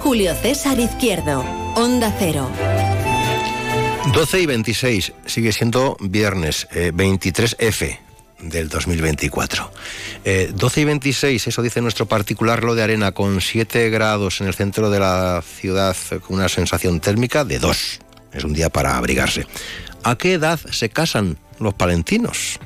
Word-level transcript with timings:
Julio 0.00 0.34
César 0.34 0.78
Izquierdo. 0.78 1.40
Onda 1.74 2.14
Cero. 2.18 2.50
12 4.14 4.40
y 4.40 4.46
26, 4.46 5.12
sigue 5.26 5.52
siendo 5.52 5.96
viernes, 6.00 6.68
23F 6.70 7.82
eh, 7.82 8.00
del 8.40 8.68
2024. 8.68 9.70
12 10.52 10.80
eh, 10.80 10.82
y 10.82 10.84
26, 10.84 11.46
eso 11.48 11.62
dice 11.62 11.80
nuestro 11.80 12.06
particular 12.06 12.62
lo 12.62 12.74
de 12.74 12.82
arena, 12.82 13.12
con 13.12 13.40
7 13.40 13.90
grados 13.90 14.40
en 14.40 14.46
el 14.46 14.54
centro 14.54 14.90
de 14.90 15.00
la 15.00 15.42
ciudad, 15.42 15.96
con 16.26 16.36
una 16.36 16.48
sensación 16.48 17.00
térmica 17.00 17.44
de 17.44 17.58
2. 17.58 18.00
Es 18.32 18.44
un 18.44 18.52
día 18.52 18.70
para 18.70 18.96
abrigarse. 18.96 19.46
¿A 20.02 20.16
qué 20.16 20.34
edad 20.34 20.60
se 20.70 20.88
casan 20.88 21.38
los 21.58 21.74
palentinos? 21.74 22.60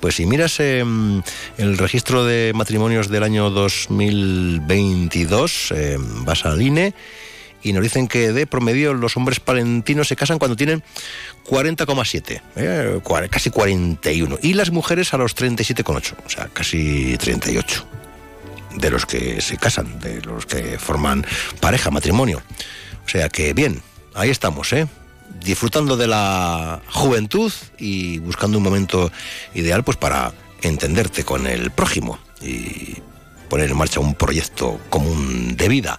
Pues 0.00 0.14
si 0.14 0.26
miras 0.26 0.60
em, 0.60 1.22
el 1.56 1.76
registro 1.76 2.24
de 2.24 2.52
matrimonios 2.54 3.08
del 3.08 3.24
año 3.24 3.50
2022, 3.50 5.72
em, 5.72 6.24
vas 6.24 6.44
al 6.44 6.62
INE 6.62 6.94
y 7.62 7.72
nos 7.72 7.82
dicen 7.82 8.06
que 8.06 8.32
de 8.32 8.46
promedio 8.46 8.94
los 8.94 9.16
hombres 9.16 9.40
palentinos 9.40 10.06
se 10.08 10.16
casan 10.16 10.38
cuando 10.38 10.56
tienen 10.56 10.82
40,7, 11.44 12.42
eh, 12.56 13.00
casi 13.30 13.50
41, 13.50 14.38
y 14.40 14.54
las 14.54 14.70
mujeres 14.70 15.12
a 15.14 15.16
los 15.16 15.34
37,8, 15.34 16.14
o 16.24 16.30
sea, 16.30 16.48
casi 16.52 17.16
38 17.18 17.86
de 18.76 18.90
los 18.90 19.06
que 19.06 19.40
se 19.40 19.56
casan, 19.56 19.98
de 19.98 20.22
los 20.22 20.46
que 20.46 20.78
forman 20.78 21.26
pareja, 21.60 21.90
matrimonio. 21.90 22.40
O 23.04 23.08
sea 23.08 23.28
que 23.28 23.54
bien, 23.54 23.82
ahí 24.14 24.30
estamos, 24.30 24.72
¿eh? 24.72 24.86
Disfrutando 25.44 25.96
de 25.96 26.06
la 26.06 26.80
juventud 26.90 27.52
y 27.78 28.18
buscando 28.18 28.58
un 28.58 28.64
momento 28.64 29.10
ideal 29.54 29.84
pues 29.84 29.96
para 29.96 30.32
entenderte 30.62 31.24
con 31.24 31.46
el 31.46 31.70
prójimo 31.70 32.18
y 32.40 32.96
poner 33.48 33.70
en 33.70 33.76
marcha 33.76 34.00
un 34.00 34.14
proyecto 34.14 34.78
común 34.90 35.56
de 35.56 35.68
vida 35.68 35.98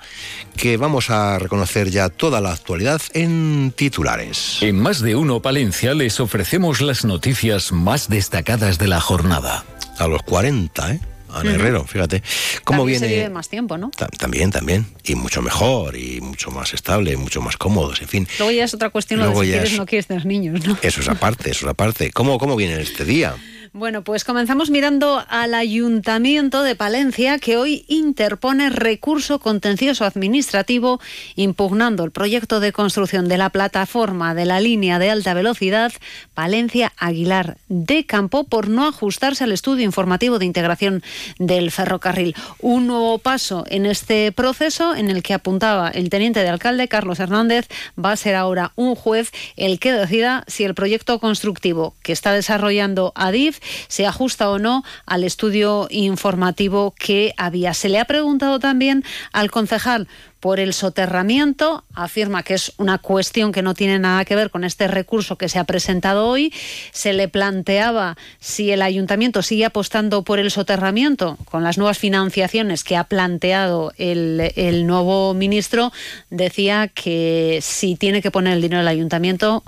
que 0.56 0.78
vamos 0.78 1.10
a 1.10 1.40
reconocer 1.40 1.90
ya 1.90 2.10
toda 2.10 2.42
la 2.42 2.52
actualidad 2.52 3.02
en 3.14 3.74
titulares. 3.76 4.62
En 4.62 4.80
más 4.80 5.00
de 5.00 5.16
uno 5.16 5.42
Palencia 5.42 5.94
les 5.94 6.20
ofrecemos 6.20 6.82
las 6.82 7.06
noticias 7.06 7.72
más 7.72 8.10
destacadas 8.10 8.78
de 8.78 8.88
la 8.88 9.02
jornada. 9.02 9.64
A 9.98 10.08
los 10.08 10.22
40, 10.24 10.94
¿eh? 10.94 11.00
Ana 11.32 11.54
Herrero, 11.54 11.86
fíjate. 11.86 12.24
¿Cómo 12.64 12.80
también 12.80 13.02
viene? 13.02 13.14
Se 13.14 13.20
vive 13.20 13.30
más 13.30 13.50
tiempo, 13.50 13.78
¿no? 13.78 13.92
también, 14.18 14.52
también. 14.52 14.86
Y 15.04 15.16
mucho 15.16 15.42
mejor, 15.42 15.96
y 15.96 16.22
mucho 16.22 16.52
más 16.52 16.74
estable, 16.74 17.16
mucho 17.18 17.42
más 17.42 17.58
cómodos, 17.58 18.02
en 18.02 18.08
fin. 18.08 18.28
Luego 18.38 18.52
ya 18.52 18.64
es 18.64 18.74
otra 18.74 18.90
cuestión 18.90 19.20
lo 19.20 19.30
de 19.30 19.36
si 19.36 19.52
quieres 19.52 19.74
o 19.74 19.78
no 19.78 19.86
quieres 19.86 20.08
tener 20.08 20.26
niños, 20.26 20.66
¿no? 20.66 20.78
Eso 20.82 21.02
es 21.02 21.10
aparte, 21.10 21.52
eso 21.52 21.66
es 21.66 21.72
aparte. 21.72 22.12
¿Cómo, 22.12 22.38
cómo 22.38 22.56
viene 22.56 22.82
este 22.82 23.06
día? 23.06 23.36
Bueno, 23.72 24.04
pues 24.04 24.24
comenzamos 24.24 24.72
mirando 24.72 25.24
al 25.30 25.54
Ayuntamiento 25.54 26.64
de 26.64 26.76
Palencia 26.76 27.38
que 27.38 27.56
hoy 27.56 27.86
interpone 27.88 28.72
recurso 28.72 29.38
contencioso 29.38 30.06
administrativo 30.06 31.00
impugnando 31.36 32.04
el 32.04 32.10
proyecto 32.10 32.60
de 32.62 32.72
construcción 32.72 33.28
de 33.28 33.38
la 33.38 33.52
plataforma 33.52 34.34
de 34.34 34.46
la 34.46 34.60
línea 34.60 34.98
de 34.98 35.12
alta 35.12 35.36
velocidad 35.36 35.94
Palencia-Aguilar 36.34 37.58
de 37.68 38.08
Campo 38.08 38.44
por 38.44 38.70
no 38.70 38.88
ajustarse 38.88 39.44
al 39.44 39.52
estudio 39.52 39.86
informativo 39.86 40.40
de 40.40 40.46
integración 40.46 41.04
del 41.38 41.70
ferrocarril. 41.70 42.36
Un 42.60 42.88
nuevo 42.88 43.20
paso 43.20 43.66
en 43.68 43.86
este 43.86 44.32
proceso 44.32 44.96
en 44.96 45.12
el 45.12 45.22
que 45.22 45.36
apuntaba 45.36 45.90
el 45.90 46.10
teniente 46.10 46.42
de 46.42 46.50
alcalde 46.50 46.88
Carlos 46.88 47.20
Hernández 47.20 47.68
va 48.04 48.14
a 48.14 48.18
ser 48.18 48.34
ahora 48.34 48.72
un 48.76 48.96
juez 48.96 49.32
el 49.58 49.78
que 49.78 49.94
decida 49.94 50.44
si 50.48 50.64
el 50.64 50.74
proyecto 50.74 51.20
constructivo 51.20 51.94
que 52.02 52.14
está 52.14 52.34
desarrollando 52.34 53.12
ADIF 53.14 53.60
se 53.88 54.06
ajusta 54.06 54.50
o 54.50 54.60
no 54.60 54.84
al 55.06 55.24
estudio 55.24 55.88
informativo 55.90 56.94
que 56.98 57.34
había. 57.38 57.74
Se 57.74 57.90
le 57.90 58.00
ha 58.00 58.06
preguntado 58.06 58.60
también 58.60 59.04
al 59.32 59.52
concejal 59.52 60.08
por 60.40 60.60
el 60.60 60.74
soterramiento. 60.74 61.84
Afirma 61.94 62.44
que 62.44 62.54
es 62.54 62.74
una 62.78 62.98
cuestión 62.98 63.52
que 63.52 63.62
no 63.62 63.74
tiene 63.74 64.00
nada 64.00 64.26
que 64.26 64.36
ver 64.36 64.50
con 64.50 64.64
este 64.64 64.88
recurso 64.88 65.38
que 65.38 65.50
se 65.50 65.60
ha 65.60 65.64
presentado 65.64 66.28
hoy. 66.28 66.54
Se 66.92 67.14
le 67.14 67.28
planteaba 67.28 68.18
si 68.40 68.72
el 68.72 68.82
ayuntamiento 68.82 69.42
sigue 69.42 69.66
apostando 69.66 70.24
por 70.24 70.40
el 70.40 70.52
soterramiento 70.52 71.38
con 71.46 71.64
las 71.64 71.78
nuevas 71.78 71.98
financiaciones 71.98 72.84
que 72.84 72.96
ha 72.96 73.04
planteado 73.04 73.92
el, 73.98 74.52
el 74.56 74.88
nuevo 74.88 75.34
ministro. 75.34 75.92
Decía 76.30 76.88
que 76.88 77.60
si 77.62 77.96
tiene 77.96 78.22
que 78.22 78.32
poner 78.32 78.54
el 78.54 78.62
dinero 78.62 78.82
el 78.82 78.88
ayuntamiento, 78.88 79.64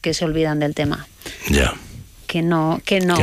que 0.00 0.14
se 0.14 0.24
olvidan 0.24 0.60
del 0.60 0.74
tema. 0.74 1.06
Ya 1.48 1.74
que 2.34 2.42
no, 2.42 2.80
que 2.84 2.98
no, 2.98 3.14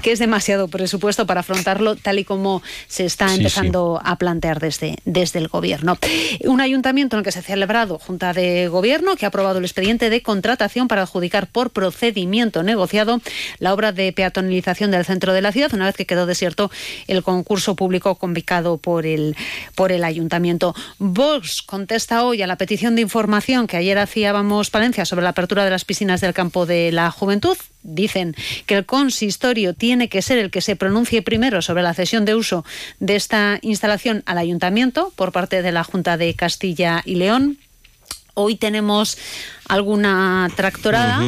que, 0.00 0.12
es, 0.12 0.20
demasiado 0.20 0.68
presupuesto 0.68 1.26
para 1.26 1.40
afrontarlo 1.40 1.96
tal 1.96 2.20
y 2.20 2.24
como 2.24 2.62
se 2.86 3.04
está 3.04 3.34
empezando 3.34 4.00
a 4.04 4.14
plantear 4.14 4.60
desde, 4.60 4.98
desde 5.04 5.40
el 5.40 5.48
gobierno. 5.48 5.98
Un 6.44 6.60
ayuntamiento 6.60 7.16
en 7.16 7.18
el 7.18 7.24
que 7.24 7.32
se 7.32 7.40
ha 7.40 7.42
celebrado 7.42 7.98
Junta 7.98 8.32
de 8.32 8.68
Gobierno 8.68 9.16
que 9.16 9.24
ha 9.24 9.30
aprobado 9.30 9.58
el 9.58 9.64
expediente 9.64 10.08
de 10.08 10.22
contratación 10.22 10.86
para 10.86 11.02
adjudicar 11.02 11.48
por 11.48 11.70
procedimiento 11.70 12.62
negociado 12.62 13.20
la 13.58 13.74
obra 13.74 13.90
de 13.90 14.12
peatonalización 14.12 14.92
del 14.92 15.04
centro 15.04 15.32
de 15.32 15.42
la 15.42 15.50
ciudad, 15.50 15.74
una 15.74 15.86
vez 15.86 15.96
que 15.96 16.06
quedó 16.06 16.26
desierto 16.26 16.70
el 17.08 17.24
concurso 17.24 17.74
público 17.74 18.14
convocado 18.14 18.76
por 18.78 19.04
el, 19.04 19.34
por 19.74 19.90
el 19.90 20.04
ayuntamiento. 20.04 20.76
Vox 21.00 21.60
contesta 21.60 22.22
hoy 22.22 22.40
a 22.40 22.46
la 22.46 22.54
petición 22.54 22.94
de 22.94 23.02
información 23.02 23.66
que 23.66 23.78
ayer 23.78 23.98
hacía 23.98 24.30
Vamos 24.30 24.70
Palencia 24.70 25.04
sobre 25.04 25.24
la 25.24 25.30
apertura 25.30 25.64
de 25.64 25.70
las 25.70 25.84
piscinas 25.84 26.20
del 26.20 26.34
campo 26.34 26.66
de 26.66 26.92
la 26.92 27.10
juventud 27.10 27.56
dicen 27.96 28.36
que 28.66 28.76
el 28.76 28.86
consistorio 28.86 29.74
tiene 29.74 30.08
que 30.08 30.22
ser 30.22 30.38
el 30.38 30.52
que 30.52 30.60
se 30.60 30.76
pronuncie 30.76 31.22
primero 31.22 31.60
sobre 31.62 31.82
la 31.82 31.94
cesión 31.94 32.24
de 32.24 32.36
uso 32.36 32.64
de 33.00 33.16
esta 33.16 33.58
instalación 33.62 34.22
al 34.26 34.38
ayuntamiento 34.38 35.12
por 35.16 35.32
parte 35.32 35.62
de 35.62 35.72
la 35.72 35.82
Junta 35.82 36.16
de 36.16 36.34
Castilla 36.34 37.02
y 37.04 37.16
León. 37.16 37.58
Hoy 38.34 38.54
tenemos 38.54 39.18
alguna 39.68 40.48
tractorada, 40.54 41.20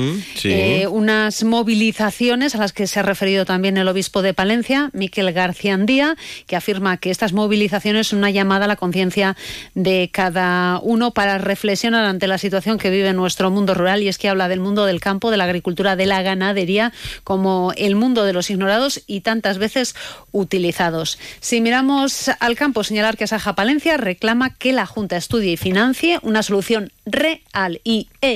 eh, 0.45 0.87
unas 0.87 1.43
movilizaciones 1.43 2.55
a 2.55 2.59
las 2.59 2.73
que 2.73 2.87
se 2.87 3.01
ha 3.01 3.03
referido 3.03 3.45
también 3.45 3.77
el 3.77 3.89
obispo 3.89 4.23
de 4.23 4.35
Palencia, 4.35 4.91
Miquel 4.93 5.33
García 5.33 5.75
Andía, 5.75 6.17
que 6.47 6.57
afirma 6.57 6.99
que 6.99 7.11
estas 7.11 7.33
movilizaciones 7.33 8.09
son 8.09 8.21
una 8.21 8.31
llamada 8.31 8.67
a 8.67 8.69
la 8.69 8.77
conciencia 8.77 9.37
de 9.75 10.11
cada 10.13 10.79
uno 10.83 11.13
para 11.13 11.39
reflexionar 11.39 12.05
ante 12.05 12.29
la 12.29 12.39
situación 12.39 12.79
que 12.79 12.91
vive 12.91 13.13
nuestro 13.13 13.51
mundo 13.51 13.75
rural 13.75 14.03
y 14.03 14.09
es 14.09 14.19
que 14.19 14.29
habla 14.29 14.49
del 14.49 14.61
mundo 14.61 14.85
del 14.85 15.01
campo, 15.01 15.31
de 15.31 15.37
la 15.37 15.45
agricultura, 15.45 15.97
de 15.97 16.07
la 16.07 16.23
ganadería, 16.23 16.93
como 17.25 17.73
el 17.77 17.97
mundo 17.97 18.25
de 18.25 18.33
los 18.33 18.51
ignorados 18.51 19.03
y 19.07 19.23
tantas 19.23 19.59
veces 19.59 19.97
utilizados. 20.31 21.19
Si 21.41 21.61
miramos 21.61 22.31
al 22.39 22.57
campo, 22.57 22.85
señalar 22.85 23.17
que 23.17 23.27
Saja 23.27 23.55
Palencia 23.55 23.97
reclama 23.97 24.55
que 24.55 24.73
la 24.73 24.87
Junta 24.87 25.17
estudie 25.17 25.53
y 25.53 25.57
financie 25.57 26.19
una 26.23 26.43
solución 26.43 26.93
real 27.05 27.81
y 27.85 28.09
eficaz 28.21 28.28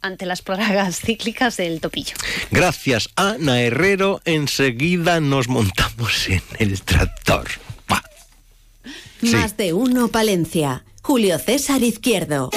ante 0.00 0.26
las 0.26 0.42
plagas 0.42 1.00
cíclicas 1.04 1.56
del 1.56 1.80
topillo. 1.80 2.14
Gracias, 2.50 3.08
Ana 3.16 3.60
Herrero. 3.60 4.20
Enseguida 4.24 5.20
nos 5.20 5.48
montamos 5.48 6.28
en 6.28 6.42
el 6.58 6.82
tractor. 6.82 7.48
Más 9.22 9.56
de 9.56 9.74
uno, 9.74 10.08
Palencia. 10.08 10.84
Julio 11.02 11.38
César 11.38 11.82
Izquierdo. 11.82 12.50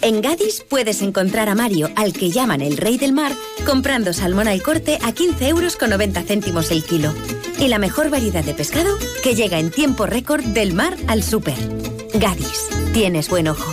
En 0.00 0.20
Gadis 0.20 0.64
puedes 0.68 1.02
encontrar 1.02 1.48
a 1.48 1.56
Mario, 1.56 1.90
al 1.96 2.12
que 2.12 2.30
llaman 2.30 2.60
el 2.60 2.76
rey 2.76 2.98
del 2.98 3.12
mar, 3.12 3.32
comprando 3.64 4.12
salmón 4.12 4.46
al 4.46 4.62
corte 4.62 4.98
a 5.02 5.12
15 5.12 5.48
euros 5.48 5.76
con 5.76 5.90
90 5.90 6.22
céntimos 6.22 6.70
el 6.70 6.84
kilo. 6.84 7.12
Y 7.58 7.66
la 7.68 7.78
mejor 7.78 8.10
variedad 8.10 8.44
de 8.44 8.54
pescado 8.54 8.96
que 9.24 9.34
llega 9.34 9.58
en 9.58 9.72
tiempo 9.72 10.06
récord 10.06 10.44
del 10.44 10.74
mar 10.74 10.96
al 11.08 11.24
súper. 11.24 11.58
Gadis, 12.14 12.68
tienes 12.92 13.28
buen 13.28 13.48
ojo. 13.48 13.72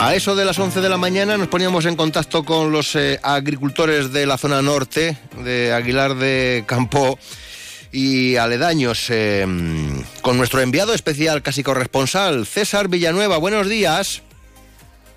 A 0.00 0.14
eso 0.14 0.36
de 0.36 0.44
las 0.44 0.56
11 0.56 0.80
de 0.80 0.88
la 0.88 0.96
mañana 0.96 1.36
nos 1.36 1.48
poníamos 1.48 1.84
en 1.84 1.96
contacto 1.96 2.44
con 2.44 2.70
los 2.70 2.94
eh, 2.94 3.18
agricultores 3.20 4.12
de 4.12 4.26
la 4.26 4.38
zona 4.38 4.62
norte, 4.62 5.18
de 5.42 5.72
Aguilar 5.72 6.14
de 6.14 6.62
Campo 6.66 7.18
y 7.90 8.36
aledaños, 8.36 9.10
eh, 9.10 9.44
con 10.22 10.38
nuestro 10.38 10.60
enviado 10.60 10.94
especial, 10.94 11.42
casi 11.42 11.64
corresponsal, 11.64 12.46
César 12.46 12.86
Villanueva. 12.86 13.38
Buenos 13.38 13.68
días. 13.68 14.22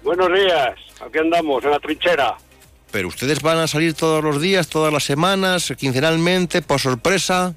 Buenos 0.02 0.30
días, 0.34 0.74
aquí 1.00 1.20
andamos, 1.20 1.64
en 1.64 1.72
la 1.72 1.80
trinchera. 1.80 2.38
Pero 2.92 3.10
ustedes 3.10 3.40
van 3.40 3.60
a 3.60 3.68
salir 3.68 3.94
todos 3.94 4.24
los 4.24 4.42
días, 4.42 4.68
todas 4.68 4.92
las 4.92 5.04
semanas, 5.04 5.72
quincenalmente, 5.78 6.64
por 6.64 6.80
sorpresa. 6.80 7.54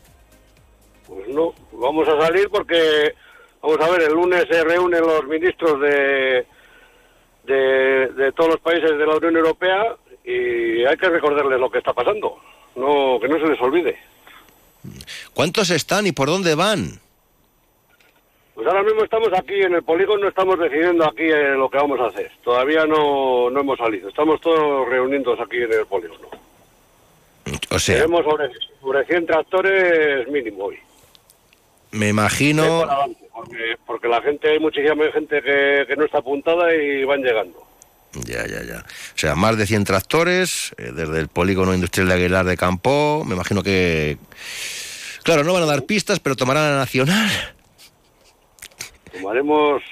Pues 1.07 1.27
no, 1.29 1.55
vamos 1.73 2.07
a 2.07 2.21
salir 2.21 2.51
porque, 2.51 3.15
vamos 3.63 3.81
a 3.81 3.89
ver, 3.93 4.03
el 4.03 4.13
lunes 4.13 4.45
se 4.51 4.63
reúnen 4.63 5.01
los 5.01 5.25
ministros 5.27 5.81
de, 5.81 6.47
de, 7.47 8.33
todos 8.37 8.51
los 8.53 8.61
países 8.61 8.91
de 8.91 9.07
la 9.07 9.17
Unión 9.17 9.37
Europea 9.37 9.97
y 10.25 10.85
hay 10.85 10.97
que 10.97 11.09
recordarles 11.09 11.61
lo 11.61 11.71
que 11.71 11.79
está 11.79 11.93
pasando, 11.93 12.39
no 12.77 13.19
que 13.21 13.29
no 13.29 13.39
se 13.39 13.47
les 13.47 13.61
olvide. 13.61 13.99
¿Cuántos 15.33 15.71
están 15.71 16.07
y 16.07 16.13
por 16.13 16.29
dónde 16.29 16.55
van? 16.55 17.01
Pues 18.55 18.67
ahora 18.69 18.85
mismo 18.85 19.03
estamos 19.03 19.29
aquí 19.37 19.55
en 19.55 19.75
el 19.75 19.83
polígono, 19.83 20.29
estamos 20.29 20.59
decidiendo 20.59 21.05
aquí 21.05 21.25
eh, 21.25 21.55
lo 21.57 21.69
que 21.69 21.79
vamos 21.79 21.99
a 22.01 22.07
hacer. 22.07 22.31
Todavía 22.45 22.87
no, 22.87 23.51
no 23.51 23.61
hemos 23.61 23.79
salido, 23.79 24.09
estamos 24.09 24.41
todos 24.41 24.89
reunidos 24.89 25.39
aquí 25.41 25.57
en 25.57 25.73
el 25.73 25.87
polígono. 25.87 26.29
O 27.71 27.79
sea... 27.79 27.97
Tenemos 27.97 28.25
sobre, 28.25 28.51
sobre 28.81 29.05
100 29.07 29.27
tractores 29.27 30.29
mínimo 30.29 30.67
hoy. 30.67 30.79
Me 31.95 32.09
imagino... 32.09 32.87
Porque, 33.87 34.09
la 34.09 34.21
gente, 34.23 34.51
hay 34.51 34.59
muchísima 34.59 35.05
gente 35.13 35.41
que, 35.43 35.95
no 35.97 36.05
está 36.05 36.19
apuntada 36.19 36.75
y 36.75 37.05
van 37.05 37.23
llegando. 37.23 37.63
Ya, 38.27 38.47
ya, 38.47 38.63
ya. 38.63 38.85
O 39.15 39.19
sea, 39.19 39.35
más 39.35 39.57
de 39.57 39.67
100 39.67 39.85
tractores 39.85 40.75
eh, 40.77 40.93
desde 40.95 41.21
el 41.21 41.29
polígono 41.29 41.75
industrial 41.75 42.09
de 42.09 42.15
Aguilar 42.15 42.47
de 42.47 42.57
Campo. 42.57 43.25
Me 43.25 43.35
imagino 43.35 43.63
que... 43.63 44.19
Claro, 45.23 45.45
no 45.45 45.53
van 45.53 45.63
a 45.63 45.67
dar 45.67 45.85
pistas, 45.85 46.21
pero 46.21 46.37
tomarán 46.37 46.73
la 46.73 46.79
nacional. 46.79 47.31
Tomaremos... 49.13 49.83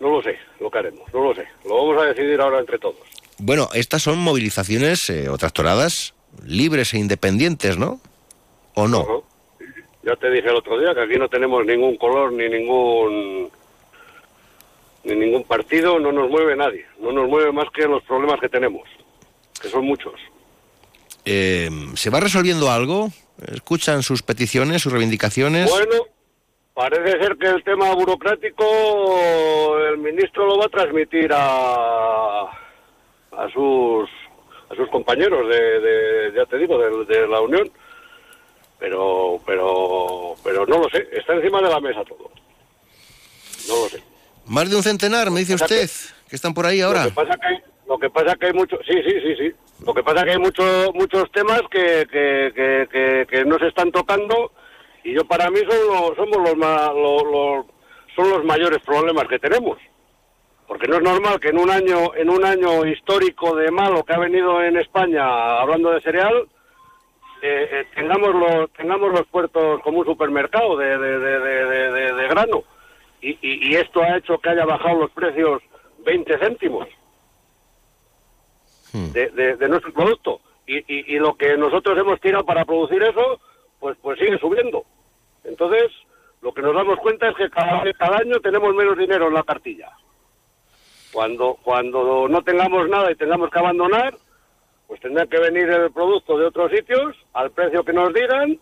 No 0.00 0.10
lo 0.10 0.22
sé, 0.22 0.38
lo 0.60 0.70
que 0.70 0.78
haremos, 0.78 1.12
no 1.12 1.24
lo 1.24 1.34
sé. 1.34 1.46
Lo 1.64 1.76
vamos 1.76 2.02
a 2.02 2.06
decidir 2.06 2.40
ahora 2.40 2.60
entre 2.60 2.78
todos. 2.78 2.96
Bueno, 3.38 3.68
estas 3.72 4.02
son 4.02 4.18
movilizaciones 4.18 5.08
eh, 5.10 5.28
o 5.28 5.38
tractoradas 5.38 6.14
libres 6.44 6.94
e 6.94 6.98
independientes, 6.98 7.78
¿no? 7.78 8.00
¿O 8.74 8.88
no? 8.88 9.24
Ya 10.04 10.16
te 10.16 10.30
dije 10.30 10.48
el 10.48 10.56
otro 10.56 10.78
día 10.78 10.94
que 10.94 11.00
aquí 11.00 11.16
no 11.16 11.28
tenemos 11.28 11.64
ningún 11.64 11.96
color 11.96 12.32
ni 12.32 12.48
ningún 12.48 13.50
ni 15.04 15.14
ningún 15.14 15.44
partido, 15.44 15.98
no 15.98 16.12
nos 16.12 16.30
mueve 16.30 16.56
nadie. 16.56 16.86
No 16.98 17.12
nos 17.12 17.28
mueve 17.28 17.52
más 17.52 17.66
que 17.70 17.86
los 17.86 18.02
problemas 18.04 18.40
que 18.40 18.48
tenemos, 18.48 18.82
que 19.60 19.68
son 19.68 19.84
muchos. 19.84 20.14
Eh, 21.24 21.70
¿Se 21.94 22.10
va 22.10 22.20
resolviendo 22.20 22.70
algo? 22.70 23.08
¿Escuchan 23.52 24.02
sus 24.02 24.22
peticiones, 24.22 24.82
sus 24.82 24.92
reivindicaciones? 24.92 25.70
Bueno, 25.70 26.06
parece 26.74 27.18
ser 27.18 27.36
que 27.36 27.48
el 27.48 27.62
tema 27.64 27.94
burocrático 27.94 29.78
el 29.90 29.98
ministro 29.98 30.46
lo 30.46 30.58
va 30.58 30.66
a 30.66 30.68
transmitir 30.68 31.30
a, 31.32 32.42
a 32.42 33.48
sus 33.52 34.08
a 34.70 34.74
sus 34.74 34.88
compañeros 34.88 35.48
de, 35.48 36.32
ya 36.34 36.46
te 36.46 36.58
digo, 36.58 36.78
de 36.78 37.28
la 37.28 37.40
Unión 37.40 37.70
pero 38.84 39.40
pero 39.46 40.34
pero 40.44 40.66
no 40.66 40.78
lo 40.78 40.88
sé, 40.90 41.08
está 41.12 41.32
encima 41.32 41.62
de 41.62 41.70
la 41.70 41.80
mesa 41.80 42.04
todo. 42.04 42.30
No 43.66 43.76
lo 43.82 43.88
sé. 43.88 44.02
Más 44.46 44.68
de 44.68 44.76
un 44.76 44.82
centenar, 44.82 45.30
me 45.30 45.40
dice 45.40 45.54
usted, 45.54 45.88
que, 46.28 46.36
están 46.36 46.52
por 46.52 46.66
ahí 46.66 46.82
ahora. 46.82 47.04
Lo 47.04 47.08
que 47.08 47.14
pasa 47.14 47.34
que 47.38 47.62
lo 47.86 47.98
que 47.98 48.10
pasa 48.10 48.36
que 48.36 48.46
hay 48.46 48.52
muchos, 48.52 48.80
sí, 48.86 48.92
sí, 49.02 49.20
sí, 49.22 49.36
sí. 49.36 49.52
Lo 49.86 49.94
que 49.94 50.02
pasa 50.02 50.24
que 50.24 50.32
hay 50.32 50.38
muchos 50.38 50.94
muchos 50.94 51.32
temas 51.32 51.62
que, 51.70 52.06
que, 52.10 53.26
que, 53.30 53.44
no 53.46 53.58
se 53.58 53.68
están 53.68 53.90
tocando 53.90 54.52
y 55.02 55.14
yo 55.14 55.24
para 55.24 55.50
mí 55.50 55.60
son 55.60 56.16
somos 56.16 56.36
los, 56.36 56.56
los, 56.56 57.66
son 58.14 58.30
los 58.30 58.44
mayores 58.44 58.82
problemas 58.82 59.26
que 59.28 59.38
tenemos 59.38 59.78
porque 60.66 60.88
no 60.88 60.96
es 60.96 61.02
normal 61.02 61.40
que 61.40 61.48
en 61.48 61.58
un 61.58 61.70
año 61.70 62.14
en 62.14 62.30
un 62.30 62.44
año 62.44 62.86
histórico 62.86 63.54
de 63.56 63.70
malo 63.70 64.02
que 64.02 64.14
ha 64.14 64.18
venido 64.18 64.62
en 64.62 64.78
España 64.78 65.60
hablando 65.60 65.90
de 65.90 66.00
cereal 66.00 66.48
eh, 67.46 67.68
eh, 67.70 67.86
tengamos 67.94 68.34
los 68.34 68.70
tengamos 68.72 69.12
los 69.12 69.26
puertos 69.26 69.82
como 69.82 69.98
un 69.98 70.06
supermercado 70.06 70.78
de, 70.78 70.96
de, 70.96 72.28
grano. 72.28 72.64
Y, 73.20 73.74
esto 73.74 74.02
ha 74.02 74.16
hecho 74.16 74.38
que 74.38 74.48
haya 74.48 74.64
bajado 74.64 75.00
los 75.00 75.10
precios 75.10 75.62
20 76.06 76.38
céntimos 76.38 76.88
hmm. 78.94 79.10
de, 79.12 79.68
nuestro 79.68 79.92
producto. 79.92 80.40
Y, 80.66 81.18
lo 81.18 81.34
que 81.34 81.54
nosotros 81.58 81.98
hemos 81.98 82.18
tirado 82.18 82.46
para 82.46 82.64
producir 82.64 83.02
eso 83.02 83.38
pues 83.78 83.98
pues 84.00 84.18
sigue 84.18 84.38
subiendo. 84.38 84.86
Entonces 85.44 85.92
lo 86.40 86.54
que 86.54 86.62
nos 86.62 86.74
damos 86.74 86.98
cuenta 87.00 87.28
es 87.28 87.36
que 87.36 87.50
cada, 87.50 87.82
cada 87.92 88.18
año 88.20 88.40
tenemos 88.40 88.74
menos 88.74 88.96
dinero 88.96 89.28
en 89.28 89.34
la 89.34 89.42
cartilla. 89.42 89.90
Cuando 91.12 91.58
cuando 91.62 92.26
no 92.26 92.40
tengamos 92.42 92.88
nada 92.88 93.12
y 93.12 93.16
tengamos 93.16 93.50
que 93.50 93.58
abandonar 93.58 94.14
pues 94.94 95.02
tendrá 95.02 95.26
que 95.26 95.40
venir 95.40 95.68
el 95.68 95.90
producto 95.90 96.38
de 96.38 96.46
otros 96.46 96.70
sitios 96.70 97.16
al 97.32 97.50
precio 97.50 97.84
que 97.84 97.92
nos 97.92 98.14
digan 98.14 98.60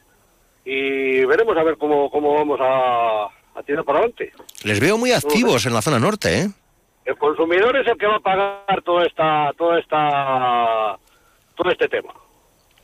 y 0.64 1.22
veremos 1.26 1.54
a 1.58 1.62
ver 1.62 1.76
cómo, 1.76 2.10
cómo 2.10 2.32
vamos 2.32 2.58
a, 2.62 3.28
tirar 3.66 3.84
para 3.84 3.98
adelante. 3.98 4.32
Les 4.64 4.80
veo 4.80 4.96
muy 4.96 5.12
activos 5.12 5.66
en 5.66 5.74
la 5.74 5.82
zona 5.82 5.98
norte, 5.98 6.38
¿eh? 6.38 6.48
El 7.04 7.18
consumidor 7.18 7.76
es 7.76 7.86
el 7.86 7.98
que 7.98 8.06
va 8.06 8.16
a 8.16 8.20
pagar 8.20 8.82
toda 8.82 9.04
esta, 9.04 9.52
toda 9.58 9.78
esta, 9.78 10.98
todo 11.54 11.70
este 11.70 11.86
tema, 11.88 12.14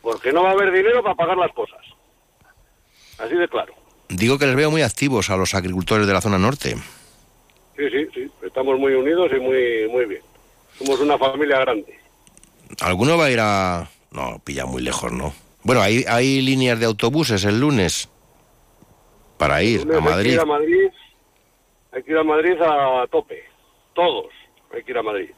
porque 0.03 0.31
no 0.31 0.43
va 0.43 0.51
a 0.51 0.53
haber 0.53 0.71
dinero 0.71 1.03
para 1.03 1.15
pagar 1.15 1.39
las 1.39 1.53
cosas. 1.53 1.81
Así 3.19 3.35
de 3.35 3.49
claro. 3.49 3.73
Digo 4.11 4.39
que 4.39 4.45
les 4.45 4.57
veo 4.57 4.71
muy 4.71 4.83
activos 4.83 5.31
a 5.31 5.39
los 5.39 5.55
agricultores 5.55 6.07
de 6.07 6.13
la 6.13 6.21
zona 6.21 6.37
norte. 6.37 6.75
Sí, 7.79 7.89
sí, 7.91 8.09
sí. 8.13 8.31
Estamos 8.43 8.79
muy 8.79 8.93
unidos 8.93 9.31
y 9.35 9.41
muy, 9.41 9.89
muy 9.89 10.05
bien. 10.05 10.23
Somos 10.77 11.01
una 11.01 11.17
familia 11.17 11.61
grande. 11.61 11.98
¿Alguno 12.81 13.17
va 13.17 13.27
a 13.27 13.31
ir 13.31 13.41
a...? 13.41 13.89
No, 14.11 14.41
pilla 14.45 14.65
muy 14.67 14.83
lejos, 14.83 15.13
¿no? 15.13 15.35
Bueno, 15.63 15.83
hay, 15.83 16.05
hay 16.09 16.41
líneas 16.41 16.79
de 16.81 16.87
autobuses 16.87 17.45
el 17.45 17.61
lunes 17.61 18.09
para 19.37 19.63
ir 19.63 19.87
a 19.93 20.01
Madrid. 20.01 20.11
Hay 20.19 20.25
que 20.25 20.33
ir 20.33 20.41
a 20.41 20.45
Madrid, 20.45 20.91
hay 21.93 22.03
que 22.03 22.11
ir 22.13 22.19
a 22.19 22.25
Madrid 22.25 22.63
a 22.63 23.07
tope, 23.09 23.45
todos 23.95 24.27
hay 24.73 24.83
que 24.83 24.93
ir 24.93 24.99
a 24.99 25.03
Madrid. 25.03 25.31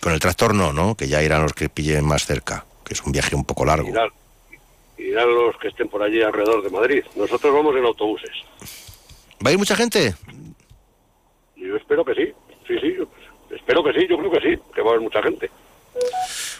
Con 0.00 0.12
el 0.12 0.20
tractor 0.20 0.54
no, 0.54 0.72
¿no? 0.72 0.94
Que 0.96 1.08
ya 1.08 1.22
irán 1.22 1.42
los 1.42 1.52
que 1.52 1.68
pillen 1.68 2.04
más 2.04 2.26
cerca, 2.26 2.64
que 2.84 2.94
es 2.94 3.02
un 3.02 3.12
viaje 3.12 3.34
un 3.34 3.44
poco 3.44 3.64
largo. 3.64 3.88
Irán, 3.88 4.10
irán 4.98 5.34
los 5.34 5.56
que 5.58 5.68
estén 5.68 5.88
por 5.88 6.02
allí 6.02 6.22
alrededor 6.22 6.62
de 6.62 6.70
Madrid. 6.70 7.04
Nosotros 7.14 7.54
vamos 7.54 7.74
en 7.76 7.84
autobuses. 7.84 8.32
¿Va 9.44 9.50
a 9.50 9.52
ir 9.52 9.58
mucha 9.58 9.76
gente? 9.76 10.14
Yo 11.56 11.76
espero 11.76 12.04
que 12.04 12.14
sí, 12.14 12.32
sí, 12.66 12.78
sí, 12.80 12.96
espero 13.54 13.82
que 13.82 13.92
sí, 13.92 14.06
yo 14.08 14.18
creo 14.18 14.30
que 14.30 14.40
sí, 14.40 14.62
que 14.74 14.82
va 14.82 14.88
a 14.88 14.90
haber 14.90 15.02
mucha 15.02 15.22
gente. 15.22 15.50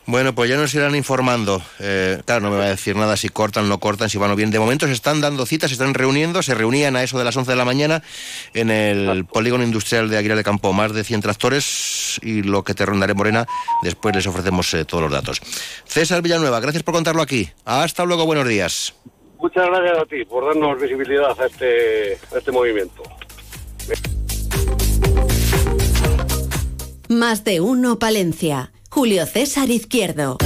Bueno, 0.08 0.36
pues 0.36 0.48
ya 0.48 0.56
nos 0.56 0.72
irán 0.72 0.94
informando. 0.94 1.60
Eh, 1.80 2.22
claro, 2.24 2.42
no 2.42 2.50
me 2.50 2.58
va 2.58 2.66
a 2.66 2.68
decir 2.68 2.94
nada 2.94 3.16
si 3.16 3.28
cortan, 3.28 3.68
no 3.68 3.80
cortan, 3.80 4.08
si 4.08 4.18
van 4.18 4.30
o 4.30 4.36
bien. 4.36 4.52
De 4.52 4.60
momento 4.60 4.86
se 4.86 4.92
están 4.92 5.20
dando 5.20 5.46
citas, 5.46 5.70
se 5.70 5.74
están 5.74 5.94
reuniendo, 5.94 6.42
se 6.42 6.54
reunían 6.54 6.94
a 6.94 7.02
eso 7.02 7.18
de 7.18 7.24
las 7.24 7.36
11 7.36 7.50
de 7.50 7.56
la 7.56 7.64
mañana 7.64 8.02
en 8.54 8.70
el 8.70 9.24
polígono 9.24 9.64
industrial 9.64 10.08
de 10.08 10.16
Aguilar 10.16 10.36
de 10.36 10.44
Campo, 10.44 10.72
más 10.72 10.92
de 10.92 11.02
100 11.02 11.22
tractores 11.22 12.20
y 12.22 12.42
lo 12.42 12.62
que 12.62 12.74
te 12.74 12.86
rondaré 12.86 13.14
Morena, 13.14 13.46
después 13.82 14.14
les 14.14 14.28
ofrecemos 14.28 14.72
eh, 14.74 14.84
todos 14.84 15.02
los 15.02 15.12
datos. 15.12 15.40
César 15.84 16.22
Villanueva, 16.22 16.60
gracias 16.60 16.84
por 16.84 16.94
contarlo 16.94 17.20
aquí. 17.20 17.50
Hasta 17.64 18.04
luego, 18.04 18.26
buenos 18.26 18.46
días. 18.46 18.94
Muchas 19.40 19.66
gracias 19.66 19.98
a 19.98 20.06
ti 20.06 20.24
por 20.24 20.46
darnos 20.46 20.80
visibilidad 20.80 21.38
a 21.40 21.46
este, 21.46 22.12
a 22.32 22.38
este 22.38 22.52
movimiento. 22.52 23.02
Más 27.08 27.42
de 27.42 27.60
uno, 27.60 27.98
Palencia. 27.98 28.70
Julio 28.90 29.26
César 29.26 29.70
Izquierdo. 29.70 30.38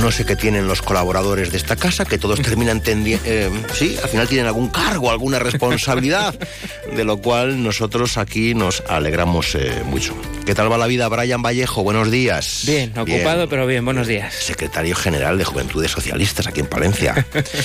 No 0.00 0.10
sé 0.10 0.24
qué 0.24 0.34
tienen 0.34 0.66
los 0.66 0.82
colaboradores 0.82 1.52
de 1.52 1.58
esta 1.58 1.76
casa, 1.76 2.04
que 2.04 2.18
todos 2.18 2.42
terminan 2.42 2.80
tendiendo... 2.80 3.24
Eh, 3.24 3.50
sí, 3.72 3.96
al 4.02 4.08
final 4.08 4.26
tienen 4.26 4.46
algún 4.46 4.68
cargo, 4.68 5.10
alguna 5.10 5.38
responsabilidad, 5.38 6.34
de 6.96 7.04
lo 7.04 7.18
cual 7.18 7.62
nosotros 7.62 8.18
aquí 8.18 8.54
nos 8.54 8.82
alegramos 8.88 9.54
eh, 9.54 9.82
mucho. 9.84 10.14
¿Qué 10.44 10.56
tal 10.56 10.72
va 10.72 10.76
la 10.76 10.88
vida, 10.88 11.08
Brian 11.08 11.42
Vallejo? 11.42 11.84
Buenos 11.84 12.10
días. 12.10 12.64
Bien, 12.66 12.92
ocupado, 12.98 13.48
pero 13.48 13.66
bien, 13.66 13.84
buenos 13.84 14.08
días. 14.08 14.34
Secretario 14.34 14.96
General 14.96 15.38
de 15.38 15.44
Juventudes 15.44 15.92
Socialistas 15.92 16.48
aquí 16.48 16.60
en 16.60 16.66
Palencia. 16.66 17.24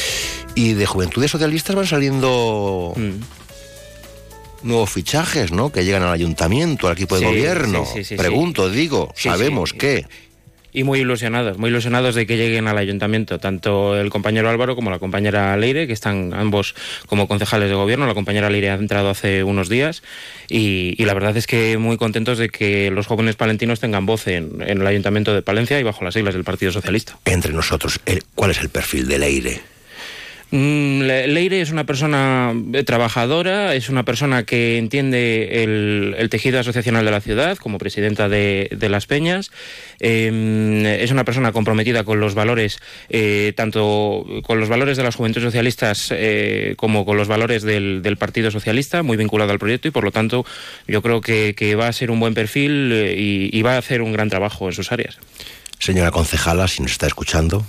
y 0.56 0.74
de 0.74 0.86
Juventudes 0.86 1.32
Socialistas 1.32 1.76
van 1.76 1.88
saliendo... 1.88 2.94
Mm 2.96 3.47
nuevos 4.64 4.90
fichajes, 4.90 5.52
¿no? 5.52 5.72
Que 5.72 5.86
llegan 5.86 6.04
al 6.04 6.12
ayuntamiento, 6.12 6.88
al 6.88 6.94
equipo 6.94 7.20
de 7.20 7.26
gobierno. 7.26 7.86
Pregunto, 8.18 8.70
digo, 8.70 9.12
¿sabemos 9.16 9.74
qué? 9.74 10.06
Y 10.74 10.84
muy 10.84 11.00
ilusionados, 11.00 11.58
muy 11.58 11.70
ilusionados 11.70 12.14
de 12.14 12.28
que 12.28 12.38
lleguen 12.38 12.68
al 12.68 12.78
ayuntamiento, 12.78 13.40
tanto 13.40 14.00
el 14.00 14.10
compañero 14.12 14.50
Álvaro 14.50 14.76
como 14.76 14.92
la 14.92 15.00
compañera 15.00 15.58
Leire, 15.58 15.88
que 15.88 15.94
están 15.94 16.34
ambos 16.36 16.76
como 17.08 17.28
concejales 17.28 17.70
de 17.70 17.76
gobierno. 17.76 18.06
La 18.06 18.14
compañera 18.14 18.50
Leire 18.50 18.70
ha 18.70 18.76
entrado 18.76 19.10
hace 19.10 19.44
unos 19.44 19.70
días 19.70 20.04
y, 20.50 21.04
la 21.04 21.16
verdad 21.16 21.36
es 21.36 21.48
que 21.48 21.78
muy 21.78 21.98
contentos 21.98 22.38
de 22.38 22.50
que 22.50 22.92
los 22.92 23.08
jóvenes 23.08 23.36
palentinos 23.36 23.80
tengan 23.80 24.06
voz 24.06 24.28
en, 24.28 24.62
en 24.62 24.82
el 24.82 24.86
ayuntamiento 24.86 25.34
de 25.34 25.42
Palencia 25.42 25.80
y 25.80 25.84
bajo 25.84 26.04
las 26.04 26.14
siglas 26.14 26.36
del 26.36 26.44
Partido 26.44 26.72
Socialista. 26.72 27.18
Entre 27.26 27.54
nosotros, 27.54 28.00
¿cuál 28.36 28.52
es 28.52 28.60
el 28.60 28.70
perfil 28.70 29.08
de 29.08 29.20
Leire? 29.20 29.77
Mm, 30.50 31.02
Leire 31.02 31.60
es 31.60 31.72
una 31.72 31.86
persona 31.86 32.54
eh, 32.74 32.84
trabajadora, 32.84 33.76
es 33.76 33.90
una 33.90 34.04
persona 34.04 34.44
que 34.44 34.78
entiende 34.78 35.64
el, 35.64 36.30
tejido 36.30 36.60
asociacional 36.60 37.04
de 37.04 37.12
la 37.12 37.20
ciudad 37.20 37.58
como 37.58 37.78
presidenta 37.78 38.30
de, 38.30 38.70
Las 38.90 39.08
Peñas, 39.08 39.52
em, 40.00 40.86
es 40.86 41.12
una 41.12 41.26
persona 41.26 41.52
comprometida 41.52 42.06
con 42.06 42.22
los 42.22 42.34
valores, 42.34 42.80
eh, 43.10 43.52
tanto 43.58 44.26
con 44.44 44.60
los 44.62 44.70
valores 44.70 44.96
de 44.96 45.04
las 45.04 45.16
juventudes 45.16 45.44
socialistas 45.44 46.10
eh, 46.12 46.76
como 46.78 47.06
con 47.06 47.18
los 47.18 47.28
valores 47.28 47.64
del, 47.64 48.02
Partido 48.18 48.50
Socialista, 48.50 49.04
muy 49.04 49.16
vinculado 49.18 49.52
al 49.52 49.60
proyecto 49.60 49.90
y 49.90 49.92
por 49.92 50.04
lo 50.04 50.12
tanto 50.12 50.46
yo 50.88 51.02
creo 51.02 51.22
que, 51.22 51.76
va 51.78 51.88
a 51.88 51.94
ser 51.94 52.10
un 52.10 52.20
buen 52.20 52.34
perfil 52.34 52.92
y, 53.16 53.50
y 53.56 53.62
va 53.62 53.76
a 53.76 53.78
hacer 53.78 54.02
un 54.02 54.12
gran 54.12 54.30
trabajo 54.30 54.68
en 54.68 54.74
sus 54.74 54.92
áreas. 54.92 55.20
Señora 55.78 56.10
concejala, 56.10 56.68
si 56.68 56.82
nos 56.82 56.94
está 56.94 57.06
escuchando, 57.06 57.66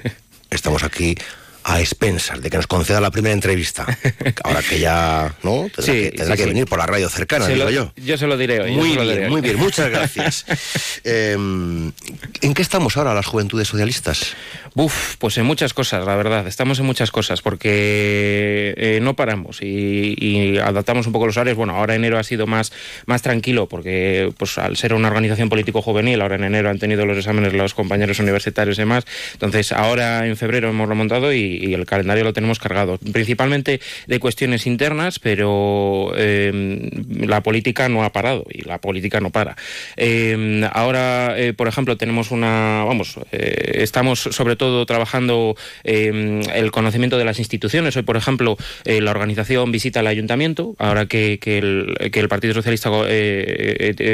estamos 0.50 0.84
aquí 0.84 1.16
a 1.64 1.80
expensas 1.80 2.40
de 2.40 2.50
que 2.50 2.56
nos 2.56 2.66
conceda 2.66 3.00
la 3.00 3.10
primera 3.10 3.32
entrevista. 3.32 3.86
Ahora 4.44 4.62
que 4.62 4.78
ya, 4.78 5.34
¿no? 5.42 5.66
Tendrá, 5.74 6.36
que, 6.36 6.46
venir 6.46 6.66
por 6.66 6.78
la 6.78 6.86
radio 6.86 7.08
cercana, 7.08 7.46
digo 7.46 7.70
yo. 7.70 7.92
Yo 7.96 8.16
se 8.16 8.26
lo 8.26 8.36
diré 8.36 8.60
hoy. 8.60 8.72
Muy 8.72 8.96
bien, 8.96 9.28
muy 9.28 9.40
bien, 9.40 9.56
muchas 9.56 9.90
gracias. 9.90 10.44
Em, 11.04 11.92
¿En 12.40 12.54
qué 12.54 12.62
estamos 12.62 12.96
ahora 12.96 13.14
las 13.14 13.26
juventudes 13.26 13.68
socialistas? 13.68 14.34
Uf, 14.74 15.16
pues 15.16 15.38
en 15.38 15.46
muchas 15.46 15.74
cosas, 15.74 16.04
la 16.04 16.16
verdad. 16.16 16.46
Estamos 16.46 16.78
en 16.78 16.86
muchas 16.86 17.10
cosas 17.10 17.42
porque 17.42 18.74
eh, 18.76 19.00
no 19.02 19.14
paramos 19.14 19.60
y, 19.62 20.58
adaptamos 20.58 21.06
un 21.06 21.12
poco 21.12 21.26
los 21.26 21.36
horarios. 21.36 21.56
Bueno, 21.56 21.74
ahora 21.74 21.94
enero 21.94 22.18
ha 22.18 22.24
sido 22.24 22.46
más, 22.46 22.72
más 23.06 23.22
tranquilo 23.22 23.68
porque 23.68 24.32
pues 24.36 24.58
al 24.58 24.76
ser 24.76 24.94
una 24.94 25.08
organización 25.08 25.48
político 25.48 25.82
juvenil, 25.82 26.20
ahora 26.20 26.36
en 26.36 26.44
enero 26.44 26.70
han 26.70 26.78
tenido 26.78 27.06
los 27.06 27.18
exámenes 27.18 27.52
los 27.52 27.74
compañeros 27.74 28.18
universitarios 28.20 28.78
y 28.78 28.82
demás. 28.82 29.04
Entonces, 29.32 29.72
ahora 29.72 30.26
en 30.26 30.36
febrero 30.36 30.68
hemos 30.68 30.88
remontado 30.88 31.32
y 31.32 31.47
y, 31.48 31.74
el 31.74 31.86
calendario 31.86 32.24
lo 32.24 32.32
tenemos 32.32 32.58
cargado, 32.58 32.98
principalmente 33.12 33.80
de 34.06 34.20
cuestiones 34.20 34.66
internas, 34.66 35.18
pero 35.18 36.12
eh, 36.16 36.90
la 37.20 37.42
política 37.42 37.88
no 37.88 38.04
ha 38.04 38.12
parado 38.12 38.44
y 38.50 38.62
la 38.62 38.78
política 38.78 39.20
no 39.20 39.30
para. 39.30 39.56
Eh, 39.96 40.68
ahora, 40.72 41.38
eh, 41.38 41.52
por 41.52 41.68
ejemplo, 41.68 41.96
tenemos 41.96 42.30
una, 42.30 42.84
vamos, 42.84 43.18
estamos 43.30 44.20
sobre 44.20 44.56
todo 44.56 44.84
trabajando 44.86 45.56
el 45.84 46.70
conocimiento 46.70 47.18
de 47.18 47.24
las 47.24 47.38
instituciones. 47.38 47.96
Hoy, 47.96 48.02
por 48.02 48.16
ejemplo, 48.16 48.56
la 48.84 49.10
organización 49.10 49.72
visita 49.72 50.00
el 50.00 50.06
ayuntamiento, 50.06 50.74
ahora 50.78 51.06
que, 51.06 51.38
el, 51.42 52.28
Partido 52.28 52.52
Socialista 52.54 52.90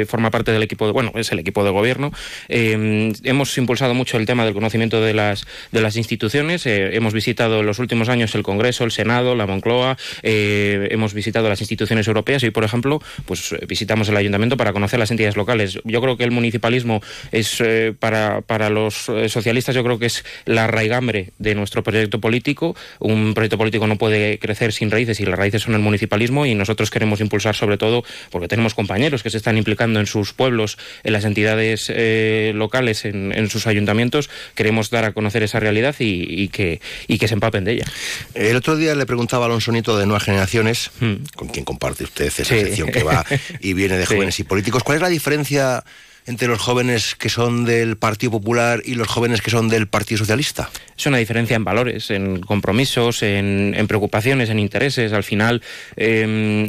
forma 0.07 0.31
parte 0.31 0.51
del 0.51 0.63
equipo, 0.63 0.91
bueno, 0.93 1.11
es 1.15 1.31
el 1.31 1.39
equipo 1.39 1.63
de 1.63 1.71
gobierno. 1.71 2.11
hemos 2.47 3.57
impulsado 3.57 3.93
mucho 3.93 4.17
el 4.17 4.25
tema 4.25 4.45
del 4.45 4.53
conocimiento 4.53 5.01
de 5.01 5.13
las, 5.13 5.45
de 5.71 5.81
las 5.81 5.97
instituciones, 5.97 6.65
hemos 6.65 7.13
visitado 7.13 7.24
visitado 7.25 7.61
en 7.61 7.65
los 7.65 7.79
últimos 7.79 8.07
años 8.07 8.35
el 8.35 8.43
Congreso, 8.43 8.83
el 8.83 8.91
Senado, 8.91 9.33
la 9.33 9.47
Moncloa, 9.47 9.97
eh, 10.21 10.89
hemos 10.91 11.15
visitado 11.15 11.49
las 11.49 11.59
instituciones 11.59 12.07
europeas 12.07 12.43
y, 12.43 12.51
por 12.51 12.63
ejemplo, 12.63 13.01
pues 13.25 13.51
eh, 13.51 13.65
visitamos 13.67 14.09
el 14.09 14.17
ayuntamiento 14.17 14.57
para 14.57 14.73
conocer 14.73 14.99
las 14.99 15.09
entidades 15.09 15.35
locales. 15.35 15.79
Yo 15.83 16.01
creo 16.01 16.17
que 16.17 16.23
el 16.23 16.29
municipalismo 16.29 17.01
es 17.31 17.59
eh, 17.61 17.95
para, 17.99 18.41
para 18.41 18.69
los 18.69 19.09
socialistas, 19.27 19.73
yo 19.73 19.83
creo 19.83 19.97
que 19.97 20.05
es 20.05 20.23
la 20.45 20.67
raigambre 20.67 21.31
de 21.39 21.55
nuestro 21.55 21.81
proyecto 21.81 22.21
político. 22.21 22.75
Un 22.99 23.33
proyecto 23.33 23.57
político 23.57 23.87
no 23.87 23.97
puede 23.97 24.37
crecer 24.37 24.71
sin 24.71 24.91
raíces 24.91 25.19
y 25.19 25.25
las 25.25 25.39
raíces 25.39 25.63
son 25.63 25.73
el 25.73 25.81
municipalismo 25.81 26.45
y 26.45 26.53
nosotros 26.53 26.91
queremos 26.91 27.21
impulsar 27.21 27.55
sobre 27.55 27.79
todo 27.79 28.03
porque 28.29 28.47
tenemos 28.47 28.75
compañeros 28.75 29.23
que 29.23 29.31
se 29.31 29.37
están 29.37 29.57
implicando 29.57 29.99
en 29.99 30.05
sus 30.05 30.33
pueblos, 30.33 30.77
en 31.03 31.13
las 31.13 31.25
entidades 31.25 31.91
locales, 32.53 33.03
en, 33.05 33.49
sus 33.49 33.65
ayuntamientos. 33.65 34.29
Queremos 34.53 34.91
dar 34.91 35.05
a 35.05 35.13
conocer 35.13 35.41
esa 35.41 35.59
realidad 35.59 35.95
y, 35.99 36.49
que, 36.49 36.81
que 37.17 37.27
se 37.27 37.33
empapen 37.33 37.63
de 37.63 37.73
ella. 37.73 37.85
El 38.33 38.55
otro 38.55 38.75
día 38.75 38.95
le 38.95 39.05
preguntaba 39.05 39.45
a 39.45 39.47
Alonso 39.47 39.71
Nieto 39.71 39.97
de 39.97 40.05
Nuevas 40.05 40.23
Generaciones, 40.23 40.91
hmm. 40.99 41.13
con 41.35 41.47
quien 41.49 41.65
comparte 41.65 42.03
usted 42.03 42.25
esa 42.25 42.43
sección 42.45 42.91
que 42.91 43.03
va 43.03 43.25
y 43.59 43.73
viene 43.73 43.97
de 43.97 44.05
jóvenes 44.05 44.39
y 44.39 44.43
políticos, 44.43 44.83
¿cuál 44.83 44.97
es 44.97 45.01
la 45.01 45.09
diferencia 45.09 45.83
entre 46.25 46.47
los 46.47 46.59
jóvenes 46.59 47.15
que 47.15 47.29
son 47.29 47.65
del 47.65 47.97
Partido 47.97 48.31
Popular 48.31 48.81
y 48.83 48.95
los 48.95 49.07
jóvenes 49.07 49.41
que 49.41 49.51
son 49.51 49.69
del 49.69 49.87
Partido 49.87 50.19
Socialista? 50.19 50.69
Es 50.97 51.05
una 51.05 51.17
diferencia 51.17 51.55
en 51.55 51.63
valores, 51.63 52.09
en 52.09 52.39
compromisos, 52.39 53.21
en, 53.21 53.75
preocupaciones, 53.87 54.49
en 54.49 54.59
intereses. 54.59 55.11
Al 55.13 55.23
final, 55.23 55.61
em, 55.95 56.67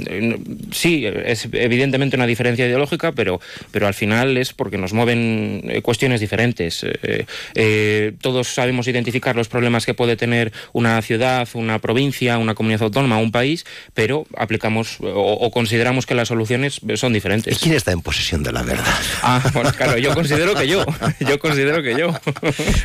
sí, 0.73 1.07
es 1.07 1.49
evidentemente 1.53 2.17
una 2.17 2.27
diferencia 2.27 2.67
ideológica, 2.67 3.13
pero, 3.13 3.41
pero 3.71 3.87
al 3.87 3.95
final 3.95 4.37
es 4.37 4.53
porque 4.53 4.79
nos 4.79 4.93
mueven 4.93 5.63
eh, 5.65 5.81
cuestiones 5.81 6.21
diferentes. 6.21 6.85
Eh, 6.85 7.27
eh, 7.55 8.13
todos 8.21 8.49
sabemos 8.49 8.89
identificar 8.89 9.37
los 9.37 9.49
problemas 9.49 9.87
que 9.87 9.95
puede 9.95 10.17
tener 10.17 10.53
una 10.73 11.01
ciudad, 11.03 11.49
una 11.55 11.79
provincia, 11.79 12.39
una 12.39 12.55
comunidad 12.55 12.83
autónoma, 12.83 13.19
un 13.19 13.33
país, 13.33 13.65
pero 13.95 14.27
aplicamos 14.37 14.99
o, 15.01 15.51
consideramos 15.51 16.05
que 16.05 16.15
las 16.15 16.29
soluciones 16.29 16.81
son 16.97 17.13
diferentes. 17.13 17.57
¿Y 17.57 17.61
quién 17.61 17.75
está 17.75 17.93
en 17.93 18.03
posesión 18.03 18.43
de 18.43 18.53
la 18.53 18.63
verdad? 18.63 18.85
Ah, 19.23 19.46
bueno, 19.53 19.73
claro, 19.73 19.99
yo 19.99 20.15
considero 20.15 20.55
que 20.55 20.69
yo. 20.69 20.85
Yo 21.21 21.39
considero 21.39 21.83
que 21.83 21.97
yo. 21.99 22.15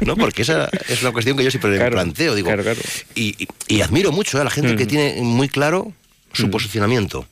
No, 0.06 0.16
porque 0.16 0.42
esa 0.42 0.70
es 0.88 1.04
la 1.04 1.12
cuestión 1.12 1.38
que 1.38 1.44
yo 1.44 1.52
siempre 1.52 1.78
planteo. 1.90 2.36
Digo, 2.36 2.50
y, 3.16 3.82
admiro 3.82 4.12
mucho 4.12 4.40
a 4.40 4.44
la 4.44 4.50
gente 4.50 4.76
que 4.76 4.86
mm. 4.86 4.88
tiene 4.88 5.22
muy 5.22 5.50
claro 5.50 5.92
su 6.34 6.48
mm. 6.48 6.52
posicionamiento. 6.52 7.28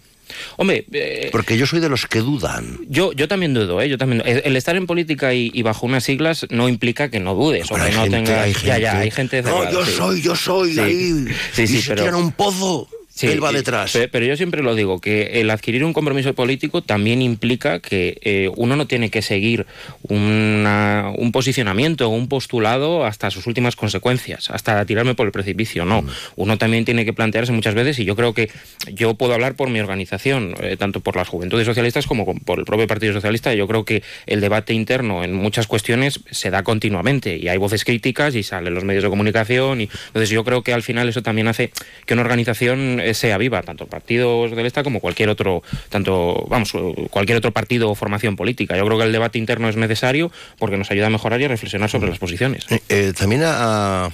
Hombre, 0.57 0.85
eh, 0.91 1.29
porque 1.31 1.57
yo 1.57 1.65
soy 1.65 1.79
de 1.79 1.89
los 1.89 2.05
que 2.05 2.19
dudan. 2.19 2.79
Yo, 2.87 3.11
yo 3.13 3.27
también 3.27 3.53
dudo, 3.53 3.81
¿eh? 3.81 3.89
Yo 3.89 3.97
también. 3.97 4.21
El, 4.25 4.55
estar 4.55 4.75
en 4.75 4.87
política 4.87 5.33
y, 5.33 5.61
bajo 5.61 5.85
unas 5.85 6.03
siglas 6.03 6.45
no 6.49 6.69
implica 6.69 7.09
que 7.09 7.19
no 7.19 7.35
dudes 7.35 7.71
o 7.71 7.75
que 7.75 7.91
no 7.91 8.03
tengas. 8.07 8.39
Hay 8.39 8.53
gente, 8.53 8.67
ya, 8.67 8.77
ya, 8.79 8.99
hay 8.99 9.11
gente. 9.11 9.41
No, 9.41 9.71
yo 9.71 9.85
soy, 9.85 10.21
yo 10.21 10.35
soy 10.35 10.79
ahí. 10.79 11.25
Sí, 11.53 11.67
sí, 11.67 11.77
y 11.77 11.81
se 11.81 11.95
pero... 11.95 12.17
un 12.17 12.31
pozo. 12.31 12.87
Sí, 13.19 13.27
él 13.27 13.43
va 13.43 13.51
detrás. 13.51 13.97
Pero, 14.09 14.25
yo 14.25 14.37
siempre 14.37 14.63
lo 14.63 14.75
digo, 14.75 15.01
que 15.01 15.41
el 15.41 15.49
adquirir 15.49 15.83
un 15.83 15.91
compromiso 15.91 16.33
político 16.33 16.81
también 16.81 17.21
implica 17.21 17.81
que 17.81 18.17
eh, 18.21 18.49
uno 18.55 18.77
no 18.77 18.87
tiene 18.87 19.09
que 19.09 19.21
seguir 19.21 19.65
un 20.03 21.29
posicionamiento 21.33 22.07
o 22.07 22.09
un 22.11 22.29
postulado 22.29 23.03
hasta 23.03 23.29
sus 23.29 23.45
últimas 23.45 23.75
consecuencias, 23.75 24.49
hasta 24.51 24.85
tirarme 24.85 25.15
por 25.15 25.25
el 25.25 25.33
precipicio. 25.33 25.83
No, 25.83 26.03
mm. 26.03 26.09
uno 26.37 26.57
también 26.57 26.85
tiene 26.85 27.03
que 27.03 27.11
plantearse 27.11 27.51
muchas 27.51 27.73
veces, 27.73 27.99
y 27.99 28.05
yo 28.05 28.15
creo 28.15 28.33
que 28.33 28.49
yo 28.93 29.15
puedo 29.15 29.33
hablar 29.33 29.55
por 29.55 29.69
mi 29.69 29.81
organización, 29.81 30.55
eh, 30.61 30.77
tanto 30.77 31.01
por 31.01 31.17
las 31.17 31.27
juventudes 31.27 31.65
socialistas 31.65 32.07
como 32.07 32.25
por 32.25 32.59
el 32.59 32.63
propio 32.63 32.87
Partido 32.87 33.11
Socialista. 33.11 33.53
Yo 33.53 33.67
creo 33.67 33.83
que 33.83 34.01
el 34.27 34.39
debate 34.39 34.73
interno 34.73 35.25
en 35.25 35.33
muchas 35.33 35.67
cuestiones 35.67 36.21
se 36.31 36.51
da 36.51 36.63
continuamente 36.63 37.35
y 37.35 37.49
hay 37.49 37.57
voces 37.57 37.83
críticas 37.83 38.33
y 38.35 38.43
salen 38.43 38.73
los 38.73 38.85
medios 38.85 39.03
de 39.03 39.09
comunicación. 39.09 39.81
Y, 39.81 39.89
entonces 40.07 40.29
yo 40.29 40.45
creo 40.45 40.63
que 40.63 40.71
al 40.71 40.83
final 40.83 41.09
eso 41.09 41.21
también 41.21 41.49
hace 41.49 41.71
que 42.05 42.13
una 42.13 42.21
organización 42.21 43.08
sea 43.13 43.37
viva, 43.37 43.61
tanto 43.61 43.83
el 43.85 43.89
Partido 43.89 44.47
Socialista 44.47 44.83
como 44.83 44.99
cualquier 44.99 45.29
otro, 45.29 45.63
tanto, 45.89 46.45
vamos, 46.49 46.73
cualquier 47.09 47.37
otro 47.37 47.51
partido 47.51 47.89
o 47.89 47.95
formación 47.95 48.35
política. 48.35 48.77
Yo 48.77 48.85
creo 48.85 48.97
que 48.97 49.05
el 49.05 49.11
debate 49.11 49.37
interno 49.37 49.69
es 49.69 49.75
necesario 49.75 50.31
porque 50.57 50.77
nos 50.77 50.91
ayuda 50.91 51.07
a 51.07 51.09
mejorar 51.09 51.41
y 51.41 51.45
a 51.45 51.47
reflexionar 51.47 51.89
sobre 51.89 52.09
las 52.09 52.19
posiciones. 52.19 52.65
Eh, 52.69 52.81
eh, 52.89 53.13
también 53.17 53.43
a, 53.45 54.05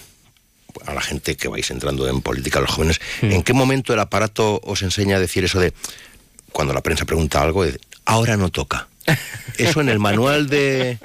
a 0.85 0.93
la 0.93 1.01
gente 1.01 1.35
que 1.35 1.47
vais 1.47 1.69
entrando 1.71 2.07
en 2.07 2.21
política, 2.21 2.59
los 2.59 2.71
jóvenes, 2.71 2.99
mm. 3.21 3.31
¿en 3.31 3.43
qué 3.43 3.53
momento 3.53 3.93
el 3.93 3.99
aparato 3.99 4.59
os 4.63 4.81
enseña 4.81 5.17
a 5.17 5.19
decir 5.19 5.43
eso 5.43 5.59
de, 5.59 5.73
cuando 6.51 6.73
la 6.73 6.81
prensa 6.81 7.05
pregunta 7.05 7.41
algo, 7.41 7.65
ahora 8.05 8.37
no 8.37 8.49
toca? 8.49 8.87
Eso 9.57 9.81
en 9.81 9.89
el 9.89 9.99
manual 9.99 10.49
de, 10.49 10.97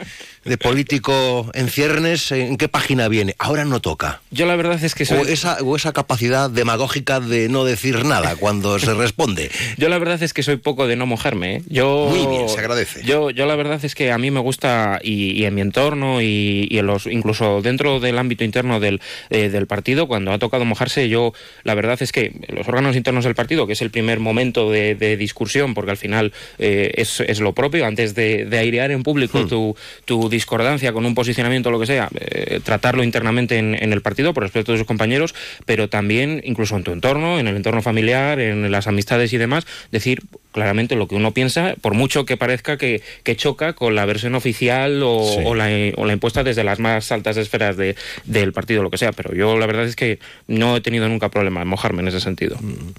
de 0.45 0.57
político 0.57 1.51
en 1.55 1.69
ciernes, 1.69 2.33
¿en 2.33 2.57
qué 2.57 2.69
página 2.69 3.09
viene? 3.09 3.35
Ahora 3.39 3.65
no 3.65 3.81
toca. 3.81 4.23
Yo 4.31 4.47
la 4.47 4.57
verdad 4.57 4.83
es 4.83 4.95
que 4.95 5.05
soy... 5.05 5.19
O 5.19 5.27
esa, 5.27 5.59
o 5.63 5.77
esa 5.77 5.93
capacidad 5.93 6.49
demagógica 6.49 7.21
de 7.21 7.49
no 7.49 7.65
decir 7.65 8.05
nada 8.05 8.37
cuando 8.37 8.79
se 8.79 8.95
responde. 8.95 9.51
Yo 9.77 9.89
la 9.89 9.99
verdad 9.99 10.23
es 10.23 10.33
que 10.33 10.43
soy 10.43 10.57
poco 10.57 10.87
de 10.87 10.97
no 10.97 11.07
mojarme. 11.07 11.57
¿eh? 11.57 11.63
Yo, 11.69 12.09
Muy 12.11 12.27
bien, 12.27 12.49
se 12.49 12.59
agradece. 12.59 13.03
Yo, 13.05 13.31
yo 13.31 13.47
la 13.47 13.57
verdad 13.57 13.85
es 13.85 13.95
que 13.95 14.13
a 14.13 14.19
mí 14.19 14.31
me 14.31 14.41
gusta, 14.41 14.99
y, 15.03 15.45
en 15.45 15.55
mi 15.55 15.61
entorno, 15.61 16.21
y, 16.23 16.69
en 16.71 16.87
los, 16.87 17.07
incluso 17.07 17.61
dentro 17.63 18.01
del 18.01 18.19
ámbito 18.19 18.45
interno 18.45 18.81
del, 18.81 19.01
eh, 19.31 19.49
del 19.49 19.67
partido, 19.67 20.07
cuando 20.07 20.33
ha 20.33 20.39
tocado 20.39 20.65
mojarse, 20.65 21.09
yo 21.09 21.33
la 21.65 21.75
verdad 21.75 22.01
es 22.01 22.13
que 22.13 22.33
los 22.49 22.67
órganos 22.69 22.97
internos 22.97 23.25
del 23.25 23.35
partido, 23.35 23.67
que 23.67 23.75
es 23.75 23.83
el 23.83 23.91
primer 23.91 24.21
momento 24.21 24.71
de, 24.71 25.17
discusión, 25.19 25.75
porque 25.75 25.91
al 25.91 25.97
final 25.97 26.33
eh, 26.59 26.93
es, 26.97 27.21
es, 27.21 27.41
lo 27.41 27.53
propio, 27.53 27.85
antes 27.85 28.15
de, 28.15 28.49
airear 28.53 28.91
en 28.91 29.03
público 29.03 29.41
hmm. 29.41 29.49
tu, 29.49 29.77
tu 30.05 30.30
discordancia 30.31 30.93
con 30.93 31.05
un 31.05 31.15
posicionamiento 31.15 31.69
o 31.69 31.73
lo 31.73 31.81
que 31.81 31.87
sea, 31.87 32.09
eh, 32.19 32.61
tratarlo 32.65 33.05
internamente 33.05 33.59
en, 33.59 33.75
en, 33.75 33.93
el 33.93 34.01
partido 34.01 34.33
por 34.33 34.45
respeto 34.45 34.73
de 34.73 34.79
sus 34.79 34.87
compañeros, 34.87 35.35
pero 35.67 35.89
también 35.89 36.41
incluso 36.45 36.77
en 36.77 36.85
tu 36.85 36.93
entorno, 36.93 37.39
en 37.39 37.49
el 37.49 37.57
entorno 37.57 37.83
familiar, 37.83 38.41
en 38.41 38.71
las 38.71 38.87
amistades 38.87 39.33
y 39.33 39.39
demás, 39.39 39.67
decir 39.91 40.23
claramente 40.53 40.97
lo 40.97 41.07
que 41.07 41.15
uno 41.15 41.33
piensa, 41.33 41.75
por 41.81 41.95
mucho 41.95 42.25
que 42.25 42.37
parezca 42.37 42.77
que, 42.77 43.03
choca 43.37 43.75
con 43.75 43.95
la 43.95 44.05
versión 44.05 44.35
oficial 44.35 45.01
o, 45.05 45.55
la, 45.55 45.71
impuesta 45.71 46.43
desde 46.43 46.65
las 46.65 46.81
más 46.81 47.13
altas 47.13 47.37
esferas 47.37 47.77
de, 47.77 47.97
del 48.25 48.53
partido, 48.53 48.83
lo 48.83 48.91
que 48.91 48.99
sea. 48.99 49.13
Pero 49.13 49.35
yo 49.35 49.57
la 49.57 49.67
verdad 49.67 49.85
es 49.85 49.97
que 49.97 50.19
no 50.49 50.77
he 50.77 50.81
tenido 50.81 51.09
nunca 51.09 51.29
problema 51.29 51.63
en 51.63 51.69
mojarme 51.69 52.03
en 52.03 52.09
ese 52.09 52.21
sentido. 52.21 52.57
Mm. 52.61 52.93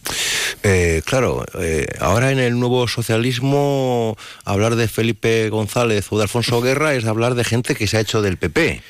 Eh, 0.63 1.01
claro, 1.06 1.44
eh, 1.60 1.88
ahora 2.00 2.32
en 2.32 2.39
el 2.39 2.60
nuevo 2.60 2.88
socialismo 2.88 4.15
hablar 4.46 4.75
de 4.75 4.88
Felipe 4.88 5.50
González 5.50 6.08
o 6.12 6.18
de 6.18 6.24
Alfonso 6.24 6.62
Guerra 6.62 6.94
es 6.94 7.06
hablar 7.06 7.36
de 7.36 7.44
gente 7.44 7.75
que 7.75 7.88
se 7.88 7.98
ha 7.98 8.01
hecho 8.01 8.22
del 8.22 8.38
PP. 8.38 8.82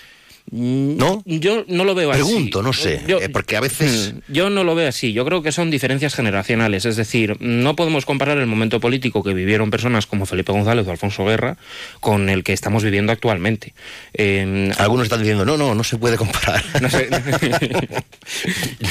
¿No? 0.51 1.23
Yo 1.25 1.63
no 1.67 1.85
lo 1.85 1.95
veo 1.95 2.11
así. 2.11 2.21
Pregunto, 2.21 2.61
no 2.61 2.73
sé, 2.73 3.01
eh, 3.07 3.29
porque 3.29 3.55
a 3.55 3.61
veces... 3.61 4.13
Mm, 4.13 4.33
yo 4.33 4.49
no 4.49 4.63
lo 4.63 4.75
veo 4.75 4.89
así, 4.89 5.13
yo 5.13 5.23
creo 5.23 5.41
que 5.41 5.51
son 5.51 5.71
diferencias 5.71 6.13
generacionales, 6.13 6.85
es 6.85 6.97
decir, 6.97 7.37
no 7.39 7.75
podemos 7.75 8.05
comparar 8.05 8.37
el 8.37 8.47
momento 8.47 8.81
político 8.81 9.23
que 9.23 9.33
vivieron 9.33 9.71
personas 9.71 10.07
como 10.07 10.25
Felipe 10.25 10.51
González 10.51 10.85
o 10.87 10.91
Alfonso 10.91 11.25
Guerra 11.25 11.57
con 12.01 12.27
el 12.29 12.43
que 12.43 12.51
estamos 12.51 12.83
viviendo 12.83 13.13
actualmente. 13.13 13.73
Algunos 14.77 15.05
están 15.05 15.19
diciendo, 15.19 15.45
no, 15.45 15.55
no, 15.55 15.73
no 15.73 15.83
se 15.83 15.97
puede 15.97 16.17
comparar. 16.17 16.63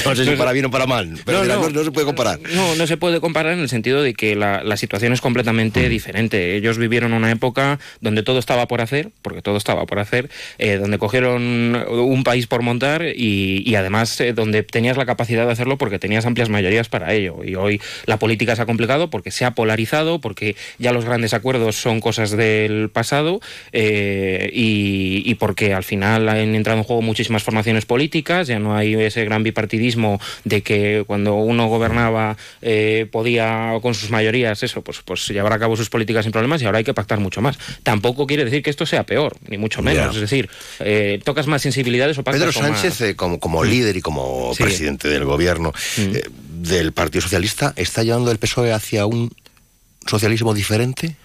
No 0.05 0.15
sé, 0.15 0.25
si 0.25 0.35
para 0.35 0.51
bien 0.51 0.65
o 0.65 0.71
para 0.71 0.85
mal, 0.85 1.17
pero 1.25 1.43
no, 1.45 1.83
se 1.83 1.91
puede 1.91 2.05
comparar. 2.05 2.39
No, 2.53 2.75
no 2.75 2.87
se 2.87 2.97
puede 2.97 3.19
comparar 3.19 3.53
en 3.53 3.59
el 3.59 3.69
sentido 3.69 4.01
de 4.01 4.13
que 4.13 4.35
la, 4.35 4.77
situación 4.77 5.13
es 5.13 5.21
completamente 5.21 5.85
mm. 5.85 5.89
diferente. 5.89 6.55
Ellos 6.55 6.77
vivieron 6.77 7.13
una 7.13 7.29
época 7.31 7.79
donde 7.99 8.23
todo 8.23 8.39
estaba 8.39 8.67
por 8.67 8.81
hacer, 8.81 9.11
porque 9.21 9.41
todo 9.41 9.57
estaba 9.57 9.85
por 9.85 9.99
hacer, 9.99 10.29
eh, 10.57 10.77
donde 10.77 10.97
cogieron 10.97 11.50
un, 11.51 12.21
país 12.23 12.45
por 12.45 12.61
montar 12.61 13.03
y, 13.15 13.73
además 13.75 14.19
eh, 14.21 14.33
donde 14.33 14.63
tenías 14.63 14.95
la 14.95 15.05
capacidad 15.05 15.45
de 15.45 15.51
hacerlo 15.51 15.77
porque 15.77 15.97
tenías 15.97 16.25
amplias 16.25 16.49
mayorías 16.49 16.89
para 16.89 17.13
ello. 17.13 17.43
Y 17.43 17.55
hoy 17.55 17.81
la 18.05 18.17
política 18.17 18.55
se 18.55 18.61
ha 18.61 18.65
complicado 18.65 19.09
porque 19.09 19.31
se 19.31 19.45
ha 19.45 19.51
polarizado, 19.51 20.19
porque 20.19 20.55
ya 20.77 20.91
los 20.91 21.05
grandes 21.05 21.33
acuerdos 21.33 21.77
son 21.77 21.99
cosas 21.99 22.31
del 22.31 22.89
pasado 22.89 23.39
eh, 23.71 24.49
y, 24.53 25.33
porque 25.35 25.73
al 25.73 25.83
final 25.83 26.29
han 26.29 26.53
entrado 26.55 26.77
en 26.77 26.83
juego 26.83 27.01
muchísimas 27.01 27.41
formaciones 27.41 27.85
políticas, 27.85 28.47
ya 28.47 28.59
no 28.59 28.75
hay 28.75 28.93
ese 28.93 29.25
gran 29.25 29.41
bipartidismo 29.43 30.19
de 30.43 30.61
que 30.61 31.03
cuando 31.07 31.35
uno 31.35 31.67
gobernaba 31.67 32.37
eh, 32.61 33.07
podía 33.11 33.73
con 33.81 33.95
sus 33.95 34.11
mayorías 34.11 34.61
eso, 34.61 34.81
pues, 34.81 35.01
pues 35.03 35.27
llevar 35.29 35.53
a 35.53 35.59
cabo 35.59 35.75
sus 35.75 35.89
políticas 35.89 36.25
sin 36.25 36.31
problemas 36.31 36.61
y 36.61 36.65
ahora 36.65 36.77
hay 36.79 36.83
que 36.83 36.93
pactar 36.93 37.19
mucho 37.19 37.41
más. 37.41 37.57
Tampoco 37.83 38.27
quiere 38.27 38.45
decir 38.45 38.61
que 38.61 38.69
esto 38.69 38.85
sea 38.85 39.05
peor, 39.05 39.37
ni 39.47 39.57
mucho 39.57 39.81
menos. 39.81 40.15
Es 40.15 40.21
decir, 40.21 40.49
más 41.47 41.61
sensibilidades 41.61 42.17
o 42.17 42.23
Pedro 42.23 42.51
Sánchez, 42.51 43.01
eh, 43.01 43.15
como, 43.15 43.39
como 43.39 43.63
mm. 43.63 43.65
líder 43.65 43.97
y 43.97 44.01
como 44.01 44.53
presidente 44.57 45.07
del 45.07 45.25
gobierno 45.25 45.73
mm. 45.97 46.15
eh, 46.15 46.23
del 46.61 46.93
Partido 46.93 47.21
Socialista, 47.21 47.73
¿está 47.75 48.03
llevando 48.03 48.31
el 48.31 48.37
PSOE 48.37 48.73
hacia 48.73 49.05
un 49.05 49.31
socialismo 50.05 50.53
diferente? 50.53 51.15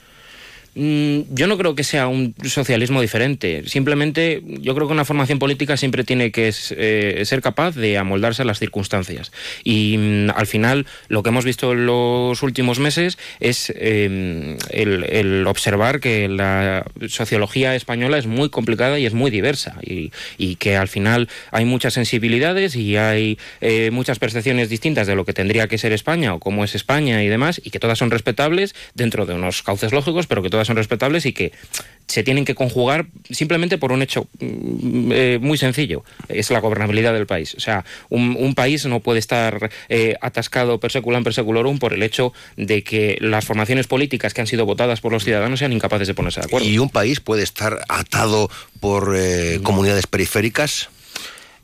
Mm, 0.77 1.35
yo 1.35 1.47
no 1.47 1.57
creo 1.57 1.75
que 1.75 1.85
sea 1.85 2.07
un 2.07 2.35
socialismo 2.45 3.01
diferente. 3.01 3.63
Simplemente 3.67 4.43
yo 4.61 4.75
creo 4.75 4.87
que 4.87 4.93
una 4.93 5.07
formación 5.07 5.39
política 5.39 5.79
siempre 5.79 6.05
tiene 6.05 6.31
que 6.31 6.53
eh, 6.71 7.23
ser 7.25 7.41
capaz 7.41 7.75
de 7.75 7.97
amoldarse 7.97 8.43
a 8.43 8.45
las 8.45 8.59
circunstancias. 8.59 9.33
Y 9.65 9.97
mm, 9.97 10.31
al 10.37 10.47
final 10.47 10.87
lo 11.09 11.23
que 11.23 11.31
hemos 11.31 11.47
visto 11.47 11.73
en 11.73 11.87
los 11.87 12.43
últimos 12.43 12.79
meses 12.79 13.17
es 13.41 13.73
em, 13.75 14.59
el, 14.71 15.47
observar 15.47 15.99
que 15.99 16.29
la 16.29 16.85
sociología 17.09 17.75
española 17.75 18.19
es 18.19 18.27
muy 18.27 18.51
complicada 18.51 18.99
y 18.99 19.07
es 19.07 19.15
muy 19.15 19.31
diversa. 19.31 19.77
Y, 19.83 20.11
que 20.59 20.77
al 20.77 20.89
final 20.89 21.29
hay 21.51 21.65
muchas 21.65 21.95
sensibilidades 21.95 22.77
y 22.77 22.97
hay 22.97 23.39
eh, 23.61 23.91
muchas 23.93 24.19
percepciones 24.19 24.69
distintas 24.69 25.07
de 25.07 25.15
lo 25.15 25.25
que 25.25 25.33
tendría 25.33 25.69
que 25.69 25.77
ser 25.77 25.93
España 25.93 26.35
o 26.35 26.41
cómo 26.41 26.65
es 26.65 26.75
España 26.75 27.23
y 27.23 27.29
demás, 27.29 27.61
y 27.63 27.71
que 27.71 27.79
todas 27.79 27.99
son 27.99 28.11
respetables 28.11 28.75
dentro 28.95 29.27
de 29.27 29.35
unos 29.35 29.63
cauces 29.63 29.93
lógicos, 29.93 30.27
pero 30.27 30.43
que 30.43 30.51
todas 30.51 30.66
son 30.67 30.77
respetables 30.77 31.27
y 31.27 31.33
que 31.33 31.53
se 32.07 32.23
tienen 32.23 32.45
que 32.45 32.55
conjugar 32.55 33.07
simplemente 33.31 33.79
por 33.79 33.93
un 33.93 34.03
hecho 34.03 34.29
mm, 34.39 35.11
eh, 35.13 35.39
muy 35.41 35.59
sencillo, 35.59 36.05
es 36.29 36.51
la 36.51 36.61
gobernabilidad 36.61 37.13
del 37.13 37.27
país. 37.27 37.55
O 37.57 37.61
sea, 37.61 37.85
un, 38.09 38.55
país 38.55 38.87
no 38.87 39.01
puede 39.01 39.19
estar 39.19 39.71
eh, 39.89 40.15
atascado 40.21 40.79
per 40.81 40.91
seculam 40.91 41.25
per 41.25 41.35
seculorum 41.35 41.79
por 41.79 41.93
el 41.93 42.03
hecho 42.03 42.33
de 42.57 42.83
que 42.83 43.19
las 43.21 43.45
formaciones 43.45 43.87
políticas 43.87 44.33
que 44.33 44.41
han 44.41 44.47
sido 44.47 44.65
votadas 44.65 45.01
por 45.01 45.13
los 45.13 45.25
ciudadanos 45.25 45.59
sean 45.59 45.73
incapaces 45.73 46.09
de 46.09 46.15
ponerse 46.15 46.41
de 46.41 46.47
acuerdo. 46.47 46.67
¿Y 46.67 46.79
un 46.79 46.89
país 46.89 47.21
puede 47.21 47.43
estar 47.43 47.81
atado 47.89 48.49
por 48.81 49.15
eh, 49.17 49.61
comunidades 49.63 50.07
periféricas? 50.07 50.89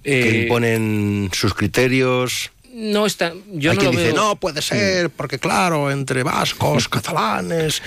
que 0.02 0.42
imponen 0.42 1.30
sus 1.32 1.54
criterios 1.54 2.50
no 2.72 3.06
está. 3.06 3.32
Yo 3.48 3.70
Hay 3.70 3.76
no 3.76 3.82
quien 3.82 3.94
lo 3.94 4.00
dice, 4.00 4.12
veo... 4.12 4.16
no 4.16 4.36
puede 4.36 4.62
ser, 4.62 5.10
porque 5.10 5.38
claro, 5.38 5.90
entre 5.90 6.22
vascos, 6.22 6.88
catalanes. 6.88 7.82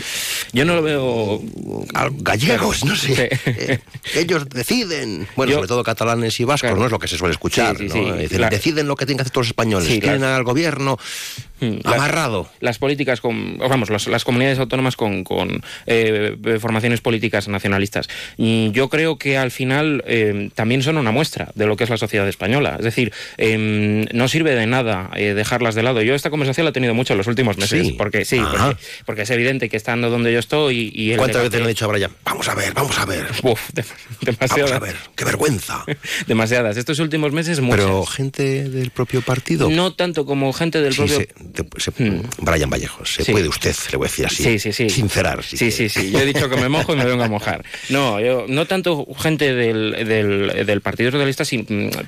Yo 0.54 0.64
no 0.66 0.76
lo 0.76 0.82
veo. 0.82 1.42
Gallegos, 2.18 2.86
no 2.86 2.96
sé. 2.96 3.30
Eh, 3.46 3.80
ellos 4.16 4.48
deciden. 4.50 5.28
Bueno, 5.36 5.54
sobre 5.54 5.68
todo 5.68 5.84
catalanes 5.84 6.40
y 6.40 6.44
vascos, 6.44 6.78
no 6.78 6.86
es 6.86 6.92
lo 6.92 7.00
que 7.00 7.08
se 7.08 7.18
suele 7.18 7.34
escuchar. 7.34 7.78
Deciden 7.78 8.88
lo 8.88 8.96
que 8.96 9.06
tienen 9.06 9.18
que 9.18 9.22
hacer 9.22 9.32
todos 9.34 9.48
los 9.48 9.52
españoles. 9.52 9.88
Tienen 9.88 10.24
al 10.24 10.44
gobierno 10.44 10.98
Hmm. 11.60 11.78
amarrado. 11.86 12.50
Las, 12.60 12.80
políticas 12.80 13.22
con, 13.22 13.58
vamos, 13.58 13.90
las, 13.90 14.24
comunidades 14.26 14.60
autónomas 14.60 14.98
con, 14.98 15.24
eh, 15.86 16.36
formaciones 16.60 17.00
políticas 17.00 17.48
nacionalistas. 17.48 18.10
Mm, 18.38 18.72
yo 18.72 18.90
creo 18.90 19.18
que 19.18 19.38
al 19.38 19.52
final 19.52 20.04
eh, 20.06 20.50
también 20.54 20.84
son 20.84 20.98
una 20.98 21.12
muestra 21.12 21.52
de 21.56 21.66
lo 21.66 21.78
que 21.78 21.86
es 21.86 21.90
la 21.90 21.98
sociedad 21.98 22.28
española. 22.28 22.76
Es 22.78 22.84
decir, 22.84 23.14
em, 23.38 24.06
no 24.14 24.28
sirve 24.28 24.54
de 24.56 24.68
nada 24.68 25.12
eh, 25.16 25.34
dejarlas 25.34 25.76
de 25.76 25.84
lado. 25.84 26.02
Yo 26.02 26.14
esta 26.14 26.30
conversación 26.30 26.66
la 26.66 26.72
he 26.72 26.74
tenido 26.74 26.94
mucho 26.94 27.14
en 27.14 27.18
los 27.18 27.28
últimos 27.28 27.58
meses, 27.58 27.94
porque 27.98 28.26
sí, 28.26 28.42
porque, 29.06 29.22
es 29.22 29.30
evidente 29.30 29.70
que 29.70 29.78
estando 29.78 30.10
donde 30.10 30.34
yo 30.34 30.40
estoy 30.40 30.92
y 30.94 31.16
¿Cuántas 31.16 31.44
veces 31.44 31.60
le 31.60 31.66
he 31.66 31.70
dicho 31.70 31.86
a 31.86 31.88
Brian? 31.88 32.12
Vamos 32.26 32.48
a 32.50 32.56
ver, 32.56 32.74
vamos 32.74 32.98
a 33.00 33.06
ver. 33.06 33.26
Uf, 33.44 33.62
demasiadas. 34.22 34.72
Vamos 34.72 34.72
a 34.72 34.80
ver, 34.80 34.96
qué 35.16 35.24
vergüenza. 35.24 35.86
demasiadas. 36.28 36.76
Estos 36.76 37.00
últimos 37.00 37.32
meses 37.32 37.62
muchas. 37.62 37.80
Pero 37.80 38.06
gente 38.06 38.70
del 38.70 38.92
propio 38.92 39.22
partido. 39.22 39.70
No 39.70 39.94
tanto 39.94 40.26
como 40.26 40.52
gente 40.52 40.82
del 40.82 40.94
propio 40.94 41.26
se, 41.78 41.92
hmm. 41.92 42.22
Brian 42.40 42.70
Vallejos, 42.70 43.14
se 43.14 43.32
puede 43.32 43.48
usted, 43.48 43.76
le 43.92 43.98
voy 43.98 44.06
a 44.06 44.10
decir 44.10 44.26
así, 44.26 44.44
sí, 44.44 44.60
sí, 44.60 44.72
sí. 44.72 44.90
sincerar. 44.90 45.44
sí, 45.44 45.72
sí, 45.72 45.90
sí, 45.90 46.12
yo 46.12 46.20
he 46.20 46.26
dicho 46.26 46.50
que 46.50 46.58
me 46.58 46.70
mojo 46.70 46.94
y 46.94 46.98
me 46.98 47.06
vengo 47.06 47.24
a 47.24 47.28
mojar. 47.28 47.64
No, 47.90 48.20
yo, 48.20 48.46
no 48.48 48.66
tanto 48.66 49.06
gente 49.18 49.54
del, 49.54 50.06
del, 50.66 50.82
Partido 50.82 51.12
Socialista, 51.12 51.44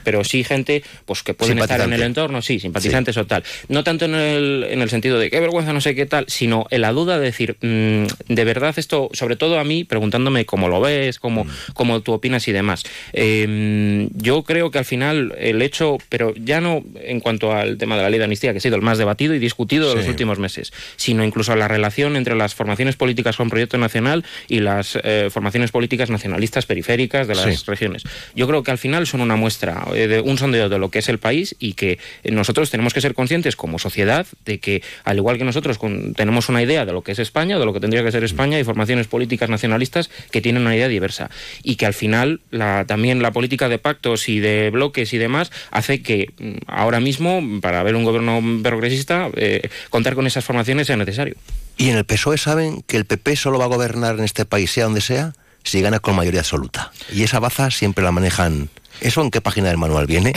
pero 0.03 0.23
sí 0.23 0.43
gente 0.43 0.83
pues 1.05 1.23
que 1.23 1.33
pueden 1.33 1.59
estar 1.59 1.81
en 1.81 1.93
el 1.93 2.03
entorno, 2.03 2.41
sí, 2.41 2.59
simpatizantes 2.59 3.17
o 3.17 3.25
tal. 3.25 3.43
No 3.69 3.83
tanto 3.83 4.05
en 4.05 4.15
el, 4.15 4.65
en 4.69 4.81
el 4.81 4.89
sentido 4.89 5.19
de 5.19 5.29
qué 5.29 5.39
vergüenza, 5.39 5.73
no 5.73 5.81
sé 5.81 5.95
qué 5.95 6.05
tal, 6.05 6.25
sino 6.27 6.65
en 6.69 6.81
la 6.81 6.91
duda 6.91 7.19
de 7.19 7.25
decir, 7.25 7.57
mm, 7.61 8.33
de 8.33 8.43
verdad 8.45 8.73
esto, 8.77 9.09
sobre 9.13 9.35
todo 9.35 9.59
a 9.59 9.63
mí, 9.63 9.83
preguntándome 9.83 10.45
cómo 10.45 10.67
lo 10.67 10.81
ves, 10.81 11.19
cómo, 11.19 11.45
mm. 11.45 11.49
cómo 11.73 12.01
tú 12.01 12.13
opinas 12.13 12.47
y 12.47 12.51
demás. 12.51 12.83
Em, 13.13 14.09
yo 14.13 14.43
creo 14.43 14.71
que 14.71 14.79
al 14.79 14.85
final 14.85 15.33
el 15.37 15.61
hecho, 15.61 15.97
pero 16.09 16.33
ya 16.35 16.61
no 16.61 16.83
en 17.01 17.19
cuanto 17.19 17.51
al 17.53 17.77
tema 17.77 17.95
de 17.97 18.03
la 18.03 18.09
ley 18.09 18.19
de 18.19 18.25
amnistía, 18.25 18.51
que 18.51 18.57
ha 18.57 18.61
sido 18.61 18.75
el 18.75 18.81
más 18.81 18.97
debatido 18.97 19.26
y 19.35 19.39
discutido, 19.39 19.89
de 19.89 19.95
los 19.95 20.07
últimos 20.07 20.39
meses, 20.39 20.73
sino 20.95 21.23
incluso 21.23 21.55
la 21.55 21.67
relación 21.67 22.15
entre 22.15 22.35
las 22.35 22.55
formaciones 22.55 22.95
políticas 22.95 23.37
con 23.37 23.49
proyecto 23.49 23.77
nacional 23.77 24.23
y 24.47 24.59
las 24.59 24.97
eh, 25.03 25.29
formaciones 25.31 25.71
políticas 25.71 26.09
nacionalistas 26.09 26.65
periféricas 26.65 27.27
de 27.27 27.35
las 27.35 27.65
regiones. 27.65 28.03
Yo 28.35 28.47
creo 28.47 28.63
que 28.63 28.71
al 28.71 28.77
final 28.77 29.07
son 29.07 29.21
una 29.21 29.35
muestra, 29.35 29.85
eh, 29.93 30.07
de 30.07 30.21
un 30.21 30.37
sondeo 30.37 30.69
de 30.69 30.79
lo 30.79 30.89
que 30.89 30.99
es 30.99 31.09
el 31.09 31.19
país 31.19 31.55
y 31.59 31.73
que 31.73 31.99
nosotros 32.23 32.69
tenemos 32.69 32.93
que 32.93 33.01
ser 33.01 33.13
conscientes 33.13 33.55
como 33.55 33.79
sociedad 33.79 34.27
de 34.45 34.59
que, 34.59 34.83
al 35.03 35.17
igual 35.17 35.37
que 35.37 35.43
nosotros 35.43 35.79
tenemos 36.15 36.49
una 36.49 36.61
idea 36.61 36.85
de 36.85 36.93
lo 36.93 37.01
que 37.01 37.11
es 37.11 37.19
España, 37.19 37.59
de 37.59 37.65
lo 37.65 37.73
que 37.73 37.79
tendría 37.79 38.03
que 38.03 38.11
ser 38.11 38.23
España, 38.23 38.59
y 38.59 38.63
formaciones 38.63 39.07
políticas 39.07 39.49
nacionalistas 39.49 40.09
que 40.31 40.41
tienen 40.41 40.63
una 40.63 40.75
idea 40.75 40.87
diversa. 40.87 41.29
Y 41.63 41.75
que 41.75 41.85
al 41.85 41.93
final 41.93 42.41
la, 42.51 42.85
también 42.85 43.21
la 43.21 43.31
política 43.31 43.69
de 43.69 43.77
pactos 43.77 44.29
y 44.29 44.39
de 44.39 44.69
bloques 44.69 45.13
y 45.13 45.17
demás 45.17 45.51
hace 45.71 46.01
que 46.01 46.31
mm, 46.37 46.57
ahora 46.67 46.99
mismo, 46.99 47.41
para 47.61 47.83
ver 47.83 47.95
un 47.95 48.03
gobierno 48.03 48.41
progresista, 48.63 49.16
eh, 49.35 49.69
contar 49.89 50.15
con 50.15 50.27
esas 50.27 50.45
formaciones 50.45 50.87
sea 50.87 50.97
necesario. 50.97 51.35
¿Y 51.77 51.89
en 51.89 51.97
el 51.97 52.05
PSOE 52.05 52.37
saben 52.37 52.81
que 52.87 52.97
el 52.97 53.05
PP 53.05 53.35
solo 53.35 53.59
va 53.59 53.65
a 53.65 53.69
gobernar 53.69 54.17
en 54.17 54.23
este 54.23 54.45
país, 54.45 54.71
sea 54.71 54.85
donde 54.85 55.01
sea, 55.01 55.33
si 55.63 55.81
gana 55.81 55.99
con 55.99 56.15
mayoría 56.15 56.41
absoluta? 56.41 56.91
Y 57.13 57.23
esa 57.23 57.39
baza 57.39 57.71
siempre 57.71 58.03
la 58.03 58.11
manejan 58.11 58.69
¿Eso 59.01 59.21
en 59.21 59.31
qué 59.31 59.41
página 59.41 59.67
del 59.67 59.77
manual 59.77 60.07
viene? 60.07 60.33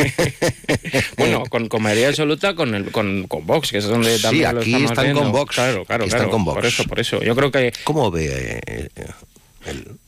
bueno, 1.16 1.44
con, 1.46 1.68
mayoría 1.80 2.08
absoluta 2.08 2.54
con, 2.54 2.74
el, 2.74 2.90
con, 2.90 3.26
Vox, 3.28 3.70
que 3.70 3.78
es 3.78 3.84
donde 3.84 4.18
también 4.18 4.50
sí, 4.62 4.74
aquí 4.74 4.84
están 4.84 5.14
con 5.14 5.32
Vox. 5.32 5.54
Claro, 5.54 5.84
claro, 5.84 6.04
están 6.04 6.28
con 6.28 6.44
Vox. 6.44 6.56
Por 6.56 6.66
eso, 6.66 6.84
por 6.84 7.00
eso. 7.00 7.22
Yo 7.22 7.34
creo 7.34 7.50
que... 7.50 7.72
¿Cómo 7.84 8.10
ve 8.10 8.60
eh, 8.66 8.88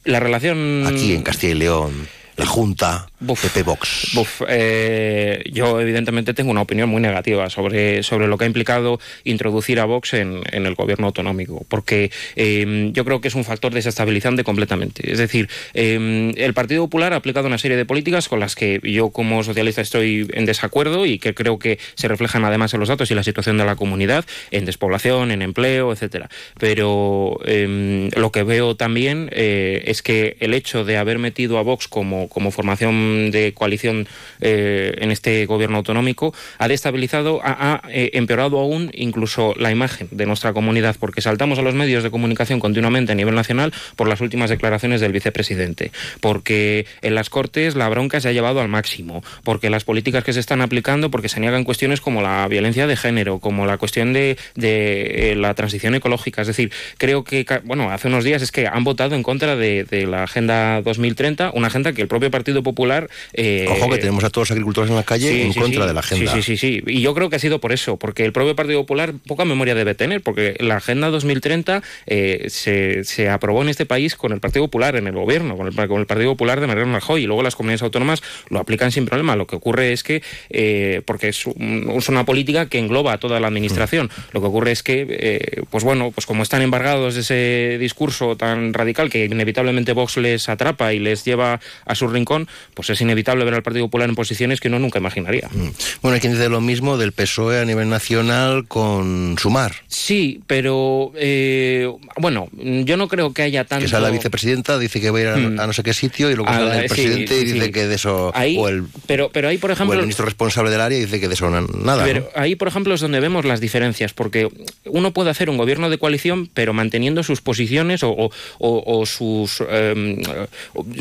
la 0.05 0.21
relación... 0.21 0.85
Aquí 0.87 1.15
en 1.15 1.23
Castilla 1.23 1.53
y 1.53 1.59
León, 1.59 2.09
la 2.37 2.47
Junta 2.47 3.09
PP 3.19 3.63
Vox. 3.63 4.15
Eh, 4.49 5.43
yo 5.51 5.81
evidentemente 5.81 6.35
tengo 6.35 6.51
una 6.51 6.61
opinión 6.61 6.89
muy 6.89 7.01
negativa 7.01 7.49
sobre, 7.49 8.03
sobre 8.03 8.29
lo 8.29 8.37
que 8.37 8.45
ha 8.45 8.47
implicado 8.47 9.01
introducir 9.25 9.81
a 9.81 9.85
Vox 9.85 10.15
en, 10.15 10.43
el 10.53 10.75
gobierno 10.75 11.07
autonómico, 11.07 11.65
porque 11.69 12.11
em, 12.35 12.93
yo 12.93 13.05
creo 13.05 13.21
que 13.21 13.29
es 13.29 13.35
un 13.35 13.45
factor 13.45 13.73
desestabilizante 13.73 14.45
completamente. 14.45 15.11
Es 15.11 15.19
decir, 15.19 15.49
em, 15.75 16.33
el 16.37 16.53
Partido 16.55 16.85
Popular 16.85 17.13
ha 17.13 17.17
aplicado 17.17 17.47
una 17.47 17.59
serie 17.59 17.77
de 17.77 17.85
políticas 17.85 18.29
con 18.29 18.41
las 18.41 18.55
que 18.55 18.81
yo 18.83 19.11
como 19.11 19.43
socialista 19.43 19.81
estoy 19.81 20.29
en 20.33 20.45
desacuerdo 20.45 21.07
y 21.07 21.19
que 21.19 21.35
creo 21.35 21.59
que 21.59 21.79
se 21.95 22.09
reflejan 22.09 22.45
además 22.45 22.75
en 22.75 22.81
los 22.81 22.89
datos 22.89 23.11
y 23.11 23.15
la 23.15 23.23
situación 23.23 23.57
de 23.57 23.65
la 23.65 23.77
comunidad, 23.77 24.25
en 24.51 24.65
despoblación, 24.65 25.31
en 25.31 25.43
empleo, 25.43 25.93
etcétera. 25.93 26.29
Pero 26.59 27.39
em, 27.45 28.11
lo 28.11 28.31
que 28.31 28.43
veo 28.43 28.77
también 28.77 29.31
eh, 29.33 29.85
es 29.87 30.03
que 30.03 30.37
el 30.41 30.53
hecho 30.55 30.85
de 30.85 30.99
haber 30.99 31.19
metido 31.19 31.59
a 31.59 31.63
Vox 31.63 31.89
como, 31.89 32.29
como 32.29 32.51
formación 32.51 33.06
de 33.31 33.53
coalición 33.55 34.07
eh, 34.41 34.95
en 34.99 35.11
este 35.11 35.47
gobierno 35.47 35.79
autonómico 35.79 36.35
ha 36.59 36.69
destabilizado, 36.69 37.41
ha, 37.43 37.83
eh, 37.91 38.11
empeorado 38.15 38.59
aún 38.59 38.91
incluso 38.95 39.55
la 39.57 39.71
imagen 39.71 40.09
de 40.11 40.27
nuestra 40.27 40.53
comunidad, 40.53 40.97
porque 40.99 41.21
saltamos 41.21 41.59
a 41.59 41.63
los 41.63 41.75
medios 41.75 42.03
de 42.03 42.11
comunicación 42.11 42.61
continuamente 42.61 43.13
a 43.13 43.15
nivel 43.15 43.35
nacional 43.35 43.73
por 43.97 44.09
las 44.09 44.21
últimas 44.21 44.51
declaraciones 44.51 45.01
del 45.01 45.13
vicepresidente, 45.13 45.93
porque 46.21 46.87
en 47.03 47.15
las 47.15 47.31
Cortes 47.31 47.75
la 47.75 47.89
bronca 47.89 48.21
se 48.21 48.29
ha 48.29 48.33
llevado 48.33 48.61
al 48.61 48.69
máximo, 48.69 49.23
porque 49.45 49.71
las 49.71 49.85
políticas 49.85 50.25
que 50.25 50.33
se 50.33 50.41
están 50.41 50.61
aplicando, 50.61 51.11
porque 51.11 51.29
se 51.29 51.41
niegan 51.41 51.65
cuestiones 51.65 52.01
como 52.01 52.23
la 52.23 52.47
violencia 52.49 52.87
de 52.87 52.97
género, 52.97 53.39
como 53.39 53.67
la 53.67 53.79
cuestión 53.79 54.13
de, 54.13 54.37
de 54.55 55.35
la 55.37 55.55
transición 55.55 55.95
ecológica. 55.95 56.43
Es 56.43 56.49
decir, 56.49 56.73
creo 56.99 57.25
que, 57.25 57.45
bueno, 57.65 57.91
hace 57.91 58.09
unos 58.09 58.25
días 58.25 58.43
es 58.43 58.53
que 58.53 58.67
han 58.67 58.85
votado 58.85 59.15
en 59.15 59.23
contra 59.23 59.57
de 59.57 60.07
la 60.09 60.25
Agenda 60.25 60.83
2030, 60.83 61.53
una 61.55 61.69
agenda 61.69 61.93
que 61.93 62.03
el 62.03 62.09
propio 62.09 62.31
Partido 62.31 62.63
Popular... 62.63 62.96
Eh, 63.33 63.67
Ojo 63.69 63.91
que 63.91 63.99
tenemos 63.99 64.25
a 64.25 64.31
todos 64.31 64.49
los 64.49 64.51
agricultores 64.53 64.91
en 64.91 64.97
la 64.97 65.03
calle 65.03 65.43
en 65.43 65.53
contra 65.53 65.87
de 65.87 65.95
la 65.95 66.01
agenda. 66.01 66.33
Sí, 66.33 66.43
sí, 66.43 66.57
sí, 66.57 66.83
Y 66.87 67.01
yo 67.01 67.15
creo 67.15 67.31
que 67.31 67.37
ha 67.37 67.39
sido 67.39 67.61
por 67.61 67.73
eso, 67.73 67.97
porque 67.97 68.25
el 68.25 68.33
propio 68.33 68.57
Partido 68.57 68.81
Popular 68.81 69.15
poca 69.27 69.45
memoria 69.45 69.75
debe 69.75 69.95
tener, 69.95 70.23
porque 70.23 70.57
la 70.61 70.77
Agenda 70.77 71.09
2030 71.11 71.83
eh, 72.07 72.47
se, 72.49 73.05
se, 73.05 73.29
aprobó 73.29 73.63
en 73.63 73.69
este 73.69 73.87
país 73.87 74.17
con 74.17 74.33
el 74.33 74.41
Partido 74.41 74.65
Popular 74.65 74.97
en 74.97 75.07
el 75.07 75.15
gobierno, 75.15 75.57
con 75.57 75.67
el, 75.67 75.75
con 75.75 76.01
el 76.01 76.07
Partido 76.07 76.33
Popular 76.33 76.61
de 76.61 76.67
Mariano 76.67 76.93
Rajoy, 76.93 77.25
y 77.25 77.27
luego 77.27 77.43
las 77.43 77.57
comunidades 77.57 77.83
autónomas 77.83 78.23
lo 78.49 78.59
aplican 78.59 78.93
sin 78.93 79.07
problema. 79.07 79.37
Lo 79.37 79.47
que 79.47 79.57
ocurre 79.57 79.93
es 79.93 80.03
que, 80.03 80.23
eh, 80.51 81.03
porque 81.05 81.29
es, 81.29 81.45
es, 81.47 82.09
una 82.09 82.25
política 82.25 82.67
que 82.67 82.79
engloba 82.79 83.13
a 83.13 83.19
toda 83.19 83.41
la 83.41 83.49
administración, 83.49 84.07
mm. 84.07 84.21
lo 84.33 84.41
que 84.41 84.47
ocurre 84.47 84.73
es 84.73 84.83
que, 84.83 85.65
pues 85.71 85.85
bueno, 85.85 86.11
pues 86.13 86.27
como 86.27 86.43
están 86.43 86.63
embargados 86.63 87.15
de 87.15 87.21
ese 87.21 87.79
discurso 87.79 88.37
tan 88.37 88.73
radical 88.73 89.11
que 89.11 89.25
inevitablemente 89.25 89.93
Vox 89.93 90.17
les 90.17 90.49
atrapa 90.49 90.93
y 90.93 90.99
les 90.99 91.25
lleva 91.25 91.61
a 91.85 91.95
su 91.95 92.09
rincón, 92.09 92.49
pues 92.75 92.86
es 92.93 93.01
inevitable 93.01 93.45
ver 93.45 93.55
al 93.55 93.63
Partido 93.63 93.87
Popular 93.87 94.09
en 94.09 94.15
posiciones 94.15 94.61
que 94.61 94.69
uno 94.69 94.79
nunca 94.79 94.99
imaginaría. 94.99 95.49
Mm. 95.53 95.69
Bueno, 96.03 96.15
hay 96.15 96.21
quien 96.21 96.33
dice 96.33 96.49
lo 96.49 96.61
mismo 96.61 96.97
del 96.97 97.13
PSOE 97.13 97.61
a 97.61 97.65
nivel 97.65 97.89
nacional 97.89 98.67
con 98.67 99.37
Sumar. 99.39 99.73
Sí, 99.89 100.41
pero 100.47 101.13
eh, 101.17 101.91
bueno, 102.17 102.49
yo 102.53 102.97
no 102.97 103.09
creo 103.09 103.33
que 103.33 103.43
haya 103.43 103.65
tanto... 103.65 103.85
Que 103.85 103.91
sale 103.91 104.05
la 104.05 104.11
vicepresidenta, 104.11 104.79
dice 104.79 105.01
que 105.01 105.11
va 105.11 105.19
a 105.19 105.23
ir 105.23 105.29
a, 105.29 105.37
mm. 105.37 105.55
no 105.55 105.73
sé 105.73 105.83
qué 105.83 105.95
sitio 105.95 106.31
y 106.31 106.35
luego 106.35 106.53
sale 106.53 106.81
el 106.81 106.87
presidente 106.87 107.41
y 107.41 107.45
dice 107.45 107.73
que 107.73 107.87
de 107.87 107.95
eso... 107.95 108.33
o 108.33 108.69
el, 108.69 108.85
pero, 109.07 109.31
pero 109.33 109.49
ahí, 109.49 109.59
por 109.59 109.71
ejemplo... 109.71 109.95
el 109.95 110.01
ministro 110.03 110.25
responsable 110.25 110.71
del 110.71 110.81
área 110.81 110.99
dice 110.99 111.21
que 111.21 111.29
de 111.29 111.35
eso 111.35 111.51
nada. 111.51 112.05
Pero 112.05 112.29
ahí, 112.35 112.55
por 112.55 112.69
ejemplo, 112.69 112.95
es 112.95 113.01
donde 113.01 113.21
vemos 113.21 113.45
las 113.45 113.61
diferencias, 113.61 114.13
porque 114.13 114.49
uno 114.85 115.13
puede 115.13 115.31
hacer 115.31 115.51
un 115.51 115.57
gobierno 115.57 115.91
de 115.91 115.99
coalición, 115.99 116.49
pero 116.53 116.73
manteniendo 116.73 117.23
sus 117.23 117.41
posiciones 117.41 118.03
o, 118.03 118.31
o, 118.59 119.07
sus... 119.07 119.63
Eh, 119.69 120.23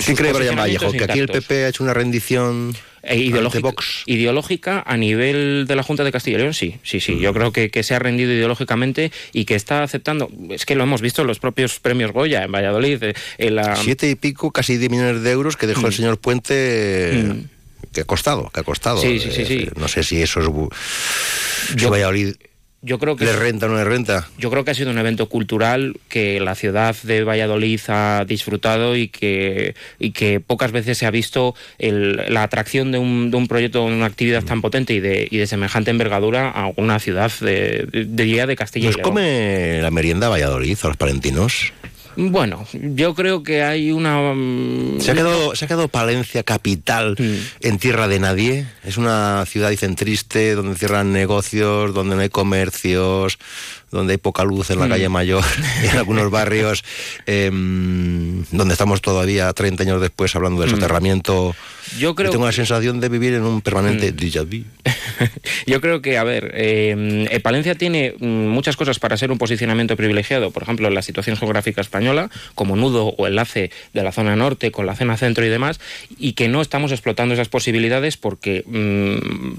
¿Qué 0.05 0.15
cree 0.15 0.31
Vallejo? 0.55 0.91
Que 0.91 1.03
aquí 1.03 1.19
el 1.19 1.27
PP 1.27 1.65
ha 1.65 1.67
hecho 1.75 1.83
una 1.83 1.93
rendición 1.93 2.73
e 3.03 3.17
ideológica, 3.17 3.73
ideológica 4.05 4.83
a 4.85 4.95
nivel 4.95 5.65
de 5.67 5.75
la 5.75 5.83
Junta 5.83 6.05
de 6.05 6.11
Castilla 6.11 6.37
y 6.37 6.39
León, 6.39 6.53
sí, 6.53 6.77
sí, 6.83 7.01
sí. 7.01 7.19
Yo 7.19 7.33
creo 7.33 7.51
que, 7.51 7.69
que, 7.69 7.83
se 7.83 7.93
ha 7.93 7.99
rendido 7.99 8.31
ideológicamente 8.31 9.11
y 9.33 9.43
que 9.45 9.55
está 9.55 9.83
aceptando. 9.83 10.29
Es 10.49 10.65
que 10.65 10.75
lo 10.75 10.83
hemos 10.83 11.01
visto 11.01 11.21
en 11.21 11.27
los 11.27 11.39
propios 11.39 11.79
premios 11.79 12.13
Goya 12.13 12.43
en 12.43 12.51
Valladolid. 12.51 13.03
Eh, 13.03 13.13
en 13.37 13.55
la... 13.55 13.75
Siete 13.75 14.09
y 14.09 14.15
pico, 14.15 14.51
casi 14.51 14.77
diez 14.77 14.89
millones 14.89 15.21
de 15.21 15.31
euros 15.31 15.57
que 15.57 15.67
dejó 15.67 15.81
el 15.81 15.93
mm. 15.93 15.95
señor 15.95 16.17
Puente. 16.17 17.23
Mm. 17.25 17.91
Que 17.91 18.01
ha 18.01 18.05
costado, 18.05 18.49
que 18.49 18.61
ha 18.61 18.63
costado. 18.63 19.01
Sí, 19.01 19.19
sí, 19.19 19.29
sí. 19.31 19.41
Eh, 19.41 19.45
sí. 19.45 19.69
No 19.75 19.87
sé 19.87 20.03
si 20.03 20.21
eso 20.21 20.39
es. 20.39 20.47
Yo, 21.75 21.89
Valladolid 21.89 22.35
yo 22.85 22.99
creo 22.99 23.15
que... 23.15 23.25
¿Le 23.25 23.33
renta 23.33 23.65
o 23.65 23.69
no 23.69 23.75
le 23.75 23.83
renta? 23.83 24.27
Yo 24.37 24.49
creo 24.49 24.63
que 24.63 24.71
ha 24.71 24.73
sido 24.75 24.91
un 24.91 24.97
evento 24.97 25.27
cultural 25.27 25.97
que 26.07 26.39
la 26.39 26.55
ciudad 26.55 26.95
de 27.03 27.23
Valladolid 27.23 27.79
ha 27.87 28.23
disfrutado 28.25 28.95
y 28.95 29.07
que, 29.07 29.75
y 29.99 30.11
que 30.11 30.39
pocas 30.39 30.71
veces 30.71 30.97
se 30.97 31.05
ha 31.05 31.11
visto 31.11 31.55
la 31.79 32.43
atracción 32.43 32.91
de 32.91 32.99
un, 32.99 33.31
de 33.31 33.37
un 33.37 33.47
proyecto, 33.47 33.85
de 33.87 33.93
una 33.93 34.05
actividad 34.05 34.43
tan 34.43 34.61
potente 34.61 34.93
y 34.93 34.99
de, 34.99 35.27
y 35.29 35.37
de 35.37 35.47
semejante 35.47 35.91
envergadura 35.91 36.49
a 36.49 36.71
una 36.77 36.99
ciudad 36.99 37.31
de, 37.41 37.87
de, 37.91 38.05
de, 38.05 38.45
de 38.45 38.55
Castilla 38.55 38.89
y 38.89 38.93
León. 38.93 39.03
come 39.03 39.81
la 39.81 39.91
merienda 39.91 40.29
Valladolid 40.29 40.77
a 40.83 40.87
los 40.87 40.97
palentinos? 40.97 41.73
Bueno, 42.15 42.65
yo 42.73 43.13
creo 43.13 43.43
que 43.43 43.63
hay 43.63 43.91
una... 43.91 44.33
Mm, 44.33 44.99
¿Se 44.99 45.11
ha 45.11 45.13
quedado, 45.13 45.55
¿se 45.55 45.65
ha 45.65 45.67
quedado 45.67 45.87
Palencia 45.87 46.43
capital 46.43 47.15
en 47.59 47.77
tierra 47.77 48.07
de 48.07 48.19
nadie? 48.19 48.67
Es 48.83 48.97
una 48.97 49.45
ciudad, 49.45 49.69
dicen, 49.69 49.95
triste, 49.95 50.55
donde 50.55 50.77
cierran 50.77 51.11
negocios, 51.11 51.93
donde 51.93 52.15
no 52.15 52.21
hay 52.21 52.29
comercios, 52.29 53.37
donde 53.91 54.13
hay 54.13 54.17
poca 54.17 54.43
luz 54.43 54.69
en 54.69 54.79
la 54.79 54.87
mm. 54.87 54.89
calle 54.89 55.09
Mayor 55.09 55.43
y 55.83 55.87
en 55.91 55.97
algunos 55.97 56.29
barrios, 56.31 56.83
em, 57.25 58.43
donde 58.51 58.73
estamos 58.73 59.01
todavía 59.01 59.51
30 59.51 59.83
años 59.83 60.01
después 60.01 60.35
hablando 60.35 60.61
del 60.61 60.71
mm. 60.71 60.75
soterramiento. 60.75 61.55
Yo 61.97 62.15
creo 62.15 62.31
tengo 62.31 62.45
la 62.45 62.51
sensación 62.51 62.99
de 62.99 63.09
vivir 63.09 63.33
en 63.33 63.43
un 63.43 63.61
permanente 63.61 64.11
mm. 64.11 64.15
déjà 64.15 64.43
vu. 64.43 64.63
Yo 65.67 65.81
creo 65.81 66.01
que, 66.01 66.17
a 66.17 66.23
ver, 66.23 66.51
em, 66.55 67.27
eh, 67.27 67.39
Palencia 67.39 67.75
tiene 67.75 68.15
muchas 68.19 68.75
cosas 68.75 68.99
para 68.99 69.17
ser 69.17 69.31
un 69.31 69.37
posicionamiento 69.37 69.95
privilegiado, 69.95 70.51
por 70.51 70.63
ejemplo, 70.63 70.89
la 70.89 71.01
situación 71.01 71.37
geográfica 71.37 71.81
española, 71.81 72.29
como 72.55 72.75
nudo 72.75 73.07
o 73.17 73.27
enlace 73.27 73.71
de 73.93 74.03
la 74.03 74.11
zona 74.11 74.35
norte 74.35 74.71
con 74.71 74.85
la 74.85 74.95
zona 74.95 75.17
centro 75.17 75.45
y 75.45 75.49
demás, 75.49 75.79
y 76.17 76.33
que 76.33 76.47
no 76.47 76.61
estamos 76.61 76.91
explotando 76.91 77.33
esas 77.33 77.49
posibilidades 77.49 78.17
porque 78.17 78.63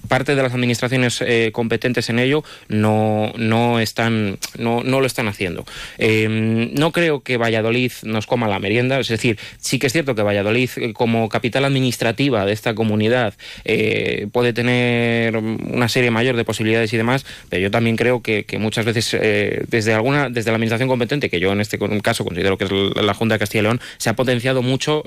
parte 0.09 0.35
de 0.35 0.43
las 0.43 0.53
administraciones 0.53 1.23
eh, 1.23 1.51
competentes 1.53 2.11
en 2.11 2.19
ello 2.19 2.45
no, 2.69 3.33
no 3.37 3.81
están 3.81 4.39
no, 4.59 4.83
no 4.83 5.01
lo 5.01 5.07
están 5.07 5.29
haciendo. 5.29 5.65
Em, 5.99 6.75
no 6.75 6.93
creo 6.93 7.21
que 7.21 7.37
Valladolid 7.37 7.93
nos 8.03 8.27
coma 8.27 8.49
la 8.49 8.59
merienda, 8.59 8.99
es 8.99 9.09
decir, 9.09 9.39
sí 9.59 9.79
que 9.79 9.87
es 9.87 9.93
cierto 9.93 10.15
que 10.15 10.23
Valladolid 10.23 10.71
eh, 10.77 10.93
como 10.93 11.29
capital 11.29 11.65
administrativa 11.65 12.16
de 12.17 12.53
esta 12.53 12.75
comunidad 12.75 13.35
eh, 13.65 14.27
puede 14.33 14.53
tener 14.53 15.37
una 15.37 15.89
serie 15.89 16.11
mayor 16.11 16.37
de 16.37 16.45
posibilidades 16.45 16.93
y 16.93 16.97
demás, 16.97 17.25
pero 17.49 17.63
yo 17.63 17.71
también 17.71 17.97
creo 17.97 18.23
que, 18.23 18.45
muchas 18.59 18.87
veces 18.87 19.15
eh, 19.21 19.65
desde 19.69 19.93
alguna 19.93 20.31
desde 20.31 20.51
la 20.51 20.57
administración 20.57 20.89
competente, 20.89 21.29
que 21.29 21.39
yo 21.39 21.53
en 21.53 21.61
este 21.61 21.79
caso 22.01 22.25
considero 22.25 22.57
que 22.57 22.65
es 22.65 22.71
la 22.71 23.15
Junta 23.15 23.35
de 23.35 23.39
Castilla 23.39 23.61
y 23.61 23.63
León, 23.65 23.81
se 23.99 24.09
ha 24.09 24.17
potenciado 24.17 24.63
mucho 24.63 25.05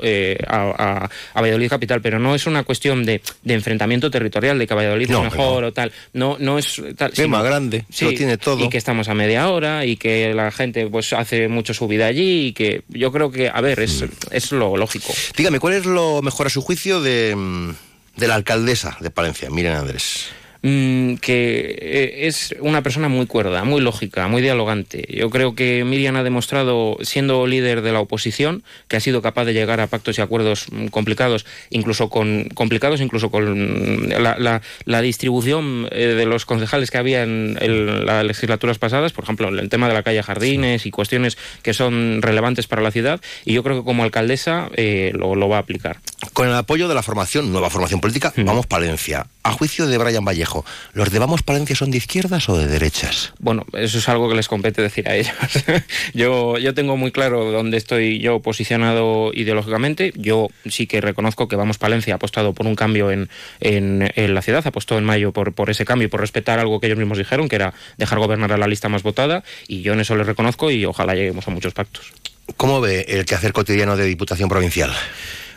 a, 0.47 1.09
Valladolid 1.35 1.69
capital, 1.69 2.01
pero 2.01 2.19
no 2.19 2.35
es 2.35 2.45
una 2.45 2.63
cuestión 2.63 3.05
de, 3.05 3.21
enfrentamiento 3.45 4.11
territorial, 4.11 4.59
de 4.59 4.67
que 4.67 4.73
Valladolid 4.73 5.09
es 5.09 5.19
mejor 5.19 5.63
o 5.63 5.73
tal, 5.73 5.91
no, 6.13 6.37
no 6.39 6.59
es 6.59 6.81
tal. 6.95 7.11
Es 7.15 7.27
más 7.27 7.43
grande, 7.43 7.85
lo 8.01 8.13
tiene 8.13 8.37
todo. 8.37 8.63
Y 8.63 8.69
que 8.69 8.77
estamos 8.77 9.09
a 9.09 9.13
media 9.13 9.49
hora 9.49 9.85
y 9.85 9.97
que 9.97 10.33
la 10.33 10.51
gente 10.51 10.87
pues 10.87 11.13
hace 11.13 11.47
mucho 11.47 11.73
su 11.73 11.87
vida 11.87 12.05
allí 12.05 12.47
y 12.47 12.53
que 12.53 12.83
yo 12.87 13.11
creo 13.11 13.31
que, 13.31 13.49
a 13.49 13.61
ver, 13.61 13.79
es, 13.79 14.03
mm. 14.03 14.05
es 14.31 14.51
lo 14.51 14.77
lógico. 14.77 15.13
Dígame, 15.35 15.59
¿cuál 15.59 15.73
es 15.73 15.85
lo 15.85 16.21
mejor 16.21 16.47
a 16.47 16.49
su 16.49 16.61
juicio 16.61 16.98
de, 17.01 17.35
mm, 17.35 17.69
de 18.17 18.27
la 18.27 18.35
alcaldesa 18.35 18.97
de 18.99 19.09
Palencia, 19.09 19.49
Miren 19.49 19.73
Andrés? 19.73 20.29
Mm, 20.61 21.15
que 21.15 21.77
eh, 21.79 22.27
es 22.27 22.53
una 22.59 22.81
persona 22.81 23.07
muy 23.07 23.27
cuerda, 23.27 23.63
muy 23.63 23.79
lógica, 23.79 24.27
muy 24.27 24.41
dialogante. 24.41 25.07
Yo 25.09 25.29
creo 25.29 25.55
que 25.55 25.85
Miriam 25.85 26.17
ha 26.17 26.23
demostrado, 26.23 26.97
siendo 27.01 27.47
líder 27.47 27.81
de 27.81 27.93
la 27.93 28.01
oposición, 28.01 28.63
que 28.89 28.97
ha 28.97 28.99
sido 28.99 29.21
capaz 29.21 29.45
de 29.45 29.53
llegar 29.53 29.79
a 29.79 29.87
pactos 29.87 30.17
y 30.17 30.21
acuerdos 30.21 30.65
mm, 30.69 30.87
complicados, 30.87 31.45
incluso 31.69 32.09
con 32.09 32.49
complicados, 32.55 32.99
incluso 32.99 33.31
con 33.31 34.09
la, 34.09 34.61
la, 34.85 35.01
distribución 35.01 35.87
eh, 35.91 36.07
de 36.07 36.25
los 36.25 36.45
concejales 36.45 36.91
que 36.91 36.97
había 36.97 37.23
en, 37.23 37.57
las 38.05 38.25
legislaturas 38.25 38.77
pasadas, 38.79 39.13
por 39.13 39.23
ejemplo, 39.23 39.47
el 39.47 39.69
tema 39.69 39.87
de 39.87 39.93
la 39.93 40.03
calle 40.03 40.21
Jardines 40.21 40.85
y 40.85 40.91
cuestiones 40.91 41.37
que 41.63 41.73
son 41.73 42.21
relevantes 42.21 42.67
para 42.67 42.81
la 42.81 42.91
ciudad. 42.91 43.21
Y 43.45 43.53
yo 43.53 43.63
creo 43.63 43.77
que 43.77 43.85
como 43.85 44.03
alcaldesa 44.03 44.69
eh, 44.75 45.13
lo, 45.15 45.47
va 45.47 45.55
a 45.55 45.59
aplicar. 45.61 45.99
Con 46.33 46.49
el 46.49 46.53
apoyo 46.53 46.89
de 46.89 46.95
la 46.95 47.03
formación, 47.03 47.53
nueva 47.53 47.69
formación 47.69 48.01
política, 48.01 48.33
mm. 48.35 48.43
vamos 48.43 48.67
Palencia. 48.67 49.25
A 49.49 49.51
juicio 49.51 49.87
de 49.87 49.97
Brian 49.97 50.23
Valle 50.23 50.45
¿los 50.93 51.09
de 51.09 51.17
Vamos 51.17 51.41
Palencia 51.41 51.75
son 51.75 51.89
de 51.89 51.97
izquierdas 51.97 52.49
o 52.49 52.55
de 52.55 52.67
derechas? 52.67 53.33
Bueno, 53.39 53.65
eso 53.73 53.97
es 53.97 54.07
algo 54.07 54.29
que 54.29 54.35
les 54.35 54.47
compete 54.47 54.83
decir 54.83 55.09
a 55.09 55.15
ellos. 55.15 55.33
yo, 56.13 56.59
yo 56.59 56.75
tengo 56.75 56.97
muy 56.97 57.11
claro 57.11 57.51
dónde 57.51 57.77
estoy 57.77 58.19
yo 58.19 58.41
posicionado 58.41 59.31
ideológicamente. 59.33 60.13
Yo 60.15 60.49
sí 60.69 60.85
que 60.85 61.01
reconozco 61.01 61.47
que 61.47 61.55
Vamos 61.55 61.79
Palencia 61.79 62.13
ha 62.13 62.17
apostado 62.17 62.53
por 62.53 62.67
un 62.67 62.75
cambio 62.75 63.09
en, 63.09 63.27
en, 63.59 64.35
la 64.35 64.43
ciudad, 64.43 64.61
ha 64.65 64.69
apostado 64.69 64.99
en 64.99 65.05
mayo 65.05 65.33
por, 65.33 65.53
por 65.53 65.71
ese 65.71 65.83
cambio 65.83 66.05
y 66.05 66.09
por 66.09 66.19
respetar 66.19 66.59
algo 66.59 66.79
que 66.79 66.85
ellos 66.85 66.99
mismos 66.99 67.17
dijeron, 67.17 67.49
que 67.49 67.55
era 67.55 67.73
dejar 67.97 68.19
gobernar 68.19 68.53
a 68.53 68.57
la 68.57 68.67
lista 68.67 68.87
más 68.87 69.01
votada, 69.01 69.43
y 69.67 69.81
yo 69.81 69.93
en 69.93 70.01
eso 70.01 70.15
les 70.15 70.27
reconozco 70.27 70.69
y 70.69 70.85
ojalá 70.85 71.15
lleguemos 71.15 71.47
a 71.47 71.49
muchos 71.49 71.73
pactos. 71.73 72.13
¿Cómo 72.55 72.81
ve 72.81 73.05
el 73.07 73.25
quehacer 73.25 73.51
cotidiano 73.51 73.97
de 73.97 74.05
Diputación 74.05 74.47
Provincial? 74.47 74.91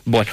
Bueno, 0.04 0.32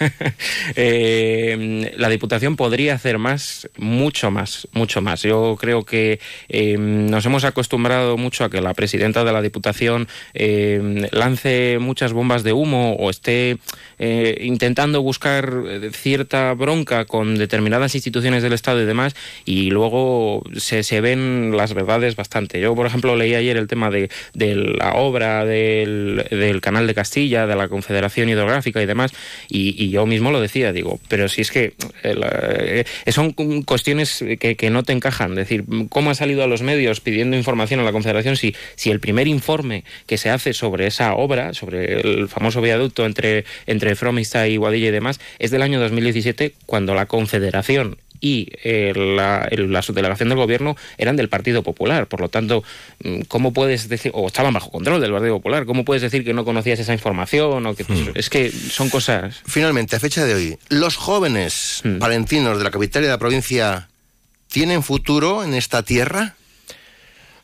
eh, 0.76 1.92
la 1.98 2.08
Diputación 2.08 2.56
podría 2.56 2.94
hacer 2.94 3.18
más, 3.18 3.68
mucho 3.76 4.30
más, 4.30 4.66
mucho 4.72 5.02
más. 5.02 5.22
Yo 5.22 5.58
creo 5.60 5.84
que 5.84 6.20
eh, 6.48 6.78
nos 6.78 7.26
hemos 7.26 7.44
acostumbrado 7.44 8.16
mucho 8.16 8.44
a 8.44 8.50
que 8.50 8.62
la 8.62 8.72
presidenta 8.72 9.22
de 9.22 9.32
la 9.32 9.42
Diputación 9.42 10.08
eh, 10.32 11.08
lance 11.12 11.78
muchas 11.80 12.14
bombas 12.14 12.44
de 12.44 12.54
humo 12.54 12.94
o 12.94 13.10
esté 13.10 13.58
intentando 13.98 15.02
buscar 15.02 15.52
cierta 15.92 16.52
bronca 16.54 17.04
con 17.04 17.36
determinadas 17.36 17.94
instituciones 17.94 18.42
del 18.42 18.52
Estado 18.52 18.82
y 18.82 18.86
demás, 18.86 19.14
y 19.44 19.70
luego 19.70 20.42
se, 20.56 20.82
se 20.82 21.00
ven 21.00 21.56
las 21.56 21.74
verdades 21.74 22.16
bastante. 22.16 22.60
Yo, 22.60 22.74
por 22.74 22.86
ejemplo, 22.86 23.16
leí 23.16 23.34
ayer 23.34 23.56
el 23.56 23.68
tema 23.68 23.90
de, 23.90 24.10
de 24.34 24.56
la 24.56 24.94
obra 24.94 25.44
del, 25.44 26.26
del 26.30 26.60
Canal 26.60 26.86
de 26.86 26.94
Castilla, 26.94 27.46
de 27.46 27.56
la 27.56 27.68
Confederación 27.68 28.28
Hidrográfica 28.28 28.82
y 28.82 28.86
demás 28.86 28.93
demás, 28.94 29.12
y, 29.48 29.90
yo 29.90 30.06
mismo 30.06 30.30
lo 30.30 30.40
decía, 30.40 30.72
digo, 30.72 30.98
pero 31.08 31.28
si 31.28 31.42
es 31.42 31.50
que 31.50 31.74
eh, 32.02 32.84
eh, 33.04 33.12
son 33.12 33.32
cuestiones 33.32 34.24
que, 34.38 34.70
no 34.70 34.82
te 34.82 34.92
encajan, 34.92 35.32
es 35.32 35.36
decir, 35.36 35.64
¿cómo 35.88 36.10
ha 36.10 36.14
salido 36.14 36.42
a 36.42 36.46
los 36.46 36.62
medios 36.62 37.00
pidiendo 37.00 37.36
información 37.36 37.80
a 37.80 37.84
la 37.84 37.92
Confederación 37.92 38.36
si, 38.36 38.54
si 38.76 38.90
el 38.90 39.00
primer 39.00 39.28
informe 39.28 39.84
que 40.06 40.16
se 40.16 40.30
hace 40.30 40.52
sobre 40.52 40.86
esa 40.86 41.14
obra, 41.14 41.52
sobre 41.54 42.00
el 42.00 42.28
famoso 42.28 42.60
viaducto 42.60 43.04
entre, 43.04 43.44
entre 43.66 43.94
Fromista 43.94 44.48
y 44.48 44.56
Guadilla 44.56 44.88
y 44.88 44.92
demás, 44.92 45.20
es 45.38 45.50
del 45.50 45.62
año 45.62 45.80
2017, 45.80 46.54
cuando 46.66 46.94
la 46.94 47.06
Confederación 47.06 47.98
y 48.20 48.48
eh, 48.62 48.92
la, 48.94 49.48
la, 49.50 49.82
subdelegación 49.82 50.28
del 50.28 50.38
gobierno 50.38 50.76
eran 50.98 51.16
del 51.16 51.28
Partido 51.28 51.62
Popular. 51.62 52.06
Por 52.06 52.20
lo 52.20 52.28
tanto, 52.28 52.64
mm, 53.02 53.22
¿cómo 53.28 53.52
puedes 53.52 53.88
decir, 53.88 54.12
o 54.14 54.26
estaban 54.26 54.54
bajo 54.54 54.70
control 54.70 55.00
del 55.00 55.12
Partido 55.12 55.36
Popular, 55.36 55.66
cómo 55.66 55.84
puedes 55.84 56.02
decir 56.02 56.24
que 56.24 56.32
no 56.32 56.44
conocías 56.44 56.78
esa 56.78 56.92
información? 56.92 57.66
O 57.66 57.74
que, 57.74 57.84
pues, 57.84 58.00
hmm. 58.00 58.10
Es 58.14 58.30
que 58.30 58.50
son 58.50 58.88
cosas... 58.88 59.42
Finalmente, 59.46 59.96
a 59.96 60.00
fecha 60.00 60.24
de 60.24 60.34
hoy, 60.34 60.58
¿los 60.68 60.96
jóvenes 60.96 61.82
hmm. 61.84 61.98
palentinos 61.98 62.58
de 62.58 62.64
la 62.64 62.70
capital 62.70 63.02
y 63.02 63.06
de 63.06 63.12
la 63.12 63.18
provincia 63.18 63.88
tienen 64.48 64.82
futuro 64.82 65.44
en 65.44 65.54
esta 65.54 65.82
tierra? 65.82 66.36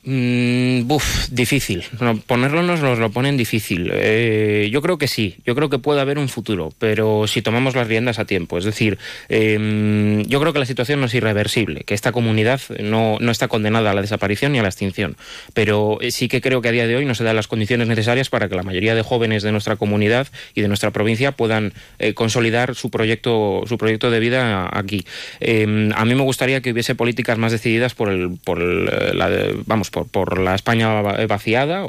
Mm, 0.03 0.87
buf, 0.87 1.29
difícil. 1.31 1.85
ponerlo 2.27 2.63
nos 2.63 2.81
lo 2.81 3.11
ponen 3.11 3.37
difícil. 3.37 3.91
Eh, 3.93 4.71
yo 4.73 4.81
creo 4.81 4.97
que 4.97 5.07
sí, 5.07 5.37
yo 5.45 5.55
creo 5.55 5.69
que 5.69 5.79
puede 5.79 6.01
haber 6.01 6.19
un 6.19 6.31
futuro, 6.31 6.73
pero 6.79 7.27
si 7.27 7.43
tomamos 7.43 7.75
las 7.75 7.87
riendas 7.87 8.19
a 8.19 8.25
tiempo. 8.25 8.57
Es 8.57 8.65
decir, 8.65 8.99
em, 9.29 10.23
yo 10.25 10.41
creo 10.41 10.55
que 10.55 10.59
la 10.59 10.65
situación 10.65 11.01
no 11.01 11.07
es 11.07 11.15
irreversible, 11.15 11.83
que 11.85 11.93
esta 11.93 12.13
comunidad 12.13 12.63
no, 12.81 13.19
no, 13.21 13.31
está 13.31 13.49
condenada 13.49 13.91
a 13.91 13.95
la 13.95 14.01
desaparición 14.01 14.53
ni 14.53 14.59
a 14.59 14.63
la 14.63 14.69
extinción. 14.69 15.17
Pero 15.53 15.99
eh, 16.01 16.11
sí 16.13 16.29
que 16.29 16.41
creo 16.41 16.63
que 16.63 16.69
a 16.69 16.73
día 16.73 16.87
de 16.87 16.97
hoy 16.97 17.05
no 17.05 17.15
se 17.15 17.25
dan 17.25 17.37
las 17.37 17.49
condiciones 17.49 17.87
necesarias 17.87 18.31
para 18.31 18.49
que 18.49 18.55
la 18.55 18.63
mayoría 18.63 18.95
de 18.95 19.03
jóvenes 19.03 19.43
de 19.43 19.53
nuestra 19.53 19.77
comunidad 19.77 20.29
y 20.55 20.63
de 20.63 20.69
nuestra 20.69 20.93
provincia 20.93 21.33
puedan 21.33 21.75
eh, 21.99 22.15
consolidar 22.15 22.75
su 22.75 22.91
proyecto, 22.91 23.65
su 23.67 23.77
proyecto 23.77 24.11
de 24.11 24.21
vida 24.21 24.71
aquí. 24.73 25.05
Em, 25.41 25.93
a 25.93 26.07
mí 26.07 26.15
me 26.15 26.23
gustaría 26.23 26.63
que 26.63 26.73
hubiese 26.73 26.95
políticas 26.95 27.37
más 27.37 27.53
decididas 27.53 27.95
por 27.95 28.09
el, 28.09 28.39
por 28.43 28.61
la, 28.61 29.29
vamos, 29.67 29.90
por, 29.91 30.39
la 30.39 30.55
España 30.55 31.03
vaciada 31.03 31.85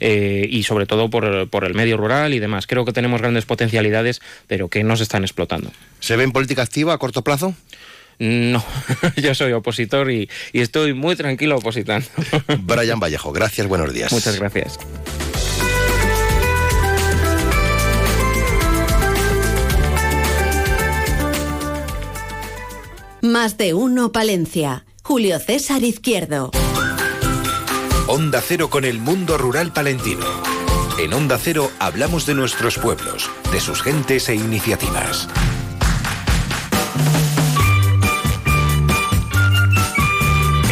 eh, 0.00 0.46
y 0.48 0.62
sobre 0.62 0.86
todo 0.86 1.10
por, 1.10 1.48
por 1.48 1.64
el 1.64 1.74
medio 1.74 1.96
rural 1.96 2.34
y 2.34 2.38
demás. 2.38 2.66
Creo 2.66 2.84
que 2.84 2.92
tenemos 2.92 3.20
grandes 3.20 3.44
potencialidades, 3.46 4.20
pero 4.46 4.68
que 4.68 4.84
no 4.84 4.96
se 4.96 5.02
están 5.02 5.24
explotando. 5.24 5.70
¿Se 6.00 6.16
ve 6.16 6.24
en 6.24 6.32
política 6.32 6.62
activa 6.62 6.94
a 6.94 6.98
corto 6.98 7.22
plazo? 7.22 7.54
No, 8.18 8.64
yo 9.16 9.34
soy 9.34 9.52
opositor 9.52 10.10
y, 10.10 10.28
y, 10.52 10.60
estoy 10.60 10.92
muy 10.92 11.14
tranquilo 11.14 11.56
opositando. 11.56 12.06
Brian 12.60 12.98
Vallejo, 12.98 13.32
gracias, 13.32 13.66
buenos 13.68 13.92
días. 13.92 14.12
Muchas 14.12 14.38
gracias. 14.38 14.78
Más 23.22 23.56
de 23.56 23.74
uno, 23.74 24.12
Palencia. 24.12 24.84
Julio 25.02 25.38
César 25.38 25.82
Izquierdo. 25.82 26.50
Onda 28.10 28.40
Cero 28.40 28.70
con 28.70 28.86
el 28.86 29.00
mundo 29.00 29.36
rural 29.36 29.70
palentino. 29.70 30.24
En 30.98 31.12
Onda 31.12 31.36
Cero 31.36 31.70
hablamos 31.78 32.24
de 32.24 32.32
nuestros 32.32 32.78
pueblos, 32.78 33.30
de 33.52 33.60
sus 33.60 33.82
gentes 33.82 34.30
e 34.30 34.34
iniciativas. 34.34 35.28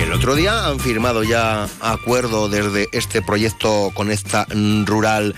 El 0.01 0.15
otro 0.15 0.35
día 0.35 0.67
han 0.67 0.81
firmado 0.81 1.25
ya 1.25 1.69
acuerdo 1.83 2.49
desde 2.49 2.89
este 2.93 3.21
proyecto 3.21 3.91
con 3.93 4.11
esta 4.11 4.47
Rural 4.87 5.35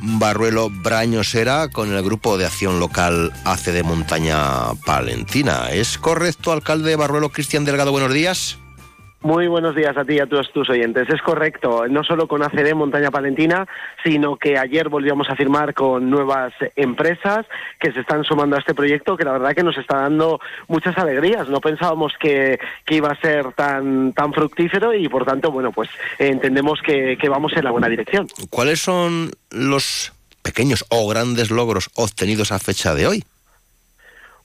Barruelo 0.00 0.70
Brañosera 0.70 1.68
con 1.68 1.92
el 1.92 2.02
grupo 2.02 2.38
de 2.38 2.46
acción 2.46 2.80
local 2.80 3.34
ACD 3.44 3.82
Montaña 3.84 4.72
Palentina. 4.86 5.68
¿Es 5.72 5.98
correcto, 5.98 6.52
alcalde 6.52 6.96
Barruelo 6.96 7.28
Cristian 7.28 7.66
Delgado? 7.66 7.92
Buenos 7.92 8.14
días. 8.14 8.63
Muy 9.24 9.48
buenos 9.48 9.74
días 9.74 9.96
a 9.96 10.04
ti 10.04 10.16
y 10.16 10.20
a 10.20 10.26
todos 10.26 10.52
tus 10.52 10.68
oyentes. 10.68 11.08
Es 11.08 11.22
correcto, 11.22 11.88
no 11.88 12.04
solo 12.04 12.28
con 12.28 12.42
ACD 12.42 12.74
Montaña 12.74 13.10
Palentina, 13.10 13.66
sino 14.04 14.36
que 14.36 14.58
ayer 14.58 14.90
volvíamos 14.90 15.30
a 15.30 15.34
firmar 15.34 15.72
con 15.72 16.10
nuevas 16.10 16.52
empresas 16.76 17.46
que 17.80 17.90
se 17.90 18.00
están 18.00 18.22
sumando 18.24 18.56
a 18.56 18.58
este 18.58 18.74
proyecto, 18.74 19.16
que 19.16 19.24
la 19.24 19.32
verdad 19.32 19.54
que 19.54 19.62
nos 19.62 19.78
está 19.78 20.02
dando 20.02 20.40
muchas 20.68 20.98
alegrías. 20.98 21.48
No 21.48 21.60
pensábamos 21.60 22.12
que, 22.20 22.58
iba 22.90 23.08
a 23.08 23.20
ser 23.22 23.50
tan, 23.54 24.12
fructífero 24.34 24.92
y 24.92 25.08
por 25.08 25.24
tanto, 25.24 25.50
bueno, 25.50 25.72
pues 25.72 25.88
entendemos 26.18 26.82
que 26.82 27.28
vamos 27.30 27.54
en 27.56 27.64
la 27.64 27.70
buena 27.70 27.88
dirección. 27.88 28.28
¿Cuáles 28.50 28.82
son 28.82 29.30
los 29.50 30.12
pequeños 30.42 30.84
o 30.90 31.08
grandes 31.08 31.50
logros 31.50 31.88
obtenidos 31.94 32.52
a 32.52 32.58
fecha 32.58 32.94
de 32.94 33.06
hoy? 33.06 33.24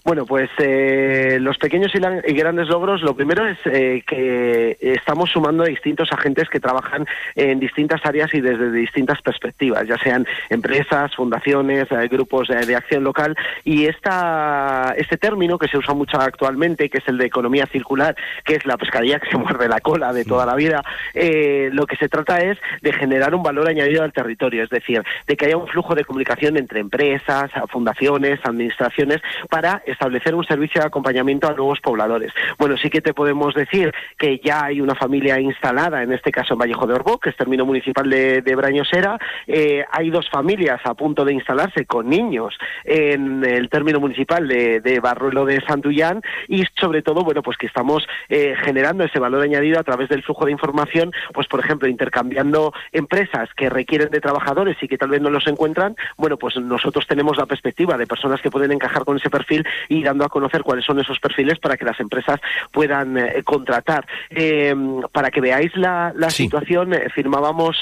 Bueno, 0.06 0.26
pues 0.26 0.50
eh, 0.60 1.40
los 1.42 1.58
pequeños 1.58 1.92
y, 1.94 2.34
grandes 2.34 2.70
logros, 2.70 3.02
lo 3.02 3.16
primero 3.16 3.46
es 3.46 3.58
eh, 3.66 4.02
que 4.08 4.78
estamos 4.80 5.30
sumando 5.30 5.64
a 5.64 5.68
distintos 5.68 6.14
agentes 6.14 6.48
que 6.50 6.62
trabajan 6.62 7.06
en 7.36 7.60
distintas 7.60 8.00
áreas 8.06 8.34
y 8.34 8.40
desde 8.40 8.72
distintas 8.72 9.22
perspectivas, 9.22 9.86
ya 9.86 9.98
sean 9.98 10.26
empresas, 10.50 11.14
fundaciones, 11.14 11.92
eh, 11.92 12.08
grupos 12.08 12.48
de 12.48 12.76
acción 12.78 13.04
local. 13.04 13.36
Y 13.66 13.88
esta, 13.88 14.96
este 14.98 15.18
término 15.18 15.60
que 15.60 15.68
se 15.68 15.78
usa 15.78 15.94
mucho 15.94 16.18
actualmente, 16.18 16.90
que 16.90 17.00
es 17.00 17.08
el 17.10 17.18
de 17.18 17.26
economía 17.26 17.66
circular, 17.66 18.16
que 18.46 18.56
es 18.56 18.66
la 18.66 18.78
pescadilla 18.78 19.20
que 19.20 19.30
se 19.30 19.38
muerde 19.38 19.68
la 19.68 19.82
cola 19.82 20.14
de 20.14 20.24
toda 20.24 20.46
la 20.46 20.56
vida, 20.56 20.82
lo 21.14 21.86
que 21.86 21.98
se 21.98 22.08
trata 22.08 22.40
es 22.40 22.58
de 22.82 22.94
generar 22.94 23.36
un 23.36 23.44
valor 23.44 23.68
añadido 23.68 24.04
al 24.04 24.14
territorio, 24.14 24.64
es 24.64 24.70
decir, 24.70 25.04
de 25.28 25.36
que 25.36 25.48
haya 25.48 25.58
un 25.58 25.68
flujo 25.68 25.94
de 25.94 26.06
comunicación 26.06 26.56
entre 26.56 26.80
empresas, 26.80 27.52
fundaciones, 27.70 28.40
administraciones, 28.46 29.22
para 29.50 29.84
establecer 29.92 30.36
un 30.36 30.44
servicio 30.44 30.82
de 30.82 30.88
acompañamiento 30.88 31.48
a 31.48 31.54
nuevos 31.54 31.80
pobladores. 31.80 32.32
Bueno, 32.58 32.78
sí 32.78 32.90
que 32.90 33.02
te 33.02 33.14
podemos 33.14 33.54
decir 33.54 33.94
que 34.18 34.40
ya 34.40 34.66
hay 34.66 34.82
una 34.82 34.96
familia 34.96 35.40
instalada, 35.40 36.04
en 36.04 36.12
este 36.14 36.32
caso 36.32 36.54
en 36.54 36.60
Vallejo 36.60 36.88
de 36.88 36.94
Orbo, 36.94 37.20
que 37.20 37.30
es 37.30 37.36
término 37.36 37.66
municipal 37.66 38.10
de, 38.10 38.56
Brañosera. 38.56 39.18
Eh, 39.48 39.86
hay 39.92 40.10
dos 40.10 40.30
familias 40.30 40.82
a 40.84 40.94
punto 40.94 41.24
de 41.24 41.34
instalarse 41.34 41.86
con 41.86 42.10
niños 42.10 42.58
en 42.84 43.44
el 43.46 43.70
término 43.70 44.00
municipal 44.00 44.48
de, 44.48 45.00
Barruelo 45.02 45.46
de 45.46 45.62
Santullán 45.62 46.22
y 46.48 46.66
sobre 46.80 47.02
todo, 47.02 47.24
bueno, 47.24 47.42
pues 47.42 47.58
que 47.58 47.68
estamos 47.68 48.06
eh, 48.28 48.56
generando 48.64 49.04
ese 49.04 49.20
valor 49.20 49.42
añadido 49.42 49.80
a 49.80 49.84
través 49.84 50.10
del 50.10 50.24
flujo 50.24 50.46
de 50.46 50.52
información, 50.52 51.14
pues 51.34 51.48
por 51.48 51.60
ejemplo, 51.60 51.88
intercambiando 51.88 52.74
empresas 52.92 53.50
que 53.56 53.70
requieren 53.70 54.10
de 54.10 54.20
trabajadores 54.20 54.78
y 54.82 54.88
que 54.88 54.98
tal 54.98 55.10
vez 55.10 55.22
no 55.22 55.30
los 55.30 55.48
encuentran, 55.48 55.96
bueno, 56.18 56.38
pues 56.38 56.58
nosotros 56.58 57.08
tenemos 57.08 57.38
la 57.38 57.46
perspectiva 57.46 57.98
de 57.98 58.08
personas 58.08 58.42
que 58.42 58.52
pueden 58.52 58.72
encajar 58.72 59.06
con 59.06 59.18
ese 59.18 59.30
perfil 59.30 59.66
y 59.88 60.04
dando 60.04 60.26
a 60.26 60.30
conocer 60.30 60.64
cuáles 60.64 60.86
son 60.86 61.00
esos 61.00 61.20
perfiles 61.20 61.60
para 61.60 61.78
que 61.78 61.86
las 61.86 62.00
empresas 62.00 62.40
puedan 62.72 63.18
eh, 63.18 63.44
contratar. 63.44 64.06
Eh, 64.30 64.76
para 65.12 65.32
que 65.32 65.42
veáis 65.42 65.76
la, 65.76 66.14
situación, 66.30 66.94
eh, 66.94 67.10
firmábamos 67.14 67.82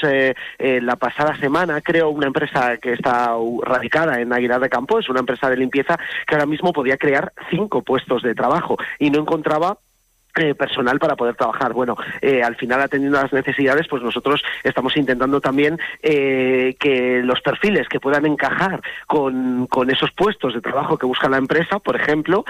la 0.58 0.96
pasada 0.96 1.36
semana, 1.36 1.80
creo, 1.80 2.10
una 2.10 2.26
empresa 2.26 2.76
que 2.78 2.92
está 2.92 3.32
radicada 3.62 4.20
en 4.20 4.32
Aguilar 4.32 4.60
de 4.60 4.68
Campo, 4.68 4.98
es 4.98 5.08
una 5.08 5.20
empresa 5.20 5.50
de 5.50 5.56
limpieza 5.56 5.98
que 6.26 6.34
ahora 6.34 6.46
mismo 6.46 6.72
podía 6.72 6.96
crear 6.96 7.32
cinco 7.50 7.82
puestos 7.82 8.22
de 8.22 8.34
trabajo 8.34 8.76
y 8.98 9.10
no 9.10 9.20
encontraba 9.20 9.78
eh, 10.40 10.54
personal 10.54 10.98
para 10.98 11.16
poder 11.16 11.34
trabajar. 11.34 11.72
Bueno, 11.72 11.96
eh, 12.20 12.42
al 12.42 12.56
final 12.56 12.80
atendiendo 12.80 13.18
a 13.18 13.22
las 13.22 13.32
necesidades, 13.32 13.86
pues 13.88 14.02
nosotros 14.02 14.42
estamos 14.62 14.96
intentando 14.96 15.40
también 15.40 15.78
eh, 16.02 16.76
que 16.78 17.22
los 17.22 17.40
perfiles 17.40 17.88
que 17.88 18.00
puedan 18.00 18.26
encajar 18.26 18.80
con, 19.06 19.68
esos 19.88 20.10
puestos 20.12 20.54
de 20.54 20.60
trabajo 20.60 20.98
que 20.98 21.06
busca 21.06 21.28
la 21.28 21.38
empresa, 21.38 21.78
por 21.78 21.96
ejemplo, 21.96 22.44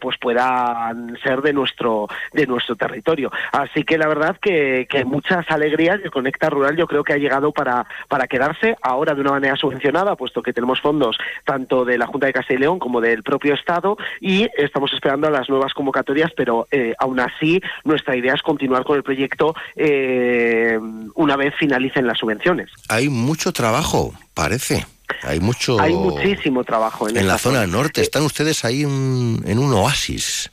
pues 0.00 0.18
puedan 0.18 1.16
ser 1.22 1.42
de 1.42 1.52
nuestro 1.52 2.08
de 2.32 2.46
nuestro 2.46 2.74
territorio. 2.74 3.30
Así 3.52 3.84
que 3.84 3.98
la 3.98 4.08
verdad 4.08 4.36
que, 4.40 4.86
que 4.90 5.04
muchas 5.04 5.48
alegrías. 5.50 6.00
El 6.02 6.10
Conecta 6.10 6.50
Rural 6.50 6.76
yo 6.76 6.86
creo 6.86 7.04
que 7.04 7.12
ha 7.12 7.18
llegado 7.18 7.52
para 7.52 7.86
para 8.08 8.26
quedarse 8.26 8.76
ahora 8.82 9.14
de 9.14 9.20
una 9.20 9.32
manera 9.32 9.56
subvencionada, 9.56 10.16
puesto 10.16 10.42
que 10.42 10.52
tenemos 10.52 10.80
fondos 10.80 11.16
tanto 11.44 11.84
de 11.84 11.98
la 11.98 12.06
Junta 12.06 12.26
de 12.26 12.32
Castilla 12.32 12.58
y 12.58 12.62
León 12.62 12.78
como 12.78 13.00
del 13.00 13.22
propio 13.22 13.54
Estado 13.54 13.96
y 14.20 14.48
estamos 14.56 14.92
esperando 14.92 15.28
a 15.28 15.30
las 15.30 15.48
nuevas 15.48 15.74
convocatorias, 15.74 16.32
pero 16.36 16.66
aún 16.98 17.20
así, 17.20 17.60
nuestra 17.84 18.16
idea 18.16 18.34
es 18.34 18.42
continuar 18.42 18.84
con 18.84 18.96
el 18.96 19.02
proyecto 19.02 19.54
eh, 19.76 20.78
una 21.14 21.36
vez 21.36 21.54
finalicen 21.58 22.06
las 22.06 22.18
subvenciones. 22.18 22.70
Hay 22.88 23.08
mucho 23.08 23.52
trabajo, 23.52 24.14
parece. 24.34 24.86
Hay 25.22 25.40
mucho. 25.40 25.80
Hay 25.80 25.92
muchísimo 25.92 26.64
trabajo 26.64 27.08
en, 27.08 27.16
en 27.16 27.26
la 27.26 27.38
zona 27.38 27.66
norte. 27.66 28.00
Están 28.00 28.22
ustedes 28.22 28.64
ahí 28.64 28.82
en 28.82 29.58
un 29.58 29.72
oasis. 29.72 30.50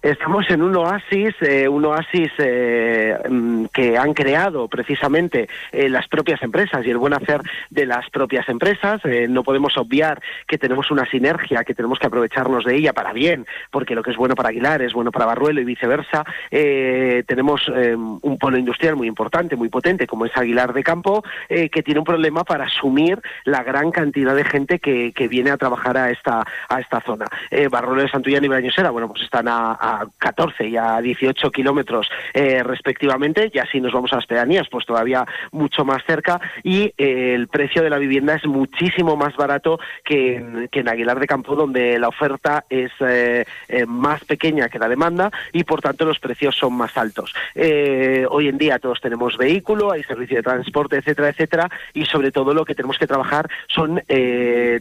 Estamos 0.00 0.48
en 0.48 0.62
un 0.62 0.76
oasis, 0.76 1.34
eh, 1.40 1.66
un 1.66 1.84
oasis 1.84 2.30
eh, 2.38 3.18
mm, 3.28 3.64
que 3.72 3.98
han 3.98 4.14
creado 4.14 4.68
precisamente 4.68 5.48
eh, 5.72 5.88
las 5.88 6.06
propias 6.06 6.40
empresas 6.40 6.86
y 6.86 6.90
el 6.90 6.98
buen 6.98 7.14
hacer 7.14 7.40
de 7.70 7.84
las 7.84 8.08
propias 8.08 8.48
empresas. 8.48 9.00
no 9.28 9.42
podemos 9.42 9.76
obviar 9.76 10.22
que 10.46 10.56
tenemos 10.56 10.92
una 10.92 11.04
sinergia, 11.10 11.64
que 11.64 11.74
tenemos 11.74 11.98
que 11.98 12.06
aprovecharnos 12.06 12.64
de 12.64 12.76
ella 12.76 12.92
para 12.92 13.12
bien, 13.12 13.44
porque 13.72 13.96
lo 13.96 14.04
que 14.04 14.12
es 14.12 14.16
bueno 14.16 14.36
para 14.36 14.50
Aguilar 14.50 14.82
es 14.82 14.92
bueno 14.92 15.10
para 15.10 15.26
Barruelo 15.26 15.60
y 15.60 15.64
viceversa. 15.64 16.24
tenemos 16.48 17.66
un 17.68 18.38
polo 18.38 18.56
industrial 18.56 18.94
muy 18.94 19.08
importante, 19.08 19.56
muy 19.56 19.68
potente, 19.68 20.06
como 20.06 20.26
es 20.26 20.36
Aguilar 20.36 20.72
de 20.72 20.84
Campo, 20.84 21.24
que 21.48 21.82
tiene 21.82 21.98
un 21.98 22.06
problema 22.06 22.44
para 22.44 22.66
asumir 22.66 23.20
la 23.44 23.64
gran 23.64 23.90
cantidad 23.90 24.34
de 24.36 24.44
gente 24.44 24.78
que, 24.78 25.28
viene 25.28 25.50
a 25.50 25.56
trabajar 25.56 25.96
a 25.96 26.10
esta, 26.10 26.46
a 26.68 26.80
esta 26.80 27.00
zona. 27.00 27.26
Barruelo 27.70 28.02
de 28.02 28.08
Santullán 28.08 28.44
y 28.44 28.48
Brañosera, 28.48 28.90
bueno, 28.90 29.08
pues 29.08 29.22
están 29.22 29.48
a 29.48 29.88
a 29.88 29.97
14 30.18 30.68
y 30.68 30.76
a 30.76 31.00
18 31.00 31.50
kilómetros 31.50 32.08
eh, 32.34 32.62
respectivamente, 32.62 33.50
y 33.52 33.58
así 33.58 33.80
nos 33.80 33.92
vamos 33.92 34.12
a 34.12 34.16
las 34.16 34.26
pedanías, 34.26 34.68
pues 34.70 34.86
todavía 34.86 35.26
mucho 35.52 35.84
más 35.84 36.04
cerca, 36.04 36.40
y 36.62 36.92
eh, 36.98 37.34
el 37.34 37.48
precio 37.48 37.82
de 37.82 37.90
la 37.90 37.98
vivienda 37.98 38.34
es 38.34 38.46
muchísimo 38.46 39.16
más 39.16 39.36
barato 39.36 39.78
que 40.04 40.36
en, 40.36 40.68
que 40.68 40.80
en 40.80 40.88
Aguilar 40.88 41.18
de 41.18 41.26
Campo, 41.26 41.54
donde 41.54 41.98
la 41.98 42.08
oferta 42.08 42.64
es 42.68 42.90
eh, 43.00 43.44
más 43.86 44.24
pequeña 44.24 44.68
que 44.68 44.78
la 44.78 44.88
demanda 44.88 45.30
y 45.52 45.64
por 45.64 45.80
tanto 45.80 46.04
los 46.04 46.18
precios 46.18 46.56
son 46.56 46.74
más 46.74 46.96
altos. 46.96 47.34
hoy 47.54 48.48
en 48.48 48.58
día 48.58 48.78
todos 48.78 49.00
tenemos 49.00 49.36
vehículo, 49.36 49.92
hay 49.92 50.02
servicio 50.02 50.36
de 50.36 50.42
transporte, 50.42 50.96
etcétera, 50.96 51.28
etcétera, 51.28 51.70
y 51.94 52.04
sobre 52.04 52.30
todo 52.30 52.54
lo 52.54 52.64
que 52.64 52.74
tenemos 52.74 52.98
que 52.98 53.06
trabajar 53.06 53.48
son 53.68 54.02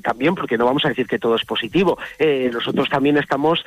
también, 0.02 0.36
porque 0.36 0.58
no 0.58 0.66
vamos 0.66 0.86
a 0.86 0.90
decir 0.90 1.08
que 1.08 1.20
todo 1.20 1.36
es 1.36 1.46
positivo, 1.46 1.98
nosotros 2.52 2.90
también 2.90 3.18
estamos 3.18 3.64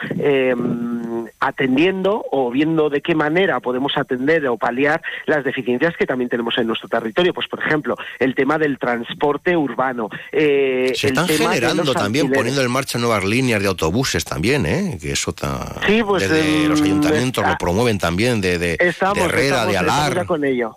atendiendo 1.40 2.24
o 2.30 2.50
viendo 2.50 2.90
de 2.90 3.00
qué 3.00 3.14
manera 3.14 3.60
podemos 3.60 3.96
atender 3.96 4.46
o 4.46 4.56
paliar 4.56 5.02
las 5.26 5.44
deficiencias 5.44 5.96
que 5.96 6.06
también 6.06 6.28
tenemos 6.28 6.56
en 6.58 6.66
nuestro 6.66 6.88
territorio. 6.88 7.34
Pues, 7.34 7.48
por 7.48 7.60
ejemplo, 7.60 7.96
el 8.18 8.34
tema 8.34 8.58
del 8.58 8.78
transporte 8.78 9.56
urbano. 9.56 10.08
Eh, 10.32 10.92
Se 10.94 11.08
están 11.08 11.26
generando 11.26 11.92
también, 11.92 12.30
poniendo 12.30 12.62
en 12.62 12.70
marcha 12.70 12.98
nuevas 12.98 13.24
líneas 13.24 13.60
de 13.62 13.68
autobuses 13.68 14.24
también, 14.24 14.66
¿eh? 14.66 14.98
que 15.00 15.12
eso 15.12 15.30
está... 15.30 15.80
Sí, 15.86 16.02
pues... 16.02 16.28
los 16.68 16.82
ayuntamientos 16.82 17.46
lo 17.46 17.56
promueven 17.58 17.98
también, 17.98 18.40
de, 18.40 18.58
de, 18.58 18.76
estamos, 18.78 19.18
de 19.18 19.24
Herrera, 19.24 19.66
de 19.66 19.78
Alar. 19.78 20.26
con 20.26 20.44
ello. 20.44 20.76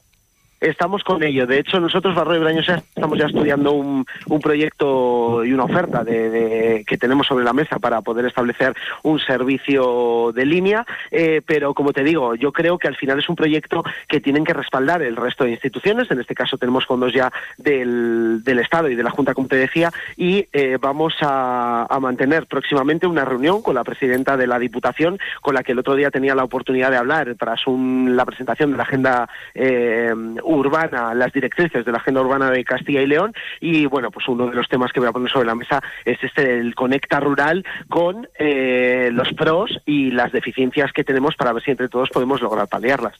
Estamos 0.63 1.04
con 1.04 1.21
ello. 1.21 1.45
De 1.45 1.60
hecho, 1.60 1.78
nosotros, 1.78 2.15
Barrio 2.15 2.36
de 2.36 2.39
Brañosa, 2.39 2.76
estamos 2.76 3.19
ya 3.19 3.26
estudiando 3.26 3.73
un, 3.73 4.06
proyecto 4.41 5.43
y 5.43 5.52
una 5.52 5.65
oferta 5.65 6.06
de, 6.06 6.86
que 6.88 6.97
tenemos 6.97 7.28
sobre 7.28 7.43
la 7.43 7.52
mesa 7.52 7.80
para 7.80 8.02
poder 8.02 8.26
establecer 8.26 8.73
un 9.04 9.19
servicio 9.19 10.32
de 10.34 10.45
línea. 10.45 10.86
Eh, 11.12 11.41
pero, 11.45 11.73
como 11.73 11.91
te 11.91 12.02
digo, 12.02 12.36
yo 12.36 12.54
creo 12.54 12.78
que 12.78 12.88
al 12.88 12.95
final 12.95 13.19
es 13.19 13.28
un 13.28 13.36
proyecto 13.36 13.84
que 14.08 14.21
tienen 14.21 14.45
que 14.45 14.54
respaldar 14.54 15.02
el 15.02 15.17
resto 15.17 15.43
de 15.43 15.52
instituciones. 15.52 16.10
En 16.10 16.21
este 16.21 16.34
caso, 16.34 16.58
tenemos 16.58 16.86
fondos 16.86 17.12
ya 17.13 17.30
del, 17.58 18.41
del 18.41 18.60
Estado 18.60 18.88
y 18.88 18.95
de 18.95 19.04
la 19.04 19.12
Junta, 19.12 19.34
como 19.34 19.49
te 19.49 19.58
decía, 19.58 19.91
y 20.15 20.47
eh, 20.54 20.78
vamos 20.80 21.13
a, 21.19 21.88
a, 21.89 21.99
mantener 21.99 22.45
próximamente 22.45 23.06
una 23.06 23.26
reunión 23.26 23.62
con 23.62 23.76
la 23.76 23.84
presidenta 23.84 24.38
de 24.38 24.47
la 24.47 24.60
Diputación, 24.60 25.19
con 25.41 25.56
la 25.56 25.63
que 25.63 25.73
el 25.73 25.80
otro 25.80 25.95
día 25.95 26.10
tenía 26.10 26.36
la 26.36 26.45
oportunidad 26.45 26.89
de 26.89 26.97
hablar 26.97 27.36
tras 27.38 27.67
un, 27.67 28.15
la 28.15 28.26
presentación 28.26 28.71
de 28.71 28.78
la 28.78 28.84
agenda. 28.84 29.30
Eh, 29.54 30.13
urbana, 30.55 31.13
las 31.13 31.33
directrices 31.33 31.85
de 31.85 31.91
la 31.91 31.97
agenda 31.97 32.21
urbana 32.21 32.49
de 32.49 32.63
Castilla 32.63 33.01
y 33.01 33.07
León 33.07 33.33
y 33.59 33.85
bueno, 33.85 34.11
pues 34.11 34.27
uno 34.27 34.47
de 34.47 34.55
los 34.55 34.67
temas 34.67 34.91
que 34.91 34.99
voy 34.99 35.09
a 35.09 35.11
poner 35.11 35.31
sobre 35.31 35.47
la 35.47 35.55
mesa 35.55 35.81
es 36.05 36.17
este 36.23 36.59
el 36.59 36.75
conecta 36.75 37.19
rural 37.19 37.65
con 37.89 38.27
eh, 38.39 39.09
los 39.11 39.33
pros 39.33 39.79
y 39.85 40.11
las 40.11 40.31
deficiencias 40.31 40.91
que 40.91 41.03
tenemos 41.03 41.35
para 41.35 41.53
ver 41.53 41.63
si 41.63 41.71
entre 41.71 41.89
todos 41.89 42.09
podemos 42.09 42.41
lograr 42.41 42.67
paliarlas. 42.67 43.13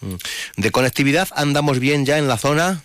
Mm. 0.00 0.14
¿De 0.56 0.70
conectividad 0.70 1.28
andamos 1.34 1.80
bien 1.80 2.04
ya 2.04 2.18
en 2.18 2.28
la 2.28 2.36
zona? 2.36 2.82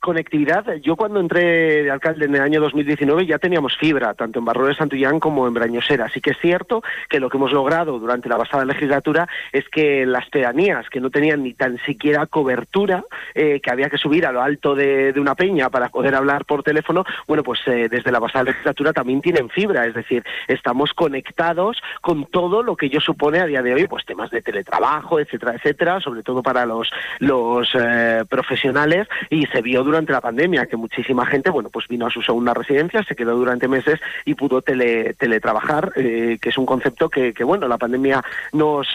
Conectividad, 0.00 0.74
yo 0.76 0.96
cuando 0.96 1.20
entré 1.20 1.84
de 1.84 1.90
alcalde 1.90 2.24
en 2.24 2.34
el 2.34 2.40
año 2.40 2.60
2019 2.60 3.26
ya 3.26 3.38
teníamos 3.38 3.76
fibra, 3.76 4.14
tanto 4.14 4.38
en 4.38 4.44
Barro 4.44 4.66
de 4.66 4.74
Santullán 4.74 5.20
como 5.20 5.46
en 5.46 5.54
Brañosera. 5.54 6.06
Así 6.06 6.20
que 6.20 6.30
es 6.30 6.38
cierto 6.38 6.82
que 7.08 7.20
lo 7.20 7.28
que 7.28 7.36
hemos 7.36 7.52
logrado 7.52 7.98
durante 7.98 8.28
la 8.28 8.38
pasada 8.38 8.64
legislatura 8.64 9.28
es 9.52 9.68
que 9.68 10.06
las 10.06 10.28
pedanías 10.30 10.88
que 10.88 11.00
no 11.00 11.10
tenían 11.10 11.42
ni 11.42 11.54
tan 11.54 11.78
siquiera 11.84 12.26
cobertura, 12.26 13.04
eh, 13.34 13.60
que 13.60 13.70
había 13.70 13.90
que 13.90 13.98
subir 13.98 14.26
a 14.26 14.32
lo 14.32 14.42
alto 14.42 14.74
de, 14.74 15.12
una 15.20 15.34
peña 15.34 15.68
para 15.68 15.90
poder 15.90 16.14
hablar 16.14 16.46
por 16.46 16.62
teléfono, 16.62 17.04
bueno, 17.26 17.42
pues 17.42 17.60
eh, 17.66 17.88
desde 17.90 18.10
la 18.10 18.20
pasada 18.20 18.44
legislatura 18.44 18.94
también 18.94 19.20
tienen 19.20 19.50
fibra, 19.50 19.84
es 19.84 19.94
decir, 19.94 20.24
estamos 20.48 20.94
conectados 20.94 21.82
con 22.00 22.24
todo 22.24 22.62
lo 22.62 22.74
que 22.74 22.86
ello 22.86 23.00
supone 23.00 23.40
a 23.40 23.46
día 23.46 23.60
de 23.60 23.74
hoy, 23.74 23.86
pues 23.86 24.06
temas 24.06 24.30
de 24.30 24.40
teletrabajo, 24.40 25.20
etcétera, 25.20 25.56
etcétera, 25.56 26.00
sobre 26.00 26.22
todo 26.22 26.42
para 26.42 26.64
los, 26.64 26.90
los 27.18 27.68
eh, 27.74 28.24
profesionales. 28.28 29.06
Y 29.28 29.44
se 29.46 29.60
vio 29.60 29.84
durante 29.90 30.12
la 30.12 30.20
pandemia, 30.20 30.66
que 30.66 30.76
muchísima 30.76 31.26
gente, 31.26 31.50
bueno, 31.50 31.68
pues 31.68 31.88
vino 31.88 32.06
a 32.06 32.10
su 32.10 32.22
segunda 32.22 32.54
residencia, 32.54 33.02
se 33.02 33.16
quedó 33.16 33.34
durante 33.34 33.66
meses 33.66 33.98
y 34.24 34.34
pudo 34.34 34.62
tele, 34.62 35.14
teletrabajar, 35.14 35.90
eh, 35.96 36.38
que 36.40 36.50
es 36.50 36.58
un 36.58 36.64
concepto 36.64 37.08
que, 37.08 37.32
bueno, 37.42 37.66
la 37.66 37.76
pandemia 37.76 38.22
nos 38.52 38.86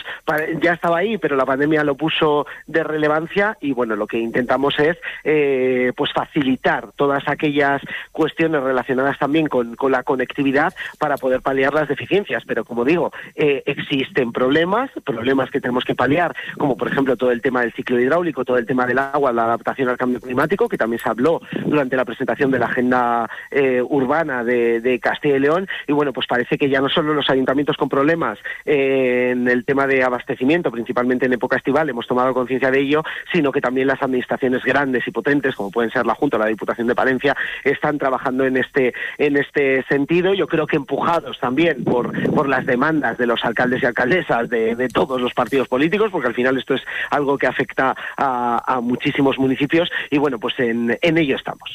ya 0.61 0.73
estaba 0.73 0.99
ahí, 0.99 1.17
pero 1.17 1.35
la 1.35 1.45
pandemia 1.45 1.83
lo 1.83 1.95
puso 1.95 2.47
de 2.65 2.83
relevancia 2.83 3.57
y 3.59 3.73
bueno, 3.73 3.97
lo 3.97 4.07
que 4.07 4.17
intentamos 4.17 4.79
es 4.79 4.97
eh, 5.25 5.91
pues 5.97 6.13
facilitar 6.13 6.91
todas 6.95 7.27
aquellas 7.27 7.81
cuestiones 8.13 8.63
relacionadas 8.63 9.19
también 9.19 9.47
con, 9.47 9.75
con, 9.75 9.91
la 9.91 10.03
conectividad 10.03 10.73
para 10.97 11.17
poder 11.17 11.41
paliar 11.41 11.73
las 11.73 11.89
deficiencias. 11.89 12.43
Pero 12.45 12.63
como 12.63 12.85
digo, 12.85 13.11
eh, 13.35 13.63
existen 13.65 14.31
problemas, 14.31 14.89
problemas 15.03 15.51
que 15.51 15.59
tenemos 15.59 15.83
que 15.83 15.95
paliar, 15.95 16.33
como 16.57 16.77
por 16.77 16.87
ejemplo 16.87 17.17
todo 17.17 17.31
el 17.31 17.41
tema 17.41 17.61
del 17.61 17.73
ciclo 17.73 17.99
hidráulico, 17.99 18.45
todo 18.45 18.57
el 18.57 18.65
tema 18.65 18.87
del 18.87 18.99
agua, 18.99 19.33
la 19.33 19.43
adaptación 19.43 19.89
al 19.89 19.97
cambio 19.97 20.21
climático, 20.21 20.69
que 20.69 20.77
también 20.85 21.01
se 21.01 21.09
habló 21.09 21.41
durante 21.65 21.95
la 21.95 22.05
presentación 22.05 22.51
de 22.51 22.59
la 22.59 22.67
agenda 22.67 23.27
eh, 23.49 23.81
urbana 23.81 24.43
de, 24.43 24.99
Castilla 25.01 25.37
y 25.37 25.39
León. 25.39 25.67
Y 25.87 25.93
bueno, 25.93 26.13
pues 26.13 26.27
parece 26.27 26.59
que 26.59 26.69
ya 26.69 26.79
no 26.79 26.89
solo 26.89 27.13
los 27.15 27.29
ayuntamientos 27.29 27.75
con 27.75 27.89
problemas 27.89 28.37
eh, 28.65 29.31
en 29.31 29.47
el 29.47 29.65
tema 29.65 29.87
de 29.87 30.03
abastecimiento, 30.03 30.71
principalmente 30.71 31.25
en 31.25 31.33
época 31.33 31.57
estival, 31.57 31.89
hemos 31.89 32.05
tomado 32.05 32.35
conciencia 32.35 32.69
de 32.69 32.81
ello, 32.81 33.03
sino 33.33 33.51
que 33.51 33.61
también 33.61 33.87
las 33.87 34.01
administraciones 34.01 34.63
grandes 34.63 35.07
y 35.07 35.11
potentes, 35.11 35.55
como 35.55 35.71
pueden 35.71 35.89
ser 35.89 36.05
la 36.05 36.13
Junta 36.13 36.37
o 36.37 36.39
la 36.39 36.45
Diputación 36.45 36.87
de 36.87 36.93
Palencia, 36.93 37.35
están 37.63 37.97
trabajando 37.97 38.45
en 38.45 38.57
este, 38.57 38.93
en 39.17 39.37
este 39.37 39.83
sentido. 39.89 40.35
Yo 40.35 40.47
creo 40.47 40.67
que 40.67 40.75
empujados 40.75 41.39
también 41.39 41.83
por, 41.83 42.11
por 42.31 42.47
las 42.47 42.65
demandas 42.67 43.17
de 43.17 43.25
los 43.25 43.43
alcaldes 43.43 43.81
y 43.81 43.87
alcaldesas 43.87 44.49
de, 44.49 44.87
todos 44.93 45.19
los 45.19 45.33
partidos 45.33 45.67
políticos, 45.67 46.09
porque 46.11 46.27
al 46.27 46.35
final 46.35 46.57
esto 46.57 46.75
es 46.75 46.83
algo 47.09 47.39
que 47.39 47.47
afecta 47.47 47.95
a, 48.17 48.61
a 48.65 48.81
muchísimos 48.81 49.39
municipios. 49.39 49.89
Y 50.11 50.17
bueno, 50.19 50.39
pues 50.39 50.59
en 50.59 50.74
en, 51.01 51.17
ello 51.17 51.35
estamos. 51.35 51.69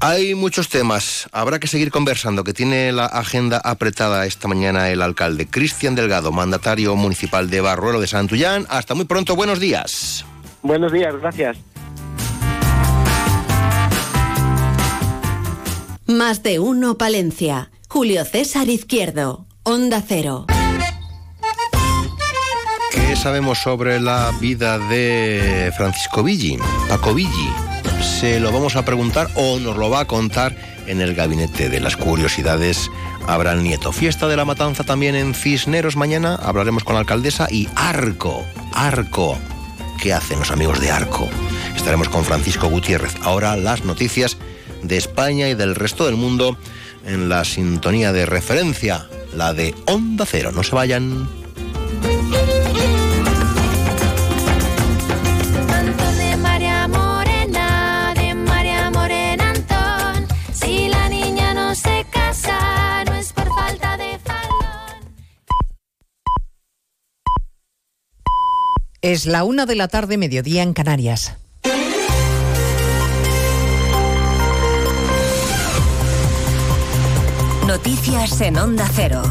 Hay 0.00 0.34
muchos 0.34 0.68
temas. 0.68 1.28
Habrá 1.32 1.60
que 1.60 1.68
seguir 1.68 1.90
conversando, 1.90 2.42
que 2.42 2.52
tiene 2.52 2.90
la 2.90 3.06
agenda 3.06 3.60
apretada 3.62 4.26
esta 4.26 4.48
mañana 4.48 4.90
el 4.90 5.00
alcalde 5.00 5.46
Cristian 5.46 5.94
Delgado, 5.94 6.32
mandatario 6.32 6.96
municipal 6.96 7.48
de 7.48 7.60
Barruelo 7.60 8.00
de 8.00 8.08
Santullán. 8.08 8.66
Hasta 8.68 8.94
muy 8.94 9.04
pronto, 9.04 9.36
buenos 9.36 9.60
días. 9.60 10.24
Buenos 10.62 10.92
días, 10.92 11.14
gracias. 11.20 11.56
Más 16.06 16.42
de 16.42 16.58
uno, 16.58 16.98
Palencia. 16.98 17.70
Julio 17.88 18.24
César 18.24 18.68
Izquierdo, 18.68 19.46
Onda 19.62 20.02
Cero. 20.06 20.46
¿Qué 22.90 23.16
sabemos 23.16 23.58
sobre 23.58 24.00
la 24.00 24.32
vida 24.40 24.78
de 24.78 25.72
Francisco 25.76 26.22
Villi, 26.22 26.58
Paco 26.88 27.14
Villi? 27.14 27.71
Se 28.22 28.38
lo 28.38 28.52
vamos 28.52 28.76
a 28.76 28.84
preguntar 28.84 29.28
o 29.34 29.58
nos 29.58 29.76
lo 29.76 29.90
va 29.90 29.98
a 29.98 30.04
contar 30.04 30.54
en 30.86 31.00
el 31.00 31.16
gabinete 31.16 31.68
de 31.68 31.80
las 31.80 31.96
curiosidades 31.96 32.88
Abraham 33.26 33.64
Nieto. 33.64 33.90
Fiesta 33.90 34.28
de 34.28 34.36
la 34.36 34.44
Matanza 34.44 34.84
también 34.84 35.16
en 35.16 35.34
Cisneros 35.34 35.96
mañana. 35.96 36.36
Hablaremos 36.36 36.84
con 36.84 36.94
la 36.94 37.00
alcaldesa 37.00 37.48
y 37.50 37.68
Arco, 37.74 38.46
Arco. 38.72 39.36
¿Qué 40.00 40.12
hacen 40.12 40.38
los 40.38 40.52
amigos 40.52 40.80
de 40.80 40.92
Arco? 40.92 41.28
Estaremos 41.74 42.08
con 42.10 42.24
Francisco 42.24 42.68
Gutiérrez. 42.68 43.16
Ahora 43.22 43.56
las 43.56 43.84
noticias 43.84 44.36
de 44.84 44.98
España 44.98 45.48
y 45.48 45.56
del 45.56 45.74
resto 45.74 46.06
del 46.06 46.14
mundo 46.14 46.56
en 47.04 47.28
la 47.28 47.44
sintonía 47.44 48.12
de 48.12 48.24
referencia, 48.24 49.08
la 49.34 49.52
de 49.52 49.74
Onda 49.86 50.26
Cero. 50.26 50.52
No 50.52 50.62
se 50.62 50.76
vayan. 50.76 51.41
Es 69.02 69.26
la 69.26 69.42
una 69.42 69.66
de 69.66 69.74
la 69.74 69.88
tarde, 69.88 70.16
mediodía 70.16 70.62
en 70.62 70.74
Canarias. 70.74 71.36
Noticias 77.66 78.40
en 78.42 78.56
Onda 78.58 78.88
Cero. 78.94 79.24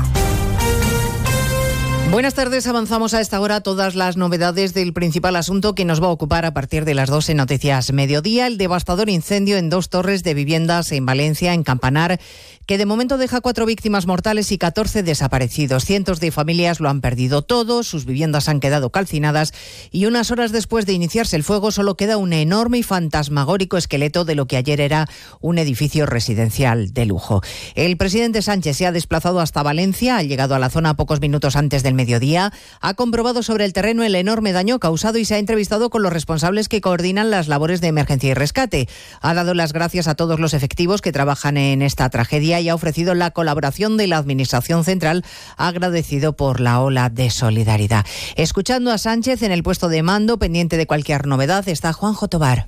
Buenas 2.12 2.34
tardes, 2.34 2.68
avanzamos 2.68 3.14
a 3.14 3.22
esta 3.22 3.40
hora 3.40 3.62
todas 3.62 3.96
las 3.96 4.18
novedades 4.18 4.74
del 4.74 4.92
principal 4.92 5.38
asunto 5.38 5.74
que 5.76 5.86
nos 5.86 6.04
va 6.04 6.08
a 6.08 6.12
ocupar 6.12 6.44
a 6.44 6.54
partir 6.54 6.84
de 6.84 6.94
las 6.94 7.10
12 7.10 7.36
noticias 7.36 7.94
mediodía, 7.94 8.48
el 8.48 8.58
devastador 8.58 9.10
incendio 9.10 9.56
en 9.56 9.70
dos 9.70 9.88
torres 9.88 10.22
de 10.22 10.34
viviendas 10.34 10.92
en 10.92 11.06
Valencia, 11.06 11.54
en 11.54 11.64
Campanar, 11.64 12.20
que 12.72 12.78
de 12.78 12.86
momento 12.86 13.18
deja 13.18 13.42
cuatro 13.42 13.66
víctimas 13.66 14.08
mortales 14.08 14.50
y 14.54 14.58
14 14.58 15.04
desaparecidos. 15.04 15.84
Cientos 15.84 16.22
de 16.22 16.32
familias 16.32 16.80
lo 16.80 16.88
han 16.88 17.02
perdido 17.02 17.42
todo, 17.42 17.84
sus 17.84 18.06
viviendas 18.06 18.48
han 18.48 18.62
quedado 18.62 18.92
calcinadas 18.92 19.54
y 19.92 20.06
unas 20.06 20.32
horas 20.32 20.54
después 20.54 20.86
de 20.86 20.94
iniciarse 20.94 21.36
el 21.36 21.44
fuego 21.44 21.72
solo 21.72 21.98
queda 21.98 22.16
un 22.16 22.32
enorme 22.32 22.78
y 22.78 22.84
fantasmagórico 22.84 23.76
esqueleto 23.76 24.24
de 24.24 24.36
lo 24.36 24.48
que 24.48 24.56
ayer 24.56 24.80
era 24.80 25.10
un 25.42 25.58
edificio 25.58 26.06
residencial 26.06 26.94
de 26.94 27.06
lujo. 27.06 27.42
El 27.76 27.98
presidente 27.98 28.42
Sánchez 28.42 28.78
se 28.78 28.86
ha 28.86 28.94
desplazado 28.94 29.42
hasta 29.42 29.64
Valencia, 29.64 30.16
ha 30.16 30.24
llegado 30.24 30.56
a 30.56 30.60
la 30.60 30.70
zona 30.70 30.96
pocos 30.96 31.20
minutos 31.20 31.58
antes 31.58 31.84
del 31.84 31.94
mediodía, 31.94 32.54
ha 32.80 32.94
comprobado 32.94 33.44
sobre 33.44 33.66
el 33.66 33.74
terreno 33.74 34.06
el 34.06 34.16
enorme 34.16 34.54
daño 34.54 34.80
causado 34.80 35.18
y 35.18 35.26
se 35.26 35.36
ha 35.36 35.40
entrevistado 35.40 35.90
con 35.90 36.04
los 36.04 36.14
responsables 36.14 36.70
que 36.70 36.80
coordinan 36.80 37.32
las 37.32 37.50
labores 37.50 37.82
de 37.82 37.88
emergencia 37.88 38.30
y 38.30 38.34
rescate. 38.34 38.88
Ha 39.20 39.34
dado 39.34 39.56
las 39.56 39.74
gracias 39.74 40.08
a 40.08 40.16
todos 40.16 40.40
los 40.40 40.54
efectivos 40.54 41.02
que 41.02 41.12
trabajan 41.12 41.58
en 41.58 41.82
esta 41.82 42.10
tragedia 42.10 42.61
y 42.62 42.70
ha 42.70 42.76
ofrecido 42.76 43.14
la 43.14 43.32
colaboración 43.32 43.98
de 43.98 44.08
la 44.08 44.18
Administración 44.18 44.84
Central, 44.84 45.26
agradecido 45.58 46.34
por 46.34 46.60
la 46.60 46.80
ola 46.80 47.10
de 47.10 47.30
solidaridad. 47.30 48.06
Escuchando 48.36 48.92
a 48.92 48.98
Sánchez 48.98 49.44
en 49.44 49.52
el 49.52 49.64
puesto 49.64 49.90
de 49.90 50.04
mando, 50.04 50.38
pendiente 50.38 50.78
de 50.78 50.88
cualquier 50.88 51.28
novedad, 51.28 51.68
está 51.68 51.94
Juanjo 51.94 52.28
Tobar. 52.28 52.68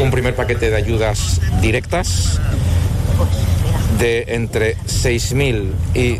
un 0.00 0.10
primer 0.10 0.34
paquete 0.34 0.70
de 0.70 0.76
ayudas 0.76 1.40
directas 1.60 2.40
de 3.98 4.24
entre 4.28 4.76
6.000 4.76 5.70
y 5.94 6.18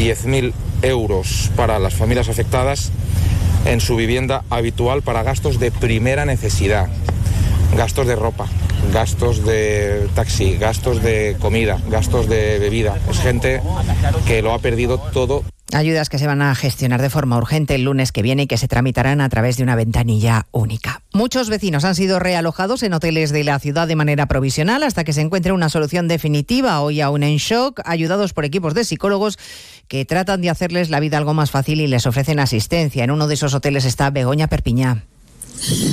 10.000 0.00 0.52
euros 0.82 1.50
para 1.56 1.78
las 1.78 1.94
familias 1.94 2.28
afectadas 2.28 2.90
en 3.66 3.80
su 3.80 3.96
vivienda 3.96 4.44
habitual 4.50 5.02
para 5.02 5.22
gastos 5.22 5.58
de 5.58 5.70
primera 5.70 6.24
necesidad, 6.24 6.88
gastos 7.78 8.08
de 8.08 8.16
ropa, 8.16 8.48
gastos 8.92 9.44
de 9.44 10.08
taxi, 10.16 10.56
gastos 10.56 11.00
de 11.00 11.36
comida, 11.38 11.80
gastos 11.88 12.28
de 12.28 12.58
bebida. 12.58 12.98
Es 13.08 13.20
gente 13.20 13.62
que 14.26 14.42
lo 14.42 14.52
ha 14.52 14.58
perdido 14.58 14.98
todo. 14.98 15.44
Ayudas 15.72 16.08
que 16.08 16.18
se 16.18 16.26
van 16.26 16.42
a 16.42 16.56
gestionar 16.56 17.00
de 17.00 17.08
forma 17.08 17.36
urgente 17.36 17.76
el 17.76 17.84
lunes 17.84 18.10
que 18.10 18.22
viene 18.22 18.42
y 18.42 18.46
que 18.48 18.56
se 18.56 18.66
tramitarán 18.66 19.20
a 19.20 19.28
través 19.28 19.58
de 19.58 19.62
una 19.62 19.76
ventanilla 19.76 20.46
única. 20.50 21.02
Muchos 21.12 21.50
vecinos 21.50 21.84
han 21.84 21.94
sido 21.94 22.18
realojados 22.18 22.82
en 22.82 22.94
hoteles 22.94 23.30
de 23.30 23.44
la 23.44 23.60
ciudad 23.60 23.86
de 23.86 23.94
manera 23.94 24.26
provisional 24.26 24.82
hasta 24.82 25.04
que 25.04 25.12
se 25.12 25.20
encuentre 25.20 25.52
una 25.52 25.68
solución 25.68 26.08
definitiva. 26.08 26.80
Hoy 26.80 27.00
aún 27.00 27.22
en 27.22 27.36
shock, 27.36 27.80
ayudados 27.84 28.32
por 28.32 28.44
equipos 28.44 28.74
de 28.74 28.84
psicólogos 28.84 29.38
que 29.86 30.04
tratan 30.04 30.40
de 30.40 30.50
hacerles 30.50 30.90
la 30.90 30.98
vida 30.98 31.16
algo 31.16 31.32
más 31.32 31.52
fácil 31.52 31.80
y 31.80 31.86
les 31.86 32.06
ofrecen 32.06 32.40
asistencia. 32.40 33.04
En 33.04 33.12
uno 33.12 33.28
de 33.28 33.34
esos 33.34 33.54
hoteles 33.54 33.84
está 33.84 34.10
Begoña 34.10 34.48
Perpiñá. 34.48 35.04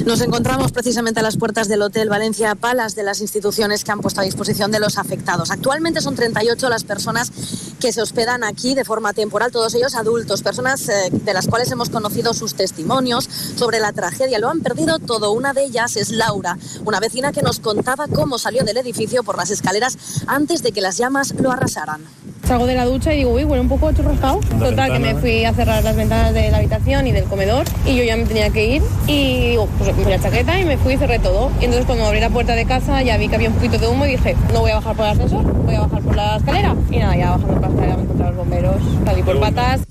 Nos 0.06 0.22
encontramos 0.22 0.72
precisamente 0.72 1.20
a 1.20 1.24
las 1.24 1.38
puertas 1.38 1.68
del 1.68 1.82
Hotel 1.82 2.10
Valencia 2.10 2.56
Palas 2.56 2.96
de 2.96 3.04
las 3.04 3.22
instituciones 3.22 3.84
que 3.84 3.92
han 3.92 4.00
puesto 4.00 4.22
a 4.22 4.24
disposición 4.24 4.72
de 4.72 4.80
los 4.80 4.98
afectados. 4.98 5.52
Actualmente 5.52 6.02
son 6.02 6.16
38 6.16 6.70
las 6.70 6.84
personas 6.84 7.32
que 7.80 7.92
se 7.92 8.02
hospedan 8.02 8.44
aquí 8.44 8.76
de 8.76 8.86
forma 8.86 9.14
temporal, 9.14 9.52
todos 9.52 9.74
ellos 9.76 9.96
adultos, 9.96 10.44
personas 10.44 10.88
eh, 10.90 11.10
de 11.12 11.34
las 11.34 11.48
cuales 11.48 11.72
hemos 11.72 11.90
conocido 11.90 12.34
sus 12.34 12.56
testimonios 12.56 13.30
sobre 13.56 13.80
la 13.80 13.92
tragedia. 13.92 14.40
Lo 14.40 14.50
han 14.50 14.62
perdido 14.62 15.00
todo. 15.00 15.32
Una 15.32 15.54
de 15.54 15.66
ellas 15.66 15.96
es 15.96 16.10
Laura, 16.10 16.58
una 16.86 17.00
vecina 17.00 17.32
que 17.32 17.42
nos 17.42 17.60
contaba 17.60 18.08
cómo 18.08 18.38
salió 18.38 18.64
del 18.64 18.78
edificio 18.78 19.24
por 19.24 19.38
las 19.38 19.52
escaleras 19.52 19.98
antes 20.28 20.64
de 20.64 20.72
que 20.72 20.82
las 20.82 20.98
llamas 20.98 21.34
lo 21.36 21.52
arrasaran. 21.52 22.02
Salgo 22.46 22.68
de 22.68 22.76
la 22.76 22.86
ducha 22.86 23.12
y 23.14 23.18
digo, 23.18 23.32
uy, 23.32 23.44
huele 23.44 23.62
un 23.62 23.68
poco 23.68 23.92
churrascado. 23.92 24.40
Total, 24.60 24.92
que 24.92 25.00
me 25.00 25.16
fui 25.16 25.46
a 25.46 25.54
cerrar 25.54 25.84
las 25.84 25.96
ventanas 25.96 26.34
de 26.34 26.52
la 26.52 26.58
habitación 26.58 27.08
y 27.08 27.12
del 27.12 27.24
comedor 27.24 27.66
y 27.88 27.96
yo 27.96 28.04
ya 28.04 28.16
me 28.16 28.26
tenía 28.26 28.52
que 28.52 28.76
ir 28.76 28.84
y 29.08 29.50
digo, 29.50 29.68
pues 29.78 29.90
me 29.90 29.96
puse 29.96 30.10
la 30.12 30.22
chaqueta 30.22 30.60
y 30.60 30.66
me 30.66 30.78
fui 30.78 30.94
y 30.94 30.98
cerré 30.98 31.18
todo. 31.18 31.52
Y 31.60 31.66
entonces 31.66 31.88
cuando 31.88 32.06
abrí 32.06 32.20
la 32.20 32.30
puerta 32.30 32.54
de 32.54 32.66
casa 32.66 33.02
ya 33.02 33.18
vi 33.18 33.30
que 33.30 33.36
había 33.36 33.50
un 33.50 33.56
poquito 33.56 33.80
de 33.80 33.88
humo 33.88 34.06
y 34.06 34.12
dije, 34.12 34.36
no 34.54 34.60
voy 34.60 34.72
a 34.72 34.76
bajar 34.76 34.96
por 34.96 35.06
el 35.06 35.12
ascensor, 35.14 35.44
voy 35.44 35.76
a 35.76 35.82
bajar 35.82 36.04
por 36.04 36.16
la 36.16 36.38
escalera. 36.38 36.76
Y 36.92 36.98
nada, 36.98 37.18
ya 37.18 37.32
bajando 37.32 37.54
por 37.54 37.62
la 37.62 37.68
escalera 37.68 37.98
me 37.98 38.04
encontré 38.04 38.26
los 38.28 38.36
bomberos, 38.36 38.76
salí 39.06 39.24
por 39.24 39.40
patas. 39.40 39.82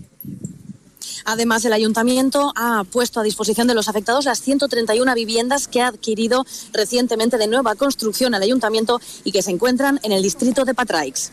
Además, 1.25 1.65
el 1.65 1.73
ayuntamiento 1.73 2.53
ha 2.55 2.85
puesto 2.85 3.19
a 3.19 3.23
disposición 3.23 3.67
de 3.67 3.75
los 3.75 3.89
afectados 3.89 4.27
las 4.27 4.41
131 4.41 5.15
viviendas 5.15 5.69
que 5.69 5.81
ha 5.81 5.89
adquirido 5.89 6.45
recientemente 6.73 7.39
de 7.39 7.47
nueva 7.47 7.75
construcción 7.75 8.35
el 8.35 8.43
ayuntamiento 8.43 9.01
y 9.25 9.33
que 9.33 9.43
se 9.43 9.51
encuentran 9.51 9.99
en 10.03 10.13
el 10.13 10.23
distrito 10.23 10.65
de 10.67 10.75
Patraix. 10.75 11.33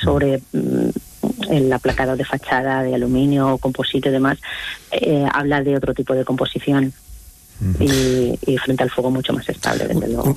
sobre 0.00 0.40
mm, 0.52 0.88
el 1.50 1.72
aplacado 1.72 2.16
de 2.16 2.24
fachada 2.24 2.82
de 2.82 2.94
aluminio, 2.94 3.58
composite 3.58 4.08
y 4.08 4.12
demás, 4.12 4.38
eh, 4.90 5.26
habla 5.32 5.62
de 5.62 5.76
otro 5.76 5.94
tipo 5.94 6.14
de 6.14 6.24
composición. 6.24 6.92
Y, 7.78 8.36
y, 8.46 8.58
frente 8.58 8.82
al 8.82 8.90
fuego 8.90 9.12
mucho 9.12 9.32
más 9.32 9.48
estable, 9.48 9.86
desde 9.86 10.08
luego. 10.08 10.36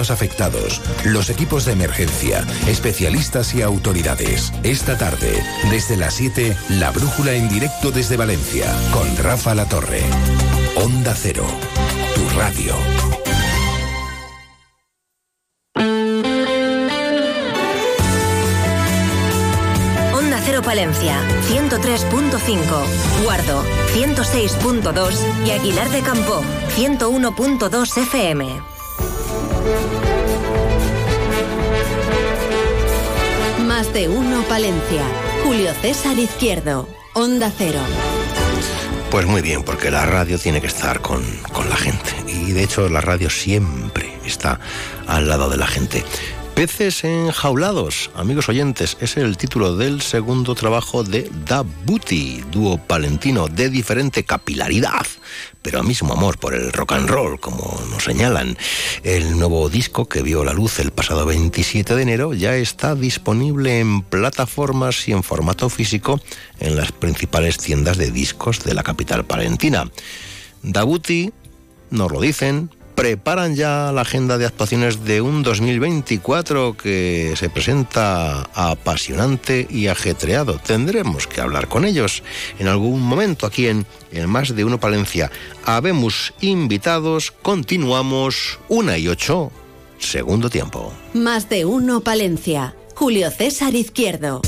afectados, 0.09 0.81
los 1.03 1.29
equipos 1.29 1.65
de 1.65 1.73
emergencia, 1.73 2.43
especialistas 2.67 3.53
y 3.53 3.61
autoridades. 3.61 4.51
Esta 4.63 4.97
tarde, 4.97 5.43
desde 5.69 5.97
las 5.97 6.15
7, 6.15 6.55
La 6.69 6.91
Brújula 6.91 7.33
en 7.33 7.49
directo 7.49 7.91
desde 7.91 8.17
Valencia, 8.17 8.73
con 8.91 9.15
Rafa 9.17 9.53
La 9.53 9.65
Torre. 9.65 10.01
Onda 10.75 11.13
Cero, 11.13 11.45
tu 12.15 12.37
radio. 12.37 12.75
Onda 20.13 20.39
Cero 20.45 20.61
Palencia, 20.63 21.17
103.5, 21.49 23.23
Guardo, 23.23 23.63
106.2 23.93 25.45
y 25.45 25.51
Aguilar 25.51 25.89
de 25.89 26.01
Campo, 26.01 26.41
101.2 26.77 27.97
FM. 27.97 28.70
Más 33.65 33.93
de 33.93 34.09
uno 34.09 34.43
Palencia. 34.43 35.03
Julio 35.43 35.73
César 35.81 36.17
Izquierdo. 36.19 36.87
Onda 37.13 37.51
Cero. 37.57 37.79
Pues 39.09 39.25
muy 39.25 39.41
bien, 39.41 39.63
porque 39.63 39.91
la 39.91 40.05
radio 40.05 40.39
tiene 40.39 40.61
que 40.61 40.67
estar 40.67 41.01
con, 41.01 41.23
con 41.51 41.69
la 41.69 41.75
gente. 41.75 42.11
Y 42.27 42.51
de 42.51 42.63
hecho 42.63 42.87
la 42.89 43.01
radio 43.01 43.29
siempre 43.29 44.17
está 44.25 44.59
al 45.07 45.27
lado 45.27 45.49
de 45.49 45.57
la 45.57 45.67
gente. 45.67 46.03
Peces 46.55 47.05
enjaulados, 47.05 48.11
amigos 48.13 48.49
oyentes, 48.49 48.97
es 48.99 49.17
el 49.17 49.37
título 49.37 49.77
del 49.77 50.01
segundo 50.01 50.53
trabajo 50.53 51.03
de 51.03 51.29
Da 51.45 51.63
Booty, 51.85 52.43
dúo 52.51 52.77
palentino 52.77 53.47
de 53.47 53.69
diferente 53.69 54.25
capilaridad, 54.25 55.07
pero 55.61 55.79
a 55.79 55.83
mismo 55.83 56.13
amor 56.13 56.37
por 56.37 56.53
el 56.53 56.71
rock 56.73 56.93
and 56.93 57.09
roll, 57.09 57.39
como 57.39 57.79
nos 57.89 58.03
señalan. 58.03 58.57
El 59.03 59.37
nuevo 59.37 59.69
disco 59.69 60.07
que 60.07 60.21
vio 60.21 60.43
la 60.43 60.53
luz 60.53 60.79
el 60.79 60.91
pasado 60.91 61.25
27 61.25 61.95
de 61.95 62.01
enero 62.01 62.33
ya 62.33 62.55
está 62.55 62.95
disponible 62.95 63.79
en 63.79 64.01
plataformas 64.01 65.07
y 65.07 65.11
en 65.11 65.23
formato 65.23 65.69
físico 65.69 66.19
en 66.59 66.75
las 66.75 66.91
principales 66.91 67.57
tiendas 67.57 67.97
de 67.97 68.11
discos 68.11 68.63
de 68.63 68.73
la 68.73 68.83
capital 68.83 69.25
palentina. 69.25 69.89
Da 70.63 70.83
Booty, 70.83 71.31
nos 71.89 72.11
lo 72.11 72.21
dicen, 72.21 72.69
preparan 73.01 73.55
ya 73.55 73.91
la 73.91 74.01
agenda 74.01 74.37
de 74.37 74.45
actuaciones 74.45 75.03
de 75.03 75.21
un 75.21 75.41
2024 75.41 76.77
que 76.77 77.33
se 77.35 77.49
presenta 77.49 78.41
apasionante 78.53 79.65
y 79.71 79.87
ajetreado. 79.87 80.59
Tendremos 80.59 81.25
que 81.25 81.41
hablar 81.41 81.67
con 81.67 81.83
ellos 81.83 82.21
en 82.59 82.67
algún 82.67 83.01
momento 83.01 83.47
aquí 83.47 83.65
en, 83.65 83.87
el 84.11 84.27
Más 84.27 84.55
de 84.55 84.65
Uno 84.65 84.79
Palencia. 84.79 85.31
Habemos 85.65 86.35
invitados, 86.41 87.31
continuamos 87.31 88.59
una 88.69 88.99
y 88.99 89.07
ocho, 89.07 89.51
segundo 89.97 90.51
tiempo. 90.51 90.93
Más 91.15 91.49
de 91.49 91.65
Uno 91.65 92.01
Palencia. 92.01 92.75
Julio 92.93 93.31
César 93.31 93.73
Izquierdo. 93.73 94.43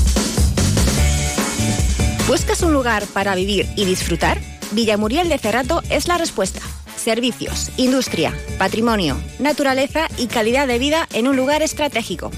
¿Buscas 2.28 2.62
un 2.62 2.72
lugar 2.72 3.04
para 3.06 3.34
vivir 3.34 3.66
y 3.74 3.84
disfrutar? 3.84 4.40
Villamuriel 4.70 5.28
de 5.28 5.38
Cerrato 5.38 5.82
es 5.90 6.06
la 6.06 6.18
respuesta 6.18 6.60
servicios, 6.96 7.70
industria, 7.76 8.34
patrimonio, 8.58 9.16
naturaleza 9.38 10.08
y 10.18 10.26
calidad 10.26 10.66
de 10.66 10.78
vida 10.78 11.08
en 11.12 11.28
un 11.28 11.36
lugar 11.36 11.62
estratégico. 11.62 12.30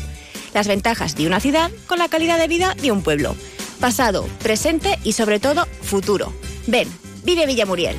Las 0.54 0.68
ventajas 0.68 1.16
de 1.16 1.26
una 1.26 1.40
ciudad 1.40 1.70
con 1.86 1.98
la 1.98 2.08
calidad 2.08 2.38
de 2.38 2.48
vida 2.48 2.74
de 2.80 2.92
un 2.92 3.02
pueblo. 3.02 3.36
Pasado, 3.80 4.26
presente 4.42 4.98
y 5.04 5.12
sobre 5.12 5.38
todo 5.38 5.66
futuro. 5.82 6.32
Ven, 6.66 6.88
vive 7.24 7.46
Villamuriel. 7.46 7.98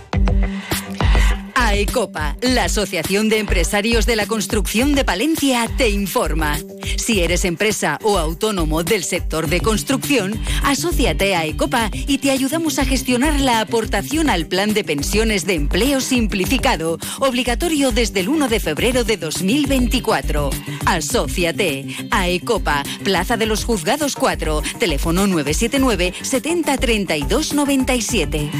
AECOPA, 1.71 2.35
la 2.41 2.65
Asociación 2.65 3.29
de 3.29 3.39
Empresarios 3.39 4.05
de 4.05 4.17
la 4.17 4.25
Construcción 4.25 4.93
de 4.93 5.05
Palencia, 5.05 5.69
te 5.77 5.89
informa. 5.89 6.59
Si 6.97 7.21
eres 7.21 7.45
empresa 7.45 7.97
o 8.03 8.17
autónomo 8.17 8.83
del 8.83 9.05
sector 9.05 9.47
de 9.47 9.61
construcción, 9.61 10.37
asóciate 10.63 11.33
a 11.33 11.39
AECOPA 11.39 11.89
y 11.93 12.17
te 12.17 12.31
ayudamos 12.31 12.77
a 12.77 12.83
gestionar 12.83 13.39
la 13.39 13.61
aportación 13.61 14.29
al 14.29 14.47
Plan 14.47 14.73
de 14.73 14.83
Pensiones 14.83 15.45
de 15.45 15.53
Empleo 15.53 16.01
Simplificado, 16.01 16.99
obligatorio 17.19 17.93
desde 17.93 18.19
el 18.19 18.27
1 18.27 18.49
de 18.49 18.59
febrero 18.59 19.05
de 19.05 19.15
2024. 19.15 20.49
Asóciate. 20.85 21.85
AECOPA, 22.11 22.83
Plaza 23.05 23.37
de 23.37 23.45
los 23.45 23.63
Juzgados 23.63 24.17
4, 24.17 24.61
teléfono 24.77 25.25
979 25.25 26.15
70 26.21 26.77
32 26.77 27.53
97. 27.53 28.51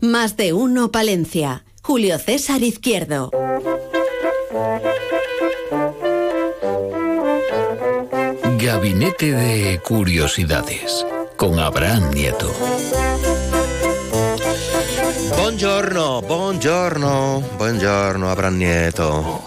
Más 0.00 0.38
de 0.38 0.54
uno 0.54 0.90
Palencia. 0.90 1.62
Julio 1.90 2.20
César 2.20 2.62
Izquierdo. 2.62 3.32
Gabinete 8.60 9.32
de 9.32 9.80
Curiosidades 9.80 11.04
con 11.34 11.58
Abraham 11.58 12.12
Nieto. 12.14 12.54
Buongiorno, 15.36 16.22
buongiorno, 16.22 17.42
buongiorno, 17.58 18.30
Abraham 18.30 18.58
Nieto. 18.58 19.42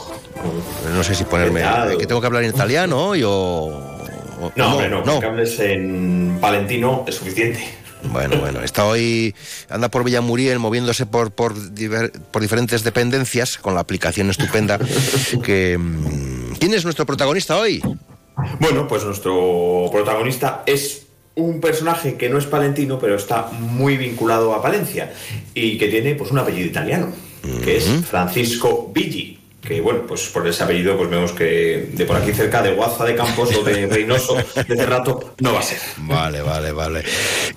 No 0.94 1.02
sé 1.02 1.16
si 1.16 1.24
ponerme. 1.24 1.64
¿Que 1.98 2.06
tengo 2.06 2.20
que 2.20 2.28
hablar 2.28 2.44
en 2.44 2.50
italiano 2.50 3.06
hoy 3.06 3.24
o.? 3.26 4.02
No, 4.58 4.90
no, 4.90 5.02
no, 5.02 5.20
que 5.22 5.26
hables 5.26 5.58
en 5.62 6.40
palentino 6.42 7.06
es 7.08 7.16
suficiente. 7.16 7.83
Bueno, 8.12 8.38
bueno, 8.40 8.62
está 8.62 8.86
hoy, 8.86 9.34
anda 9.70 9.90
por 9.90 10.04
Villamuriel 10.04 10.60
moviéndose 10.60 11.06
por, 11.06 11.32
por, 11.32 11.56
diver- 11.56 12.12
por 12.32 12.42
diferentes 12.42 12.84
dependencias 12.84 13.58
con 13.58 13.74
la 13.74 13.80
aplicación 13.82 14.30
estupenda 14.30 14.80
que... 15.44 15.78
mm, 15.78 16.54
¿Quién 16.60 16.74
es 16.74 16.84
nuestro 16.84 17.06
protagonista 17.06 17.58
hoy? 17.58 17.82
Bueno, 18.60 18.88
pues 18.88 19.04
nuestro 19.04 19.90
protagonista 19.92 20.64
es 20.66 21.04
un 21.36 21.60
personaje 21.60 22.16
que 22.16 22.30
no 22.30 22.38
es 22.38 22.46
palentino, 22.46 23.00
pero 23.00 23.16
está 23.16 23.48
muy 23.52 23.98
vinculado 23.98 24.54
a 24.54 24.62
Palencia 24.62 25.12
y 25.56 25.78
que 25.78 25.88
tiene 25.88 26.14
pues 26.16 26.30
un 26.32 26.40
apellido 26.40 26.68
italiano, 26.68 27.12
que 27.64 27.78
es 27.78 27.86
Francisco 28.08 28.92
Villi. 28.94 29.40
Que 29.66 29.80
bueno, 29.80 30.02
pues 30.06 30.28
por 30.28 30.46
ese 30.48 30.64
apellido 30.64 30.98
pues 30.98 31.10
vemos 31.10 31.32
que 31.32 31.90
de 31.94 32.06
por 32.06 32.18
aquí 32.18 32.34
cerca 32.34 32.62
de 32.62 32.74
Guaza 32.74 33.06
de 33.06 33.16
Campos 33.16 33.56
o 33.56 33.64
de 33.64 33.88
Reynoso, 33.88 34.36
de 34.36 34.76
Cerrato, 34.76 35.36
no 35.40 35.54
va 35.54 35.60
a 35.60 35.64
ser. 35.64 35.80
Vale, 35.98 36.42
vale, 36.42 36.72
vale. 36.74 37.04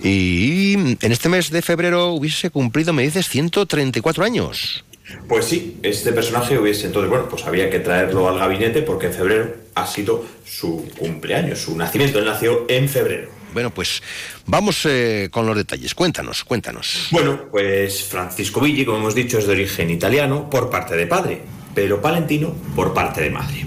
Y 0.00 0.74
en 0.74 1.12
este 1.12 1.28
mes 1.28 1.50
de 1.50 1.62
febrero 1.62 2.12
hubiese 2.12 2.50
cumplido, 2.50 2.92
me 2.92 3.02
dices, 3.02 3.28
134 3.28 4.24
años. 4.24 4.84
Pues 5.28 5.46
sí, 5.46 5.78
este 5.82 6.12
personaje 6.12 6.58
hubiese 6.58 6.86
entonces, 6.86 7.10
bueno, 7.10 7.28
pues 7.28 7.44
había 7.44 7.70
que 7.70 7.80
traerlo 7.80 8.28
al 8.28 8.38
gabinete 8.38 8.82
porque 8.82 9.06
en 9.06 9.12
febrero 9.12 9.54
ha 9.74 9.86
sido 9.86 10.24
su 10.44 10.88
cumpleaños, 10.98 11.60
su 11.60 11.76
nacimiento. 11.76 12.18
Él 12.18 12.24
nació 12.24 12.66
en 12.68 12.88
febrero. 12.88 13.30
Bueno, 13.52 13.72
pues 13.72 14.02
vamos 14.46 14.84
eh, 14.84 15.28
con 15.30 15.46
los 15.46 15.56
detalles. 15.56 15.94
Cuéntanos, 15.94 16.44
cuéntanos. 16.44 17.08
Bueno, 17.10 17.46
pues 17.50 18.04
Francisco 18.04 18.60
Villi, 18.60 18.84
como 18.84 18.98
hemos 18.98 19.14
dicho, 19.14 19.38
es 19.38 19.46
de 19.46 19.52
origen 19.52 19.90
italiano 19.90 20.50
por 20.50 20.68
parte 20.68 20.94
de 20.96 21.06
padre, 21.06 21.40
pero 21.76 22.00
palentino 22.00 22.54
por 22.74 22.94
parte 22.94 23.20
de 23.20 23.30
madre. 23.30 23.66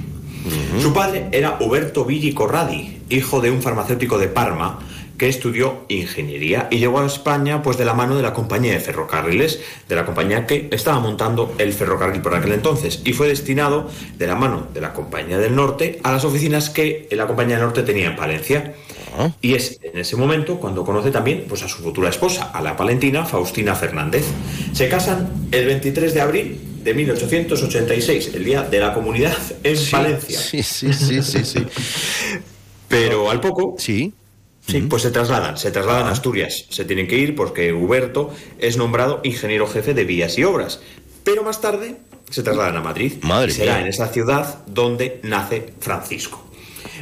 Su 0.81 0.91
padre 0.93 1.27
era 1.31 1.57
Uberto 1.59 2.05
Villi 2.05 2.33
Corradi, 2.33 2.97
hijo 3.09 3.39
de 3.39 3.51
un 3.51 3.61
farmacéutico 3.61 4.17
de 4.17 4.27
Parma 4.27 4.79
que 5.19 5.27
estudió 5.27 5.85
ingeniería 5.89 6.67
y 6.71 6.79
llegó 6.79 7.01
a 7.01 7.05
España 7.05 7.61
pues 7.61 7.77
de 7.77 7.85
la 7.85 7.93
mano 7.93 8.15
de 8.15 8.23
la 8.23 8.33
compañía 8.33 8.71
de 8.71 8.79
ferrocarriles, 8.79 9.59
de 9.87 9.95
la 9.95 10.05
compañía 10.05 10.47
que 10.47 10.69
estaba 10.71 10.99
montando 10.99 11.53
el 11.59 11.71
ferrocarril 11.71 12.21
por 12.21 12.33
aquel 12.33 12.53
entonces 12.53 13.01
y 13.05 13.13
fue 13.13 13.27
destinado 13.27 13.89
de 14.17 14.25
la 14.25 14.35
mano 14.35 14.67
de 14.73 14.81
la 14.81 14.93
compañía 14.93 15.37
del 15.37 15.55
norte 15.55 15.99
a 16.01 16.11
las 16.11 16.25
oficinas 16.25 16.71
que 16.71 17.07
la 17.11 17.27
compañía 17.27 17.57
del 17.57 17.65
norte 17.65 17.83
tenía 17.83 18.07
en 18.07 18.15
Palencia. 18.15 18.73
Y 19.41 19.53
es 19.53 19.79
en 19.83 19.99
ese 19.99 20.15
momento 20.15 20.59
cuando 20.59 20.83
conoce 20.85 21.11
también 21.11 21.45
pues, 21.47 21.61
a 21.61 21.67
su 21.67 21.83
futura 21.83 22.09
esposa, 22.09 22.51
a 22.53 22.61
la 22.61 22.77
palentina 22.77 23.25
Faustina 23.25 23.75
Fernández. 23.75 24.23
Se 24.71 24.87
casan 24.87 25.29
el 25.51 25.65
23 25.65 26.13
de 26.13 26.21
abril 26.21 26.68
de 26.89 26.95
1886, 26.95 28.31
el 28.33 28.43
día 28.43 28.63
de 28.63 28.79
la 28.79 28.95
comunidad 28.95 29.37
en 29.63 29.77
Valencia. 29.91 30.39
Sí, 30.39 30.63
sí, 30.63 30.91
sí, 30.91 31.21
sí, 31.21 31.45
sí. 31.45 31.59
Pero 32.87 33.29
al 33.29 33.39
poco. 33.39 33.75
Sí. 33.77 34.11
Sí, 34.67 34.81
pues 34.81 35.03
se 35.03 35.11
trasladan, 35.11 35.55
se 35.57 35.69
trasladan 35.69 36.07
a 36.07 36.11
Asturias. 36.11 36.65
Se 36.69 36.85
tienen 36.85 37.07
que 37.07 37.15
ir 37.17 37.35
porque 37.35 37.73
Huberto 37.73 38.33
es 38.57 38.77
nombrado 38.77 39.21
ingeniero 39.23 39.67
jefe 39.67 39.93
de 39.93 40.03
vías 40.03 40.35
y 40.39 40.43
obras. 40.43 40.81
Pero 41.23 41.43
más 41.43 41.61
tarde 41.61 41.97
se 42.31 42.41
trasladan 42.41 42.77
a 42.77 42.81
Madrid. 42.81 43.13
Madre 43.21 43.51
será 43.51 43.73
mía. 43.73 43.81
en 43.83 43.87
esa 43.89 44.07
ciudad 44.07 44.65
donde 44.65 45.19
nace 45.21 45.73
Francisco. 45.79 46.43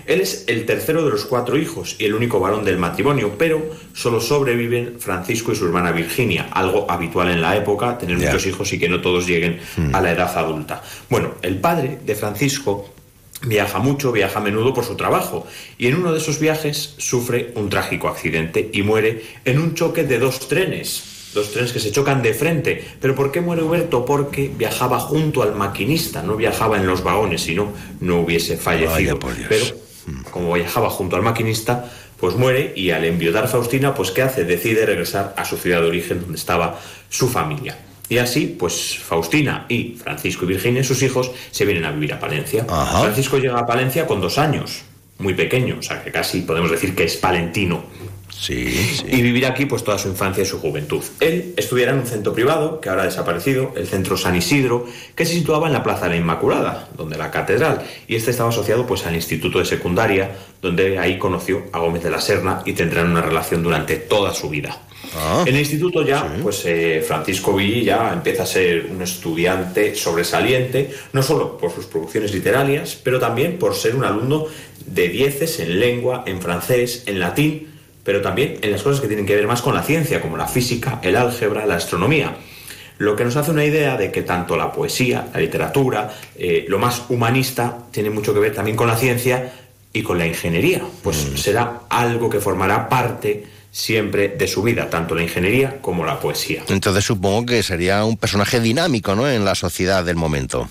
Él 0.07 0.21
es 0.21 0.45
el 0.47 0.65
tercero 0.65 1.03
de 1.03 1.11
los 1.11 1.25
cuatro 1.25 1.57
hijos 1.57 1.97
y 1.99 2.05
el 2.05 2.15
único 2.15 2.39
varón 2.39 2.63
del 2.63 2.77
matrimonio, 2.77 3.35
pero 3.37 3.69
solo 3.93 4.21
sobreviven 4.21 4.95
Francisco 4.99 5.51
y 5.51 5.55
su 5.55 5.65
hermana 5.65 5.91
Virginia, 5.91 6.47
algo 6.51 6.89
habitual 6.89 7.29
en 7.29 7.41
la 7.41 7.57
época, 7.57 7.97
tener 7.97 8.17
muchos 8.17 8.45
hijos 8.45 8.71
y 8.71 8.79
que 8.79 8.87
no 8.87 9.01
todos 9.01 9.27
lleguen 9.27 9.59
a 9.91 10.01
la 10.01 10.13
edad 10.13 10.35
adulta. 10.37 10.81
Bueno, 11.09 11.35
el 11.41 11.57
padre 11.57 11.99
de 12.05 12.15
Francisco 12.15 12.89
viaja 13.45 13.79
mucho, 13.79 14.13
viaja 14.13 14.39
a 14.39 14.41
menudo 14.41 14.73
por 14.73 14.85
su 14.85 14.95
trabajo 14.95 15.45
y 15.77 15.87
en 15.87 15.95
uno 15.95 16.13
de 16.13 16.19
esos 16.19 16.39
viajes 16.39 16.95
sufre 16.97 17.51
un 17.55 17.69
trágico 17.69 18.07
accidente 18.07 18.69
y 18.71 18.83
muere 18.83 19.23
en 19.43 19.59
un 19.59 19.75
choque 19.75 20.05
de 20.05 20.19
dos 20.19 20.47
trenes. 20.47 21.03
Dos 21.33 21.51
trenes 21.51 21.73
que 21.73 21.79
se 21.79 21.91
chocan 21.91 22.23
de 22.23 22.33
frente. 22.33 22.83
¿Pero 23.01 23.13
por 23.13 23.31
qué 23.31 23.41
muere 23.41 23.61
Huberto? 23.61 24.05
Porque 24.05 24.49
viajaba 24.57 24.99
junto 24.99 25.43
al 25.43 25.53
maquinista, 25.53 26.23
no 26.23 26.37
viajaba 26.37 26.77
en 26.77 26.87
los 26.87 27.03
vagones, 27.03 27.41
si 27.41 27.53
no, 27.53 27.73
no 27.99 28.21
hubiese 28.21 28.57
fallecido. 28.57 29.19
Pero 29.49 29.65
como 30.31 30.53
viajaba 30.53 30.89
junto 30.89 31.15
al 31.15 31.21
maquinista, 31.21 31.91
pues 32.19 32.35
muere 32.35 32.73
y 32.75 32.91
al 32.91 33.05
enviudar 33.05 33.47
Faustina, 33.47 33.93
pues 33.93 34.11
¿qué 34.11 34.23
hace? 34.23 34.43
Decide 34.43 34.85
regresar 34.85 35.33
a 35.37 35.45
su 35.45 35.57
ciudad 35.57 35.81
de 35.81 35.87
origen 35.87 36.21
donde 36.21 36.37
estaba 36.37 36.79
su 37.09 37.27
familia. 37.27 37.77
Y 38.09 38.19
así, 38.19 38.55
pues 38.57 38.97
Faustina 38.99 39.65
y 39.67 39.97
Francisco 40.01 40.45
y 40.45 40.49
Virginia, 40.49 40.83
sus 40.83 41.01
hijos, 41.03 41.31
se 41.51 41.65
vienen 41.65 41.85
a 41.85 41.91
vivir 41.91 42.13
a 42.13 42.19
Palencia. 42.19 42.65
Francisco 42.65 43.37
llega 43.37 43.59
a 43.59 43.65
Palencia 43.65 44.07
con 44.07 44.21
dos 44.21 44.37
años, 44.37 44.83
muy 45.19 45.33
pequeño, 45.33 45.77
o 45.79 45.81
sea 45.81 46.03
que 46.03 46.11
casi 46.11 46.41
podemos 46.41 46.71
decir 46.71 46.95
que 46.95 47.03
es 47.03 47.17
palentino. 47.17 47.83
Sí, 48.39 49.01
Y 49.07 49.21
vivir 49.21 49.45
aquí 49.45 49.65
pues 49.65 49.83
toda 49.83 49.97
su 49.97 50.07
infancia 50.07 50.43
y 50.43 50.45
su 50.45 50.59
juventud. 50.59 51.03
Él 51.19 51.53
estudiará 51.57 51.93
en 51.93 51.99
un 51.99 52.05
centro 52.05 52.33
privado 52.33 52.79
que 52.79 52.89
ahora 52.89 53.03
ha 53.03 53.05
desaparecido, 53.05 53.73
el 53.75 53.87
centro 53.87 54.15
San 54.15 54.35
Isidro, 54.35 54.85
que 55.15 55.25
se 55.25 55.33
situaba 55.33 55.67
en 55.67 55.73
la 55.73 55.83
Plaza 55.83 56.05
de 56.05 56.11
la 56.11 56.17
Inmaculada, 56.17 56.89
donde 56.95 57.17
la 57.17 57.31
catedral, 57.31 57.83
y 58.07 58.15
este 58.15 58.31
estaba 58.31 58.49
asociado 58.49 58.85
pues 58.85 59.05
al 59.05 59.15
instituto 59.15 59.59
de 59.59 59.65
secundaria, 59.65 60.37
donde 60.61 60.99
ahí 60.99 61.17
conoció 61.17 61.63
a 61.71 61.79
Gómez 61.79 62.03
de 62.03 62.11
la 62.11 62.21
Serna 62.21 62.61
y 62.65 62.73
tendrán 62.73 63.09
una 63.09 63.21
relación 63.21 63.63
durante 63.63 63.95
toda 63.95 64.33
su 64.33 64.49
vida. 64.49 64.81
En 65.45 65.53
el 65.53 65.59
instituto 65.59 66.03
ya, 66.03 66.35
pues 66.43 66.63
eh, 66.65 67.03
Francisco 67.05 67.55
Villi 67.55 67.83
ya 67.83 68.11
empieza 68.13 68.43
a 68.43 68.45
ser 68.45 68.87
un 68.87 69.01
estudiante 69.01 69.95
sobresaliente, 69.95 70.91
no 71.13 71.23
solo 71.23 71.57
por 71.57 71.71
sus 71.71 71.85
producciones 71.85 72.33
literarias, 72.33 72.99
pero 73.01 73.19
también 73.19 73.57
por 73.57 73.73
ser 73.73 73.95
un 73.95 74.03
alumno 74.03 74.45
de 74.85 75.07
dieces 75.07 75.59
en 75.59 75.79
lengua, 75.79 76.23
en 76.25 76.41
francés, 76.41 77.03
en 77.05 77.19
latín, 77.19 77.76
pero 78.07 78.21
también 78.21 78.57
en 78.61 78.71
las 78.71 78.83
cosas 78.83 79.01
que 79.01 79.07
tienen 79.07 79.25
que 79.25 79.35
ver 79.35 79.47
más 79.47 79.61
con 79.61 79.75
la 79.75 79.83
ciencia, 79.83 80.21
como 80.21 80.37
la 80.37 80.47
física, 80.47 81.01
el 81.01 81.17
álgebra, 81.17 81.65
la 81.65 81.75
astronomía. 81.75 82.37
Lo 82.99 83.17
que 83.17 83.25
nos 83.25 83.35
hace 83.35 83.51
una 83.51 83.65
idea 83.65 83.97
de 83.97 84.13
que 84.13 84.21
tanto 84.21 84.55
la 84.55 84.71
poesía, 84.71 85.27
la 85.33 85.41
literatura, 85.41 86.13
eh, 86.37 86.63
lo 86.69 86.79
más 86.79 87.01
humanista, 87.09 87.79
tiene 87.91 88.09
mucho 88.09 88.33
que 88.33 88.39
ver 88.39 88.55
también 88.55 88.77
con 88.77 88.87
la 88.87 88.95
ciencia 88.95 89.51
y 89.91 90.03
con 90.03 90.17
la 90.17 90.25
ingeniería. 90.25 90.83
Pues 91.03 91.17
será 91.35 91.81
algo 91.89 92.29
que 92.29 92.39
formará 92.39 92.87
parte 92.87 93.43
siempre 93.73 94.29
de 94.29 94.47
su 94.47 94.63
vida, 94.63 94.89
tanto 94.89 95.13
la 95.13 95.23
ingeniería 95.23 95.81
como 95.81 96.05
la 96.05 96.17
poesía. 96.17 96.63
Entonces 96.69 97.03
supongo 97.03 97.47
que 97.47 97.61
sería 97.61 98.05
un 98.05 98.15
personaje 98.15 98.61
dinámico, 98.61 99.15
¿no? 99.15 99.29
En 99.29 99.43
la 99.43 99.53
sociedad 99.53 100.05
del 100.05 100.15
momento. 100.15 100.69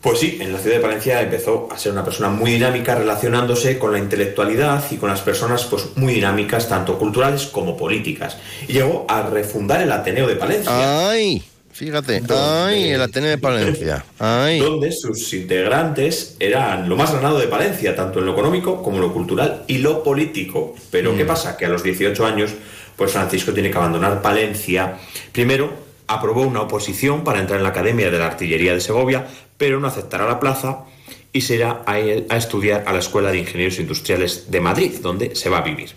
Pues 0.00 0.20
sí, 0.20 0.38
en 0.40 0.52
la 0.52 0.58
ciudad 0.60 0.76
de 0.76 0.82
Palencia 0.82 1.20
empezó 1.20 1.68
a 1.72 1.78
ser 1.78 1.90
una 1.90 2.04
persona 2.04 2.30
muy 2.30 2.52
dinámica 2.52 2.94
relacionándose 2.94 3.78
con 3.78 3.92
la 3.92 3.98
intelectualidad 3.98 4.84
y 4.92 4.96
con 4.96 5.08
las 5.08 5.20
personas 5.22 5.64
pues 5.64 5.96
muy 5.96 6.14
dinámicas, 6.14 6.68
tanto 6.68 6.98
culturales 6.98 7.46
como 7.46 7.76
políticas. 7.76 8.36
Y 8.68 8.74
llegó 8.74 9.06
a 9.08 9.22
refundar 9.28 9.82
el 9.82 9.90
Ateneo 9.90 10.28
de 10.28 10.36
Palencia. 10.36 11.08
¡Ay! 11.10 11.42
Fíjate, 11.72 12.22
¡ay! 12.28 12.90
El 12.90 13.02
Ateneo 13.02 13.30
de 13.30 13.38
Palencia. 13.38 14.04
¡ay! 14.20 14.60
donde 14.60 14.92
sus 14.92 15.32
integrantes 15.34 16.36
eran 16.38 16.88
lo 16.88 16.96
más 16.96 17.12
ganado 17.12 17.38
de 17.38 17.48
Palencia, 17.48 17.96
tanto 17.96 18.20
en 18.20 18.26
lo 18.26 18.32
económico 18.32 18.82
como 18.82 18.96
en 18.96 19.02
lo 19.02 19.12
cultural 19.12 19.64
y 19.66 19.78
lo 19.78 20.04
político. 20.04 20.76
Pero 20.92 21.16
¿qué 21.16 21.24
pasa? 21.24 21.56
Que 21.56 21.66
a 21.66 21.68
los 21.68 21.82
18 21.82 22.24
años, 22.24 22.52
pues 22.94 23.10
Francisco 23.10 23.52
tiene 23.52 23.70
que 23.70 23.78
abandonar 23.78 24.22
Palencia. 24.22 24.96
Primero, 25.32 25.87
aprobó 26.08 26.42
una 26.42 26.62
oposición 26.62 27.22
para 27.22 27.38
entrar 27.38 27.58
en 27.58 27.62
la 27.64 27.70
Academia 27.70 28.10
de 28.10 28.18
la 28.18 28.26
Artillería 28.26 28.74
de 28.74 28.80
Segovia, 28.80 29.28
pero 29.56 29.78
no 29.78 29.86
aceptará 29.86 30.26
la 30.26 30.40
plaza 30.40 30.84
y 31.32 31.42
se 31.42 31.56
irá 31.56 31.82
a, 31.86 31.98
estudiar 31.98 32.84
a 32.86 32.92
la 32.92 32.98
Escuela 32.98 33.30
de 33.30 33.38
Ingenieros 33.38 33.78
Industriales 33.78 34.50
de 34.50 34.60
Madrid, 34.60 34.92
donde 35.00 35.36
se 35.36 35.50
va 35.50 35.58
a 35.58 35.62
vivir. 35.62 35.94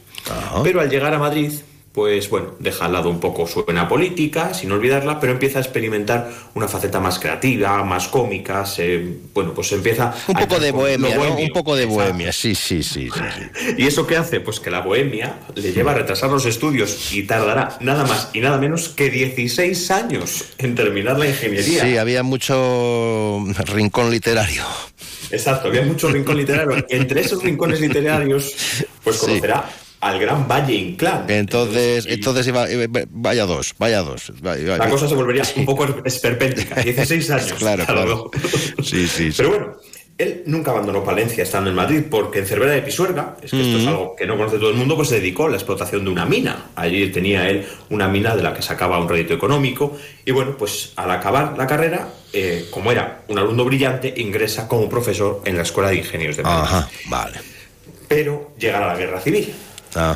Pero 0.64 0.82
al 0.82 0.90
llegar 0.90 1.14
a 1.14 1.20
Madrid, 1.20 1.52
pues 1.94 2.30
bueno, 2.30 2.56
deja 2.60 2.86
al 2.86 2.94
lado 2.94 3.10
un 3.10 3.20
poco 3.20 3.46
su 3.48 3.66
vena 3.66 3.88
política, 3.90 4.54
sin 4.54 4.72
olvidarla, 4.72 5.20
pero 5.20 5.34
empieza 5.34 5.60
a 5.60 5.62
experimentar 5.62 6.30
una 6.54 6.68
faceta 6.68 7.02
más 7.02 7.20
creativa, 7.20 7.84
más 7.84 8.08
cómica, 8.08 8.66
se, 8.66 9.18
bueno, 9.34 9.54
pues 9.54 9.72
empieza... 9.74 10.14
Un 10.28 10.38
a 10.38 10.40
poco 10.40 10.60
de 10.60 10.72
con 10.72 10.80
lo 10.80 10.86
bohemia, 10.86 11.16
¿no? 11.16 11.36
Un 11.36 11.50
poco 11.50 11.76
de 11.76 11.86
bohemia, 11.86 12.32
sí, 12.32 12.56
sí, 12.56 12.82
sí. 12.82 13.10
¿Y 13.78 13.86
eso 13.86 14.08
qué 14.08 14.16
hace? 14.16 14.40
Pues 14.40 14.62
que 14.62 14.72
la 14.72 14.80
bohemia 14.80 15.36
le 15.54 15.74
lleva 15.74 15.92
a 15.92 15.96
retrasar 15.96 16.30
los 16.30 16.46
estudios 16.46 17.12
y 17.12 17.24
tardará 17.24 17.78
nada 17.82 18.06
más 18.06 18.30
y 18.34 18.40
nada 18.40 18.58
menos 18.58 18.90
que 18.90 19.10
16 19.10 19.92
años 19.92 20.46
en 20.60 20.76
terminar 20.76 21.20
la 21.20 21.28
ingeniería. 21.28 21.84
Sí, 21.84 21.98
había 21.98 22.24
mucho 22.24 23.44
rincón 23.66 24.12
literario. 24.12 24.64
Exacto, 25.30 25.68
había 25.68 25.84
mucho 25.84 26.10
rincón 26.10 26.38
literario. 26.38 26.86
Entre 26.90 27.22
esos 27.22 27.44
rincones 27.44 27.82
literarios, 27.82 28.54
pues 29.04 29.18
Sí. 29.20 29.42
Al 30.02 30.20
gran 30.20 30.48
Valle 30.48 30.74
Inclán. 30.76 31.26
Entonces, 31.30 32.06
entonces 32.10 32.48
iba, 32.48 32.70
iba- 32.70 32.88
vaya 33.10 33.46
dos, 33.46 33.74
vaya 33.78 34.02
dos. 34.02 34.34
vaya- 34.42 34.78
La 34.78 34.90
cosa 34.90 35.08
se 35.08 35.16
volvería 35.16 35.44
un 35.56 35.66
poco 35.66 35.88
esperpéntica. 36.04 36.76
16 36.82 37.30
años. 37.32 37.54
Claro. 37.54 38.30
Sí, 38.84 39.08
sí. 39.08 39.30
Pero 39.38 39.50
bueno, 39.50 39.78
él 40.18 40.44
nunca 40.46 40.72
abandonó 40.72 41.04
Palencia 41.04 41.44
estando 41.44 41.70
en 41.72 41.76
Madrid 41.76 42.04
porque 42.10 42.40
en 42.40 42.46
Cervera 42.46 42.72
de 42.74 42.82
Pisuerga, 42.84 43.38
es 43.42 43.50
que 43.52 43.62
esto 43.62 43.78
es 43.80 43.88
algo 43.88 44.16
que 44.16 44.26
no 44.28 44.38
conoce 44.38 44.58
todo 44.58 44.70
el 44.70 44.76
mundo, 44.76 44.96
pues 44.96 45.10
se 45.10 45.16
dedicó 45.20 45.46
a 45.46 45.50
la 45.50 45.56
explotación 45.56 46.04
de 46.04 46.12
una 46.12 46.26
mina. 46.26 46.68
Allí 46.76 47.08
tenía 47.12 47.50
él 47.50 47.66
una 47.90 48.08
mina 48.08 48.36
de 48.36 48.44
la 48.44 48.54
que 48.54 48.62
sacaba 48.62 49.00
un 49.00 49.08
rédito 49.10 49.34
económico 49.34 49.98
y 50.26 50.32
bueno, 50.32 50.56
pues 50.58 50.94
al 50.96 51.10
acabar 51.12 51.56
la 51.58 51.66
carrera, 51.66 52.10
eh, 52.34 52.66
como 52.72 52.92
era 52.92 53.24
un 53.30 53.38
alumno 53.40 53.66
brillante, 53.66 54.14
ingresa 54.18 54.68
como 54.68 54.88
profesor 54.90 55.42
en 55.46 55.56
la 55.58 55.64
Escuela 55.64 55.90
de 55.90 55.98
Ingenieros 55.98 56.38
de 56.38 56.44
Madrid. 56.44 56.64
Ajá, 56.66 56.90
vale. 57.08 57.38
Pero 58.08 58.52
llegará 58.60 58.88
la 58.88 58.96
guerra 58.98 59.22
civil. 59.22 59.52
Ah, 59.96 60.16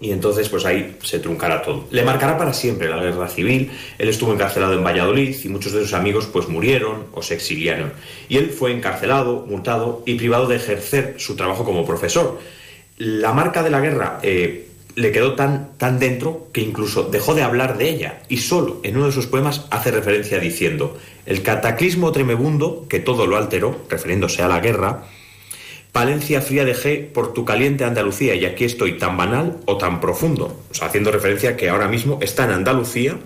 y 0.00 0.12
entonces 0.12 0.48
pues 0.48 0.64
ahí 0.64 0.96
se 1.02 1.18
truncará 1.18 1.62
todo. 1.62 1.86
Le 1.90 2.02
marcará 2.04 2.38
para 2.38 2.54
siempre 2.54 2.88
la 2.88 2.96
guerra 2.96 3.28
civil, 3.28 3.70
él 3.98 4.08
estuvo 4.08 4.32
encarcelado 4.32 4.72
en 4.72 4.82
Valladolid 4.82 5.36
y 5.44 5.48
muchos 5.48 5.72
de 5.72 5.82
sus 5.82 5.92
amigos 5.92 6.26
pues 6.26 6.48
murieron 6.48 7.06
o 7.12 7.22
se 7.22 7.34
exiliaron. 7.34 7.92
Y 8.28 8.38
él 8.38 8.50
fue 8.50 8.72
encarcelado, 8.72 9.44
multado 9.46 10.02
y 10.06 10.14
privado 10.14 10.46
de 10.46 10.56
ejercer 10.56 11.16
su 11.18 11.36
trabajo 11.36 11.64
como 11.64 11.84
profesor. 11.84 12.40
La 12.96 13.32
marca 13.32 13.62
de 13.62 13.70
la 13.70 13.80
guerra 13.80 14.20
eh, 14.22 14.68
le 14.94 15.12
quedó 15.12 15.34
tan, 15.34 15.76
tan 15.76 15.98
dentro 15.98 16.48
que 16.52 16.62
incluso 16.62 17.04
dejó 17.04 17.34
de 17.34 17.42
hablar 17.42 17.76
de 17.76 17.90
ella 17.90 18.22
y 18.28 18.38
solo 18.38 18.80
en 18.82 18.96
uno 18.96 19.06
de 19.06 19.12
sus 19.12 19.26
poemas 19.26 19.66
hace 19.70 19.90
referencia 19.90 20.38
diciendo 20.38 20.98
el 21.26 21.42
cataclismo 21.42 22.10
tremebundo 22.10 22.86
que 22.88 23.00
todo 23.00 23.26
lo 23.26 23.36
alteró, 23.36 23.82
refiriéndose 23.88 24.42
a 24.42 24.48
la 24.48 24.60
guerra, 24.60 25.04
Palencia 25.92 26.40
fría 26.40 26.64
dejé 26.64 27.10
por 27.12 27.32
tu 27.34 27.44
caliente 27.44 27.84
Andalucía 27.84 28.34
y 28.34 28.44
aquí 28.44 28.64
estoy 28.64 28.98
tan 28.98 29.16
banal 29.16 29.58
o 29.66 29.76
tan 29.76 30.00
profundo. 30.00 30.56
O 30.70 30.74
sea, 30.74 30.88
haciendo 30.88 31.10
referencia 31.10 31.56
que 31.56 31.68
ahora 31.68 31.88
mismo 31.88 32.18
está 32.20 32.44
en 32.44 32.52
Andalucía. 32.52 33.18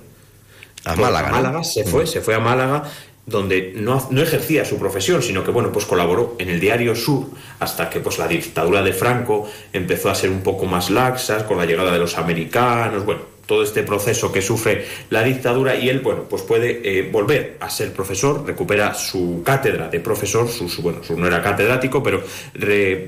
A 0.85 0.97
Málaga. 0.97 1.31
Málaga 1.31 1.65
se 1.65 1.85
fue, 1.85 2.07
se 2.07 2.21
fue 2.21 2.35
a 2.35 2.41
Málaga 2.41 2.85
donde 3.27 3.73
no, 3.77 4.07
no, 4.11 4.23
ejercía 4.23 4.65
su 4.65 4.79
profesión, 4.79 5.23
sino 5.23 5.45
que 5.45 5.51
bueno, 5.51 5.73
pues 5.73 5.87
colaboró 5.87 6.37
en 6.39 6.51
el 6.51 6.61
diario 6.61 6.95
Sur 6.95 7.27
hasta 7.59 7.89
que 7.89 8.01
pues 8.01 8.19
la 8.19 8.29
dictadura 8.29 8.83
de 8.83 8.93
Franco 8.93 9.49
empezó 9.73 10.11
a 10.11 10.15
ser 10.15 10.31
un 10.31 10.43
poco 10.43 10.67
más 10.67 10.91
laxa 10.91 11.47
con 11.47 11.57
la 11.57 11.65
llegada 11.65 11.91
de 11.93 11.99
los 11.99 12.19
americanos, 12.19 13.05
bueno, 13.05 13.34
todo 13.47 13.62
este 13.62 13.82
proceso 13.82 14.32
que 14.32 14.42
sufre 14.42 14.84
la 15.11 15.22
dictadura 15.22 15.76
y 15.76 15.88
él, 15.88 16.01
bueno, 16.01 16.24
pues 16.28 16.42
puede 16.42 16.80
eh, 16.82 17.09
volver 17.11 17.57
a 17.61 17.70
ser 17.70 17.92
profesor, 17.92 18.45
recupera 18.47 18.95
su 18.95 19.42
cátedra 19.45 19.88
de 19.88 20.01
profesor, 20.01 20.49
su, 20.49 20.68
bueno, 20.82 21.03
su 21.03 21.18
no 21.18 21.26
era 21.26 21.42
catedrático, 21.42 22.03
pero 22.03 22.22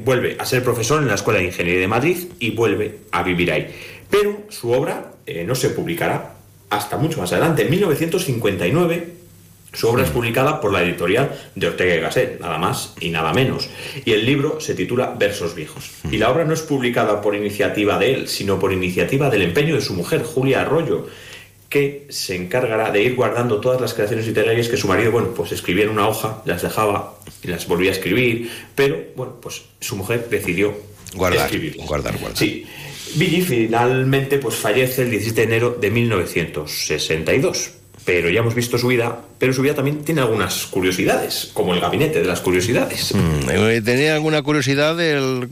vuelve 0.05 0.37
a 0.39 0.45
ser 0.45 0.63
profesor 0.63 1.03
en 1.03 1.09
la 1.09 1.15
Escuela 1.15 1.41
de 1.41 1.47
Ingeniería 1.47 1.81
de 1.81 1.89
Madrid 1.89 2.17
y 2.39 2.51
vuelve 2.51 2.99
a 3.13 3.23
vivir 3.23 3.51
ahí. 3.53 3.75
Pero 4.11 4.43
su 4.49 4.73
obra 4.73 5.13
eh, 5.27 5.45
no 5.45 5.55
se 5.55 5.71
publicará 5.71 6.35
hasta 6.71 6.97
mucho 6.97 7.21
más 7.21 7.33
adelante. 7.33 7.63
En 7.63 7.71
1959 7.71 9.26
su 9.73 9.89
obra 9.89 10.05
es 10.05 10.11
publicada 10.11 10.61
por 10.61 10.73
la 10.73 10.83
editorial 10.83 11.31
de 11.55 11.67
Ortega 11.67 11.95
y 11.95 12.01
Gasset, 12.01 12.41
nada 12.41 12.59
más 12.59 12.95
y 13.01 13.11
nada 13.11 13.33
menos. 13.35 13.69
Y 14.05 14.13
el 14.13 14.25
libro 14.25 14.61
se 14.61 14.75
titula 14.75 15.15
Versos 15.19 15.55
Viejos. 15.55 15.91
Y 16.11 16.17
la 16.17 16.31
obra 16.31 16.45
no 16.45 16.55
es 16.55 16.63
publicada 16.63 17.21
por 17.21 17.35
iniciativa 17.35 17.99
de 17.99 18.15
él, 18.15 18.29
sino 18.29 18.59
por 18.59 18.73
iniciativa 18.73 19.29
del 19.29 19.43
empeño 19.43 19.75
de 19.75 19.83
su 19.83 19.93
mujer, 19.95 20.23
Julia 20.23 20.63
Arroyo, 20.63 21.07
que 21.69 22.07
se 22.09 22.37
encargará 22.37 22.91
de 22.91 23.03
ir 23.03 23.17
guardando 23.17 23.61
todas 23.61 23.81
las 23.81 23.93
creaciones 23.93 24.27
literarias 24.27 24.69
que 24.69 24.77
su 24.77 24.89
marido, 24.89 25.11
bueno, 25.11 25.29
pues 25.35 25.53
escribía 25.53 25.85
en 25.85 25.91
una 25.91 26.09
hoja, 26.09 26.43
las 26.47 26.63
dejaba 26.63 27.19
y 27.43 27.49
las 27.49 27.67
volvía 27.67 27.91
a 27.91 27.95
escribir, 27.95 28.51
pero, 28.75 28.99
bueno, 29.15 29.35
pues 29.43 29.63
su 29.81 29.97
mujer 29.97 30.29
decidió 30.31 30.75
guardar, 31.15 31.47
escribirlas. 31.47 31.87
guardar, 31.87 32.17
guardar. 32.19 32.39
Sí. 32.39 32.67
Billy 33.17 33.41
finalmente 33.41 34.39
pues 34.39 34.57
fallece 34.57 35.03
el 35.03 35.11
17 35.11 35.41
de 35.41 35.47
enero 35.47 35.77
de 35.81 35.91
1962 35.91 37.73
pero 38.07 38.31
ya 38.31 38.41
hemos 38.41 38.55
visto 38.55 38.79
su 38.79 38.87
vida, 38.87 39.21
pero 39.39 39.53
su 39.53 39.61
vida 39.61 39.75
también 39.75 40.03
tiene 40.05 40.23
algunas 40.23 40.67
curiosidades, 40.67 41.51
como 41.53 41.75
el 41.75 41.81
gabinete 41.81 42.21
de 42.21 42.25
las 42.25 42.41
curiosidades. 42.41 43.13
Mm, 43.15 43.51
eh, 43.51 43.83
tenía 43.85 44.15
alguna 44.15 44.41
curiosidad, 44.43 44.97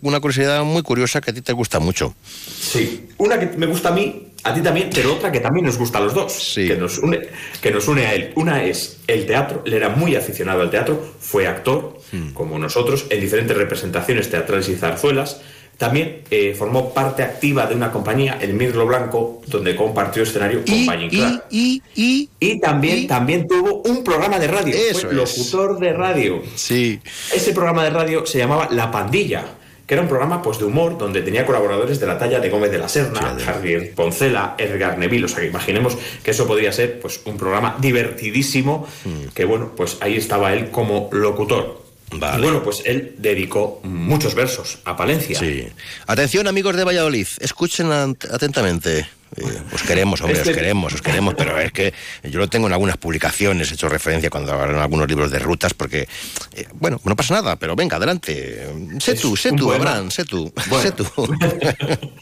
una 0.00 0.20
curiosidad 0.20 0.64
muy 0.64 0.82
curiosa 0.82 1.20
que 1.20 1.32
a 1.32 1.34
ti 1.34 1.42
te 1.42 1.52
gusta 1.52 1.80
mucho. 1.80 2.14
Sí, 2.46 3.08
una 3.18 3.38
que 3.38 3.56
me 3.58 3.66
gusta 3.66 3.90
a 3.90 3.92
mí, 3.92 4.28
a 4.44 4.54
ti 4.54 4.62
también, 4.62 4.88
pero 4.94 5.14
otra 5.14 5.30
que 5.32 5.40
también 5.40 5.66
nos 5.66 5.76
gusta 5.76 5.98
a 5.98 6.02
los 6.02 6.14
dos, 6.14 6.52
que, 6.54 6.76
nos 6.76 6.98
une, 6.98 7.20
que 7.60 7.70
nos 7.70 7.88
une 7.88 8.06
a 8.06 8.14
él. 8.14 8.32
Una 8.36 8.64
es 8.64 8.98
el 9.08 9.26
teatro, 9.26 9.62
él 9.66 9.74
era 9.74 9.88
muy 9.90 10.14
aficionado 10.16 10.62
al 10.62 10.70
teatro, 10.70 11.14
fue 11.20 11.46
actor, 11.46 11.94
Mm. 12.14 12.32
como 12.32 12.58
nosotros, 12.58 13.06
en 13.10 13.20
diferentes 13.20 13.56
representaciones 13.56 14.30
teatrales 14.30 14.68
y 14.68 14.76
zarzuelas, 14.76 15.40
también 15.76 16.22
eh, 16.30 16.54
formó 16.56 16.94
parte 16.94 17.22
activa 17.22 17.66
de 17.66 17.74
una 17.74 17.90
compañía, 17.90 18.38
el 18.40 18.54
Mirlo 18.54 18.86
Blanco, 18.86 19.42
donde 19.46 19.74
compartió 19.74 20.22
escenario 20.22 20.62
con 20.64 20.74
Inclán. 20.74 21.42
Y, 21.50 21.82
y, 21.94 22.28
y 22.38 22.60
también, 22.60 23.06
también 23.06 23.46
tuvo 23.46 23.82
un 23.82 24.04
programa 24.04 24.38
de 24.38 24.48
radio. 24.48 24.74
Eso 24.74 25.08
fue 25.08 25.14
locutor 25.14 25.78
de 25.78 25.92
radio. 25.92 26.42
Sí. 26.54 27.00
Ese 27.32 27.52
programa 27.52 27.84
de 27.84 27.90
radio 27.90 28.24
se 28.24 28.38
llamaba 28.38 28.68
La 28.70 28.90
Pandilla, 28.90 29.44
que 29.86 29.94
era 29.94 30.02
un 30.02 30.08
programa 30.08 30.40
pues, 30.40 30.58
de 30.58 30.64
humor 30.64 30.96
donde 30.96 31.22
tenía 31.22 31.44
colaboradores 31.44 32.00
de 32.00 32.06
la 32.06 32.18
talla 32.18 32.40
de 32.40 32.48
Gómez 32.48 32.70
de 32.70 32.78
la 32.78 32.88
Serna, 32.88 33.36
Javier 33.44 33.94
Poncela, 33.94 34.54
Edgar 34.56 34.96
Neville. 34.96 35.26
O 35.26 35.28
sea, 35.28 35.40
que 35.40 35.48
imaginemos 35.48 35.98
que 36.22 36.30
eso 36.30 36.46
podría 36.46 36.72
ser 36.72 37.00
pues, 37.00 37.20
un 37.24 37.36
programa 37.36 37.76
divertidísimo, 37.80 38.86
que 39.34 39.44
bueno, 39.44 39.72
pues 39.76 39.98
ahí 40.00 40.16
estaba 40.16 40.52
él 40.52 40.70
como 40.70 41.10
locutor. 41.12 41.83
Y 42.14 42.40
bueno, 42.42 42.62
pues 42.62 42.82
él 42.84 43.14
dedicó 43.18 43.80
muchos 43.84 44.34
versos 44.34 44.78
a 44.84 44.96
Palencia. 44.96 45.38
Sí. 45.38 45.68
Atención, 46.06 46.46
amigos 46.46 46.76
de 46.76 46.84
Valladolid, 46.84 47.26
escuchen 47.40 47.90
at- 47.92 48.24
atentamente. 48.32 49.06
Eh, 49.36 49.42
os 49.72 49.82
queremos, 49.82 50.20
hombre, 50.20 50.38
Este- 50.38 50.50
os 50.50 50.56
queremos, 50.56 50.94
os 50.94 51.02
queremos, 51.02 51.34
pero 51.36 51.58
es 51.58 51.72
que 51.72 51.92
yo 52.22 52.38
lo 52.38 52.48
tengo 52.48 52.68
en 52.68 52.72
algunas 52.72 52.96
publicaciones, 52.98 53.68
he 53.70 53.74
hecho 53.74 53.88
referencia 53.88 54.30
cuando 54.30 54.52
hablan 54.52 54.78
algunos 54.78 55.08
libros 55.08 55.32
de 55.32 55.40
rutas, 55.40 55.74
porque, 55.74 56.06
eh, 56.54 56.66
bueno, 56.74 57.00
no 57.02 57.16
pasa 57.16 57.34
nada, 57.34 57.56
pero 57.56 57.74
venga, 57.74 57.96
adelante. 57.96 58.64
Sé 59.00 59.14
tú, 59.14 59.34
sé 59.36 59.50
tú, 59.50 59.66
poema. 59.66 59.90
Abraham, 59.90 60.10
sé 60.12 60.24
tú, 60.24 60.52
Bueno. 60.68 60.82
sé 60.82 60.92
tú. 60.92 61.04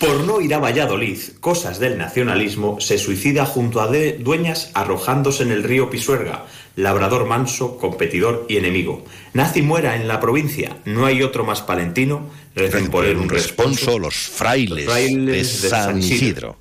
Por 0.00 0.24
no 0.24 0.40
ir 0.40 0.54
a 0.54 0.58
Valladolid, 0.58 1.18
cosas 1.40 1.78
del 1.78 1.98
nacionalismo, 1.98 2.80
se 2.80 2.96
suicida 2.96 3.44
junto 3.44 3.82
a 3.82 3.86
de- 3.88 4.14
dueñas 4.14 4.70
arrojándose 4.72 5.42
en 5.42 5.50
el 5.52 5.62
río 5.62 5.90
Pisuerga, 5.90 6.46
labrador 6.74 7.26
manso, 7.26 7.76
competidor 7.76 8.46
y 8.48 8.56
enemigo. 8.56 9.04
Y 9.54 9.60
muera 9.60 9.96
en 9.96 10.08
la 10.08 10.18
provincia, 10.18 10.78
no 10.86 11.04
hay 11.04 11.22
otro 11.22 11.44
más 11.44 11.60
palentino, 11.60 12.30
recen 12.54 12.88
por 12.88 13.04
él 13.04 13.18
un 13.18 13.28
responso. 13.28 13.98
los 13.98 14.14
frailes, 14.14 14.86
Los 14.86 14.94
frailes 14.94 15.62
de 15.62 15.68
San 15.68 15.98
Isidro. 15.98 16.56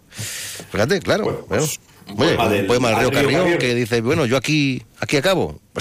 Fíjate, 0.71 0.99
claro. 0.99 1.45
bueno, 1.47 1.65
un 2.11 2.21
oye, 2.21 2.35
poema 2.35 2.43
un 2.45 2.51
del- 2.51 2.65
poema 2.67 2.87
del 2.89 2.95
al 2.97 3.01
río 3.01 3.09
río 3.11 3.21
Carrión 3.21 3.41
Carrión. 3.41 3.59
que 3.59 3.75
dice, 3.75 4.01
bueno, 4.01 4.25
yo 4.25 4.37
aquí, 4.37 4.83
aquí 4.99 5.17
acabo. 5.17 5.59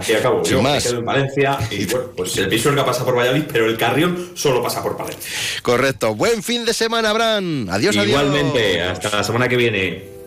Aquí 0.00 0.12
acabo, 0.14 0.44
sin 0.44 0.56
yo 0.56 0.62
me 0.62 0.70
más. 0.70 0.82
quedo 0.84 0.98
en 0.98 1.04
Valencia 1.04 1.58
y 1.70 1.84
bueno, 1.90 2.06
pues 2.16 2.36
el 2.38 2.48
Pisuerga 2.48 2.84
pasa 2.84 3.04
por 3.04 3.16
Valladolid, 3.16 3.44
pero 3.52 3.66
el 3.66 3.76
Carrión 3.76 4.30
solo 4.34 4.62
pasa 4.62 4.82
por 4.82 4.96
Palencia. 4.96 5.30
Correcto. 5.62 6.14
Buen 6.14 6.42
fin 6.42 6.64
de 6.64 6.74
semana, 6.74 7.10
Abraham. 7.10 7.68
Adiós, 7.70 7.96
adiós. 7.96 8.08
Igualmente, 8.08 8.82
hasta 8.82 9.16
la 9.16 9.22
semana 9.24 9.48
que 9.48 9.56
viene. 9.56 10.18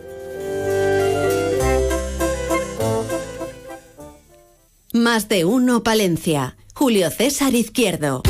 Más 4.92 5.28
de 5.28 5.44
uno 5.44 5.82
Palencia. 5.82 6.56
Julio 6.74 7.10
César 7.10 7.54
Izquierdo. 7.54 8.22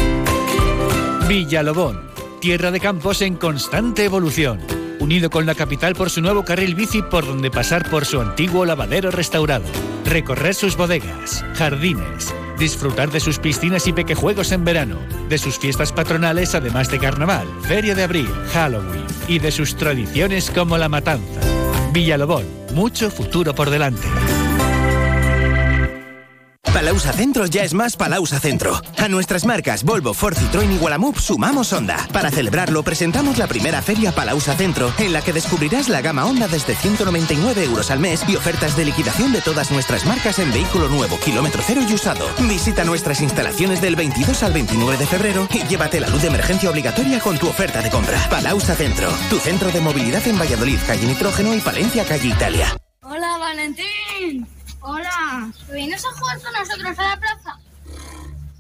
Villalobón, 1.29 2.11
tierra 2.41 2.71
de 2.71 2.81
campos 2.81 3.23
en 3.23 3.37
constante 3.37 4.05
evolución, 4.05 4.61
unido 5.03 5.31
con 5.31 5.47
la 5.47 5.55
capital 5.55 5.95
por 5.95 6.11
su 6.11 6.23
nuevo 6.23 6.45
carril 6.45 6.75
bici 6.77 7.03
por 7.03 7.27
donde 7.27 7.51
pasar 7.51 7.91
por 7.91 8.07
su 8.07 8.21
antiguo 8.21 8.65
lavadero 8.65 9.11
restaurado, 9.11 9.65
recorrer 10.05 10.55
sus 10.55 10.77
bodegas, 10.77 11.45
jardines, 11.55 12.33
disfrutar 12.59 13.11
de 13.11 13.19
sus 13.19 13.39
piscinas 13.39 13.87
y 13.89 13.93
pequejuegos 13.93 14.53
en 14.53 14.65
verano, 14.65 14.99
de 15.29 15.39
sus 15.39 15.59
fiestas 15.59 15.93
patronales 15.93 16.55
además 16.55 16.89
de 16.91 17.01
carnaval, 17.01 17.49
feria 17.63 17.95
de 17.95 18.05
abril, 18.05 18.31
Halloween 18.53 19.05
y 19.27 19.41
de 19.41 19.51
sus 19.51 19.77
tradiciones 19.77 20.51
como 20.51 20.79
la 20.79 20.89
matanza. 20.89 21.41
Villalobón, 21.93 22.47
mucho 22.73 23.11
futuro 23.11 23.55
por 23.55 23.71
delante. 23.71 24.07
Palausa 26.73 27.13
Centro 27.13 27.45
ya 27.45 27.65
es 27.65 27.75
más 27.75 27.97
Palausa 27.97 28.41
Centro. 28.41 28.81
A 28.97 29.07
nuestras 29.07 29.45
marcas 29.45 29.85
Volvo, 29.85 30.15
Ford, 30.15 30.35
Citroën 30.35 30.73
y 30.73 30.79
Gualamup 30.79 31.19
sumamos 31.19 31.71
Honda. 31.75 32.09
Para 32.15 32.31
celebrarlo 32.31 32.83
presentamos 32.83 33.37
la 33.37 33.47
primera 33.47 33.83
feria 33.83 34.11
Palausa 34.11 34.55
Centro, 34.55 34.91
en 34.99 35.13
la 35.13 35.21
que 35.21 35.35
descubrirás 35.35 35.91
la 35.91 36.01
gama 36.01 36.25
Honda 36.25 36.49
desde 36.49 36.75
199 36.75 37.65
euros 37.65 37.91
al 37.91 38.01
mes 38.01 38.25
y 38.27 38.37
ofertas 38.37 38.75
de 38.75 38.87
liquidación 38.87 39.33
de 39.35 39.43
todas 39.43 39.71
nuestras 39.71 40.07
marcas 40.07 40.39
en 40.39 40.51
vehículo 40.51 40.89
nuevo, 40.89 41.19
kilómetro 41.21 41.63
cero 41.65 41.83
y 41.87 41.93
usado. 41.93 42.27
Visita 42.49 42.85
nuestras 42.85 43.21
instalaciones 43.21 43.83
del 43.83 43.95
22 43.95 44.43
al 44.43 44.55
29 44.55 44.97
de 44.97 45.07
febrero 45.07 45.49
y 45.53 45.65
llévate 45.65 46.01
la 46.01 46.09
luz 46.09 46.23
de 46.23 46.29
emergencia 46.29 46.71
obligatoria 46.71 47.21
con 47.21 47.37
tu 47.37 47.49
oferta 47.49 47.83
de 47.83 47.91
compra. 47.91 48.19
Palausa 48.31 48.75
Centro, 48.75 49.11
tu 49.29 49.37
centro 49.39 49.71
de 49.71 49.81
movilidad 49.83 50.27
en 50.27 50.39
Valladolid, 50.39 50.79
calle 50.87 51.07
Nitrógeno 51.07 51.55
y 51.55 51.61
Palencia, 51.61 52.07
calle 52.07 52.29
Italia. 52.29 52.75
Hola, 53.03 53.37
Valentín. 53.37 54.47
Hola. 54.85 55.53
¿Te 55.69 55.75
vienes 55.75 56.05
a 56.05 56.11
jugar 56.19 56.41
con 56.43 56.53
nosotros 56.53 56.99
a 56.99 57.03
la 57.03 57.17
plaza? 57.17 57.59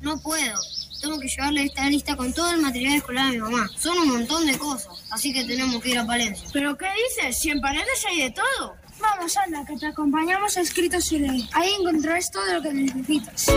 No 0.01 0.21
puedo. 0.21 0.61
Tengo 1.01 1.19
que 1.19 1.27
llevarle 1.27 1.65
esta 1.65 1.89
lista 1.91 2.17
con 2.17 2.33
todo 2.33 2.49
el 2.53 2.61
material 2.61 2.95
escolar 2.95 3.27
a 3.27 3.31
mi 3.31 3.39
mamá. 3.39 3.69
Son 3.77 3.99
un 3.99 4.09
montón 4.09 4.47
de 4.47 4.57
cosas, 4.57 5.03
así 5.11 5.33
que 5.33 5.45
tenemos 5.45 5.83
que 5.83 5.91
ir 5.91 5.99
a 5.99 6.07
Palencia. 6.07 6.49
¿Pero 6.53 6.77
qué 6.79 6.87
dices? 7.09 7.37
Si 7.41 7.51
en 7.51 7.61
Paredes 7.61 8.05
hay 8.09 8.23
de 8.23 8.31
todo. 8.31 8.77
Vamos, 9.03 9.37
anda, 9.37 9.65
que 9.65 9.77
te 9.77 9.87
acompañamos 9.87 10.57
a 10.57 10.61
Escritos 10.61 11.11
y 11.13 11.19
Lee. 11.19 11.49
Ahí 11.53 11.71
encontrarás 11.81 12.31
todo 12.31 12.45
lo 12.55 12.63
que 12.63 12.73
necesitas. 12.73 13.49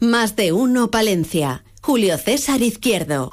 Más 0.00 0.36
de 0.36 0.52
uno 0.52 0.90
Palencia. 0.90 1.64
Julio 1.82 2.16
César 2.18 2.62
Izquierdo. 2.62 3.30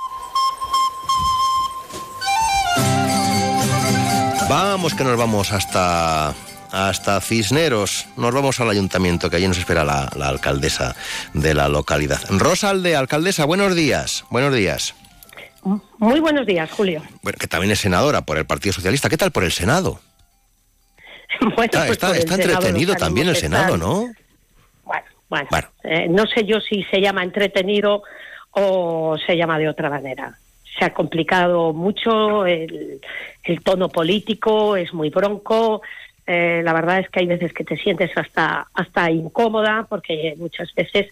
Vamos 4.50 4.94
que 4.94 5.04
nos 5.04 5.18
vamos 5.18 5.52
hasta 5.52 6.36
hasta 6.74 7.22
Cisneros. 7.22 8.08
Nos 8.18 8.34
vamos 8.34 8.60
al 8.60 8.70
ayuntamiento, 8.70 9.30
que 9.30 9.38
allí 9.38 9.48
nos 9.48 9.60
espera 9.60 9.86
la, 9.86 10.10
la 10.18 10.28
alcaldesa 10.28 10.96
de 11.34 11.54
la 11.54 11.70
localidad. 11.70 12.20
Rosa 12.30 12.72
Alde, 12.72 12.96
alcaldesa, 12.96 13.46
buenos 13.46 13.76
días. 13.76 14.26
Buenos 14.32 14.54
días. 14.56 14.96
Muy 16.00 16.20
buenos 16.20 16.46
días, 16.48 16.70
Julio. 16.72 17.02
Bueno, 17.22 17.38
que 17.40 17.48
también 17.48 17.72
es 17.72 17.80
senadora 17.80 18.22
por 18.22 18.38
el 18.38 18.46
Partido 18.46 18.74
Socialista. 18.74 19.08
¿Qué 19.08 19.18
tal 19.18 19.32
por 19.32 19.44
el 19.46 19.52
Senado? 19.52 20.00
Bueno, 21.40 21.64
está 21.64 21.80
pues 21.88 21.92
está- 21.92 22.14
Senado 22.14 22.36
entretenido 22.42 22.96
también 22.96 23.28
el 23.28 23.36
Senado, 23.36 23.76
¿no? 23.78 24.08
Bueno, 25.30 25.48
eh, 25.84 26.08
no 26.10 26.26
sé 26.28 26.46
yo 26.46 26.60
si 26.62 26.84
se 26.92 27.02
llama 27.02 27.24
entretenido 27.24 28.04
o 28.52 29.18
se 29.26 29.36
llama 29.36 29.58
de 29.58 29.68
otra 29.68 29.90
manera. 29.90 30.38
Se 30.78 30.86
ha 30.86 30.94
complicado 30.94 31.74
mucho 31.74 32.46
el, 32.46 33.02
el 33.44 33.64
tono 33.64 33.90
político, 33.90 34.76
es 34.78 34.94
muy 34.94 35.10
bronco. 35.10 35.82
Eh, 36.28 36.62
la 36.64 36.74
verdad 36.74 37.00
es 37.00 37.10
que 37.10 37.20
hay 37.22 37.28
veces 37.28 37.54
que 37.54 37.64
te 37.64 37.78
sientes 37.78 38.12
hasta 38.16 38.68
hasta 38.74 39.12
incómoda 39.12 39.86
porque 39.90 40.34
muchas 40.38 40.74
veces 40.74 41.08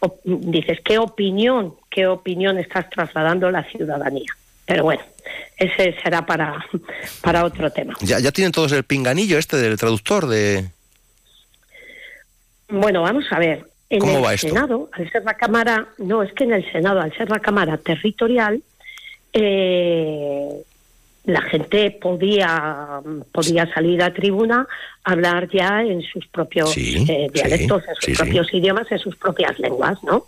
op- 0.00 0.20
dices 0.24 0.80
qué 0.84 0.98
opinión, 0.98 1.74
qué 1.90 2.06
opinión 2.06 2.58
estás 2.58 2.88
trasladando 2.90 3.46
a 3.46 3.52
la 3.52 3.62
ciudadanía. 3.64 4.30
Pero 4.64 4.82
bueno, 4.82 5.02
ese 5.56 5.94
será 6.02 6.26
para 6.26 6.64
para 7.22 7.44
otro 7.44 7.70
tema. 7.70 7.94
Ya, 8.00 8.18
ya 8.18 8.32
tienen 8.32 8.52
todos 8.52 8.72
el 8.72 8.82
pinganillo 8.82 9.38
este 9.38 9.56
del 9.56 9.76
traductor 9.78 10.26
de... 10.26 10.70
Bueno, 12.68 13.02
vamos 13.02 13.24
a 13.30 13.38
ver. 13.38 13.64
En 13.88 14.00
¿Cómo 14.00 14.18
el 14.18 14.24
va 14.24 14.34
esto? 14.34 14.48
Senado, 14.48 14.90
al 14.92 15.08
ser 15.12 15.22
la 15.22 15.34
Cámara, 15.34 15.86
no, 15.98 16.24
es 16.24 16.32
que 16.32 16.42
en 16.42 16.54
el 16.54 16.72
Senado, 16.72 17.00
al 17.00 17.16
ser 17.16 17.30
la 17.30 17.38
Cámara 17.38 17.76
territorial, 17.78 18.60
eh, 19.32 20.48
la 21.26 21.42
gente 21.42 21.90
podía, 21.90 23.00
podía 23.32 23.72
salir 23.74 24.02
a 24.02 24.14
tribuna 24.14 24.66
a 25.04 25.12
hablar 25.12 25.48
ya 25.52 25.82
en 25.82 26.00
sus 26.02 26.26
propios 26.28 26.70
Sí, 26.72 27.04
eh, 27.08 27.28
dialectos, 27.32 27.82
sí, 27.82 27.88
en 27.90 27.94
sus 27.96 28.04
sí, 28.04 28.12
propios 28.14 28.54
idiomas, 28.54 28.90
en 28.92 28.98
sus 28.98 29.16
propias 29.16 29.58
lenguas, 29.58 29.98
¿no? 30.04 30.26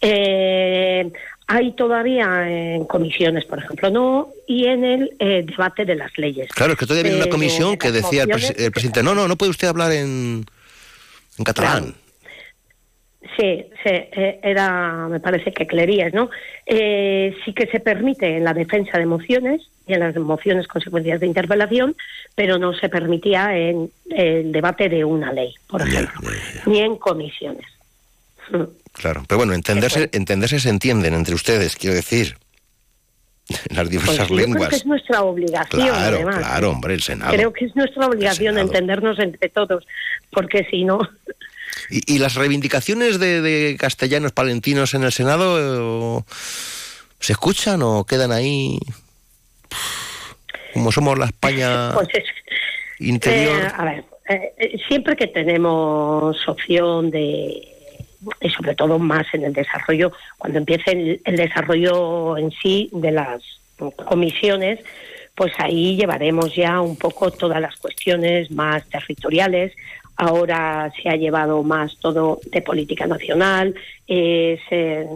Eh, 0.00 1.10
hay 1.48 1.72
todavía 1.72 2.48
en 2.48 2.84
comisiones, 2.86 3.44
por 3.44 3.58
ejemplo, 3.58 3.90
no, 3.90 4.28
y 4.48 4.66
en 4.66 4.84
el 4.84 5.12
eh, 5.18 5.44
debate 5.46 5.84
de 5.84 5.94
las 5.94 6.16
leyes. 6.18 6.48
Claro, 6.48 6.72
es 6.72 6.78
que 6.78 6.86
todavía 6.86 7.10
viene 7.10 7.22
una 7.24 7.30
comisión 7.30 7.76
que 7.76 7.92
decía 7.92 8.22
el, 8.22 8.28
presi- 8.30 8.54
el 8.58 8.70
presidente, 8.72 9.02
no, 9.02 9.14
no, 9.14 9.28
no 9.28 9.36
puede 9.36 9.50
usted 9.50 9.68
hablar 9.68 9.92
en, 9.92 10.44
en 11.38 11.44
catalán. 11.44 11.94
Sí, 13.36 13.64
sí, 13.82 13.90
eh, 13.90 14.40
era, 14.42 15.08
me 15.08 15.20
parece 15.20 15.52
que 15.52 15.66
Clerías, 15.66 16.12
¿no? 16.12 16.30
Eh, 16.66 17.34
sí 17.44 17.52
que 17.52 17.66
se 17.66 17.80
permite 17.80 18.36
en 18.36 18.44
la 18.44 18.52
defensa 18.54 18.98
de 18.98 19.06
mociones 19.06 19.62
y 19.86 19.94
en 19.94 20.00
las 20.00 20.14
mociones 20.16 20.68
consecuencias 20.68 21.20
de 21.20 21.26
interpelación, 21.26 21.96
pero 22.34 22.58
no 22.58 22.72
se 22.74 22.88
permitía 22.88 23.56
en 23.56 23.90
el 24.10 24.52
debate 24.52 24.88
de 24.88 25.04
una 25.04 25.32
ley, 25.32 25.54
por 25.66 25.82
ejemplo, 25.82 26.30
ni 26.66 26.80
en 26.80 26.96
comisiones. 26.96 27.66
Mm. 28.50 28.62
Claro, 28.92 29.24
pero 29.26 29.38
bueno, 29.38 29.54
entenderse, 29.54 30.08
entenderse 30.12 30.60
se 30.60 30.68
entienden 30.70 31.14
entre 31.14 31.34
ustedes, 31.34 31.76
quiero 31.76 31.96
decir, 31.96 32.36
en 33.48 33.76
las 33.76 33.86
Pues 33.86 33.90
diversas 33.90 34.28
yo 34.28 34.34
creo 34.34 34.46
lenguas. 34.46 34.68
que 34.70 34.76
es 34.76 34.86
nuestra 34.86 35.22
obligación, 35.22 35.86
Claro, 35.86 36.16
además. 36.16 36.36
claro, 36.38 36.70
hombre, 36.70 36.94
el 36.94 37.02
Senado. 37.02 37.32
Creo 37.32 37.52
que 37.52 37.64
es 37.66 37.76
nuestra 37.76 38.06
obligación 38.06 38.58
entendernos 38.58 39.18
entre 39.18 39.48
todos, 39.48 39.86
porque 40.30 40.66
si 40.70 40.84
no, 40.84 40.98
¿Y, 41.90 42.14
y 42.14 42.18
las 42.18 42.34
reivindicaciones 42.34 43.18
de, 43.18 43.40
de 43.40 43.76
castellanos 43.78 44.32
palentinos 44.32 44.94
en 44.94 45.04
el 45.04 45.12
Senado 45.12 46.20
eh, 46.20 46.22
se 47.20 47.32
escuchan 47.32 47.82
o 47.82 48.04
quedan 48.04 48.32
ahí? 48.32 48.78
Como 50.72 50.92
somos 50.92 51.18
la 51.18 51.26
España 51.26 51.90
pues 51.94 52.08
es, 52.12 52.24
interior. 53.00 53.62
Eh, 53.62 53.68
a 53.74 53.84
ver, 53.84 54.04
eh, 54.28 54.78
siempre 54.88 55.16
que 55.16 55.26
tenemos 55.26 56.36
opción 56.48 57.10
de, 57.10 57.68
y 58.40 58.50
sobre 58.50 58.74
todo 58.74 58.98
más 58.98 59.26
en 59.32 59.44
el 59.44 59.52
desarrollo, 59.52 60.12
cuando 60.38 60.58
empiece 60.58 60.90
el, 60.92 61.20
el 61.24 61.36
desarrollo 61.36 62.36
en 62.36 62.50
sí 62.62 62.90
de 62.92 63.12
las 63.12 63.42
comisiones, 64.08 64.80
pues 65.34 65.52
ahí 65.58 65.96
llevaremos 65.96 66.54
ya 66.54 66.80
un 66.80 66.96
poco 66.96 67.30
todas 67.30 67.60
las 67.60 67.76
cuestiones 67.76 68.50
más 68.50 68.88
territoriales. 68.88 69.72
Ahora 70.16 70.92
se 71.00 71.08
ha 71.08 71.16
llevado 71.16 71.62
más 71.62 71.96
todo 71.98 72.40
de 72.50 72.62
política 72.62 73.06
nacional, 73.06 73.74
es, 74.06 74.60
eh, 74.70 75.06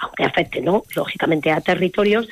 aunque 0.00 0.24
afecte, 0.24 0.60
¿no? 0.60 0.82
Lógicamente 0.94 1.50
a 1.50 1.60
territorios, 1.60 2.28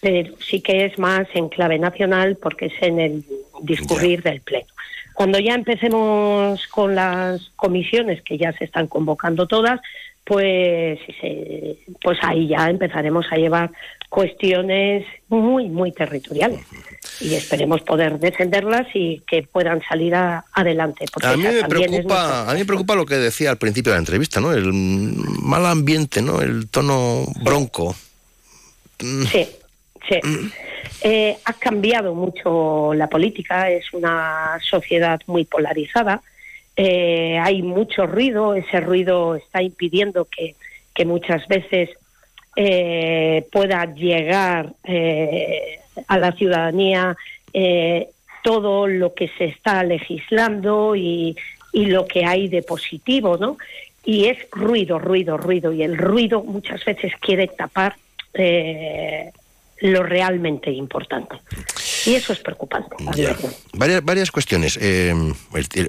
pero 0.00 0.34
sí 0.38 0.60
que 0.60 0.84
es 0.84 0.98
más 0.98 1.26
en 1.34 1.48
clave 1.48 1.78
nacional 1.78 2.36
porque 2.40 2.66
es 2.66 2.74
en 2.80 3.00
el 3.00 3.24
discurrir 3.62 4.22
del 4.22 4.40
Pleno. 4.40 4.66
Cuando 5.14 5.38
ya 5.38 5.54
empecemos 5.54 6.66
con 6.68 6.94
las 6.94 7.50
comisiones, 7.56 8.20
que 8.22 8.36
ya 8.36 8.52
se 8.52 8.64
están 8.64 8.88
convocando 8.88 9.46
todas, 9.46 9.80
pues, 10.24 10.98
se- 11.20 11.76
pues 12.02 12.18
ahí 12.22 12.48
ya 12.48 12.68
empezaremos 12.70 13.26
a 13.30 13.36
llevar 13.36 13.70
cuestiones 14.08 15.04
muy, 15.28 15.68
muy 15.68 15.92
territoriales. 15.92 16.60
Y 17.20 17.34
esperemos 17.34 17.82
poder 17.82 18.18
defenderlas 18.18 18.86
y 18.94 19.20
que 19.26 19.42
puedan 19.42 19.82
salir 19.82 20.14
a- 20.14 20.44
adelante. 20.52 21.04
Porque 21.12 21.28
A 21.28 21.36
mí, 21.36 21.42
me 21.42 21.64
preocupa, 21.64 22.48
a 22.48 22.52
mí 22.54 22.60
me 22.60 22.64
preocupa 22.64 22.94
lo 22.94 23.04
que 23.06 23.16
decía 23.16 23.50
al 23.50 23.58
principio 23.58 23.92
de 23.92 23.96
la 23.96 24.00
entrevista, 24.00 24.40
¿no? 24.40 24.52
El 24.52 24.72
mal 24.72 25.66
ambiente, 25.66 26.22
¿no? 26.22 26.40
El 26.40 26.68
tono 26.68 27.24
bronco. 27.42 27.94
Sí, 28.98 29.46
sí. 30.08 30.20
Eh, 31.02 31.36
ha 31.44 31.52
cambiado 31.54 32.14
mucho 32.14 32.94
la 32.94 33.08
política, 33.08 33.68
es 33.70 33.92
una 33.92 34.58
sociedad 34.62 35.20
muy 35.26 35.44
polarizada, 35.44 36.22
eh, 36.76 37.38
hay 37.38 37.62
mucho 37.62 38.06
ruido, 38.06 38.54
ese 38.54 38.80
ruido 38.80 39.36
está 39.36 39.62
impidiendo 39.62 40.26
que, 40.26 40.54
muchas 41.04 41.46
veces 41.48 41.90
eh, 42.56 43.46
pueda 43.50 43.84
llegar 43.92 44.74
eh, 44.84 45.80
a 46.06 46.18
la 46.18 46.32
ciudadanía 46.32 47.16
eh, 47.52 48.08
todo 48.44 48.86
lo 48.86 49.12
que 49.12 49.28
se 49.36 49.46
está 49.46 49.82
legislando 49.82 50.94
y, 50.94 51.36
y 51.72 51.86
lo 51.86 52.06
que 52.06 52.24
hay 52.24 52.48
de 52.48 52.62
positivo, 52.62 53.36
¿no? 53.36 53.58
Y 54.04 54.26
es 54.26 54.38
ruido, 54.52 54.98
ruido, 54.98 55.36
ruido, 55.36 55.72
y 55.72 55.82
el 55.82 55.96
ruido 55.98 56.42
muchas 56.42 56.84
veces 56.84 57.12
quiere 57.20 57.48
tapar 57.48 57.96
eh, 58.34 59.32
lo 59.84 60.02
realmente 60.02 60.70
importante. 60.70 61.36
Y 62.06 62.14
eso 62.14 62.32
es 62.32 62.38
preocupante. 62.38 62.96
Varias, 63.74 64.02
varias 64.02 64.30
cuestiones. 64.30 64.78
Eh, 64.80 65.14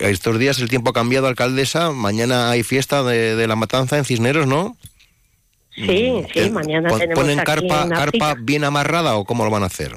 estos 0.02 0.38
días 0.38 0.60
el 0.60 0.70
tiempo 0.70 0.90
ha 0.90 0.94
cambiado, 0.94 1.28
alcaldesa. 1.28 1.92
Mañana 1.92 2.52
hay 2.52 2.64
fiesta 2.64 3.04
de, 3.04 3.38
de 3.38 3.48
la 3.48 3.56
matanza 3.56 3.98
en 3.98 4.04
Cisneros, 4.04 4.48
¿no? 4.48 4.76
Sí, 5.76 6.26
sí, 6.34 6.40
Eh, 6.40 6.50
mañana 6.50 6.90
tenemos 6.90 7.24
¿Ponen 7.24 7.40
aquí 7.40 7.46
carpa, 7.46 7.86
una 7.86 7.96
carpa 7.96 8.36
bien 8.38 8.66
amarrada 8.66 9.16
o 9.16 9.24
cómo 9.24 9.46
lo 9.46 9.50
van 9.50 9.64
a 9.64 9.68
hacer? 9.68 9.94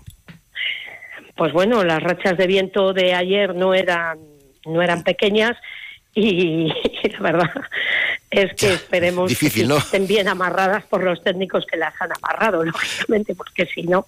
Pues 1.36 1.53
bueno, 1.53 1.82
las 1.82 2.01
rachas 2.01 2.36
de 2.36 2.46
viento 2.46 2.92
de 2.92 3.14
ayer 3.14 3.55
no 3.55 3.74
eran 3.74 4.18
no 4.64 4.82
eran 4.82 5.03
pequeñas 5.03 5.57
y, 6.25 6.73
la 7.12 7.21
verdad 7.21 7.51
es 8.31 8.53
que 8.55 8.73
esperemos 8.75 9.29
difícil, 9.29 9.62
que 9.62 9.69
¿no? 9.69 9.79
estén 9.79 10.07
bien 10.07 10.29
amarradas 10.29 10.85
por 10.85 11.03
los 11.03 11.23
técnicos 11.23 11.64
que 11.71 11.77
las 11.77 11.95
han 12.01 12.11
amarrado, 12.12 12.64
lógicamente, 12.64 13.35
porque 13.35 13.66
si 13.66 13.83
no 13.83 14.07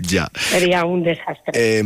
Ya. 0.00 0.28
sería 0.34 0.84
un 0.84 1.02
desastre. 1.02 1.52
Eh, 1.54 1.82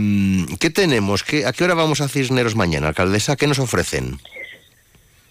¿Qué 0.60 0.70
tenemos? 0.70 1.22
¿Qué, 1.24 1.44
¿A 1.46 1.52
qué 1.52 1.64
hora 1.64 1.74
vamos 1.74 2.00
a 2.00 2.08
Cisneros 2.08 2.54
mañana, 2.54 2.88
alcaldesa? 2.88 3.36
¿Qué 3.36 3.46
nos 3.46 3.58
ofrecen? 3.58 4.18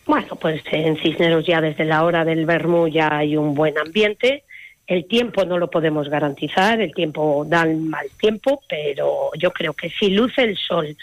Bueno, 0.05 0.35
pues 0.35 0.61
en 0.71 0.97
Cisneros 0.97 1.45
ya 1.45 1.61
desde 1.61 1.85
la 1.85 2.03
hora 2.03 2.25
del 2.25 2.45
Bermú 2.45 2.89
ya 2.89 3.09
hay 3.17 3.37
un 3.37 3.55
buen 3.55 3.77
ambiente. 3.77 4.43
El 4.85 5.05
tiempo 5.07 5.45
no 5.45 5.57
lo 5.57 5.69
podemos 5.69 6.09
garantizar, 6.09 6.81
el 6.81 6.93
tiempo 6.93 7.45
da 7.47 7.65
mal 7.65 8.05
tiempo, 8.19 8.61
pero 8.67 9.31
yo 9.39 9.51
creo 9.51 9.71
que 9.73 9.89
si 9.89 10.09
luce 10.09 10.41
el 10.43 10.57
sol, 10.57 10.97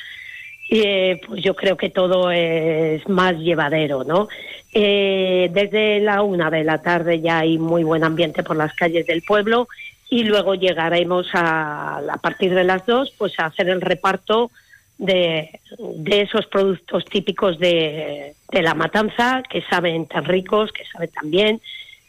eh, 0.70 1.20
pues 1.26 1.42
yo 1.42 1.56
creo 1.56 1.76
que 1.76 1.90
todo 1.90 2.30
es 2.30 3.06
más 3.08 3.36
llevadero, 3.36 4.04
¿no? 4.04 4.28
Eh, 4.72 5.50
desde 5.52 5.98
la 5.98 6.22
una 6.22 6.48
de 6.48 6.62
la 6.62 6.80
tarde 6.80 7.20
ya 7.20 7.40
hay 7.40 7.58
muy 7.58 7.82
buen 7.82 8.04
ambiente 8.04 8.44
por 8.44 8.56
las 8.56 8.72
calles 8.74 9.04
del 9.06 9.22
pueblo 9.22 9.66
y 10.08 10.22
luego 10.22 10.54
llegaremos 10.54 11.26
a, 11.32 11.98
a 11.98 12.16
partir 12.18 12.54
de 12.54 12.62
las 12.62 12.86
dos 12.86 13.12
pues 13.18 13.38
a 13.40 13.46
hacer 13.46 13.68
el 13.68 13.80
reparto 13.80 14.52
de, 14.96 15.58
de 15.78 16.20
esos 16.20 16.46
productos 16.46 17.04
típicos 17.06 17.58
de, 17.58 18.34
de 18.52 18.62
la 18.62 18.74
matanza 18.74 19.42
que 19.50 19.62
saben 19.62 20.06
tan 20.06 20.24
ricos, 20.24 20.70
que 20.72 20.84
saben 20.84 21.10
tan 21.10 21.30
bien, 21.32 21.60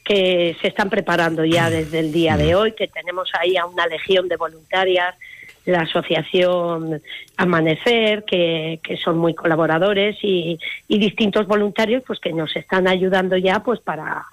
que 0.03 0.55
se 0.61 0.67
están 0.67 0.89
preparando 0.89 1.45
ya 1.45 1.69
desde 1.71 1.99
el 1.99 2.11
día 2.11 2.37
de 2.37 2.53
hoy, 2.53 2.73
que 2.73 2.87
tenemos 2.87 3.29
ahí 3.39 3.57
a 3.57 3.65
una 3.65 3.87
legión 3.87 4.27
de 4.27 4.35
voluntarias, 4.35 5.15
la 5.65 5.81
asociación 5.81 7.01
Amanecer, 7.37 8.23
que, 8.25 8.79
que 8.83 8.97
son 8.97 9.17
muy 9.17 9.33
colaboradores 9.35 10.17
y, 10.23 10.57
y 10.87 10.99
distintos 10.99 11.47
voluntarios 11.47 12.03
pues 12.05 12.19
que 12.19 12.33
nos 12.33 12.55
están 12.55 12.87
ayudando 12.87 13.37
ya 13.37 13.61
pues 13.63 13.79
para 13.79 14.25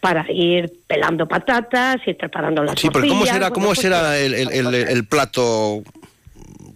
para 0.00 0.26
ir 0.32 0.72
pelando 0.88 1.28
patatas, 1.28 1.98
ir 2.08 2.16
preparando 2.16 2.64
las 2.64 2.80
Sí, 2.80 2.88
pero 2.92 3.06
¿cómo 3.06 3.24
será, 3.24 3.38
bueno, 3.38 3.54
cómo 3.54 3.66
pues, 3.68 3.78
será 3.78 4.18
el, 4.18 4.34
el- 4.34 4.50
el- 4.50 4.74
el 4.74 5.04
plato 5.06 5.82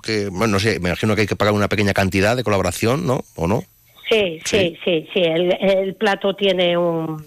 que, 0.03 0.28
bueno, 0.28 0.47
no 0.53 0.61
sé, 0.61 0.78
me 0.78 0.90
imagino 0.90 1.16
que 1.16 1.22
hay 1.22 1.26
que 1.26 1.34
pagar 1.34 1.53
una 1.53 1.66
pequeña 1.68 1.92
cantidad 1.92 2.36
de 2.36 2.44
colaboración, 2.44 3.05
¿no? 3.05 3.24
¿O 3.34 3.49
no? 3.49 3.64
Sí, 4.09 4.40
sí, 4.44 4.78
sí, 4.84 5.09
sí. 5.12 5.20
El, 5.20 5.53
el 5.61 5.94
plato 5.97 6.36
tiene 6.36 6.76
un 6.78 7.20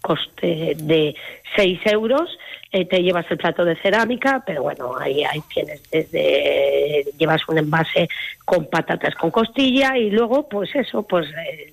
coste 0.00 0.74
de 0.76 1.16
6 1.56 1.80
euros. 1.86 2.38
Eh, 2.74 2.84
te 2.84 3.02
llevas 3.02 3.24
el 3.30 3.38
plato 3.38 3.64
de 3.64 3.76
cerámica, 3.76 4.42
pero 4.44 4.64
bueno, 4.64 4.96
ahí, 4.98 5.22
ahí 5.24 5.40
tienes 5.52 5.80
desde. 5.90 7.04
Llevas 7.16 7.40
un 7.48 7.58
envase 7.58 8.08
con 8.44 8.66
patatas 8.66 9.14
con 9.14 9.30
costilla 9.30 9.96
y 9.96 10.10
luego, 10.10 10.48
pues 10.48 10.74
eso, 10.74 11.02
pues. 11.04 11.26
eh, 11.28 11.70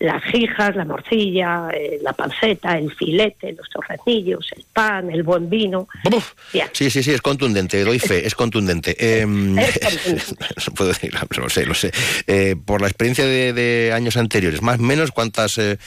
las 0.00 0.22
hijas, 0.32 0.76
la 0.76 0.84
morcilla, 0.84 1.70
eh, 1.74 1.98
la 2.02 2.12
panceta, 2.12 2.78
el 2.78 2.92
filete, 2.94 3.52
los 3.52 3.68
torrecillos, 3.68 4.48
el 4.56 4.64
pan, 4.72 5.10
el 5.10 5.24
buen 5.24 5.50
vino. 5.50 5.88
Sí, 6.72 6.88
sí, 6.88 7.02
sí, 7.02 7.10
es 7.10 7.20
contundente, 7.20 7.82
doy 7.82 7.98
fe, 7.98 8.24
es 8.24 8.36
contundente. 8.36 8.94
Em, 9.20 9.58
Es 9.58 9.76
contundente. 9.80 10.46
no 10.68 10.74
puedo 10.74 10.88
decir, 10.90 11.12
lo 11.36 11.48
sé, 11.50 11.66
lo 11.66 11.74
sé. 11.74 11.90
Eh, 12.28 12.54
por 12.64 12.80
la 12.80 12.86
experiencia 12.86 13.24
de, 13.26 13.52
de 13.52 13.92
años 13.92 14.16
anteriores, 14.16 14.62
más 14.62 14.78
o 14.78 14.82
menos, 14.82 15.10
¿cuántas 15.10 15.58
eh, 15.58 15.78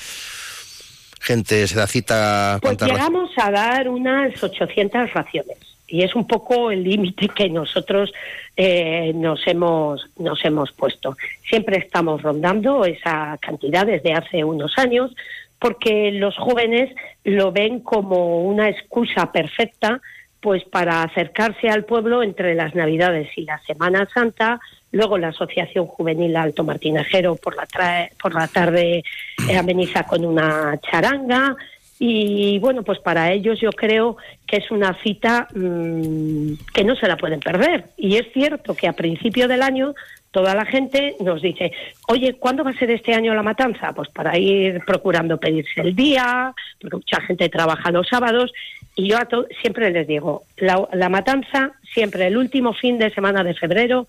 gente 1.22 1.67
se 1.67 1.76
da 1.76 1.88
cita? 1.88 2.59
Pues 2.61 2.82
llegamos 2.82 3.32
a 3.38 3.51
dar 3.51 3.88
unas 3.88 4.43
800 4.43 5.13
raciones 5.13 5.57
y 5.88 6.03
es 6.03 6.15
un 6.15 6.26
poco 6.26 6.72
el 6.72 6.84
límite 6.84 7.28
que 7.30 7.49
nosotros 7.49 8.11
eh, 8.55 9.11
nos 9.13 9.45
hemos 9.45 10.09
nos 10.17 10.43
hemos 10.45 10.72
puesto. 10.72 11.17
Siempre 11.47 11.78
estamos 11.78 12.22
rondando 12.22 12.86
esa 12.86 13.38
cantidad 13.41 13.86
desde 13.86 14.13
hace 14.13 14.43
unos 14.43 14.78
años 14.78 15.13
porque 15.59 16.11
los 16.11 16.36
jóvenes 16.38 16.89
lo 17.24 17.51
ven 17.51 17.82
como 17.82 18.41
una 18.43 18.69
excusa 18.69 19.32
perfecta 19.32 20.01
pues 20.39 20.63
para 20.63 21.03
acercarse 21.03 21.69
al 21.69 21.86
pueblo 21.86 22.24
entre 22.24 22.55
las 22.55 22.74
Navidades 22.74 23.30
y 23.36 23.43
la 23.43 23.59
Semana 23.59 24.07
Santa. 24.11 24.59
Luego 24.91 25.17
la 25.17 25.29
Asociación 25.29 25.85
Juvenil 25.87 26.35
Alto 26.35 26.63
Martinejero 26.63 27.35
por 27.35 27.55
la, 27.55 27.65
trae- 27.65 28.11
por 28.21 28.33
la 28.33 28.47
tarde 28.47 29.03
eh, 29.49 29.57
ameniza 29.57 30.03
con 30.03 30.25
una 30.25 30.77
charanga. 30.81 31.55
Y 32.03 32.57
bueno, 32.59 32.81
pues 32.83 32.97
para 32.99 33.31
ellos 33.31 33.59
yo 33.61 33.69
creo 33.71 34.17
que 34.47 34.57
es 34.57 34.71
una 34.71 34.93
cita 35.03 35.47
mm, 35.53 36.53
que 36.73 36.83
no 36.83 36.95
se 36.95 37.07
la 37.07 37.15
pueden 37.15 37.39
perder. 37.39 37.85
Y 37.95 38.15
es 38.17 38.25
cierto 38.33 38.75
que 38.75 38.87
a 38.87 38.93
principio 38.93 39.47
del 39.47 39.61
año 39.61 39.93
toda 40.31 40.55
la 40.55 40.65
gente 40.65 41.15
nos 41.19 41.41
dice, 41.41 41.71
oye, 42.07 42.33
¿cuándo 42.35 42.63
va 42.63 42.71
a 42.71 42.79
ser 42.79 42.89
este 42.89 43.13
año 43.13 43.35
la 43.35 43.43
matanza? 43.43 43.93
Pues 43.93 44.09
para 44.09 44.37
ir 44.37 44.79
procurando 44.85 45.37
pedirse 45.37 45.81
el 45.81 45.95
día, 45.95 46.53
porque 46.79 46.97
mucha 46.97 47.21
gente 47.21 47.49
trabaja 47.49 47.91
los 47.91 48.07
sábados. 48.07 48.51
Y 48.95 49.07
yo 49.09 49.17
a 49.17 49.27
siempre 49.61 49.91
les 49.91 50.07
digo, 50.07 50.43
la 50.57 51.09
matanza, 51.09 51.73
siempre 51.93 52.27
el 52.27 52.35
último 52.37 52.73
fin 52.73 52.97
de 52.97 53.09
semana 53.11 53.43
de 53.43 53.53
febrero, 53.53 54.07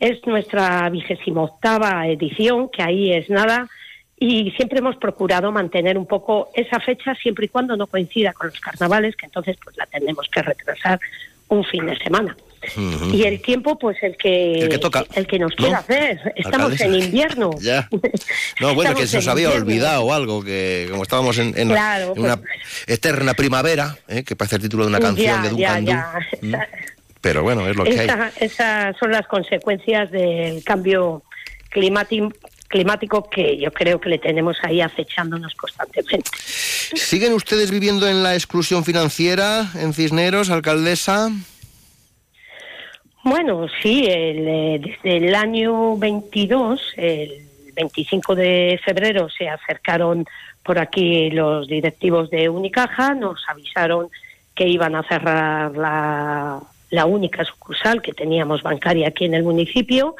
es 0.00 0.18
nuestra 0.26 0.88
vigésima 0.90 1.42
octava 1.42 2.06
edición, 2.08 2.68
que 2.70 2.82
ahí 2.82 3.12
es 3.12 3.28
nada, 3.30 3.68
y 4.18 4.50
siempre 4.52 4.78
hemos 4.78 4.96
procurado 4.96 5.50
mantener 5.52 5.98
un 5.98 6.06
poco 6.06 6.50
esa 6.54 6.78
fecha 6.80 7.14
siempre 7.14 7.46
y 7.46 7.48
cuando 7.48 7.76
no 7.76 7.86
coincida 7.86 8.32
con 8.32 8.48
los 8.48 8.60
carnavales, 8.60 9.16
que 9.16 9.26
entonces 9.26 9.56
pues 9.62 9.76
la 9.76 9.86
tenemos 9.86 10.28
que 10.32 10.42
retrasar 10.42 11.00
un 11.48 11.64
fin 11.64 11.84
de 11.86 11.96
semana. 11.98 12.36
Y 13.12 13.24
el 13.24 13.42
tiempo, 13.42 13.78
pues 13.78 13.98
el 14.02 14.16
que, 14.16 14.54
El 14.54 14.68
que 14.70 14.78
toca, 14.78 15.04
el 15.14 15.26
que 15.26 15.38
nos 15.38 15.52
quiera 15.54 15.72
¿no? 15.74 15.78
hacer. 15.80 16.32
Estamos 16.34 16.72
Alcaldesa. 16.72 16.84
en 16.86 16.94
invierno. 16.94 17.50
Ya. 17.60 17.88
No, 18.58 18.74
bueno, 18.74 18.94
que 18.94 19.06
se 19.06 19.18
os 19.18 19.24
en 19.26 19.30
había 19.30 19.48
invierno. 19.48 19.66
olvidado 19.66 20.14
algo, 20.14 20.42
que 20.42 20.86
como 20.90 21.02
estábamos 21.02 21.36
en, 21.36 21.52
en- 21.58 21.68
Claro, 21.68 22.14
en 22.16 22.22
una 22.24 22.40
eterna 22.86 23.34
primavera, 23.34 23.98
¿eh? 24.08 24.24
que 24.24 24.34
parece 24.34 24.56
el 24.56 24.62
título 24.62 24.84
de 24.84 24.88
una 24.88 25.00
canción 25.00 25.36
ya, 25.36 25.42
de 25.42 25.48
Duncan 25.50 25.84
ya. 25.84 26.12
Pero 27.24 27.42
bueno, 27.42 27.66
es 27.66 27.74
lo 27.74 27.82
que 27.82 27.98
hay. 27.98 28.06
Esa- 28.06 28.30
esas 28.38 28.96
son 28.98 29.10
las 29.10 29.26
consecuencias 29.26 30.10
del 30.12 30.62
cambio 30.62 31.22
climático 31.70 32.30
climático 32.68 33.28
que 33.30 33.56
yo 33.56 33.70
creo 33.72 34.00
que 34.00 34.08
le 34.08 34.18
tenemos 34.18 34.56
ahí 34.62 34.80
acechándonos 34.80 35.54
constantemente. 35.54 36.28
¿Siguen 36.36 37.32
ustedes 37.32 37.70
viviendo 37.70 38.08
en 38.08 38.22
la 38.24 38.34
exclusión 38.34 38.84
financiera 38.84 39.70
en 39.76 39.92
Cisneros, 39.92 40.50
alcaldesa? 40.50 41.30
Bueno, 43.22 43.66
sí, 43.80 44.06
el, 44.06 44.48
eh, 44.48 44.80
desde 44.82 45.16
el 45.18 45.34
año 45.36 45.96
22, 45.96 46.80
el 46.96 47.46
25 47.74 48.34
de 48.34 48.80
febrero, 48.84 49.28
se 49.30 49.48
acercaron 49.48 50.26
por 50.64 50.78
aquí 50.78 51.30
los 51.30 51.66
directivos 51.68 52.28
de 52.30 52.48
Unicaja, 52.48 53.14
nos 53.14 53.40
avisaron 53.48 54.08
que 54.54 54.66
iban 54.66 54.94
a 54.96 55.02
cerrar 55.04 55.76
la, 55.76 56.60
la 56.94 57.06
única 57.06 57.44
sucursal 57.44 58.00
que 58.00 58.12
teníamos 58.12 58.62
bancaria 58.62 59.08
aquí 59.08 59.24
en 59.24 59.34
el 59.34 59.42
municipio 59.42 60.14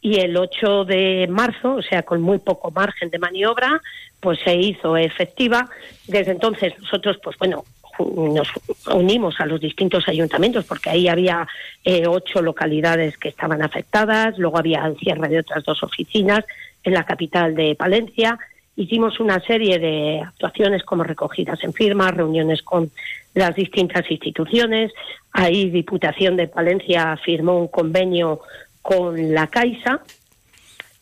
y 0.00 0.20
el 0.20 0.36
8 0.36 0.84
de 0.84 1.26
marzo, 1.28 1.74
o 1.74 1.82
sea, 1.82 2.04
con 2.04 2.22
muy 2.22 2.38
poco 2.38 2.70
margen 2.70 3.10
de 3.10 3.18
maniobra, 3.18 3.82
pues 4.20 4.38
se 4.44 4.54
hizo 4.54 4.96
efectiva. 4.96 5.68
Desde 6.06 6.30
entonces 6.30 6.72
nosotros, 6.78 7.18
pues 7.20 7.36
bueno, 7.36 7.64
nos 7.98 8.48
unimos 8.94 9.40
a 9.40 9.46
los 9.46 9.60
distintos 9.60 10.06
ayuntamientos 10.06 10.64
porque 10.66 10.90
ahí 10.90 11.08
había 11.08 11.48
eh, 11.84 12.06
ocho 12.06 12.40
localidades 12.40 13.18
que 13.18 13.28
estaban 13.30 13.60
afectadas, 13.60 14.38
luego 14.38 14.56
había 14.56 14.86
el 14.86 14.96
cierre 14.98 15.28
de 15.28 15.40
otras 15.40 15.64
dos 15.64 15.82
oficinas 15.82 16.44
en 16.84 16.94
la 16.94 17.04
capital 17.04 17.56
de 17.56 17.74
Palencia. 17.74 18.38
Hicimos 18.80 19.20
una 19.20 19.38
serie 19.40 19.78
de 19.78 20.22
actuaciones 20.22 20.82
como 20.84 21.04
recogidas 21.04 21.62
en 21.64 21.74
firmas, 21.74 22.14
reuniones 22.14 22.62
con 22.62 22.90
las 23.34 23.54
distintas 23.54 24.10
instituciones. 24.10 24.90
Ahí 25.32 25.68
Diputación 25.68 26.34
de 26.38 26.48
Palencia 26.48 27.14
firmó 27.22 27.58
un 27.58 27.68
convenio 27.68 28.40
con 28.80 29.34
la 29.34 29.48
Caixa 29.48 30.00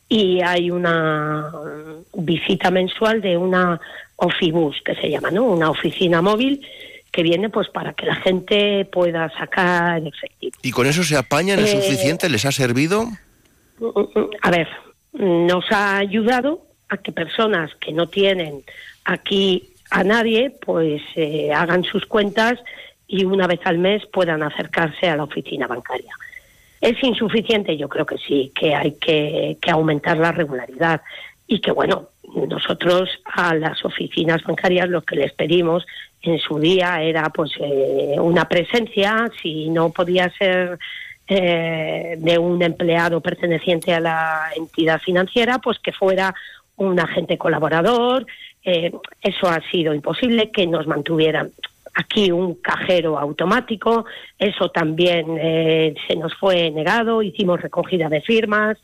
y 0.09 0.41
hay 0.41 0.73
una 0.73 1.53
mm, 1.53 2.25
visita 2.25 2.73
mensual 2.73 3.21
de 3.21 3.37
una 3.37 3.81
Ofibus 4.17 4.83
que 4.85 4.97
se 4.97 5.09
llama, 5.09 5.31
¿no? 5.31 5.45
Una 5.45 5.71
oficina 5.71 6.21
móvil 6.21 6.67
que 7.13 7.23
viene 7.23 7.49
pues 7.49 7.69
para 7.69 7.93
que 7.93 8.07
la 8.07 8.17
gente 8.17 8.87
pueda 8.87 9.31
sacar 9.39 10.03
efectivo. 10.05 10.57
¿Y 10.63 10.73
con 10.73 10.89
eso 10.89 11.05
se 11.05 11.17
apañan? 11.17 11.61
¿Es 11.61 11.75
Eh, 11.75 11.81
suficiente? 11.81 12.29
¿Les 12.29 12.45
ha 12.45 12.51
servido? 12.51 13.05
A 14.43 14.51
ver, 14.51 14.67
nos 15.13 15.65
ha 15.71 15.99
ayudado 15.99 16.67
a 16.89 16.97
que 16.99 17.13
personas 17.13 17.75
que 17.77 17.93
no 17.93 18.09
tienen 18.09 18.63
aquí 19.05 19.71
a 19.91 20.05
nadie, 20.05 20.51
pues 20.51 21.03
eh, 21.17 21.53
hagan 21.53 21.85
sus 21.85 22.07
cuentas 22.07 22.59
y 23.07 23.25
una 23.25 23.47
vez 23.47 23.61
al 23.65 23.79
mes 23.79 24.05
puedan 24.07 24.43
acercarse 24.43 25.09
a 25.09 25.17
la 25.17 25.25
oficina 25.25 25.67
bancaria. 25.67 26.15
¿Es 26.81 27.03
insuficiente? 27.03 27.77
Yo 27.77 27.89
creo 27.89 28.07
que 28.07 28.19
sí, 28.19 28.53
que 28.55 28.75
hay 28.75 28.93
que, 28.93 29.57
que 29.61 29.71
aumentar 29.71 30.19
la 30.19 30.31
regularidad 30.31 31.01
y 31.47 31.61
que, 31.61 31.73
bueno, 31.73 32.11
nosotros 32.49 33.09
a 33.25 33.55
las 33.55 33.85
oficinas 33.85 34.43
bancarias 34.45 34.89
lo 34.89 35.03
que 35.03 35.17
les 35.17 35.33
pedimos 35.33 35.87
en 36.23 36.39
su 36.39 36.59
día 36.59 37.03
era 37.03 37.31
pues 37.31 37.53
eh, 37.59 38.17
una 38.19 38.47
presencia, 38.47 39.31
si 39.41 39.69
no 39.71 39.91
podía 39.91 40.31
ser 40.37 40.79
eh, 41.27 42.17
de 42.19 42.39
un 42.39 42.63
empleado 42.63 43.21
perteneciente 43.21 43.95
a 43.95 44.01
la 44.01 44.51
entidad 44.57 45.01
financiera, 45.01 45.59
pues 45.59 45.79
que 45.79 45.93
fuera 45.93 46.35
un 46.79 46.99
agente 46.99 47.39
colaborador. 47.39 48.27
Eh, 48.65 48.93
eso 49.23 49.49
ha 49.49 49.61
sido 49.71 49.95
imposible, 49.95 50.51
que 50.51 50.67
nos 50.67 50.87
mantuvieran 50.87 51.51
aquí 51.95 52.31
un 52.31 52.55
cajero 52.55 53.19
automático. 53.19 54.07
Eso 54.39 54.71
también 54.71 55.27
eh, 55.39 55.95
se 56.07 56.17
nos 56.17 56.35
fue 56.35 56.71
negado. 56.71 57.23
Hicimos 57.23 57.61
recogida 57.61 58.09
de 58.09 58.21
firmas. 58.21 58.79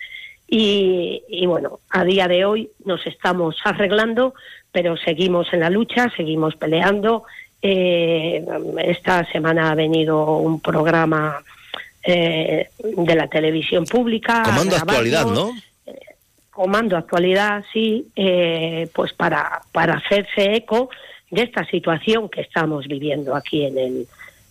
Y, 0.46 1.22
y 1.28 1.46
bueno, 1.46 1.80
a 1.90 2.04
día 2.04 2.28
de 2.28 2.44
hoy 2.44 2.70
nos 2.84 3.06
estamos 3.06 3.56
arreglando, 3.64 4.34
pero 4.70 4.96
seguimos 4.96 5.52
en 5.52 5.60
la 5.60 5.70
lucha, 5.70 6.12
seguimos 6.16 6.54
peleando. 6.56 7.24
Eh, 7.62 8.44
esta 8.84 9.24
semana 9.32 9.70
ha 9.70 9.74
venido 9.74 10.36
un 10.36 10.60
programa 10.60 11.42
eh, 12.02 12.68
de 12.78 13.14
la 13.14 13.26
televisión 13.28 13.86
pública. 13.86 14.42
Comando 14.44 14.76
actualidad, 14.76 15.24
¿no? 15.24 15.52
Comando 16.54 16.96
Actualidad, 16.96 17.64
sí, 17.72 18.06
eh, 18.14 18.88
pues 18.94 19.12
para, 19.12 19.62
para 19.72 19.94
hacerse 19.94 20.54
eco 20.54 20.88
de 21.30 21.42
esta 21.42 21.66
situación 21.66 22.28
que 22.28 22.42
estamos 22.42 22.86
viviendo 22.86 23.34
aquí 23.34 23.64
en 23.64 23.76
el, 23.76 24.06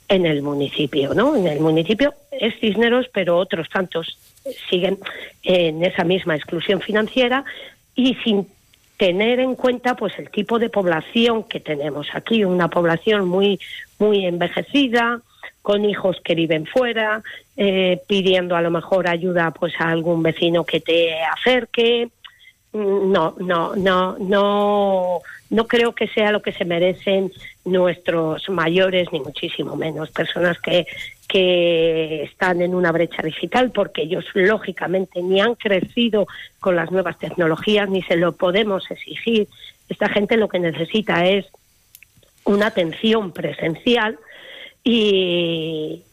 en 0.10 0.26
el 0.26 0.41
municipio, 0.41 1.14
¿no? 1.14 1.34
En 1.38 1.47
el 1.47 1.62
municipio 1.62 2.14
es 2.30 2.60
Cisneros, 2.60 3.08
pero 3.14 3.38
otros 3.38 3.70
tantos 3.70 4.18
siguen 4.70 4.99
en 5.43 5.82
esa 5.82 6.04
misma 6.04 6.36
exclusión 6.36 6.82
financiera 6.82 7.45
y 7.95 8.16
sin 8.16 8.47
tener 8.97 9.39
en 9.39 9.56
cuenta 9.56 9.95
pues 9.95 10.20
el 10.20 10.30
tipo 10.30 10.60
de 10.60 10.70
población 10.70 11.45
que 11.45 11.62
tenemos 11.62 12.08
aquí, 12.14 12.43
una 12.43 12.68
población 12.68 13.30
muy 13.30 13.62
muy 13.97 14.26
envejecida, 14.26 15.22
con 15.64 15.86
hijos 15.86 16.18
que 16.24 16.36
viven 16.36 16.68
fuera, 16.68 17.24
eh, 17.57 17.99
pidiendo 18.05 18.55
a 18.55 18.61
lo 18.61 18.70
mejor 18.70 19.07
ayuda 19.07 19.49
pues 19.51 19.74
a 19.80 19.89
algún 19.89 20.22
vecino 20.22 20.66
que 20.66 20.82
te 20.82 21.24
acerque. 21.24 22.09
no, 22.74 23.36
no, 23.39 23.76
no, 23.76 24.18
no, 24.20 25.22
no 25.49 25.68
creo 25.68 25.95
que 25.95 26.07
sea 26.09 26.32
lo 26.32 26.41
que 26.41 26.51
se 26.51 26.66
merecen 26.66 27.32
nuestros 27.64 28.49
mayores, 28.49 29.07
ni 29.14 29.22
muchísimo 29.22 29.78
menos. 29.78 30.11
Personas 30.11 30.59
que, 30.59 30.86
que 31.30 32.24
están 32.24 32.61
en 32.61 32.76
una 32.76 32.91
brecha 32.91 33.22
digital 33.22 33.72
porque 33.72 34.01
ellos 34.01 34.26
lógicamente 34.34 35.22
ni 35.22 35.39
han 35.39 35.55
crecido 35.55 36.28
con 36.59 36.76
las 36.76 36.91
nuevas 36.91 37.18
tecnologías 37.20 37.89
ni 37.89 38.01
se 38.03 38.18
lo 38.18 38.34
podemos 38.34 38.91
exigir. 38.91 39.47
Esta 39.88 40.09
gente 40.09 40.36
lo 40.36 40.49
que 40.49 40.59
necesita 40.59 41.26
es 41.26 41.45
una 42.43 42.68
atención 42.68 43.32
presencial 43.32 44.20
y, 44.84 46.03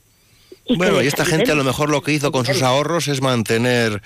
Bueno, 0.77 1.03
y 1.03 1.07
esta 1.07 1.25
gente 1.25 1.53
a 1.53 1.55
lo 1.55 1.65
mejor 1.65 1.91
lo 1.91 2.03
que 2.03 2.13
hizo 2.13 2.31
con 2.31 2.47
sus 2.47 2.63
ahorros 2.63 3.09
es 3.09 3.21
mantener 3.21 4.01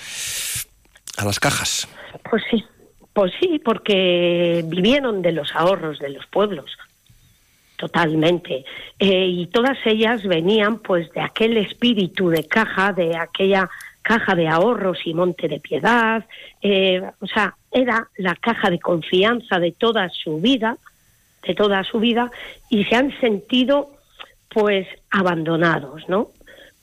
a 1.17 1.25
las 1.25 1.39
cajas. 1.39 1.89
Pues 2.31 2.43
sí, 2.51 2.65
pues 3.13 3.33
sí, 3.41 3.61
porque 3.65 4.65
vivieron 4.67 5.23
de 5.23 5.33
los 5.33 5.55
ahorros 5.55 5.99
de 5.99 6.11
los 6.11 6.27
pueblos, 6.27 6.77
totalmente. 7.77 8.65
Eh, 8.99 9.27
y 9.27 9.47
todas 9.47 9.79
ellas 9.85 10.23
venían 10.25 10.79
pues 10.79 11.11
de 11.13 11.21
aquel 11.21 11.57
espíritu 11.57 12.31
de 12.31 12.47
caja, 12.47 12.93
de 12.93 13.17
aquella 13.17 13.69
caja 14.03 14.35
de 14.35 14.49
ahorros 14.49 14.99
y 15.07 15.15
monte 15.15 15.49
de 15.49 15.61
piedad, 15.61 16.25
eh, 16.61 17.03
o 17.21 17.27
sea, 17.27 17.57
era 17.73 18.07
la 18.19 18.37
caja 18.37 18.69
de 18.69 18.79
confianza 18.79 19.59
de 19.59 19.73
toda 19.73 20.11
su 20.11 20.39
vida, 20.41 20.77
de 21.43 21.55
toda 21.55 21.83
su 21.85 22.01
vida, 22.01 22.31
y 22.69 22.85
se 22.85 22.97
han 22.97 23.19
sentido 23.19 23.94
pues 24.55 24.87
abandonados, 25.11 26.09
¿no? 26.09 26.31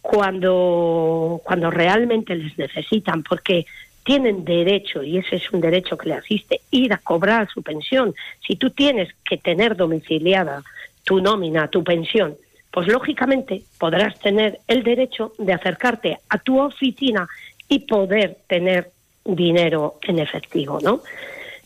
Cuando, 0.01 1.39
cuando 1.43 1.71
realmente 1.71 2.35
les 2.35 2.57
necesitan, 2.57 3.23
porque 3.23 3.65
tienen 4.03 4.43
derecho, 4.43 5.03
y 5.03 5.17
ese 5.17 5.37
es 5.37 5.51
un 5.53 5.61
derecho 5.61 5.97
que 5.97 6.09
le 6.09 6.15
asiste, 6.15 6.59
ir 6.69 6.91
a 6.91 6.97
cobrar 6.97 7.47
su 7.49 7.63
pensión. 7.63 8.13
Si 8.45 8.57
tú 8.57 8.71
tienes 8.71 9.09
que 9.23 9.37
tener 9.37 9.77
domiciliada 9.77 10.63
tu 11.05 11.21
nómina, 11.21 11.69
tu 11.69 11.81
pensión, 11.81 12.35
pues 12.71 12.89
lógicamente 12.89 13.61
podrás 13.79 14.19
tener 14.19 14.59
el 14.67 14.83
derecho 14.83 15.33
de 15.37 15.53
acercarte 15.53 16.17
a 16.27 16.39
tu 16.39 16.59
oficina 16.59 17.29
y 17.69 17.79
poder 17.79 18.37
tener 18.47 18.91
dinero 19.23 19.95
en 20.01 20.19
efectivo, 20.19 20.79
¿no? 20.81 21.03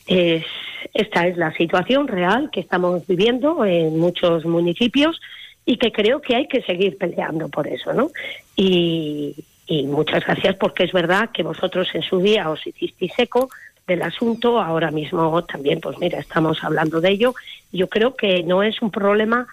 Es, 0.06 0.46
esta 0.94 1.26
es 1.26 1.36
la 1.36 1.52
situación 1.54 2.08
real 2.08 2.52
que 2.52 2.60
estamos 2.60 3.08
viviendo 3.08 3.66
en 3.66 3.98
muchos 3.98 4.46
municipios 4.46 5.20
y 5.66 5.78
que 5.78 5.92
creo 5.92 6.22
que 6.22 6.36
hay 6.36 6.48
que 6.48 6.62
seguir 6.62 6.98
peleando 6.98 7.50
por 7.50 7.68
eso, 7.68 7.94
¿no? 7.94 8.12
Y, 8.56 9.36
y 9.68 9.84
muchas 9.84 10.26
gracias 10.26 10.56
porque 10.56 10.84
es 10.84 10.92
verdad 10.92 11.30
que 11.34 11.44
vosotros 11.44 11.88
en 11.94 12.04
su 12.04 12.20
día 12.20 12.50
os 12.50 12.66
hicisteis 12.66 13.14
eco 13.18 13.50
del 13.88 14.02
asunto, 14.02 14.60
ahora 14.60 14.92
mismo 14.92 15.44
también, 15.44 15.80
pues 15.80 15.98
mira, 16.00 16.20
estamos 16.20 16.64
hablando 16.64 17.02
de 17.02 17.12
ello. 17.12 17.36
Yo 17.72 17.88
creo 17.88 18.16
que 18.16 18.44
no 18.44 18.64
es 18.64 18.82
un 18.82 18.92
problema 18.92 19.48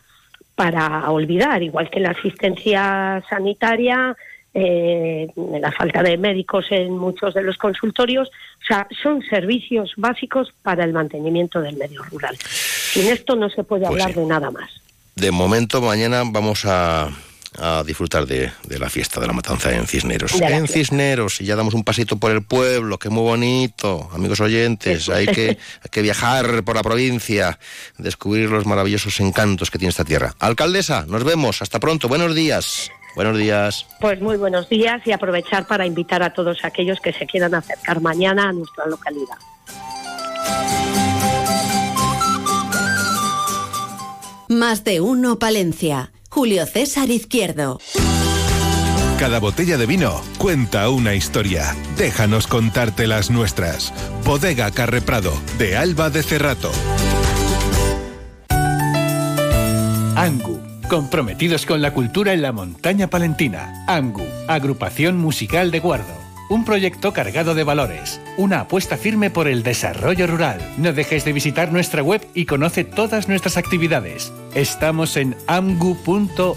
para 0.54 1.10
olvidar, 1.10 1.62
igual 1.62 1.90
que 1.90 2.00
la 2.00 2.10
asistencia 2.10 3.22
sanitaria, 3.28 4.16
eh, 4.54 5.28
la 5.36 5.72
falta 5.72 6.02
de 6.02 6.18
médicos 6.18 6.66
en 6.70 6.96
muchos 6.96 7.32
de 7.34 7.42
los 7.42 7.56
consultorios, 7.56 8.28
o 8.28 8.66
sea, 8.66 8.86
son 9.02 9.22
servicios 9.22 9.94
básicos 9.96 10.52
para 10.62 10.84
el 10.84 10.92
mantenimiento 10.92 11.60
del 11.60 11.76
medio 11.76 12.02
rural. 12.04 12.36
Sin 12.36 13.10
esto 13.10 13.34
no 13.34 13.48
se 13.48 13.64
puede 13.64 13.86
Pues 13.86 13.92
hablar 13.92 14.12
sí. 14.12 14.20
de 14.20 14.26
nada 14.26 14.50
más. 14.50 14.82
De 15.14 15.30
momento, 15.30 15.80
mañana 15.80 16.22
vamos 16.24 16.64
a, 16.64 17.10
a 17.58 17.82
disfrutar 17.84 18.26
de, 18.26 18.50
de 18.64 18.78
la 18.78 18.88
fiesta 18.88 19.20
de 19.20 19.26
la 19.26 19.32
matanza 19.32 19.72
en 19.72 19.86
Cisneros. 19.86 20.32
En. 20.40 20.66
Cisneros, 20.66 21.40
y 21.40 21.44
ya 21.44 21.56
damos 21.56 21.74
un 21.74 21.84
pasito 21.84 22.16
por 22.16 22.30
el 22.30 22.42
pueblo, 22.42 22.98
que 22.98 23.10
muy 23.10 23.22
bonito, 23.22 24.08
amigos 24.14 24.40
oyentes. 24.40 25.08
Hay 25.08 25.26
que, 25.26 25.48
hay 25.50 25.90
que 25.90 26.02
viajar 26.02 26.64
por 26.64 26.76
la 26.76 26.82
provincia, 26.82 27.58
descubrir 27.98 28.50
los 28.50 28.66
maravillosos 28.66 29.20
encantos 29.20 29.70
que 29.70 29.78
tiene 29.78 29.90
esta 29.90 30.04
tierra. 30.04 30.34
Alcaldesa, 30.38 31.04
nos 31.06 31.24
vemos. 31.24 31.62
Hasta 31.62 31.78
pronto. 31.78 32.08
Buenos 32.08 32.34
días. 32.34 32.90
Buenos 33.14 33.36
días. 33.36 33.86
Pues 34.00 34.20
muy 34.22 34.38
buenos 34.38 34.70
días 34.70 35.02
y 35.04 35.12
aprovechar 35.12 35.66
para 35.66 35.84
invitar 35.84 36.22
a 36.22 36.32
todos 36.32 36.64
aquellos 36.64 36.98
que 37.00 37.12
se 37.12 37.26
quieran 37.26 37.54
acercar 37.54 38.00
mañana 38.00 38.48
a 38.48 38.52
nuestra 38.52 38.86
localidad. 38.86 39.36
Más 44.53 44.84
de 44.84 45.00
uno 45.00 45.38
Palencia. 45.38 46.12
Julio 46.28 46.66
César 46.66 47.11
Izquierdo. 47.11 47.80
Cada 49.18 49.40
botella 49.40 49.78
de 49.78 49.86
vino 49.86 50.20
cuenta 50.36 50.90
una 50.90 51.14
historia. 51.14 51.74
Déjanos 51.96 52.46
contarte 52.46 53.07
las 53.07 53.30
nuestras. 53.30 53.94
Bodega 54.26 54.70
Carre 54.70 55.00
Prado, 55.00 55.32
de 55.59 55.76
Alba 55.76 56.11
de 56.11 56.22
Cerrato. 56.22 56.70
Angu, 60.16 60.61
comprometidos 60.88 61.64
con 61.64 61.80
la 61.80 61.94
cultura 61.94 62.34
en 62.34 62.42
la 62.42 62.53
montaña 62.53 63.09
palentina. 63.09 63.84
Angu, 63.86 64.26
agrupación 64.48 65.16
musical 65.16 65.70
de 65.70 65.80
Guardo. 65.80 66.21
Un 66.53 66.66
proyecto 66.66 67.14
cargado 67.14 67.55
de 67.55 67.64
valores. 67.64 68.20
Una 68.36 68.61
apuesta 68.61 68.98
firme 68.98 69.30
por 69.30 69.48
el 69.48 69.62
desarrollo 69.62 70.26
rural. 70.26 70.61
No 70.76 70.92
dejes 70.92 71.24
de 71.24 71.32
visitar 71.32 71.72
nuestra 71.72 72.03
web 72.03 72.28
y 72.34 72.44
conoce 72.44 72.84
todas 72.84 73.26
nuestras 73.26 73.57
actividades. 73.57 74.34
Estamos 74.55 75.16
en 75.16 75.34
amgu.org. 75.46 76.53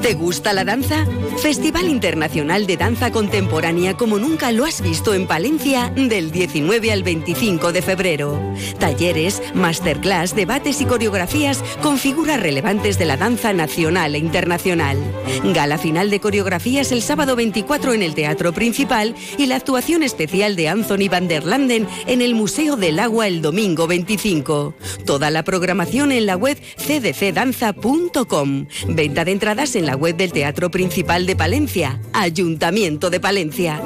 ¿Te 0.02 0.16
gusta 0.16 0.52
la 0.52 0.66
danza? 0.66 1.06
Festival 1.42 1.88
Internacional 1.88 2.68
de 2.68 2.76
Danza 2.76 3.12
Contemporánea 3.12 3.96
como 3.96 4.20
nunca 4.20 4.52
lo 4.52 4.66
has 4.66 4.82
visto 4.82 5.14
en 5.14 5.28
Palencia 5.28 5.92
del 5.96 6.32
19 6.32 6.92
al 6.92 7.04
25 7.04 7.72
de 7.72 7.82
febrero. 7.82 8.38
Talleres, 8.80 9.42
masterclass, 9.54 10.36
debates 10.36 10.82
y 10.82 10.86
coreografías 10.86 11.64
con 11.82 11.98
figuras 11.98 12.42
relevantes 12.42 12.98
de 12.98 13.06
la 13.06 13.16
danza 13.16 13.54
nacional 13.54 14.16
e 14.16 14.18
internacional. 14.18 14.98
Gala 15.54 15.78
final 15.78 16.10
de 16.10 16.20
coreografías 16.20 16.92
el 16.92 17.02
sábado 17.02 17.36
24 17.36 17.94
en 17.94 18.02
el 18.02 18.14
Teatro 18.16 18.54
Principal 18.54 19.16
y 19.38 19.46
la 19.46 19.56
actuación 19.56 20.04
especial 20.04 20.56
de 20.56 20.68
Anthony 20.68 21.10
van 21.10 21.28
der 21.28 21.46
Landen 21.46 21.88
en 22.08 22.22
el 22.22 22.36
Museo 22.36 22.76
del 22.76 23.00
Agua 23.00 23.28
el 23.28 23.42
domingo 23.42 23.88
25. 23.88 24.74
Toda 25.06 25.30
la 25.30 25.44
programación 25.44 26.12
en 26.12 26.26
la 26.26 26.36
web 26.36 26.58
cdcdanza.com. 26.78 28.66
Venta 28.88 29.26
de 29.26 29.32
entradas 29.32 29.76
en 29.76 29.86
la 29.86 29.96
web 29.96 30.16
del 30.16 30.32
Teatro 30.32 30.72
Principal 30.72 31.26
de 31.26 31.36
Palencia, 31.36 32.00
Ayuntamiento 32.14 33.10
de 33.10 33.20
Palencia. 33.20 33.82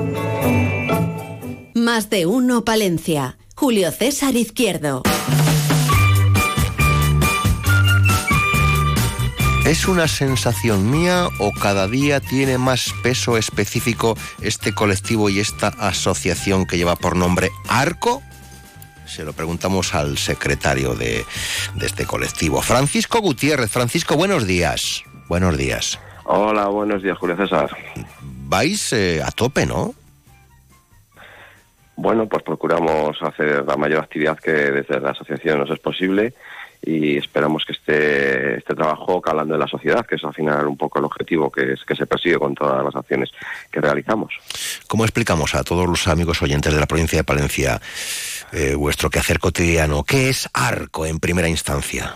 Más 1.73 2.09
de 2.09 2.25
uno 2.25 2.63
Palencia. 2.63 3.37
Julio 3.55 3.91
César 3.91 4.35
Izquierdo. 4.35 5.03
¿Es 9.65 9.87
una 9.87 10.07
sensación 10.07 10.91
mía 10.91 11.27
o 11.39 11.51
cada 11.51 11.87
día 11.87 12.19
tiene 12.19 12.59
más 12.59 12.93
peso 13.01 13.35
específico 13.35 14.15
este 14.41 14.75
colectivo 14.75 15.27
y 15.29 15.39
esta 15.39 15.69
asociación 15.69 16.67
que 16.67 16.77
lleva 16.77 16.95
por 16.95 17.15
nombre 17.15 17.49
Arco? 17.67 18.21
Se 19.05 19.23
lo 19.23 19.33
preguntamos 19.33 19.93
al 19.93 20.17
secretario 20.17 20.95
de, 20.95 21.25
de 21.75 21.85
este 21.85 22.05
colectivo, 22.05 22.61
Francisco 22.61 23.19
Gutiérrez. 23.19 23.71
Francisco, 23.71 24.15
buenos 24.15 24.47
días. 24.47 25.03
Buenos 25.27 25.57
días. 25.57 25.99
Hola, 26.25 26.67
buenos 26.67 27.03
días, 27.03 27.17
Julio 27.17 27.37
César. 27.37 27.69
Vais 28.21 28.93
eh, 28.93 29.21
a 29.23 29.31
tope, 29.31 29.65
¿no? 29.65 29.93
Bueno, 31.95 32.27
pues 32.27 32.43
procuramos 32.43 33.17
hacer 33.21 33.63
la 33.65 33.77
mayor 33.77 34.03
actividad 34.03 34.37
que 34.37 34.51
desde 34.51 34.99
la 34.99 35.11
asociación 35.11 35.59
nos 35.59 35.69
es 35.69 35.79
posible 35.79 36.33
y 36.81 37.17
esperamos 37.17 37.63
que 37.65 37.73
esté 37.73 38.57
este 38.57 38.75
trabajo 38.75 39.21
calando 39.21 39.55
en 39.55 39.59
la 39.59 39.67
sociedad, 39.67 40.05
que 40.05 40.15
es 40.15 40.23
al 40.23 40.33
final 40.33 40.67
un 40.67 40.77
poco 40.77 40.99
el 40.99 41.05
objetivo 41.05 41.49
que, 41.51 41.73
es, 41.73 41.83
que 41.83 41.95
se 41.95 42.05
persigue 42.05 42.37
con 42.37 42.53
todas 42.53 42.83
las 42.83 42.95
acciones 42.95 43.31
que 43.71 43.81
realizamos. 43.81 44.33
¿Cómo 44.87 45.03
explicamos 45.03 45.55
a 45.55 45.63
todos 45.63 45.87
los 45.87 46.07
amigos 46.07 46.41
oyentes 46.41 46.73
de 46.73 46.79
la 46.79 46.85
provincia 46.85 47.17
de 47.17 47.23
Palencia 47.23 47.81
eh, 48.51 48.75
vuestro 48.75 49.09
quehacer 49.09 49.39
cotidiano? 49.39 50.03
¿Qué 50.03 50.29
es 50.29 50.49
ARCO 50.53 51.05
en 51.05 51.19
primera 51.19 51.49
instancia? 51.49 52.15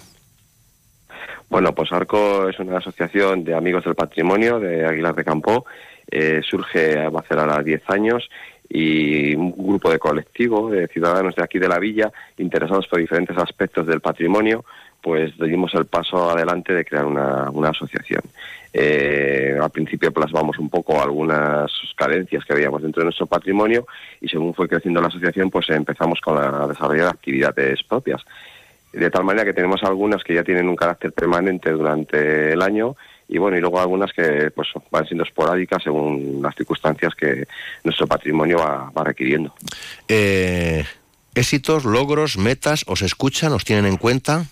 Bueno, 1.50 1.74
pues 1.74 1.92
ARCO 1.92 2.48
es 2.48 2.60
una 2.60 2.78
asociación 2.78 3.44
de 3.44 3.56
amigos 3.56 3.84
del 3.84 3.96
patrimonio 3.96 4.60
de 4.60 4.86
Aguilar 4.86 5.16
de 5.16 5.24
Campo. 5.24 5.66
Eh, 6.12 6.42
surge 6.44 7.08
va 7.10 7.20
a 7.20 7.24
hacer 7.24 7.40
ahora 7.40 7.64
10 7.64 7.82
años 7.90 8.30
y 8.70 9.36
un 9.36 9.52
grupo 9.52 9.92
de 9.92 9.98
colectivo 9.98 10.70
de 10.70 10.88
ciudadanos 10.88 11.36
de 11.36 11.44
aquí 11.44 11.58
de 11.58 11.68
la 11.68 11.80
villa 11.80 12.12
interesados 12.38 12.88
por 12.88 13.00
diferentes 13.00 13.36
aspectos 13.38 13.88
del 13.88 14.00
patrimonio, 14.00 14.64
pues 15.02 15.34
dimos 15.38 15.74
el 15.76 15.86
paso 15.86 16.30
adelante 16.30 16.74
de 16.74 16.86
crear 16.86 17.06
una, 17.06 17.50
una 17.52 17.70
asociación. 17.70 18.22
Eh, 18.72 19.58
al 19.60 19.72
principio 19.72 20.12
plasmamos 20.12 20.60
un 20.60 20.70
poco 20.70 21.02
algunas 21.02 21.72
carencias 21.96 22.46
que 22.46 22.54
habíamos 22.54 22.84
dentro 22.84 23.02
de 23.02 23.06
nuestro 23.06 23.26
patrimonio 23.26 23.88
y 24.22 24.28
según 24.28 24.54
fue 24.54 24.68
creciendo 24.68 25.02
la 25.02 25.08
asociación, 25.08 25.50
pues 25.50 25.70
empezamos 25.70 26.22
con 26.22 26.36
la 26.36 26.68
desarrollar 26.68 27.08
actividades 27.08 27.82
propias. 27.84 28.22
De 28.94 29.10
tal 29.10 29.24
manera 29.24 29.46
que 29.46 29.54
tenemos 29.54 29.84
algunas 29.84 30.24
que 30.24 30.36
ya 30.36 30.44
tienen 30.44 30.68
un 30.68 30.76
carácter 30.76 31.12
permanente 31.14 31.72
durante 31.72 32.54
el 32.54 32.62
año 32.62 32.96
y 33.28 33.38
bueno, 33.38 33.58
y 33.58 33.62
luego 33.62 33.80
algunas 33.80 34.12
que 34.12 34.52
pues 34.52 34.68
van 34.90 35.06
siendo 35.06 35.24
esporádicas 35.24 35.84
según 35.84 36.40
las 36.42 36.56
circunstancias 36.56 37.14
que 37.14 37.46
nuestro 37.84 38.08
patrimonio 38.08 38.58
va, 38.58 38.92
va 38.96 39.04
requiriendo. 39.04 39.54
Eh, 40.08 40.84
éxitos, 41.36 41.86
logros, 41.86 42.38
metas, 42.38 42.84
¿os 42.88 43.04
escuchan, 43.04 43.54
os 43.54 43.66
tienen 43.66 43.86
en 43.86 43.98
cuenta? 43.98 44.46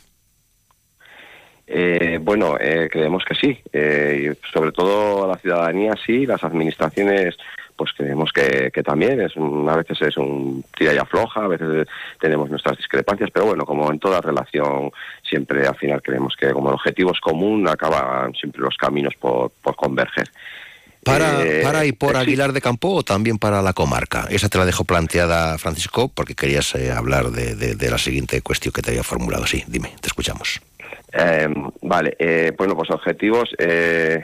Eh, 1.70 2.18
bueno, 2.22 2.56
eh, 2.60 2.88
creemos 2.90 3.26
que 3.26 3.36
sí. 3.36 3.60
Eh, 3.74 4.36
sobre 4.54 4.72
todo 4.72 5.28
la 5.28 5.38
ciudadanía 5.38 5.94
sí, 6.06 6.26
las 6.26 6.44
administraciones 6.44 7.36
pues 7.76 7.92
creemos 7.96 8.32
que, 8.32 8.72
que 8.74 8.82
también 8.82 9.22
es 9.22 9.34
a 9.38 9.76
veces 9.76 10.02
es 10.02 10.18
un 10.18 10.66
tira 10.76 10.96
y 10.96 10.98
afloja, 10.98 11.44
a 11.44 11.48
veces 11.48 11.88
tenemos 12.20 12.50
nuestras 12.50 12.76
discrepancias, 12.76 13.30
pero 13.32 13.46
bueno, 13.46 13.66
como 13.66 13.92
en 13.92 14.00
toda 14.00 14.20
relación 14.20 14.90
siempre 15.22 15.68
al 15.68 15.76
final 15.76 16.02
creemos 16.02 16.36
que 16.36 16.52
como 16.54 16.70
el 16.70 16.76
objetivo 16.76 17.12
es 17.12 17.20
común 17.20 17.68
acaban 17.68 18.34
siempre 18.34 18.62
los 18.62 18.76
caminos 18.78 19.14
por, 19.20 19.52
por 19.62 19.76
converger. 19.76 20.28
Para, 21.04 21.38
para 21.62 21.86
y 21.86 21.92
por 21.92 22.18
Aguilar 22.18 22.52
de 22.52 22.62
Campo 22.62 22.96
o 22.96 23.04
también 23.04 23.38
para 23.38 23.62
la 23.62 23.74
comarca. 23.74 24.26
Esa 24.30 24.50
te 24.50 24.58
la 24.58 24.66
dejo 24.66 24.84
planteada, 24.84 25.58
Francisco, 25.58 26.10
porque 26.10 26.34
querías 26.34 26.76
hablar 26.76 27.28
de, 27.28 27.56
de, 27.56 27.76
de 27.76 27.92
la 27.92 27.98
siguiente 27.98 28.42
cuestión 28.42 28.74
que 28.74 28.82
te 28.82 28.90
había 28.90 29.04
formulado. 29.04 29.46
Sí, 29.46 29.64
dime, 29.68 29.94
te 30.02 30.08
escuchamos. 30.08 30.60
Eh, 31.12 31.48
vale, 31.82 32.16
eh, 32.20 32.52
bueno, 32.58 32.76
pues 32.76 32.90
objetivos. 32.92 33.50
Eh, 33.58 34.24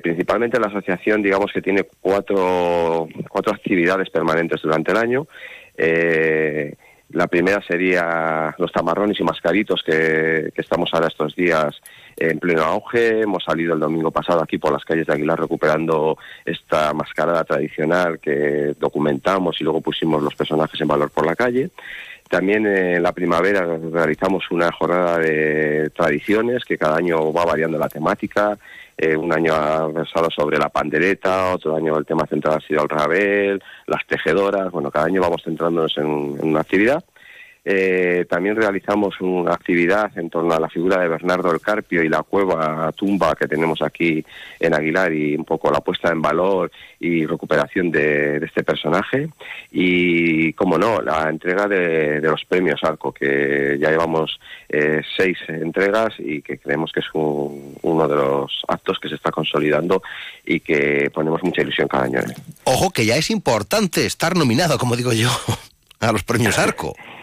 principalmente 0.00 0.60
la 0.60 0.68
asociación, 0.68 1.22
digamos 1.22 1.50
que 1.52 1.60
tiene 1.60 1.84
cuatro, 2.00 3.08
cuatro 3.28 3.52
actividades 3.52 4.10
permanentes 4.10 4.62
durante 4.62 4.92
el 4.92 4.98
año. 4.98 5.26
la 7.10 7.26
primera 7.26 7.60
sería 7.66 8.54
los 8.58 8.72
tamarrones 8.72 9.20
y 9.20 9.24
mascaritos 9.24 9.82
que, 9.84 10.50
que, 10.54 10.60
estamos 10.62 10.88
ahora 10.94 11.08
estos 11.08 11.34
días 11.34 11.80
en 12.16 12.38
pleno 12.38 12.62
auge. 12.62 13.22
Hemos 13.22 13.44
salido 13.44 13.74
el 13.74 13.80
domingo 13.80 14.10
pasado 14.10 14.42
aquí 14.42 14.56
por 14.58 14.72
las 14.72 14.84
calles 14.84 15.06
de 15.06 15.14
Aguilar 15.14 15.40
recuperando 15.40 16.16
esta 16.44 16.92
mascarada 16.94 17.44
tradicional 17.44 18.20
que 18.20 18.74
documentamos 18.78 19.60
y 19.60 19.64
luego 19.64 19.80
pusimos 19.80 20.22
los 20.22 20.34
personajes 20.36 20.80
en 20.80 20.88
valor 20.88 21.10
por 21.10 21.26
la 21.26 21.34
calle. 21.34 21.70
También 22.32 22.66
en 22.66 23.02
la 23.02 23.12
primavera 23.12 23.78
realizamos 23.92 24.50
una 24.50 24.72
jornada 24.72 25.18
de 25.18 25.90
tradiciones 25.90 26.64
que 26.64 26.78
cada 26.78 26.96
año 26.96 27.30
va 27.30 27.44
variando 27.44 27.76
la 27.76 27.90
temática. 27.90 28.56
Eh, 28.96 29.14
un 29.14 29.30
año 29.34 29.52
ha 29.52 29.86
versado 29.88 30.30
sobre 30.30 30.56
la 30.56 30.70
pandereta, 30.70 31.52
otro 31.52 31.76
año 31.76 31.94
el 31.98 32.06
tema 32.06 32.26
central 32.26 32.56
ha 32.56 32.66
sido 32.66 32.84
el 32.84 32.88
rabel, 32.88 33.62
las 33.86 34.06
tejedoras. 34.06 34.72
Bueno, 34.72 34.90
cada 34.90 35.08
año 35.08 35.20
vamos 35.20 35.42
centrándonos 35.44 35.94
en, 35.98 36.38
en 36.40 36.48
una 36.48 36.60
actividad. 36.60 37.04
Eh, 37.64 38.26
también 38.28 38.56
realizamos 38.56 39.20
una 39.20 39.54
actividad 39.54 40.10
en 40.18 40.28
torno 40.28 40.52
a 40.52 40.58
la 40.58 40.68
figura 40.68 41.00
de 41.00 41.06
Bernardo 41.06 41.52
el 41.52 41.60
Carpio 41.60 42.02
y 42.02 42.08
la 42.08 42.24
cueva 42.24 42.90
tumba 42.90 43.36
que 43.36 43.46
tenemos 43.46 43.80
aquí 43.82 44.24
en 44.58 44.74
Aguilar 44.74 45.12
y 45.12 45.36
un 45.36 45.44
poco 45.44 45.70
la 45.70 45.80
puesta 45.80 46.10
en 46.10 46.20
valor 46.20 46.72
y 46.98 47.24
recuperación 47.24 47.90
de, 47.92 48.40
de 48.40 48.46
este 48.46 48.64
personaje. 48.64 49.28
Y, 49.70 50.52
como 50.54 50.76
no, 50.76 51.00
la 51.00 51.28
entrega 51.28 51.68
de, 51.68 52.20
de, 52.20 52.28
los 52.28 52.44
premios 52.44 52.82
Arco, 52.82 53.12
que 53.12 53.76
ya 53.80 53.90
llevamos 53.90 54.40
eh, 54.68 55.00
seis 55.16 55.38
entregas 55.46 56.14
y 56.18 56.42
que 56.42 56.58
creemos 56.58 56.90
que 56.90 57.00
es 57.00 57.06
un, 57.14 57.76
uno 57.82 58.08
de 58.08 58.16
los 58.16 58.62
actos 58.66 58.98
que 58.98 59.08
se 59.08 59.14
está 59.14 59.30
consolidando 59.30 60.02
y 60.44 60.58
que 60.60 61.10
ponemos 61.14 61.42
mucha 61.44 61.62
ilusión 61.62 61.86
cada 61.86 62.04
año. 62.04 62.20
Ojo, 62.64 62.90
que 62.90 63.06
ya 63.06 63.16
es 63.16 63.30
importante 63.30 64.04
estar 64.04 64.36
nominado, 64.36 64.78
como 64.78 64.96
digo 64.96 65.12
yo, 65.12 65.28
a 66.00 66.10
los 66.10 66.24
premios 66.24 66.58
Arco. 66.58 66.94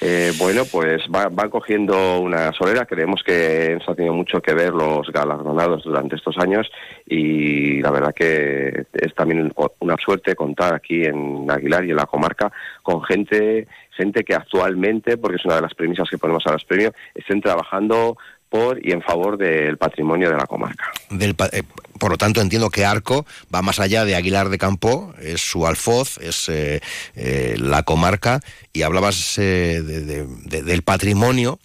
Eh, 0.00 0.32
bueno, 0.38 0.64
pues 0.70 1.02
van 1.08 1.34
va 1.38 1.48
cogiendo 1.48 2.20
una 2.20 2.52
solera. 2.52 2.84
Creemos 2.84 3.22
que 3.22 3.78
ha 3.86 3.94
tenido 3.94 4.14
mucho 4.14 4.40
que 4.40 4.54
ver 4.54 4.72
los 4.72 5.10
galardonados 5.10 5.84
durante 5.84 6.16
estos 6.16 6.36
años 6.38 6.70
y 7.06 7.80
la 7.80 7.90
verdad 7.90 8.14
que 8.14 8.86
es 8.92 9.14
también 9.14 9.52
una 9.80 9.96
suerte 9.96 10.34
contar 10.34 10.74
aquí 10.74 11.04
en 11.04 11.50
Aguilar 11.50 11.84
y 11.84 11.90
en 11.90 11.96
la 11.96 12.06
comarca 12.06 12.52
con 12.82 13.02
gente 13.02 13.66
gente 13.96 14.24
que 14.24 14.34
actualmente, 14.34 15.16
porque 15.16 15.36
es 15.36 15.44
una 15.44 15.56
de 15.56 15.62
las 15.62 15.74
premisas 15.74 16.08
que 16.08 16.18
ponemos 16.18 16.46
a 16.46 16.52
los 16.52 16.64
premios, 16.64 16.92
estén 17.14 17.40
trabajando 17.40 18.18
por 18.48 18.84
y 18.84 18.92
en 18.92 19.02
favor 19.02 19.36
del 19.36 19.76
patrimonio 19.76 20.30
de 20.30 20.36
la 20.36 20.46
comarca. 20.46 20.92
Eh, 21.10 21.62
por 21.98 22.10
lo 22.10 22.18
tanto, 22.18 22.40
entiendo 22.40 22.70
que 22.70 22.84
Arco 22.84 23.26
va 23.54 23.62
más 23.62 23.80
allá 23.80 24.04
de 24.04 24.14
Aguilar 24.14 24.48
de 24.48 24.58
Campo, 24.58 25.14
es 25.20 25.40
su 25.40 25.66
alfoz, 25.66 26.18
es 26.18 26.48
eh, 26.48 26.80
eh, 27.14 27.56
la 27.58 27.82
comarca, 27.82 28.40
y 28.72 28.82
hablabas 28.82 29.36
de, 29.36 29.82
de, 29.82 30.26
de, 30.26 30.62
del 30.62 30.82
patrimonio, 30.82 31.58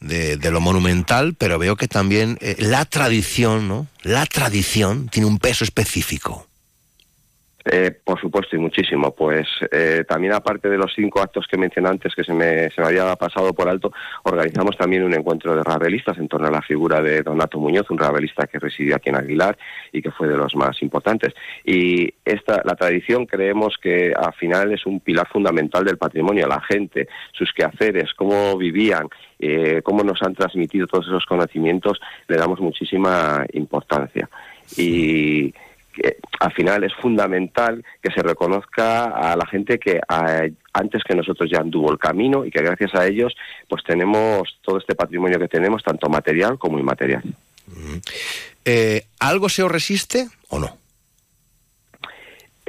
de, 0.00 0.36
lo 0.50 0.60
monumental, 0.60 1.34
pero 1.34 1.58
veo 1.58 1.76
que 1.76 1.88
también 1.88 2.38
la 2.58 2.84
tradición, 2.84 3.68
¿no? 3.68 3.86
La 4.02 4.26
tradición 4.26 5.08
tiene 5.08 5.26
un 5.26 5.38
peso 5.38 5.64
específico. 5.64 6.46
Eh, 7.64 7.90
por 8.04 8.20
supuesto, 8.20 8.56
y 8.56 8.58
muchísimo. 8.58 9.14
Pues 9.14 9.46
eh, 9.70 10.04
también 10.08 10.32
aparte 10.32 10.68
de 10.68 10.78
los 10.78 10.92
cinco 10.94 11.20
actos 11.20 11.46
que 11.50 11.58
mencioné 11.58 11.88
antes, 11.88 12.14
que 12.14 12.24
se 12.24 12.32
me, 12.32 12.70
se 12.70 12.80
me 12.80 12.86
había 12.86 13.14
pasado 13.16 13.52
por 13.52 13.68
alto, 13.68 13.92
organizamos 14.22 14.76
también 14.76 15.02
un 15.02 15.14
encuentro 15.14 15.54
de 15.54 15.62
rabelistas 15.62 16.18
en 16.18 16.28
torno 16.28 16.46
a 16.46 16.50
la 16.50 16.62
figura 16.62 17.02
de 17.02 17.22
Donato 17.22 17.58
Muñoz, 17.58 17.90
un 17.90 17.98
rabelista 17.98 18.46
que 18.46 18.58
residió 18.58 18.96
aquí 18.96 19.10
en 19.10 19.16
Aguilar 19.16 19.58
y 19.92 20.00
que 20.00 20.10
fue 20.10 20.28
de 20.28 20.36
los 20.36 20.54
más 20.54 20.80
importantes. 20.82 21.34
Y 21.64 22.12
esta, 22.24 22.62
la 22.64 22.74
tradición 22.74 23.26
creemos 23.26 23.76
que 23.82 24.12
al 24.16 24.32
final 24.34 24.72
es 24.72 24.86
un 24.86 25.00
pilar 25.00 25.28
fundamental 25.28 25.84
del 25.84 25.98
patrimonio, 25.98 26.46
la 26.46 26.60
gente, 26.60 27.08
sus 27.32 27.52
quehaceres, 27.52 28.14
cómo 28.14 28.56
vivían, 28.56 29.08
eh, 29.38 29.82
cómo 29.82 30.02
nos 30.04 30.22
han 30.22 30.34
transmitido 30.34 30.86
todos 30.86 31.06
esos 31.06 31.26
conocimientos, 31.26 32.00
le 32.28 32.36
damos 32.36 32.60
muchísima 32.60 33.44
importancia. 33.52 34.28
Y 34.76 35.52
que 35.98 36.16
al 36.40 36.52
final 36.52 36.84
es 36.84 36.94
fundamental 36.94 37.84
que 38.02 38.12
se 38.12 38.22
reconozca 38.22 39.04
a 39.04 39.36
la 39.36 39.46
gente 39.46 39.78
que 39.78 40.00
a, 40.08 40.42
antes 40.72 41.02
que 41.04 41.14
nosotros 41.14 41.50
ya 41.50 41.60
anduvo 41.60 41.90
el 41.90 41.98
camino 41.98 42.44
y 42.44 42.50
que 42.50 42.62
gracias 42.62 42.94
a 42.94 43.06
ellos 43.06 43.34
pues 43.68 43.82
tenemos 43.84 44.58
todo 44.62 44.78
este 44.78 44.94
patrimonio 44.94 45.38
que 45.38 45.48
tenemos, 45.48 45.82
tanto 45.82 46.08
material 46.08 46.58
como 46.58 46.78
inmaterial. 46.78 47.22
Eh, 48.64 49.06
¿Algo 49.20 49.48
se 49.48 49.62
os 49.62 49.70
resiste 49.70 50.26
o 50.48 50.58
no? 50.58 50.76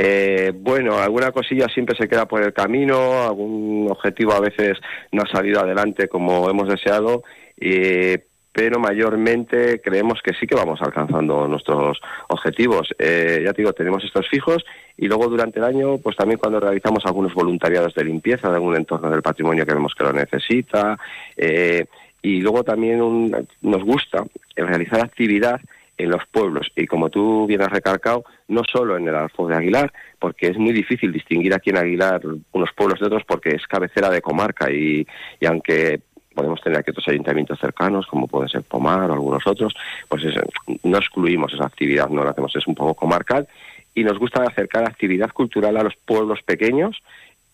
Eh, 0.01 0.53
bueno, 0.55 0.97
alguna 0.97 1.33
cosilla 1.33 1.67
siempre 1.67 1.93
se 1.97 2.07
queda 2.07 2.25
por 2.25 2.41
el 2.41 2.53
camino, 2.53 3.23
algún 3.23 3.87
objetivo 3.91 4.31
a 4.31 4.39
veces 4.39 4.77
no 5.11 5.23
ha 5.23 5.29
salido 5.29 5.59
adelante 5.59 6.07
como 6.07 6.49
hemos 6.49 6.69
deseado, 6.69 7.23
eh, 7.59 8.25
pero 8.51 8.79
mayormente 8.79 9.79
creemos 9.81 10.21
que 10.21 10.33
sí 10.33 10.47
que 10.47 10.55
vamos 10.55 10.81
alcanzando 10.81 11.47
nuestros 11.47 11.99
objetivos. 12.27 12.93
Eh, 12.97 13.41
ya 13.45 13.53
te 13.53 13.61
digo, 13.61 13.73
tenemos 13.73 14.03
estos 14.03 14.27
fijos 14.27 14.65
y 14.97 15.07
luego 15.07 15.27
durante 15.27 15.59
el 15.59 15.65
año, 15.65 15.97
pues 15.99 16.15
también 16.15 16.39
cuando 16.39 16.59
realizamos 16.59 17.05
algunos 17.05 17.33
voluntariados 17.33 17.93
de 17.93 18.03
limpieza 18.03 18.49
de 18.49 18.55
algún 18.55 18.75
entorno 18.75 19.09
del 19.09 19.21
patrimonio 19.21 19.65
que 19.65 19.73
vemos 19.73 19.93
que 19.95 20.03
lo 20.03 20.13
necesita, 20.13 20.97
eh, 21.37 21.85
y 22.21 22.41
luego 22.41 22.63
también 22.63 23.01
un, 23.01 23.47
nos 23.61 23.83
gusta 23.83 24.25
realizar 24.55 25.01
actividad 25.01 25.61
en 25.99 26.09
los 26.09 26.25
pueblos 26.31 26.71
y 26.75 26.87
como 26.87 27.09
tú 27.09 27.45
bien 27.45 27.61
has 27.61 27.69
recalcado, 27.69 28.23
no 28.47 28.63
solo 28.63 28.97
en 28.97 29.07
el 29.07 29.15
Alfoz 29.15 29.49
de 29.49 29.55
Aguilar, 29.55 29.91
porque 30.17 30.47
es 30.47 30.57
muy 30.57 30.71
difícil 30.71 31.11
distinguir 31.11 31.53
aquí 31.53 31.69
en 31.71 31.77
Aguilar 31.77 32.21
unos 32.53 32.69
pueblos 32.73 32.99
de 33.01 33.07
otros 33.07 33.23
porque 33.27 33.49
es 33.49 33.67
cabecera 33.67 34.09
de 34.09 34.21
comarca 34.21 34.71
y, 34.71 35.05
y 35.39 35.45
aunque 35.45 35.99
podemos 36.39 36.61
tener 36.61 36.79
aquí 36.79 36.91
otros 36.91 37.09
ayuntamientos 37.09 37.59
cercanos, 37.59 38.07
como 38.07 38.25
pueden 38.25 38.47
ser 38.47 38.63
Pomar 38.63 39.11
o 39.11 39.13
algunos 39.13 39.45
otros, 39.45 39.73
pues 40.07 40.23
es, 40.23 40.35
no 40.83 40.97
excluimos 40.97 41.53
esa 41.53 41.65
actividad, 41.65 42.07
no 42.07 42.23
la 42.23 42.31
hacemos, 42.31 42.55
es 42.55 42.65
un 42.65 42.75
poco 42.75 42.93
comarcal, 42.93 43.45
y 43.93 44.05
nos 44.05 44.17
gusta 44.17 44.43
acercar 44.43 44.85
actividad 44.85 45.31
cultural 45.31 45.75
a 45.75 45.83
los 45.83 45.97
pueblos 45.97 46.41
pequeños 46.43 47.03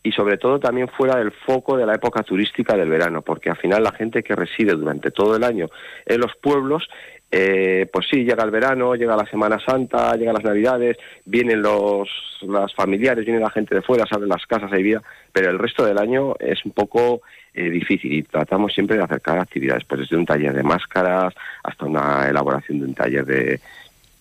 y 0.04 0.12
sobre 0.12 0.38
todo 0.38 0.60
también 0.60 0.88
fuera 0.88 1.16
del 1.16 1.32
foco 1.32 1.78
de 1.78 1.88
la 1.88 1.96
época 1.96 2.22
turística 2.22 2.78
del 2.78 2.90
verano, 2.90 3.24
porque 3.24 3.50
al 3.50 3.58
final 3.58 3.82
la 3.82 3.92
gente 3.92 4.22
que 4.22 4.36
reside 4.36 4.74
durante 4.74 5.10
todo 5.10 5.36
el 5.36 5.44
año 5.44 5.68
en 6.06 6.22
los 6.22 6.36
pueblos 6.36 6.88
eh, 7.32 7.90
pues 7.92 8.08
sí, 8.10 8.24
llega 8.24 8.44
el 8.44 8.52
verano, 8.52 8.96
llega 8.96 9.18
la 9.18 9.26
Semana 9.26 9.60
Santa, 9.60 10.16
llegan 10.16 10.36
las 10.36 10.44
Navidades, 10.44 10.98
vienen 11.26 11.62
los 11.62 12.08
las 12.42 12.74
familiares, 12.76 13.26
viene 13.26 13.40
la 13.40 13.50
gente 13.50 13.74
de 13.74 13.82
fuera, 13.82 14.06
salen 14.06 14.30
las 14.30 14.46
casas, 14.46 14.72
hay 14.72 14.84
vida, 14.84 15.02
pero 15.34 15.50
el 15.50 15.58
resto 15.58 15.84
del 15.84 15.98
año 15.98 16.36
es 16.40 16.64
un 16.64 16.72
poco 16.72 17.22
eh, 17.56 17.70
difícil 17.70 18.14
y 18.14 18.24
tratamos 18.24 18.74
siempre 18.74 18.98
de 18.98 19.04
acercar 19.04 19.40
actividades, 19.40 19.86
pues 19.86 20.02
desde 20.02 20.18
un 20.18 20.26
taller 20.26 20.54
de 20.54 20.64
máscaras 20.64 21.34
hasta 21.64 21.86
una 21.86 22.28
elaboración 22.28 22.80
de 22.80 22.86
un 22.86 22.94
taller 22.94 23.26
de, 23.26 23.60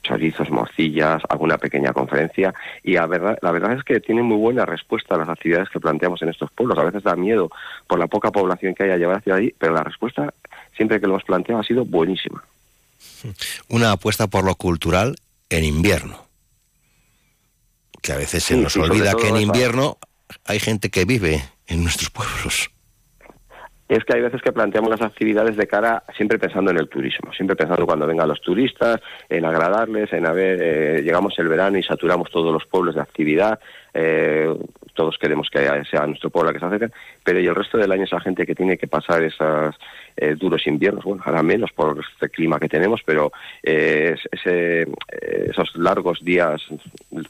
chorizos, 0.05 0.51
morcillas, 0.51 1.23
alguna 1.28 1.59
pequeña 1.59 1.93
conferencia 1.93 2.55
y 2.85 2.93
la 2.93 3.06
verdad, 3.06 3.39
la 3.43 3.51
verdad 3.51 3.73
es 3.73 3.82
que 3.82 3.98
tiene 3.98 4.23
muy 4.23 4.36
buena 4.36 4.65
respuesta 4.65 5.16
a 5.16 5.19
las 5.19 5.28
actividades 5.28 5.69
que 5.70 5.81
planteamos 5.81 6.23
en 6.23 6.28
estos 6.28 6.52
pueblos. 6.52 6.78
A 6.78 6.85
veces 6.85 7.02
da 7.02 7.16
miedo 7.16 7.51
por 7.89 7.98
la 7.98 8.06
poca 8.06 8.31
población 8.31 8.74
que 8.74 8.85
haya 8.85 8.97
llevar 8.97 9.16
hacia 9.16 9.35
ahí, 9.35 9.52
pero 9.59 9.73
la 9.73 9.82
respuesta 9.82 10.32
siempre 10.77 11.01
que 11.01 11.06
lo 11.06 11.15
hemos 11.15 11.24
planteado 11.24 11.61
ha 11.61 11.65
sido 11.65 11.85
buenísima. 11.85 12.44
Una 13.69 13.93
apuesta 13.93 14.28
por 14.28 14.44
lo 14.44 14.55
cultural 14.55 15.16
en 15.48 15.65
invierno. 15.65 16.24
Que 18.02 18.12
a 18.12 18.16
veces 18.16 18.44
se 18.44 18.56
nos 18.56 18.77
olvida 18.77 19.15
que 19.15 19.28
en 19.28 19.39
invierno 19.39 19.97
hay 20.44 20.61
gente 20.61 20.90
que 20.90 21.06
vive 21.06 21.43
en 21.66 21.82
nuestros 21.82 22.11
pueblos 22.11 22.70
es 23.89 24.05
que 24.05 24.15
hay 24.15 24.23
veces 24.23 24.40
que 24.40 24.52
planteamos 24.52 24.90
las 24.90 25.02
actividades 25.02 25.56
de 25.56 25.66
cara 25.66 26.02
siempre 26.16 26.39
pensando 26.39 26.70
en 26.70 26.78
el 26.78 26.89
turismo, 26.89 27.32
siempre 27.32 27.56
pensando 27.56 27.85
cuando 27.85 28.06
vengan 28.06 28.28
los 28.28 28.40
turistas, 28.40 29.01
en 29.28 29.44
agradarles, 29.44 30.12
en 30.12 30.27
haber, 30.27 30.59
eh, 30.62 31.02
llegamos 31.02 31.39
el 31.39 31.48
verano 31.48 31.77
y 31.77 31.82
saturamos 31.82 32.31
todos 32.31 32.52
los 32.52 32.65
pueblos 32.66 32.94
de 32.94 33.02
actividad, 33.02 33.61
eh, 33.93 34.52
todos 34.94 35.19
queremos 35.19 35.51
que 35.51 35.59
sea 35.90 36.06
nuestro 36.06 36.31
pueblo 36.31 36.52
que 36.52 36.61
se 36.61 36.65
acerque, 36.65 36.89
pero 37.23 37.40
y 37.40 37.47
el 37.47 37.55
resto 37.55 37.77
del 37.77 37.93
año 37.93 38.05
esa 38.05 38.20
gente 38.20 38.47
que 38.47 38.55
tiene 38.55 38.78
que 38.78 38.86
pasar 38.86 39.23
esos 39.23 39.74
eh, 40.16 40.35
duros 40.35 40.66
inviernos, 40.66 41.05
bueno, 41.05 41.23
ahora 41.27 41.43
menos 41.43 41.70
por 41.73 42.02
este 42.15 42.31
clima 42.31 42.59
que 42.59 42.69
tenemos, 42.69 43.02
pero 43.05 43.32
ese, 43.62 44.86
esos 45.23 45.77
largos 45.77 46.24
días, 46.24 46.62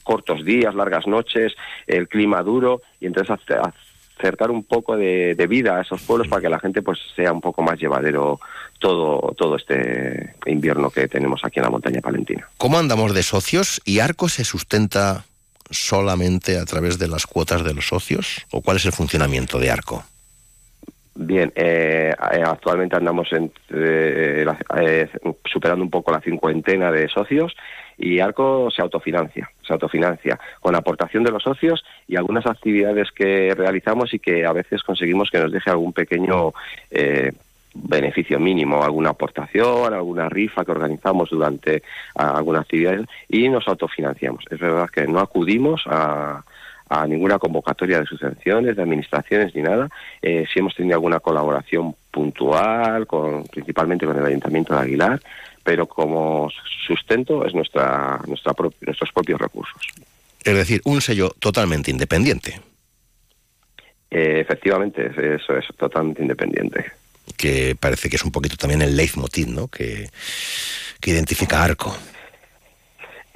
cortos 0.05 0.45
días, 0.45 0.75
largas 0.75 1.07
noches, 1.07 1.55
el 1.87 2.07
clima 2.07 2.43
duro, 2.43 2.83
y 3.01 3.07
entonces 3.07 3.37
acercar 4.19 4.51
un 4.51 4.65
poco 4.65 4.97
de, 4.97 5.35
vida 5.49 5.77
a 5.77 5.83
esos 5.83 6.03
pueblos 6.03 6.29
para 6.29 6.43
que 6.43 6.49
la 6.49 6.59
gente 6.59 6.83
pues 6.83 6.99
sea 7.15 7.33
un 7.33 7.41
poco 7.41 7.63
más 7.63 7.79
llevadero 7.79 8.41
todo, 8.79 9.35
todo 9.37 9.57
este 9.57 10.35
invierno 10.47 10.91
que 10.91 11.09
tenemos 11.09 11.43
aquí 11.45 11.59
en 11.59 11.65
la 11.65 11.71
montaña 11.71 12.01
palentina. 12.01 12.49
¿Cómo 12.59 12.79
andamos 12.79 13.15
de 13.15 13.23
socios? 13.23 13.81
¿Y 13.85 13.99
Arco 13.99 14.29
se 14.29 14.45
sustenta 14.45 15.25
solamente 15.71 16.59
a 16.59 16.65
través 16.65 16.99
de 16.99 17.09
las 17.09 17.27
cuotas 17.27 17.65
de 17.65 17.75
los 17.75 17.87
socios? 17.87 18.47
¿O 18.51 18.63
cuál 18.63 18.77
es 18.79 18.87
el 18.87 18.93
funcionamiento 18.93 19.59
de 19.59 19.71
Arco? 19.71 20.05
Bien, 21.17 21.53
eh, 21.55 22.13
eh, 22.33 22.43
actualmente 22.45 22.97
andamos 22.97 23.29
eh, 23.33 24.47
superando 25.45 25.85
un 25.85 25.91
poco 25.91 26.11
la 26.11 26.21
cincuentena 26.21 26.91
de 26.91 27.09
socios 27.09 27.55
y 27.99 28.21
Arco 28.21 28.71
se 28.71 28.83
autofinancia, 28.83 29.51
se 29.67 29.73
autofinancia 29.73 30.39
con 30.61 30.75
aportación 30.75 31.25
de 31.25 31.31
los 31.31 31.43
socios 31.43 31.85
y 32.09 32.17
algunas 32.17 32.47
actividades 32.47 33.11
que 33.13 33.55
realizamos 33.55 34.13
y 34.15 34.19
que 34.19 34.45
a 34.45 34.53
veces 34.53 34.83
conseguimos 34.83 35.31
que 35.31 35.39
nos 35.39 35.53
deje 35.53 35.71
algún 35.71 35.93
pequeño 35.93 36.53
eh, 36.91 37.33
beneficio 37.75 38.39
mínimo, 38.39 38.83
alguna 38.83 39.11
aportación, 39.11 39.93
alguna 39.93 40.29
rifa 40.29 40.65
que 40.65 40.71
organizamos 40.71 41.31
durante 41.31 41.83
algunas 42.15 42.63
actividades 42.63 43.07
y 43.29 43.49
nos 43.49 43.67
autofinanciamos. 43.67 44.45
Es 44.51 44.59
verdad 44.59 44.89
que 44.89 45.07
no 45.07 45.19
acudimos 45.19 45.83
a, 45.87 46.43
ninguna 47.09 47.41
convocatoria 47.41 47.99
de 47.99 48.07
subvenciones, 48.07 48.77
de 48.77 48.83
administraciones 48.83 49.53
ni 49.57 49.63
nada. 49.63 49.89
Eh, 50.23 50.45
si 50.53 50.61
hemos 50.61 50.77
tenido 50.77 50.95
alguna 50.95 51.19
colaboración 51.19 51.97
puntual, 52.09 53.09
con, 53.09 53.43
principalmente 53.47 54.07
con 54.07 54.17
el 54.17 54.25
Ayuntamiento 54.25 54.75
de 54.75 54.81
Aguilar, 54.81 55.21
pero 55.65 55.87
como 55.87 56.51
sustento 56.87 57.45
es 57.45 57.55
nuestra, 57.55 58.21
nuestra 58.27 58.53
nuestros 58.83 59.11
propios 59.13 59.41
recursos. 59.41 59.83
Es 60.45 60.55
decir, 60.55 60.83
un 60.85 61.01
sello 61.01 61.31
totalmente 61.41 61.91
independiente. 61.91 62.61
Eh, 64.11 64.41
efectivamente, 64.41 65.11
eso 65.35 65.57
es 65.57 65.67
totalmente 65.77 66.23
independiente. 66.23 66.85
Que 67.37 67.75
parece 67.75 68.11
que 68.11 68.17
es 68.17 68.25
un 68.25 68.31
poquito 68.31 68.57
también 68.57 68.83
el 68.83 68.95
leitmotiv, 68.95 69.49
¿no? 69.49 69.69
Que, 69.69 70.09
que 71.01 71.11
identifica 71.11 71.65
Arco. 71.65 71.97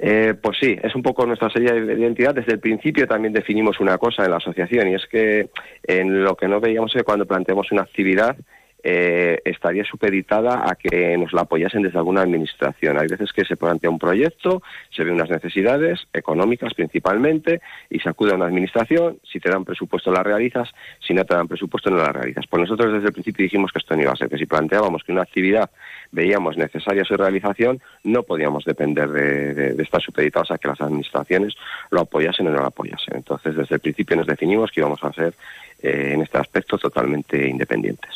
Eh, 0.01 0.33
pues 0.41 0.57
sí, 0.57 0.77
es 0.81 0.95
un 0.95 1.03
poco 1.03 1.25
nuestra 1.25 1.49
serie 1.49 1.73
de 1.73 1.99
identidad. 1.99 2.33
Desde 2.33 2.53
el 2.53 2.59
principio 2.59 3.05
también 3.07 3.33
definimos 3.33 3.81
una 3.81 3.97
cosa 3.97 4.23
en 4.23 4.31
la 4.31 4.37
asociación 4.37 4.87
y 4.87 4.95
es 4.95 5.05
que 5.07 5.49
en 5.83 6.23
lo 6.23 6.37
que 6.37 6.47
no 6.47 6.61
veíamos 6.61 6.95
es 6.95 6.99
que 6.99 7.03
cuando 7.03 7.25
planteamos 7.25 7.71
una 7.71 7.81
actividad 7.81 8.37
eh, 8.83 9.41
estaría 9.45 9.83
supeditada 9.83 10.69
a 10.69 10.75
que 10.75 11.17
nos 11.17 11.33
la 11.33 11.41
apoyasen 11.41 11.81
desde 11.81 11.97
alguna 11.97 12.21
administración. 12.21 12.97
Hay 12.97 13.07
veces 13.07 13.33
que 13.33 13.45
se 13.45 13.57
plantea 13.57 13.89
un 13.89 13.99
proyecto, 13.99 14.61
se 14.89 15.03
ven 15.03 15.15
unas 15.15 15.29
necesidades 15.29 16.07
económicas 16.13 16.73
principalmente 16.73 17.61
y 17.89 17.99
se 17.99 18.09
acude 18.09 18.31
a 18.31 18.35
una 18.35 18.45
administración, 18.45 19.19
si 19.23 19.39
te 19.39 19.49
dan 19.49 19.65
presupuesto 19.65 20.11
la 20.11 20.23
realizas, 20.23 20.69
si 21.05 21.13
no 21.13 21.25
te 21.25 21.35
dan 21.35 21.47
presupuesto 21.47 21.89
no 21.89 21.97
la 21.97 22.11
realizas. 22.11 22.45
Pues 22.47 22.61
nosotros 22.61 22.93
desde 22.93 23.07
el 23.07 23.13
principio 23.13 23.43
dijimos 23.43 23.71
que 23.71 23.79
esto 23.79 23.95
no 23.95 24.03
iba 24.03 24.11
a 24.11 24.15
ser, 24.15 24.29
que 24.29 24.37
si 24.37 24.45
planteábamos 24.45 25.03
que 25.03 25.11
una 25.11 25.23
actividad 25.23 25.69
veíamos 26.11 26.57
necesaria 26.57 27.03
su 27.03 27.15
realización, 27.15 27.81
no 28.03 28.23
podíamos 28.23 28.65
depender 28.65 29.09
de, 29.09 29.81
estar 29.81 30.01
supeditados 30.01 30.51
a 30.51 30.57
que 30.57 30.67
las 30.67 30.81
administraciones 30.81 31.53
lo 31.91 32.01
apoyasen 32.01 32.47
o 32.47 32.51
no 32.51 32.59
lo 32.59 32.67
apoyasen. 32.67 33.17
Entonces 33.17 33.55
desde 33.55 33.75
el 33.75 33.81
principio 33.81 34.15
nos 34.17 34.27
definimos 34.27 34.71
que 34.71 34.79
íbamos 34.79 35.03
a 35.03 35.13
ser 35.13 35.33
eh, 35.81 36.11
en 36.13 36.21
este 36.21 36.37
aspecto 36.37 36.77
totalmente 36.77 37.47
independientes. 37.47 38.11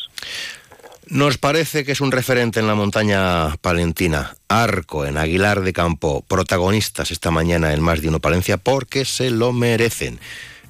Nos 1.08 1.38
parece 1.38 1.84
que 1.84 1.92
es 1.92 2.02
un 2.02 2.12
referente 2.12 2.60
en 2.60 2.68
la 2.68 2.76
montaña 2.76 3.56
palentina. 3.58 4.36
Arco 4.48 5.06
en 5.06 5.18
Aguilar 5.18 5.62
de 5.62 5.74
Campo, 5.74 6.24
protagonistas 6.28 7.12
esta 7.12 7.30
mañana 7.30 7.74
en 7.74 7.82
Más 7.82 8.02
de 8.02 8.08
Uno 8.08 8.20
Palencia 8.20 8.58
porque 8.58 9.06
se 9.06 9.30
lo 9.30 9.52
merecen. 9.52 10.20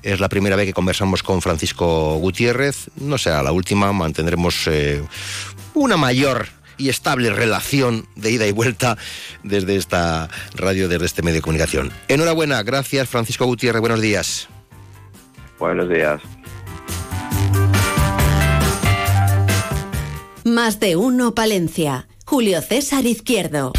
Es 0.02 0.20
la 0.20 0.30
primera 0.30 0.56
vez 0.56 0.66
que 0.66 0.74
conversamos 0.74 1.24
con 1.24 1.42
Francisco 1.42 2.16
Gutiérrez. 2.18 2.90
No 2.98 3.18
será 3.18 3.42
la 3.44 3.52
última, 3.52 3.94
mantendremos 3.94 4.68
eh, 4.68 5.02
una 5.76 5.98
mayor 5.98 6.48
y 6.78 6.90
estable 6.90 7.30
relación 7.30 8.08
de 8.16 8.32
ida 8.32 8.48
y 8.48 8.52
vuelta 8.52 8.98
desde 9.44 9.76
esta 9.76 10.30
radio, 10.56 10.90
desde 10.90 11.06
este 11.06 11.22
medio 11.22 11.36
de 11.36 11.42
comunicación. 11.42 11.92
Enhorabuena, 12.08 12.64
gracias 12.64 13.08
Francisco 13.08 13.46
Gutiérrez, 13.46 13.80
buenos 13.80 14.02
días. 14.02 14.50
Buenos 15.60 15.88
días. 15.88 16.22
Más 20.44 20.80
de 20.82 20.98
uno 20.98 21.34
Palencia. 21.34 22.10
Julio 22.26 22.62
César 22.62 23.06
Izquierdo. 23.06 23.72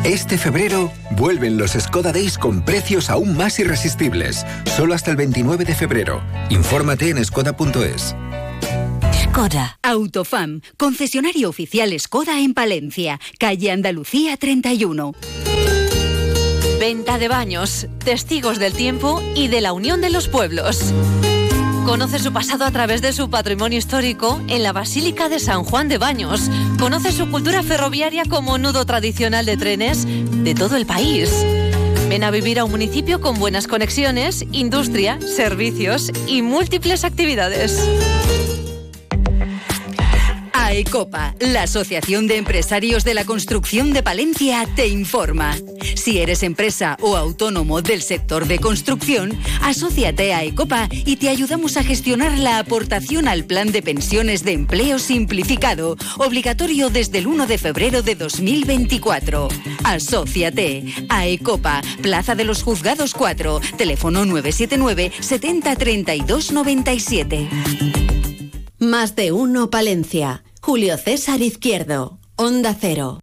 Este 0.05 0.39
febrero 0.39 0.93
vuelven 1.11 1.59
los 1.59 1.73
Skoda 1.73 2.13
Days 2.13 2.39
con 2.39 2.65
precios 2.65 3.11
aún 3.11 3.37
más 3.37 3.59
irresistibles. 3.59 4.47
Solo 4.77 4.95
hasta 4.95 5.11
el 5.11 5.17
29 5.17 5.65
de 5.65 5.75
febrero. 5.75 6.23
Infórmate 6.49 7.11
en 7.11 7.25
skoda.es. 7.25 8.15
Skoda. 9.25 9.79
Autofam, 9.83 10.61
concesionario 10.77 11.49
oficial 11.49 11.99
Skoda 11.99 12.39
en 12.39 12.55
Palencia, 12.55 13.19
calle 13.41 13.73
Andalucía 13.73 14.37
31. 14.37 15.13
Venta 16.79 17.19
de 17.19 17.27
baños, 17.27 17.89
testigos 18.05 18.61
del 18.61 18.75
tiempo 18.75 19.21
y 19.35 19.49
de 19.49 19.61
la 19.61 19.73
unión 19.73 20.01
de 20.01 20.11
los 20.11 20.29
pueblos. 20.29 20.93
Conoce 21.85 22.21
su 22.21 22.33
pasado 22.33 22.65
a 22.65 22.71
través 22.71 23.03
de 23.03 23.13
su 23.13 23.29
patrimonio 23.29 23.79
histórico 23.79 24.41
en 24.49 24.63
la 24.63 24.73
Basílica 24.73 25.29
de 25.29 25.41
San 25.41 25.65
Juan 25.65 25.89
de 25.89 25.99
Baños. 25.99 26.49
Conoce 26.79 27.13
su 27.13 27.31
cultura 27.31 27.63
ferroviaria 27.63 28.25
como 28.29 28.57
nudo 28.57 28.87
tradicional 28.87 29.47
de 29.47 29.57
trenes 29.57 30.07
de 30.07 30.55
todo 30.55 30.77
el 30.77 30.87
país. 30.87 31.31
Ven 32.09 32.25
a 32.25 32.31
vivir 32.31 32.61
a 32.61 32.65
un 32.65 32.71
municipio 32.71 33.21
con 33.21 33.39
buenas 33.39 33.67
conexiones, 33.67 34.45
industria, 34.53 35.19
servicios 35.21 36.13
y 36.27 36.43
múltiples 36.43 37.05
actividades. 37.05 37.83
AECOPA, 40.73 41.35
la 41.39 41.65
Asociación 41.65 42.27
de 42.27 42.39
Empresarios 42.39 43.05
de 43.05 43.13
la 43.13 43.27
Construcción 43.27 43.93
de 43.93 44.03
Palencia, 44.03 44.67
te 44.75 44.89
informa. 44.89 45.55
Si 45.97 46.19
eres 46.19 46.43
empresa 46.43 46.97
o 47.03 47.19
autónomo 47.19 47.83
del 47.83 48.01
sector 48.01 48.47
de 48.47 48.59
construcción, 48.59 49.39
asóciate 49.61 50.33
a 50.33 50.39
AECOPA 50.39 50.89
y 50.91 51.17
te 51.17 51.29
ayudamos 51.29 51.77
a 51.77 51.85
gestionar 51.85 52.39
la 52.39 52.59
aportación 52.59 53.29
al 53.29 53.45
Plan 53.45 53.71
de 53.71 53.83
Pensiones 53.83 54.45
de 54.45 54.53
Empleo 54.53 54.99
Simplificado, 54.99 55.99
obligatorio 56.17 56.89
desde 56.89 57.19
el 57.19 57.27
1 57.27 57.47
de 57.47 57.59
febrero 57.59 58.01
de 58.01 58.15
2024. 58.15 59.49
Asociate. 59.85 60.87
AECOPA, 61.11 61.83
Plaza 62.01 62.35
de 62.35 62.45
los 62.45 62.63
Juzgados 62.63 63.13
4, 63.13 63.61
teléfono 63.77 64.25
979 64.25 65.13
70 65.21 65.77
32 65.77 66.51
97. 66.51 67.51
Más 68.79 69.15
de 69.17 69.33
uno 69.33 69.69
Palencia. 69.69 70.43
Julio 70.65 70.97
César 70.97 71.43
Izquierdo, 71.43 72.21
Onda 72.37 72.73
Cero. 72.81 73.19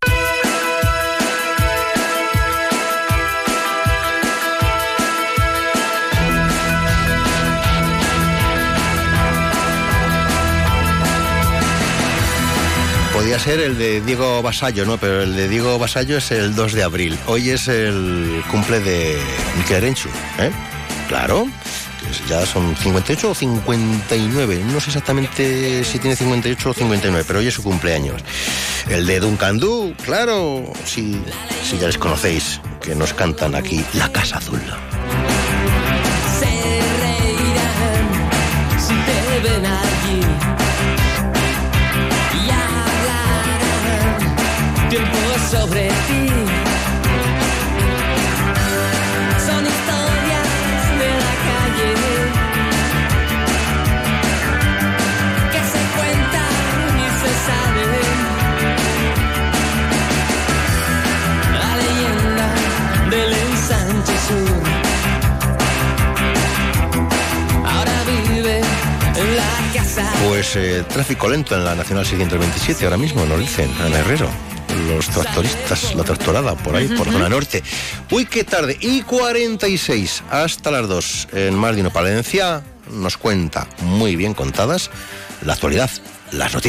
Podía 13.14 13.40
ser 13.40 13.62
el 13.62 13.78
de 13.78 14.02
Diego 14.02 14.42
Basallo, 14.42 14.86
¿no? 14.86 14.98
Pero 14.98 15.22
el 15.22 15.34
de 15.34 15.48
Diego 15.48 15.80
Basallo 15.80 16.18
es 16.18 16.32
el 16.32 16.54
2 16.56 16.74
de 16.74 16.84
abril. 16.84 17.18
Hoy 17.26 17.52
es 17.52 17.70
el 17.70 18.44
cumple 18.52 18.82
de 18.82 19.18
Miquel 19.58 19.78
Arenchu, 19.78 20.10
¿eh? 20.40 20.52
Claro 21.08 21.48
que 22.10 22.30
Ya 22.30 22.46
son 22.46 22.76
58 22.76 23.30
o 23.30 23.36
59. 23.36 24.64
No 24.72 24.80
sé 24.80 24.90
exactamente 24.90 25.84
si 25.84 26.00
tiene 26.00 26.16
58 26.16 26.70
o 26.70 26.74
59, 26.74 27.24
pero 27.28 27.40
hoy 27.40 27.48
es 27.48 27.54
su 27.54 27.64
cumpleaños. 27.64 28.22
El 28.88 29.06
de 29.06 29.20
Duncan 29.20 29.60
Du, 29.60 29.94
claro. 30.04 30.64
Si, 30.86 31.22
si 31.64 31.78
ya 31.78 31.88
les 31.88 31.98
conocéis, 31.98 32.62
que 32.82 32.96
nos 32.96 33.14
cantan 33.14 33.56
aquí 33.56 33.84
La 33.94 34.10
Casa 34.10 34.38
Azul. 34.38 34.62
Se 36.40 36.46
reirán 45.66 46.29
Pues 70.28 70.56
eh, 70.58 70.84
tráfico 70.88 71.30
lento 71.30 71.56
en 71.56 71.64
la 71.64 71.76
Nacional 71.76 72.06
627 72.06 72.84
ahora 72.84 72.98
mismo, 72.98 73.26
nos 73.26 73.40
dicen, 73.40 73.70
en 73.86 73.94
Herrero. 73.94 74.30
Los 74.88 75.08
tractoristas, 75.08 75.96
la 75.96 76.04
tractorada 76.04 76.56
por 76.56 76.76
ahí, 76.76 76.88
por 76.90 77.12
zona 77.12 77.30
norte. 77.30 77.64
Uy, 78.12 78.26
qué 78.26 78.44
tarde. 78.44 78.78
Y 78.82 79.02
46 79.02 80.24
hasta 80.30 80.72
las 80.72 80.88
2 80.88 81.28
en 81.34 81.56
Uno 81.56 81.90
Palencia 81.90 82.62
nos 82.92 83.18
cuenta 83.18 83.68
muy 83.82 84.16
bien 84.16 84.34
contadas 84.34 84.92
la 85.46 85.54
actualidad, 85.54 85.90
las 86.32 86.56
noticias. 86.56 86.58